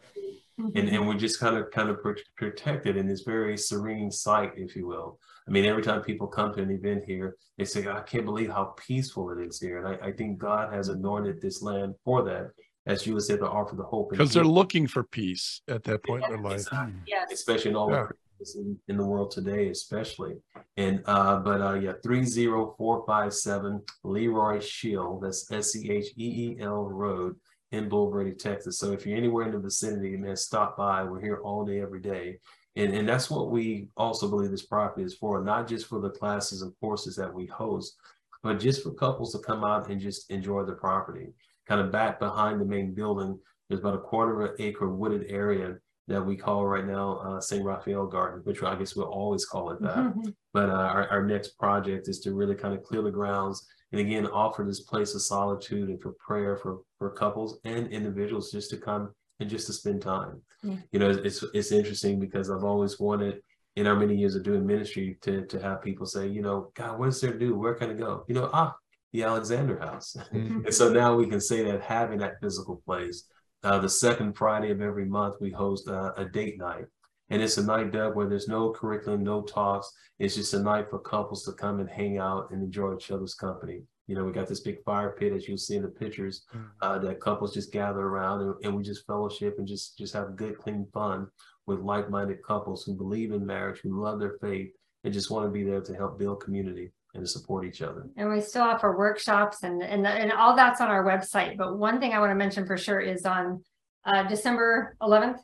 Mm-hmm. 0.61 0.77
and 0.79 0.89
and 0.91 1.09
we're 1.09 1.15
just 1.19 1.41
kind 1.41 1.57
of 1.57 1.71
kind 1.71 1.89
of 1.89 1.99
protected 2.37 2.97
in 2.97 3.07
this 3.07 3.23
very 3.23 3.57
serene 3.57 4.11
site, 4.11 4.53
if 4.57 4.77
you 4.77 4.87
will. 4.87 5.19
I 5.49 5.51
mean, 5.51 5.65
every 5.65 5.83
time 5.83 6.03
people 6.03 6.27
come 6.27 6.53
to 6.55 6.63
an 6.63 6.71
event 6.71 7.05
here, 7.07 7.37
they 7.57 7.65
say, 7.65 7.89
"I 7.89 8.01
can't 8.01 8.27
believe 8.27 8.51
how 8.51 8.75
peaceful 8.87 9.31
it 9.31 9.41
is 9.45 9.59
here," 9.59 9.79
and 9.79 9.89
I, 9.89 10.09
I 10.09 10.13
think 10.13 10.39
God 10.39 10.73
has 10.73 10.89
anointed 10.89 11.41
this 11.41 11.63
land 11.63 11.95
for 12.05 12.23
that, 12.25 12.51
as 12.87 13.07
you 13.07 13.15
would 13.15 13.23
say, 13.23 13.39
to 13.39 13.49
offer 13.49 13.75
the 13.77 13.83
hope. 13.83 14.11
and 14.11 14.19
Because 14.19 14.35
they're 14.35 14.45
looking 14.45 14.87
for 14.87 15.03
peace 15.03 15.63
at 15.69 15.85
that 15.85 16.05
point 16.05 16.23
in 16.25 16.31
their 16.31 16.39
life. 16.41 16.61
Exactly. 16.61 16.95
yes 17.07 17.33
especially 17.33 17.71
in 17.71 17.77
all 17.77 17.91
Yeah. 17.91 17.97
the 18.03 18.05
crises 18.09 18.22
in, 18.57 18.79
in 18.89 18.97
the 18.97 19.07
world 19.07 19.31
today, 19.31 19.69
especially. 19.69 20.35
And 20.77 21.03
uh, 21.07 21.39
but 21.39 21.61
uh, 21.61 21.75
yeah, 21.75 21.93
three 22.03 22.25
zero 22.25 22.75
four 22.79 23.05
five 23.07 23.33
seven 23.35 23.83
Leroy 24.05 24.61
Scheel. 24.61 25.21
That's 25.21 25.51
S 25.51 25.73
C 25.73 25.91
H 25.91 26.09
E 26.17 26.57
E 26.57 26.57
L 26.61 26.85
Road 26.85 27.37
in 27.73 27.89
Bulverde, 27.89 28.39
Texas. 28.39 28.79
So 28.79 28.93
if 28.93 29.07
you're 29.07 29.17
anywhere 29.17 29.47
in 29.47 29.53
the 29.53 29.59
vicinity, 29.59 30.17
man, 30.17 30.37
stop 30.37 30.77
by. 30.77 31.03
We're 31.05 31.21
here 31.21 31.41
all 31.43 31.65
day, 31.65 31.81
every 31.81 32.01
day. 32.01 32.39
And, 32.77 32.95
and 32.95 33.09
that's 33.09 33.31
what 33.31 33.51
we 33.51 33.89
also 33.97 34.29
believe 34.29 34.51
this 34.51 34.65
property 34.65 35.05
is 35.05 35.15
for, 35.15 35.43
not 35.43 35.69
just 35.69 35.87
for 35.87 36.01
the 36.01 36.11
classes 36.11 36.63
and 36.63 36.73
courses 36.81 37.17
that 37.17 37.33
we 37.33 37.47
host, 37.47 37.97
but 38.43 38.61
just 38.61 38.83
for 38.83 38.93
couples 38.93 39.33
to 39.33 39.39
come 39.39 39.63
out 39.65 39.91
and 39.91 40.01
just 40.01 40.31
enjoy 40.31 40.65
the 40.65 40.73
property. 40.73 41.29
Kind 41.67 41.81
of 41.81 41.93
back 41.93 42.19
behind 42.19 42.61
the 42.61 42.65
main 42.65 42.95
building, 42.95 43.39
there's 43.69 43.81
about 43.81 43.95
a 43.95 43.99
quarter 43.99 44.43
of 44.43 44.51
an 44.51 44.57
acre 44.59 44.89
wooded 44.89 45.27
area 45.29 45.77
that 46.09 46.25
we 46.25 46.37
call 46.37 46.67
right 46.67 46.87
now 46.87 47.19
uh, 47.19 47.41
St. 47.41 47.65
Raphael 47.65 48.07
Garden, 48.07 48.41
which 48.45 48.63
I 48.63 48.75
guess 48.75 48.97
we'll 48.97 49.07
always 49.07 49.45
call 49.45 49.71
it 49.71 49.81
that. 49.83 49.97
Mhm. 49.97 50.35
But 50.53 50.69
uh, 50.69 50.73
our, 50.73 51.09
our 51.09 51.25
next 51.25 51.59
project 51.59 52.09
is 52.09 52.19
to 52.21 52.35
really 52.35 52.55
kind 52.57 52.75
of 52.75 52.83
clear 52.83 53.03
the 53.03 53.11
grounds 53.11 53.67
and 53.93 54.01
again 54.01 54.27
offer 54.27 54.65
this 54.65 54.81
place 54.81 55.15
of 55.15 55.23
solitude 55.23 55.89
and 55.91 56.01
for 56.03 56.13
prayer 56.19 56.57
for 56.57 56.81
for 56.99 57.11
couples 57.11 57.59
and 57.65 57.87
individuals 57.89 58.51
just 58.51 58.71
to 58.71 58.77
come 58.79 59.13
and 59.39 59.49
just 59.49 59.67
to 59.67 59.73
spend 59.73 60.03
time. 60.03 60.41
Yeah. 60.63 60.77
You 60.93 60.99
know, 60.99 61.11
it's 61.11 61.45
it's 61.55 61.73
interesting 61.73 62.19
because 62.19 62.51
I've 62.51 62.65
always 62.65 62.99
wanted 62.99 63.41
in 63.77 63.87
our 63.87 63.97
many 63.97 64.17
years 64.17 64.35
of 64.35 64.43
doing 64.43 64.67
ministry 64.67 65.19
to 65.23 65.47
to 65.47 65.61
have 65.61 65.83
people 65.83 66.07
say, 66.07 66.27
you 66.27 66.43
know, 66.43 66.73
God, 66.75 66.99
what 66.99 67.09
is 67.09 67.21
there 67.21 67.33
to 67.33 67.39
do? 67.39 67.57
Where 67.57 67.75
can 67.75 67.91
I 67.91 67.95
go? 67.95 68.25
You 68.29 68.35
know, 68.35 68.51
ah, 68.53 68.75
the 69.13 69.23
Alexander 69.23 69.79
House. 69.79 70.17
Mhm. 70.33 70.65
and 70.67 70.75
so 70.75 70.93
now 70.93 71.15
we 71.15 71.27
can 71.27 71.41
say 71.41 71.65
that 71.65 71.83
having 71.83 72.19
that 72.19 72.41
physical 72.41 72.83
place. 72.85 73.29
Uh, 73.65 73.79
the 73.79 73.89
second 73.89 74.33
Friday 74.37 74.71
of 74.71 74.81
every 74.81 75.05
month, 75.05 75.37
we 75.41 75.51
host 75.51 75.89
uh, 75.89 76.13
a 76.17 76.25
date 76.25 76.59
night. 76.59 76.85
And 77.31 77.41
it's 77.41 77.59
a 77.59 77.65
night, 77.65 77.93
Doug, 77.93 78.17
where 78.17 78.29
there's 78.29 78.49
no 78.49 78.71
curriculum, 78.71 79.23
no 79.23 79.43
talks. 79.43 79.91
It's 80.19 80.35
just 80.35 80.53
a 80.55 80.59
night 80.63 80.91
for 80.91 80.99
couples 80.99 81.45
to 81.45 81.53
come 81.53 81.81
and 81.81 81.89
hang 81.89 82.19
out 82.19 82.51
and 82.51 82.63
enjoy 82.63 82.95
each 82.95 83.11
other's 83.11 83.35
company. 83.35 83.83
You 84.09 84.17
know, 84.17 84.25
we 84.25 84.33
got 84.33 84.49
this 84.49 84.61
big 84.61 84.83
fire 84.85 85.15
pit, 85.19 85.33
as 85.33 85.47
you'll 85.49 85.57
see 85.57 85.77
in 85.77 85.83
the 85.83 85.89
pictures, 85.89 86.45
Mm. 86.55 86.65
uh, 86.83 86.99
that 86.99 87.21
couples 87.21 87.55
just 87.55 87.73
gather 87.73 88.01
around 88.01 88.43
and, 88.43 88.55
and 88.65 88.77
we 88.77 88.83
just 88.83 89.07
fellowship 89.07 89.55
and 89.59 89.67
just 89.67 89.97
just 89.97 90.13
have 90.13 90.37
good, 90.37 90.59
clean 90.59 90.87
fun 90.93 91.29
with 91.67 91.79
like-minded 91.79 92.43
couples 92.43 92.83
who 92.85 92.95
believe 92.95 93.33
in 93.33 93.47
marriage, 93.47 93.79
who 93.81 94.03
love 94.03 94.19
their 94.19 94.37
faith, 94.41 94.71
and 95.05 95.15
just 95.15 95.31
want 95.31 95.47
to 95.47 95.51
be 95.51 95.63
there 95.63 95.81
to 95.81 95.95
help 95.95 96.19
build 96.19 96.43
community 96.43 96.93
and 97.15 97.23
to 97.23 97.29
support 97.29 97.65
each 97.65 97.83
other. 97.83 98.09
And 98.17 98.31
we 98.31 98.41
still 98.41 98.63
offer 98.63 98.97
workshops 98.97 99.63
and, 99.63 99.83
and, 99.83 100.07
and 100.07 100.33
all 100.33 100.57
that's 100.57 100.81
on 100.81 100.89
our 100.89 101.05
website. 101.05 101.57
But 101.57 101.79
one 101.79 102.01
thing 102.01 102.13
I 102.13 102.19
want 102.19 102.31
to 102.31 102.35
mention 102.35 102.67
for 102.67 102.77
sure 102.77 103.01
is 103.01 103.27
on 103.27 103.63
uh, 104.05 104.25
December 104.25 104.97
11th, 105.03 105.39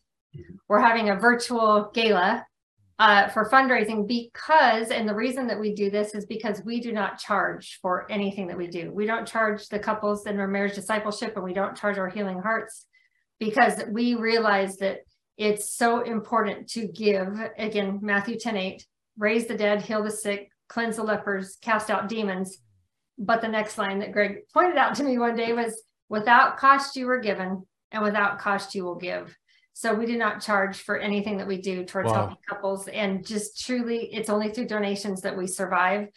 we're 0.69 0.81
having 0.81 1.11
a 1.11 1.17
virtual 1.17 1.91
gala 1.95 2.45
uh, 2.99 3.29
for 3.29 3.49
fundraising 3.49 4.09
because, 4.09 4.91
and 4.91 5.09
the 5.09 5.15
reason 5.15 5.47
that 5.47 5.61
we 5.61 5.75
do 5.75 5.91
this 5.91 6.15
is 6.15 6.27
because 6.27 6.63
we 6.65 6.81
do 6.81 6.93
not 6.93 7.19
charge 7.19 7.79
for 7.81 8.11
anything 8.11 8.49
that 8.49 8.57
we 8.57 8.67
do. 8.67 8.91
We 8.93 9.07
don't 9.07 9.27
charge 9.27 9.69
the 9.69 9.79
couples 9.79 10.27
in 10.27 10.39
our 10.41 10.49
marriage 10.49 10.75
discipleship 10.75 11.35
and 11.37 11.45
we 11.45 11.53
don't 11.55 11.77
charge 11.77 11.99
our 11.99 12.09
healing 12.09 12.41
hearts 12.41 12.87
because 13.39 13.83
we 13.91 14.15
realize 14.15 14.77
that 14.79 15.01
it's 15.37 15.71
so 15.71 16.01
important 16.01 16.69
to 16.69 16.89
give 16.89 17.29
again 17.57 18.01
matthew 18.03 18.39
10 18.39 18.57
8 18.57 18.87
raise 19.17 19.47
the 19.47 19.57
dead 19.57 19.81
heal 19.81 20.03
the 20.03 20.11
sick 20.11 20.51
cleanse 20.69 20.97
the 20.97 21.03
lepers 21.03 21.57
cast 21.63 21.91
out 21.91 22.09
demons 22.09 22.59
but 23.19 23.41
the 23.41 23.49
next 23.49 23.79
line 23.79 23.99
that 23.99 24.13
greg 24.13 24.39
pointed 24.53 24.77
out 24.77 24.95
to 24.95 25.03
me 25.05 25.19
one 25.19 25.35
day 25.37 25.53
was 25.53 25.83
without 26.09 26.57
cost 26.57 26.97
you 26.97 27.07
were 27.07 27.19
given 27.21 27.67
and 27.93 28.03
without 28.03 28.39
cost 28.39 28.75
you 28.75 28.85
will 28.85 28.95
give 28.97 29.37
so 29.75 29.95
we 29.95 30.07
do 30.07 30.17
not 30.19 30.41
charge 30.43 30.79
for 30.79 30.99
anything 30.99 31.37
that 31.39 31.47
we 31.47 31.61
do 31.61 31.85
towards 31.85 32.09
Wow. 32.09 32.15
helping 32.15 32.37
couples 32.49 32.89
and 32.89 33.27
just 33.27 33.65
truly 33.65 34.09
it's 34.13 34.29
only 34.31 34.51
through 34.51 34.67
donations 34.67 35.21
that 35.23 35.37
we 35.37 35.47
survive 35.47 36.09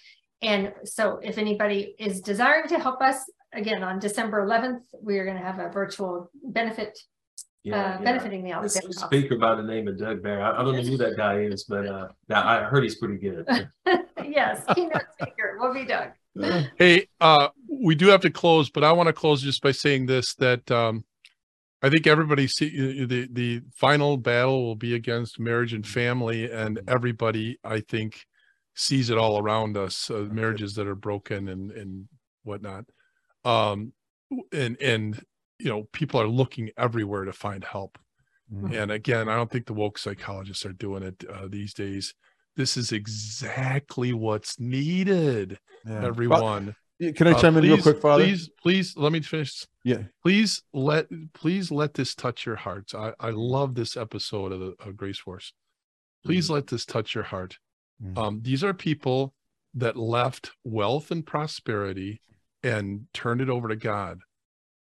and 0.42 0.74
so 0.84 1.20
if 1.24 1.38
anybody 1.38 1.96
is 2.00 2.22
desiring 2.22 2.68
to 2.70 2.80
help 2.80 3.02
us 3.02 3.18
again 3.54 3.84
on 3.84 4.00
december 4.00 4.46
11th 4.46 4.82
we 5.02 5.18
are 5.20 5.26
going 5.26 5.38
to 5.38 5.44
have 5.44 5.60
a 5.60 5.70
virtual 5.70 6.30
benefit 6.44 6.98
Yeah, 7.64 7.76
uh, 7.76 7.78
yeah. 7.80 7.98
benefiting 8.04 8.42
the 8.44 8.50
There's 8.50 8.76
Alexander 8.76 8.88
a 8.98 9.00
House. 9.02 9.10
speaker 9.10 9.38
by 9.38 9.54
the 9.56 9.62
name 9.64 9.88
of 9.88 10.00
Doug 10.00 10.24
Barry. 10.24 10.42
I, 10.42 10.50
I 10.60 10.64
don't 10.64 10.76
know 10.76 10.82
who 10.82 10.98
that 10.98 11.16
guy 11.16 11.42
is, 11.42 11.64
but 11.66 11.86
uh, 11.86 12.08
I 12.34 12.64
heard 12.64 12.82
he's 12.84 12.96
pretty 12.98 13.18
good. 13.18 13.46
yes, 14.32 14.64
keynote 14.74 15.04
speaker 15.14 15.58
We'll 15.60 15.74
be 15.74 15.86
Doug. 15.86 16.10
Hey, 16.78 17.08
uh, 17.20 17.50
we 17.70 17.96
do 17.96 18.08
have 18.08 18.22
to 18.22 18.30
close, 18.30 18.70
but 18.70 18.84
I 18.84 18.92
want 18.94 19.08
to 19.08 19.14
close 19.14 19.42
just 19.42 19.62
by 19.62 19.72
saying 19.72 20.06
this: 20.06 20.34
that 20.36 20.70
um, 20.72 21.04
I 21.82 21.90
think 21.90 22.08
everybody 22.08 22.48
see 22.48 23.06
the 23.06 23.28
the 23.32 23.62
final 23.76 24.18
battle 24.18 24.64
will 24.66 24.76
be 24.76 24.96
against 24.96 25.40
marriage 25.40 25.74
and 25.74 25.86
family, 25.86 26.52
and 26.52 26.80
everybody 26.88 27.60
I 27.64 27.82
think 27.82 28.26
sees 28.76 29.10
it 29.10 29.18
all 29.18 29.38
around 29.40 29.78
us, 29.78 30.10
uh, 30.10 30.28
marriages 30.32 30.76
that 30.76 30.88
are 30.88 30.96
broken 30.96 31.50
and 31.50 31.72
and 31.72 32.08
whatnot. 32.44 32.86
Um, 33.44 33.94
and 34.54 34.82
and 34.82 35.22
you 35.60 35.70
know, 35.70 35.84
people 35.92 36.20
are 36.22 36.28
looking 36.28 36.72
everywhere 36.78 37.26
to 37.26 37.34
find 37.34 37.64
help. 37.64 38.00
Mhm. 38.54 38.74
And 38.74 38.92
again, 38.92 39.30
I 39.30 39.36
don't 39.36 39.52
think 39.52 39.66
the 39.66 39.74
woke 39.74 39.98
psychologists 39.98 40.66
are 40.66 40.74
doing 40.74 41.04
it 41.04 41.24
uh, 41.30 41.48
these 41.48 41.74
days. 41.74 42.14
This 42.62 42.78
is 42.78 42.92
exactly 42.92 44.14
what's 44.14 44.60
needed, 44.60 45.58
Yeah. 45.84 46.06
everyone. 46.06 46.76
Well, 47.00 47.14
Can 47.14 47.26
I 47.26 47.32
Uh, 47.32 47.42
chime 47.42 47.58
in 47.58 47.64
real 47.64 47.78
please- 47.78 47.82
quick, 47.82 48.00
Father? 48.00 48.24
Please, 48.24 48.50
please 48.62 48.96
let 48.96 49.12
me 49.12 49.20
finish. 49.22 49.66
Yeah. 49.84 50.04
Please 50.22 50.62
let 50.72 51.08
please 51.34 51.72
let 51.72 51.96
this 51.96 52.14
touch 52.14 52.46
your 52.46 52.58
hearts. 52.58 52.94
I, 52.94 53.16
I 53.20 53.32
love 53.32 53.74
this 53.74 53.98
episode 53.98 54.52
of 54.52 54.60
the 54.60 54.76
of 54.80 54.96
Grace 54.96 55.18
Force. 55.18 55.54
Please 56.24 56.52
let 56.52 56.68
this 56.68 56.86
touch 56.86 57.16
your 57.16 57.24
heart. 57.24 57.58
Mm. 58.00 58.16
Um, 58.20 58.42
these 58.44 58.64
are 58.64 58.76
people 58.76 59.34
that 59.74 59.98
left 59.98 60.52
wealth 60.64 61.10
and 61.10 61.26
prosperity 61.26 62.22
and 62.62 63.08
turned 63.12 63.42
it 63.42 63.50
over 63.50 63.70
to 63.70 63.76
God 63.76 64.20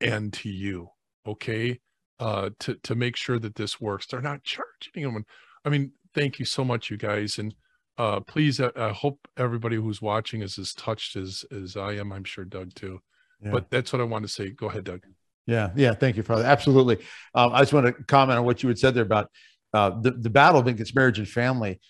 and 0.00 0.32
to 0.32 0.48
you. 0.48 0.88
Okay. 1.24 1.78
Uh 2.18 2.50
to 2.58 2.74
to 2.82 2.96
make 2.96 3.14
sure 3.14 3.38
that 3.38 3.54
this 3.54 3.80
works. 3.80 4.08
They're 4.08 4.20
not 4.20 4.42
charging 4.42 4.90
anyone. 4.96 5.24
I 5.64 5.68
mean, 5.68 5.92
thank 6.14 6.38
you 6.38 6.44
so 6.44 6.64
much, 6.64 6.90
you 6.90 6.96
guys. 6.96 7.38
And 7.38 7.54
uh 7.98 8.20
please 8.20 8.60
uh, 8.60 8.70
I 8.76 8.90
hope 8.90 9.28
everybody 9.36 9.76
who's 9.76 10.00
watching 10.00 10.42
is 10.42 10.58
as 10.58 10.74
touched 10.74 11.16
as 11.16 11.44
as 11.50 11.76
I 11.76 11.92
am. 11.94 12.12
I'm 12.12 12.24
sure 12.24 12.44
Doug 12.44 12.74
too. 12.74 13.00
Yeah. 13.42 13.52
But 13.52 13.70
that's 13.70 13.92
what 13.92 14.00
I 14.00 14.04
want 14.04 14.24
to 14.24 14.28
say. 14.28 14.50
Go 14.50 14.68
ahead, 14.68 14.84
Doug. 14.84 15.04
Yeah, 15.46 15.70
yeah. 15.74 15.94
Thank 15.94 16.16
you, 16.16 16.22
Father. 16.22 16.44
Absolutely. 16.44 16.98
Um, 17.34 17.52
I 17.52 17.60
just 17.60 17.72
want 17.72 17.86
to 17.86 17.92
comment 18.04 18.38
on 18.38 18.44
what 18.44 18.62
you 18.62 18.68
had 18.68 18.78
said 18.78 18.94
there 18.94 19.02
about 19.02 19.30
uh, 19.72 19.90
the 20.00 20.12
the 20.12 20.30
battle 20.30 20.66
against 20.66 20.94
marriage 20.94 21.18
and 21.18 21.28
family. 21.28 21.80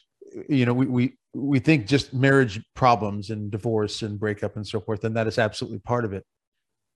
You 0.48 0.64
know, 0.64 0.72
we 0.72 0.86
we 0.86 1.18
we 1.34 1.58
think 1.58 1.86
just 1.86 2.14
marriage 2.14 2.60
problems 2.74 3.30
and 3.30 3.50
divorce 3.50 4.02
and 4.02 4.18
breakup 4.18 4.56
and 4.56 4.66
so 4.66 4.80
forth, 4.80 5.04
and 5.04 5.16
that 5.16 5.26
is 5.26 5.38
absolutely 5.38 5.80
part 5.80 6.04
of 6.04 6.12
it. 6.12 6.24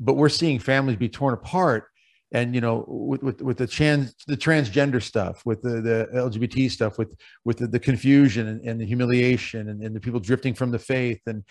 But 0.01 0.15
we're 0.15 0.29
seeing 0.29 0.59
families 0.59 0.97
be 0.97 1.09
torn 1.09 1.35
apart, 1.35 1.89
and 2.35 2.53
you 2.55 2.61
know, 2.61 2.85
with 2.87 3.23
with, 3.23 3.41
with 3.41 3.57
the 3.57 3.67
trans 3.67 4.15
the 4.27 4.37
transgender 4.37 5.01
stuff, 5.01 5.41
with 5.47 5.63
the 5.63 5.81
the 5.81 6.09
LGBT 6.13 6.71
stuff, 6.71 6.99
with 6.99 7.17
with 7.45 7.59
the, 7.59 7.69
the 7.69 7.79
confusion 7.79 8.49
and, 8.49 8.61
and 8.69 8.81
the 8.81 8.85
humiliation, 8.85 9.71
and, 9.71 9.83
and 9.83 9.97
the 9.97 10.01
people 10.01 10.21
drifting 10.21 10.53
from 10.53 10.73
the 10.73 10.79
faith, 10.79 11.21
and 11.27 11.45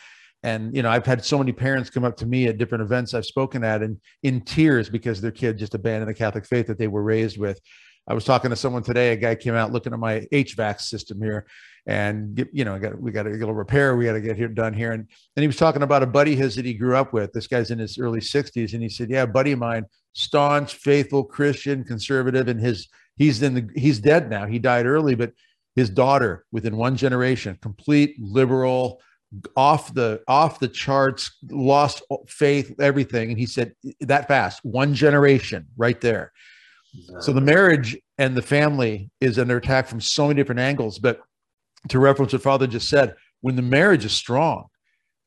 and 0.43 0.75
you 0.75 0.83
know, 0.83 0.89
I've 0.91 1.05
had 1.05 1.23
so 1.23 1.37
many 1.37 1.53
parents 1.53 1.89
come 1.89 2.03
up 2.03 2.17
to 2.17 2.25
me 2.25 2.47
at 2.47 2.57
different 2.57 2.83
events 2.83 3.13
I've 3.13 3.25
spoken 3.25 3.63
at, 3.63 3.81
and 3.81 3.97
in 4.23 4.41
tears 4.41 4.89
because 4.89 5.21
their 5.21 5.31
kid 5.31 5.57
just 5.57 5.73
abandoned 5.73 6.09
the 6.09 6.13
Catholic 6.13 6.45
faith 6.45 6.67
that 6.67 6.77
they 6.77 6.89
were 6.89 7.01
raised 7.01 7.37
with. 7.37 7.59
I 8.05 8.13
was 8.13 8.25
talking 8.25 8.49
to 8.49 8.57
someone 8.57 8.83
today. 8.83 9.13
A 9.13 9.15
guy 9.15 9.35
came 9.35 9.55
out 9.55 9.71
looking 9.71 9.93
at 9.93 9.99
my 9.99 10.27
HVAC 10.33 10.81
system 10.81 11.21
here, 11.21 11.45
and 11.85 12.35
get, 12.35 12.49
you 12.53 12.63
know, 12.63 12.79
got 12.79 12.99
we 12.99 13.11
got 13.11 13.23
to 13.23 13.31
get 13.31 13.37
a 13.37 13.39
little 13.39 13.53
repair. 13.53 13.95
We 13.95 14.05
got 14.05 14.13
to 14.13 14.21
get 14.21 14.37
here 14.37 14.47
done 14.47 14.73
here, 14.73 14.93
and 14.93 15.07
and 15.35 15.41
he 15.41 15.47
was 15.47 15.57
talking 15.57 15.83
about 15.83 16.03
a 16.03 16.07
buddy 16.07 16.33
of 16.33 16.39
his 16.39 16.55
that 16.55 16.65
he 16.65 16.73
grew 16.73 16.95
up 16.95 17.13
with. 17.13 17.33
This 17.33 17.47
guy's 17.47 17.71
in 17.71 17.79
his 17.79 17.97
early 17.97 18.19
60s, 18.19 18.73
and 18.73 18.81
he 18.81 18.89
said, 18.89 19.09
"Yeah, 19.09 19.23
a 19.23 19.27
buddy 19.27 19.51
of 19.51 19.59
mine, 19.59 19.85
staunch, 20.13 20.75
faithful 20.75 21.23
Christian, 21.23 21.83
conservative, 21.83 22.47
and 22.47 22.59
his 22.59 22.87
he's 23.17 23.41
in 23.41 23.53
the 23.53 23.69
he's 23.75 23.99
dead 23.99 24.29
now. 24.29 24.45
He 24.45 24.59
died 24.59 24.85
early, 24.85 25.15
but 25.15 25.33
his 25.75 25.89
daughter, 25.89 26.45
within 26.51 26.77
one 26.77 26.95
generation, 26.95 27.57
complete 27.61 28.15
liberal." 28.19 29.01
off 29.55 29.91
the 29.95 30.21
off 30.27 30.59
the 30.59 30.67
charts 30.67 31.37
lost 31.49 32.03
faith 32.27 32.71
everything 32.79 33.31
and 33.31 33.39
he 33.39 33.47
said 33.47 33.73
that 33.99 34.27
fast 34.27 34.59
one 34.63 34.93
generation 34.93 35.65
right 35.75 36.01
there 36.01 36.31
so 37.19 37.33
the 37.33 37.41
marriage 37.41 37.97
and 38.19 38.37
the 38.37 38.43
family 38.43 39.09
is 39.21 39.39
under 39.39 39.57
attack 39.57 39.87
from 39.87 39.99
so 39.99 40.27
many 40.27 40.39
different 40.39 40.59
angles 40.59 40.99
but 40.99 41.21
to 41.89 41.99
reference 41.99 42.33
what 42.33 42.41
father 42.41 42.67
just 42.67 42.89
said 42.89 43.15
when 43.41 43.55
the 43.55 43.61
marriage 43.61 44.05
is 44.05 44.11
strong 44.13 44.67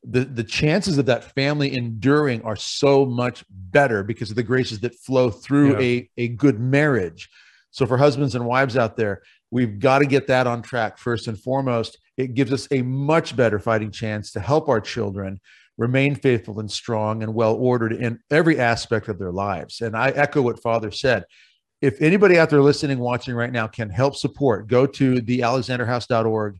the 0.03 0.23
the 0.25 0.43
chances 0.43 0.97
of 0.97 1.05
that 1.07 1.23
family 1.35 1.75
enduring 1.75 2.41
are 2.43 2.55
so 2.55 3.05
much 3.05 3.43
better 3.49 4.03
because 4.03 4.29
of 4.29 4.35
the 4.35 4.43
graces 4.43 4.79
that 4.79 4.95
flow 4.95 5.29
through 5.29 5.73
Yeah. 5.79 5.79
a 6.17 6.23
a 6.25 6.27
good 6.29 6.59
marriage. 6.59 7.29
So 7.71 7.85
for 7.85 7.97
husbands 7.97 8.35
and 8.35 8.45
wives 8.45 8.77
out 8.77 8.95
there 8.95 9.21
we've 9.49 9.79
got 9.79 9.99
to 9.99 10.05
get 10.05 10.27
that 10.27 10.45
on 10.45 10.61
track 10.61 10.97
first 10.97 11.27
and 11.27 11.39
foremost. 11.39 11.97
It 12.17 12.33
gives 12.33 12.51
us 12.51 12.67
a 12.71 12.81
much 12.81 13.35
better 13.35 13.59
fighting 13.59 13.91
chance 13.91 14.31
to 14.33 14.39
help 14.39 14.67
our 14.69 14.81
children 14.81 15.39
remain 15.77 16.15
faithful 16.15 16.59
and 16.59 16.69
strong 16.69 17.23
and 17.23 17.33
well 17.33 17.53
ordered 17.55 17.93
in 17.93 18.19
every 18.29 18.59
aspect 18.59 19.07
of 19.07 19.19
their 19.19 19.31
lives. 19.31 19.81
And 19.81 19.95
i 19.95 20.09
echo 20.09 20.41
what 20.41 20.61
father 20.61 20.91
said 20.91 21.23
if 21.81 22.01
anybody 22.01 22.39
out 22.39 22.49
there 22.49 22.61
listening 22.61 22.99
watching 22.99 23.35
right 23.35 23.51
now 23.51 23.67
can 23.67 23.89
help 23.89 24.15
support 24.15 24.67
go 24.67 24.85
to 24.85 25.15
thealexanderhouse.org 25.15 26.57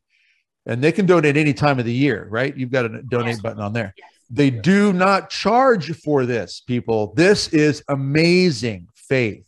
and 0.66 0.84
they 0.84 0.92
can 0.92 1.06
donate 1.06 1.38
any 1.38 1.54
time 1.54 1.80
of 1.80 1.86
the 1.86 1.94
year 1.94 2.28
right? 2.30 2.56
You've 2.56 2.72
got 2.72 2.86
a 2.86 3.02
donate 3.04 3.34
Yes. 3.36 3.42
button 3.42 3.62
on 3.62 3.74
there. 3.74 3.94
Yes. 3.98 4.10
they 4.30 4.50
do 4.50 4.94
not 4.94 5.30
charge 5.30 5.96
for 6.02 6.26
this 6.26 6.62
people. 6.62 7.14
This 7.16 7.48
is 7.50 7.84
amazing 7.88 8.88
faith. 8.96 9.46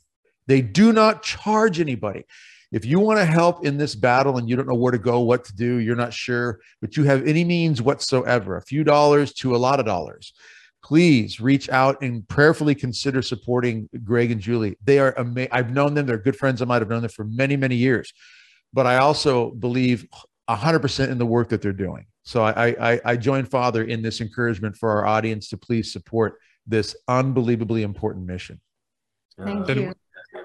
They 0.47 0.61
do 0.61 0.91
not 0.93 1.21
charge 1.21 1.79
anybody. 1.79 2.23
If 2.71 2.85
you 2.85 2.99
want 2.99 3.19
to 3.19 3.25
help 3.25 3.65
in 3.65 3.77
this 3.77 3.95
battle 3.95 4.37
and 4.37 4.47
you 4.49 4.55
don't 4.55 4.67
know 4.67 4.75
where 4.75 4.91
to 4.91 4.97
go 4.99 5.19
what 5.21 5.43
to 5.45 5.55
do 5.55 5.77
you're 5.77 5.95
not 5.95 6.13
sure 6.13 6.59
but 6.81 6.95
you 6.95 7.03
have 7.03 7.27
any 7.27 7.43
means 7.43 7.81
whatsoever 7.81 8.57
a 8.57 8.61
few 8.61 8.83
dollars 8.83 9.33
to 9.33 9.55
a 9.55 9.57
lot 9.57 9.79
of 9.79 9.85
dollars 9.87 10.33
please 10.83 11.39
reach 11.39 11.69
out 11.69 12.01
and 12.01 12.27
prayerfully 12.27 12.73
consider 12.73 13.21
supporting 13.21 13.89
greg 14.03 14.31
and 14.31 14.39
julie 14.41 14.75
they 14.83 14.97
are 14.99 15.13
amazing 15.17 15.49
i've 15.51 15.71
known 15.71 15.93
them 15.93 16.05
they're 16.05 16.17
good 16.17 16.35
friends 16.35 16.61
i 16.61 16.65
might 16.65 16.81
have 16.81 16.89
known 16.89 17.01
them 17.01 17.11
for 17.11 17.25
many 17.25 17.55
many 17.57 17.75
years 17.75 18.13
but 18.73 18.85
i 18.85 18.97
also 18.97 19.51
believe 19.51 20.05
100% 20.49 21.09
in 21.09 21.17
the 21.19 21.25
work 21.25 21.49
that 21.49 21.61
they're 21.61 21.73
doing 21.73 22.05
so 22.23 22.43
i 22.43 22.67
i, 22.93 23.01
I 23.05 23.17
join 23.17 23.45
father 23.45 23.83
in 23.83 24.01
this 24.01 24.21
encouragement 24.21 24.75
for 24.77 24.89
our 24.89 25.05
audience 25.05 25.49
to 25.49 25.57
please 25.57 25.91
support 25.91 26.39
this 26.65 26.95
unbelievably 27.07 27.83
important 27.83 28.25
mission 28.25 28.59
Thank 29.37 29.69
Uh, 29.69 29.73
you. 29.73 29.93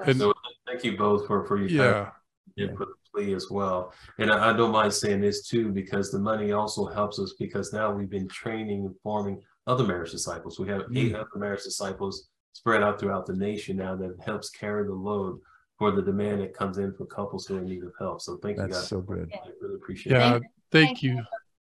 and- 0.06 0.18
so 0.18 0.32
thank 0.66 0.84
you 0.84 0.96
both 0.96 1.26
for 1.26 1.44
for 1.46 1.56
your 1.58 1.68
time 1.68 2.12
Yeah. 2.56 2.66
and 2.68 2.76
for 2.76 2.86
the 2.86 2.92
plea 3.12 3.34
as 3.34 3.48
well. 3.50 3.92
And 4.18 4.30
I, 4.30 4.50
I 4.50 4.52
don't 4.56 4.70
mind 4.72 4.92
saying 4.92 5.20
this 5.20 5.46
too, 5.48 5.70
because 5.72 6.10
the 6.10 6.18
money 6.18 6.50
also 6.52 6.84
helps 6.86 7.18
us 7.18 7.34
because 7.38 7.72
now 7.72 7.92
we've 7.92 8.10
been 8.10 8.26
training 8.28 8.86
and 8.86 8.94
forming 9.02 9.40
other 9.66 9.84
marriage 9.84 10.10
disciples. 10.10 10.58
We 10.58 10.68
have 10.68 10.82
eight 10.94 11.14
other 11.14 11.26
marriage 11.36 11.62
disciples 11.64 12.28
spread 12.52 12.82
out 12.82 13.00
throughout 13.00 13.26
the 13.26 13.34
nation 13.34 13.76
now 13.76 13.96
that 13.96 14.16
helps 14.24 14.50
carry 14.50 14.84
the 14.86 14.92
load 14.94 15.38
for 15.78 15.90
the 15.90 16.02
demand 16.02 16.40
that 16.40 16.54
comes 16.54 16.78
in 16.78 16.92
for 16.94 17.04
couples 17.06 17.46
who 17.46 17.56
are 17.56 17.58
in 17.60 17.64
need 17.66 17.82
of 17.82 17.92
help. 17.98 18.20
So 18.20 18.36
thank 18.42 18.56
you 18.58 18.62
that's 18.62 18.78
guys. 18.80 18.88
so 18.88 19.00
good 19.00 19.30
I 19.34 19.48
really 19.60 19.74
appreciate 19.76 20.12
it. 20.12 20.18
Yeah. 20.18 20.30
Thank- 20.32 20.44
Thank 20.72 20.86
thank 20.88 21.02
you. 21.02 21.22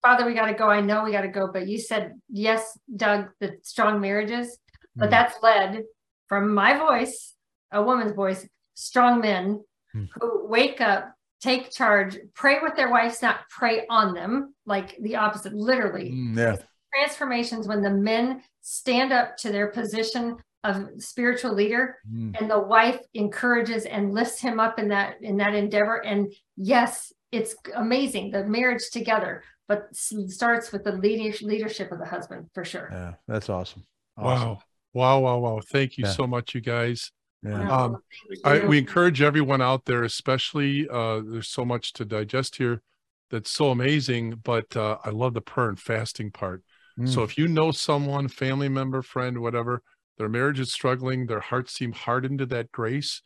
Father, 0.01 0.25
we 0.25 0.33
got 0.33 0.47
to 0.47 0.53
go. 0.53 0.67
I 0.69 0.81
know 0.81 1.03
we 1.03 1.11
got 1.11 1.21
to 1.21 1.27
go, 1.29 1.49
but 1.51 1.67
you 1.67 1.77
said 1.79 2.13
yes, 2.29 2.77
Doug, 2.95 3.27
the 3.39 3.57
strong 3.63 4.01
marriages, 4.01 4.57
but 4.95 5.07
Mm. 5.07 5.11
that's 5.11 5.35
led 5.41 5.83
from 6.27 6.53
my 6.53 6.77
voice, 6.77 7.35
a 7.71 7.81
woman's 7.81 8.13
voice, 8.13 8.47
strong 8.75 9.21
men 9.21 9.63
Mm. 9.95 10.09
who 10.19 10.45
wake 10.47 10.81
up, 10.81 11.13
take 11.41 11.69
charge, 11.71 12.17
pray 12.33 12.59
with 12.61 12.75
their 12.75 12.89
wives, 12.89 13.21
not 13.21 13.41
pray 13.49 13.85
on 13.89 14.13
them, 14.13 14.53
like 14.65 14.97
the 15.01 15.15
opposite, 15.17 15.53
literally. 15.53 16.11
Mm, 16.11 16.37
yeah 16.37 16.55
Transformations 16.93 17.67
when 17.67 17.81
the 17.81 17.89
men 17.89 18.41
stand 18.61 19.11
up 19.11 19.37
to 19.37 19.51
their 19.51 19.67
position 19.67 20.37
of 20.63 20.89
spiritual 20.99 21.53
leader 21.53 21.97
Mm. 22.09 22.39
and 22.39 22.49
the 22.49 22.59
wife 22.59 22.99
encourages 23.13 23.85
and 23.85 24.13
lifts 24.13 24.39
him 24.39 24.59
up 24.59 24.79
in 24.79 24.87
that 24.89 25.15
in 25.21 25.35
that 25.37 25.53
endeavor 25.53 25.97
and 26.05 26.33
yes 26.55 27.11
it's 27.33 27.53
amazing 27.75 28.31
the 28.31 28.45
marriage 28.45 28.89
together 28.91 29.43
but 29.67 29.93
starts 29.93 30.71
with 30.71 30.85
the 30.85 30.93
leadership 30.93 31.41
leadership 31.47 31.91
of 31.91 31.99
the 31.99 32.05
husband 32.05 32.49
for 32.53 32.63
sure 32.63 32.87
yeah 32.91 33.13
that's 33.27 33.49
awesome 33.49 33.83
Awesome. 34.17 34.47
Wow. 34.49 34.59
Wow. 34.93 35.19
Wow. 35.19 35.39
Wow. 35.39 35.61
Thank 35.67 35.97
you 35.97 36.05
Yeah. 36.05 36.11
so 36.11 36.27
much, 36.27 36.53
you 36.53 36.61
guys. 36.61 37.11
Yeah. 37.41 37.67
Um, 37.75 37.97
I, 38.45 38.59
we 38.67 38.77
encourage 38.77 39.23
everyone 39.23 39.59
out 39.59 39.85
there, 39.85 40.03
especially 40.03 40.87
uh, 40.87 41.19
there's 41.25 41.47
so 41.49 41.65
much 41.65 41.93
to 41.93 42.05
digest 42.05 42.57
here 42.57 42.83
that's 43.31 43.49
so 43.49 43.71
amazing. 43.71 44.35
But 44.43 44.77
uh, 44.77 44.99
I 45.03 45.09
love 45.09 45.33
the 45.33 45.41
prayer 45.41 45.67
and 45.69 45.79
fasting 45.79 46.29
part. 46.29 46.61
Mm. 46.99 47.09
So 47.09 47.23
if 47.23 47.37
you 47.37 47.47
know 47.47 47.71
someone, 47.71 48.27
family 48.27 48.69
member, 48.69 49.01
friend, 49.01 49.39
whatever, 49.39 49.81
their 50.17 50.29
marriage 50.29 50.59
is 50.59 50.71
struggling, 50.71 51.25
their 51.25 51.39
hearts 51.39 51.73
seem 51.73 51.91
hardened 51.91 52.39
to 52.39 52.45
that 52.47 52.71
grace, 52.71 53.21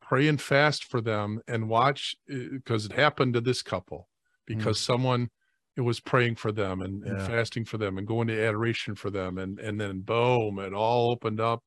pray 0.00 0.28
and 0.28 0.40
fast 0.40 0.84
for 0.84 1.00
them 1.00 1.40
and 1.48 1.68
watch 1.68 2.14
because 2.26 2.86
it 2.86 2.92
happened 2.92 3.34
to 3.34 3.40
this 3.40 3.62
couple 3.62 4.08
because 4.46 4.78
someone 4.78 5.30
it 5.76 5.80
was 5.80 5.98
praying 5.98 6.36
for 6.36 6.52
them 6.52 6.82
and, 6.82 7.02
and 7.04 7.20
fasting 7.22 7.64
for 7.64 7.78
them 7.78 7.98
and 7.98 8.06
going 8.06 8.28
to 8.28 8.46
adoration 8.46 8.94
for 8.94 9.10
them 9.10 9.38
and 9.38 9.58
and 9.58 9.80
then 9.80 10.00
boom 10.00 10.58
it 10.58 10.74
all 10.74 11.10
opened 11.10 11.40
up 11.40 11.64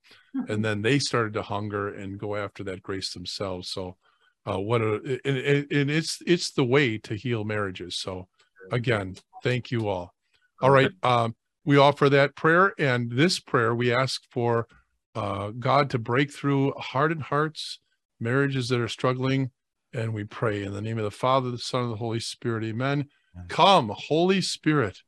and 0.48 0.64
then 0.64 0.82
they 0.82 1.00
started 1.00 1.34
to 1.34 1.42
hunger 1.42 1.90
and 1.90 2.20
go 2.20 2.36
after 2.36 2.64
that 2.64 2.84
grace 2.84 3.12
themselves. 3.14 3.70
So 3.70 3.98
uh 4.46 4.60
what 4.60 4.82
a 4.82 5.20
and, 5.26 5.38
and 5.38 5.72
and 5.72 5.92
it's 5.92 6.20
it's 6.26 6.52
the 6.52 6.64
way 6.64 7.00
to 7.00 7.16
heal 7.16 7.44
marriages. 7.44 7.98
So 7.98 8.28
again 8.72 9.16
thank 9.44 9.72
you 9.72 9.88
all 9.88 10.14
all 10.62 10.70
right 10.72 10.92
um 11.04 11.36
we 11.66 11.78
offer 11.78 12.10
that 12.10 12.36
prayer 12.36 12.74
and 12.80 13.12
this 13.12 13.40
prayer 13.40 13.76
we 13.76 13.94
ask 13.94 14.24
for 14.32 14.68
uh 15.16 15.52
god 15.60 15.90
to 15.90 16.00
break 16.00 16.32
through 16.32 16.72
hardened 16.78 17.24
hearts 17.24 17.80
marriages 18.20 18.70
that 18.70 18.80
are 18.80 18.88
struggling 18.88 19.52
and 19.94 20.14
we 20.14 20.24
pray 20.24 20.64
in 20.64 20.74
the 20.74 20.82
name 20.82 20.98
of 20.98 21.04
the 21.04 21.12
father 21.12 21.52
the 21.52 21.58
son 21.58 21.84
and 21.84 21.92
the 21.92 21.98
holy 21.98 22.20
spirit 22.20 22.64
amen 22.64 23.08
Amen. 23.36 23.48
come 23.48 23.92
holy 23.96 24.42
spirit 24.42 25.02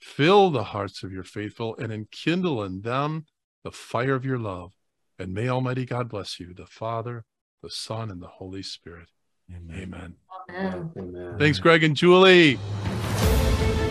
fill 0.00 0.50
the 0.50 0.64
hearts 0.64 1.02
of 1.02 1.12
your 1.12 1.24
faithful 1.24 1.76
and 1.76 1.92
enkindle 1.92 2.62
in 2.64 2.80
them 2.82 3.26
the 3.64 3.70
fire 3.70 4.14
of 4.14 4.24
your 4.24 4.38
love 4.38 4.72
and 5.18 5.34
may 5.34 5.48
almighty 5.48 5.84
god 5.84 6.08
bless 6.08 6.40
you 6.40 6.54
the 6.54 6.66
father 6.66 7.24
the 7.62 7.70
son 7.70 8.10
and 8.10 8.22
the 8.22 8.26
holy 8.26 8.62
spirit 8.62 9.08
Amen. 9.54 9.82
amen 9.82 10.14
Amen. 10.48 10.90
Amen. 10.96 11.38
thanks 11.38 11.58
greg 11.58 11.84
and 11.84 11.96
julie 11.96 12.58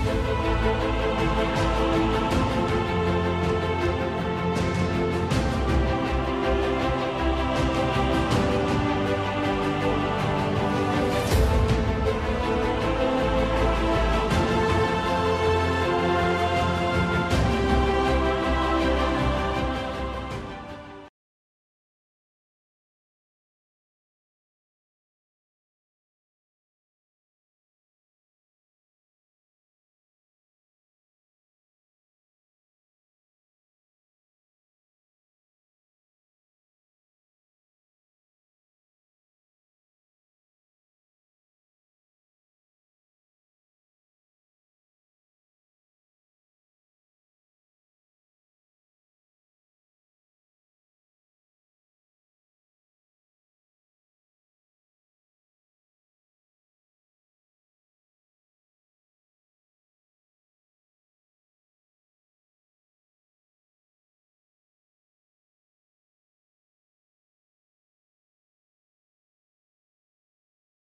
Música 0.09 2.28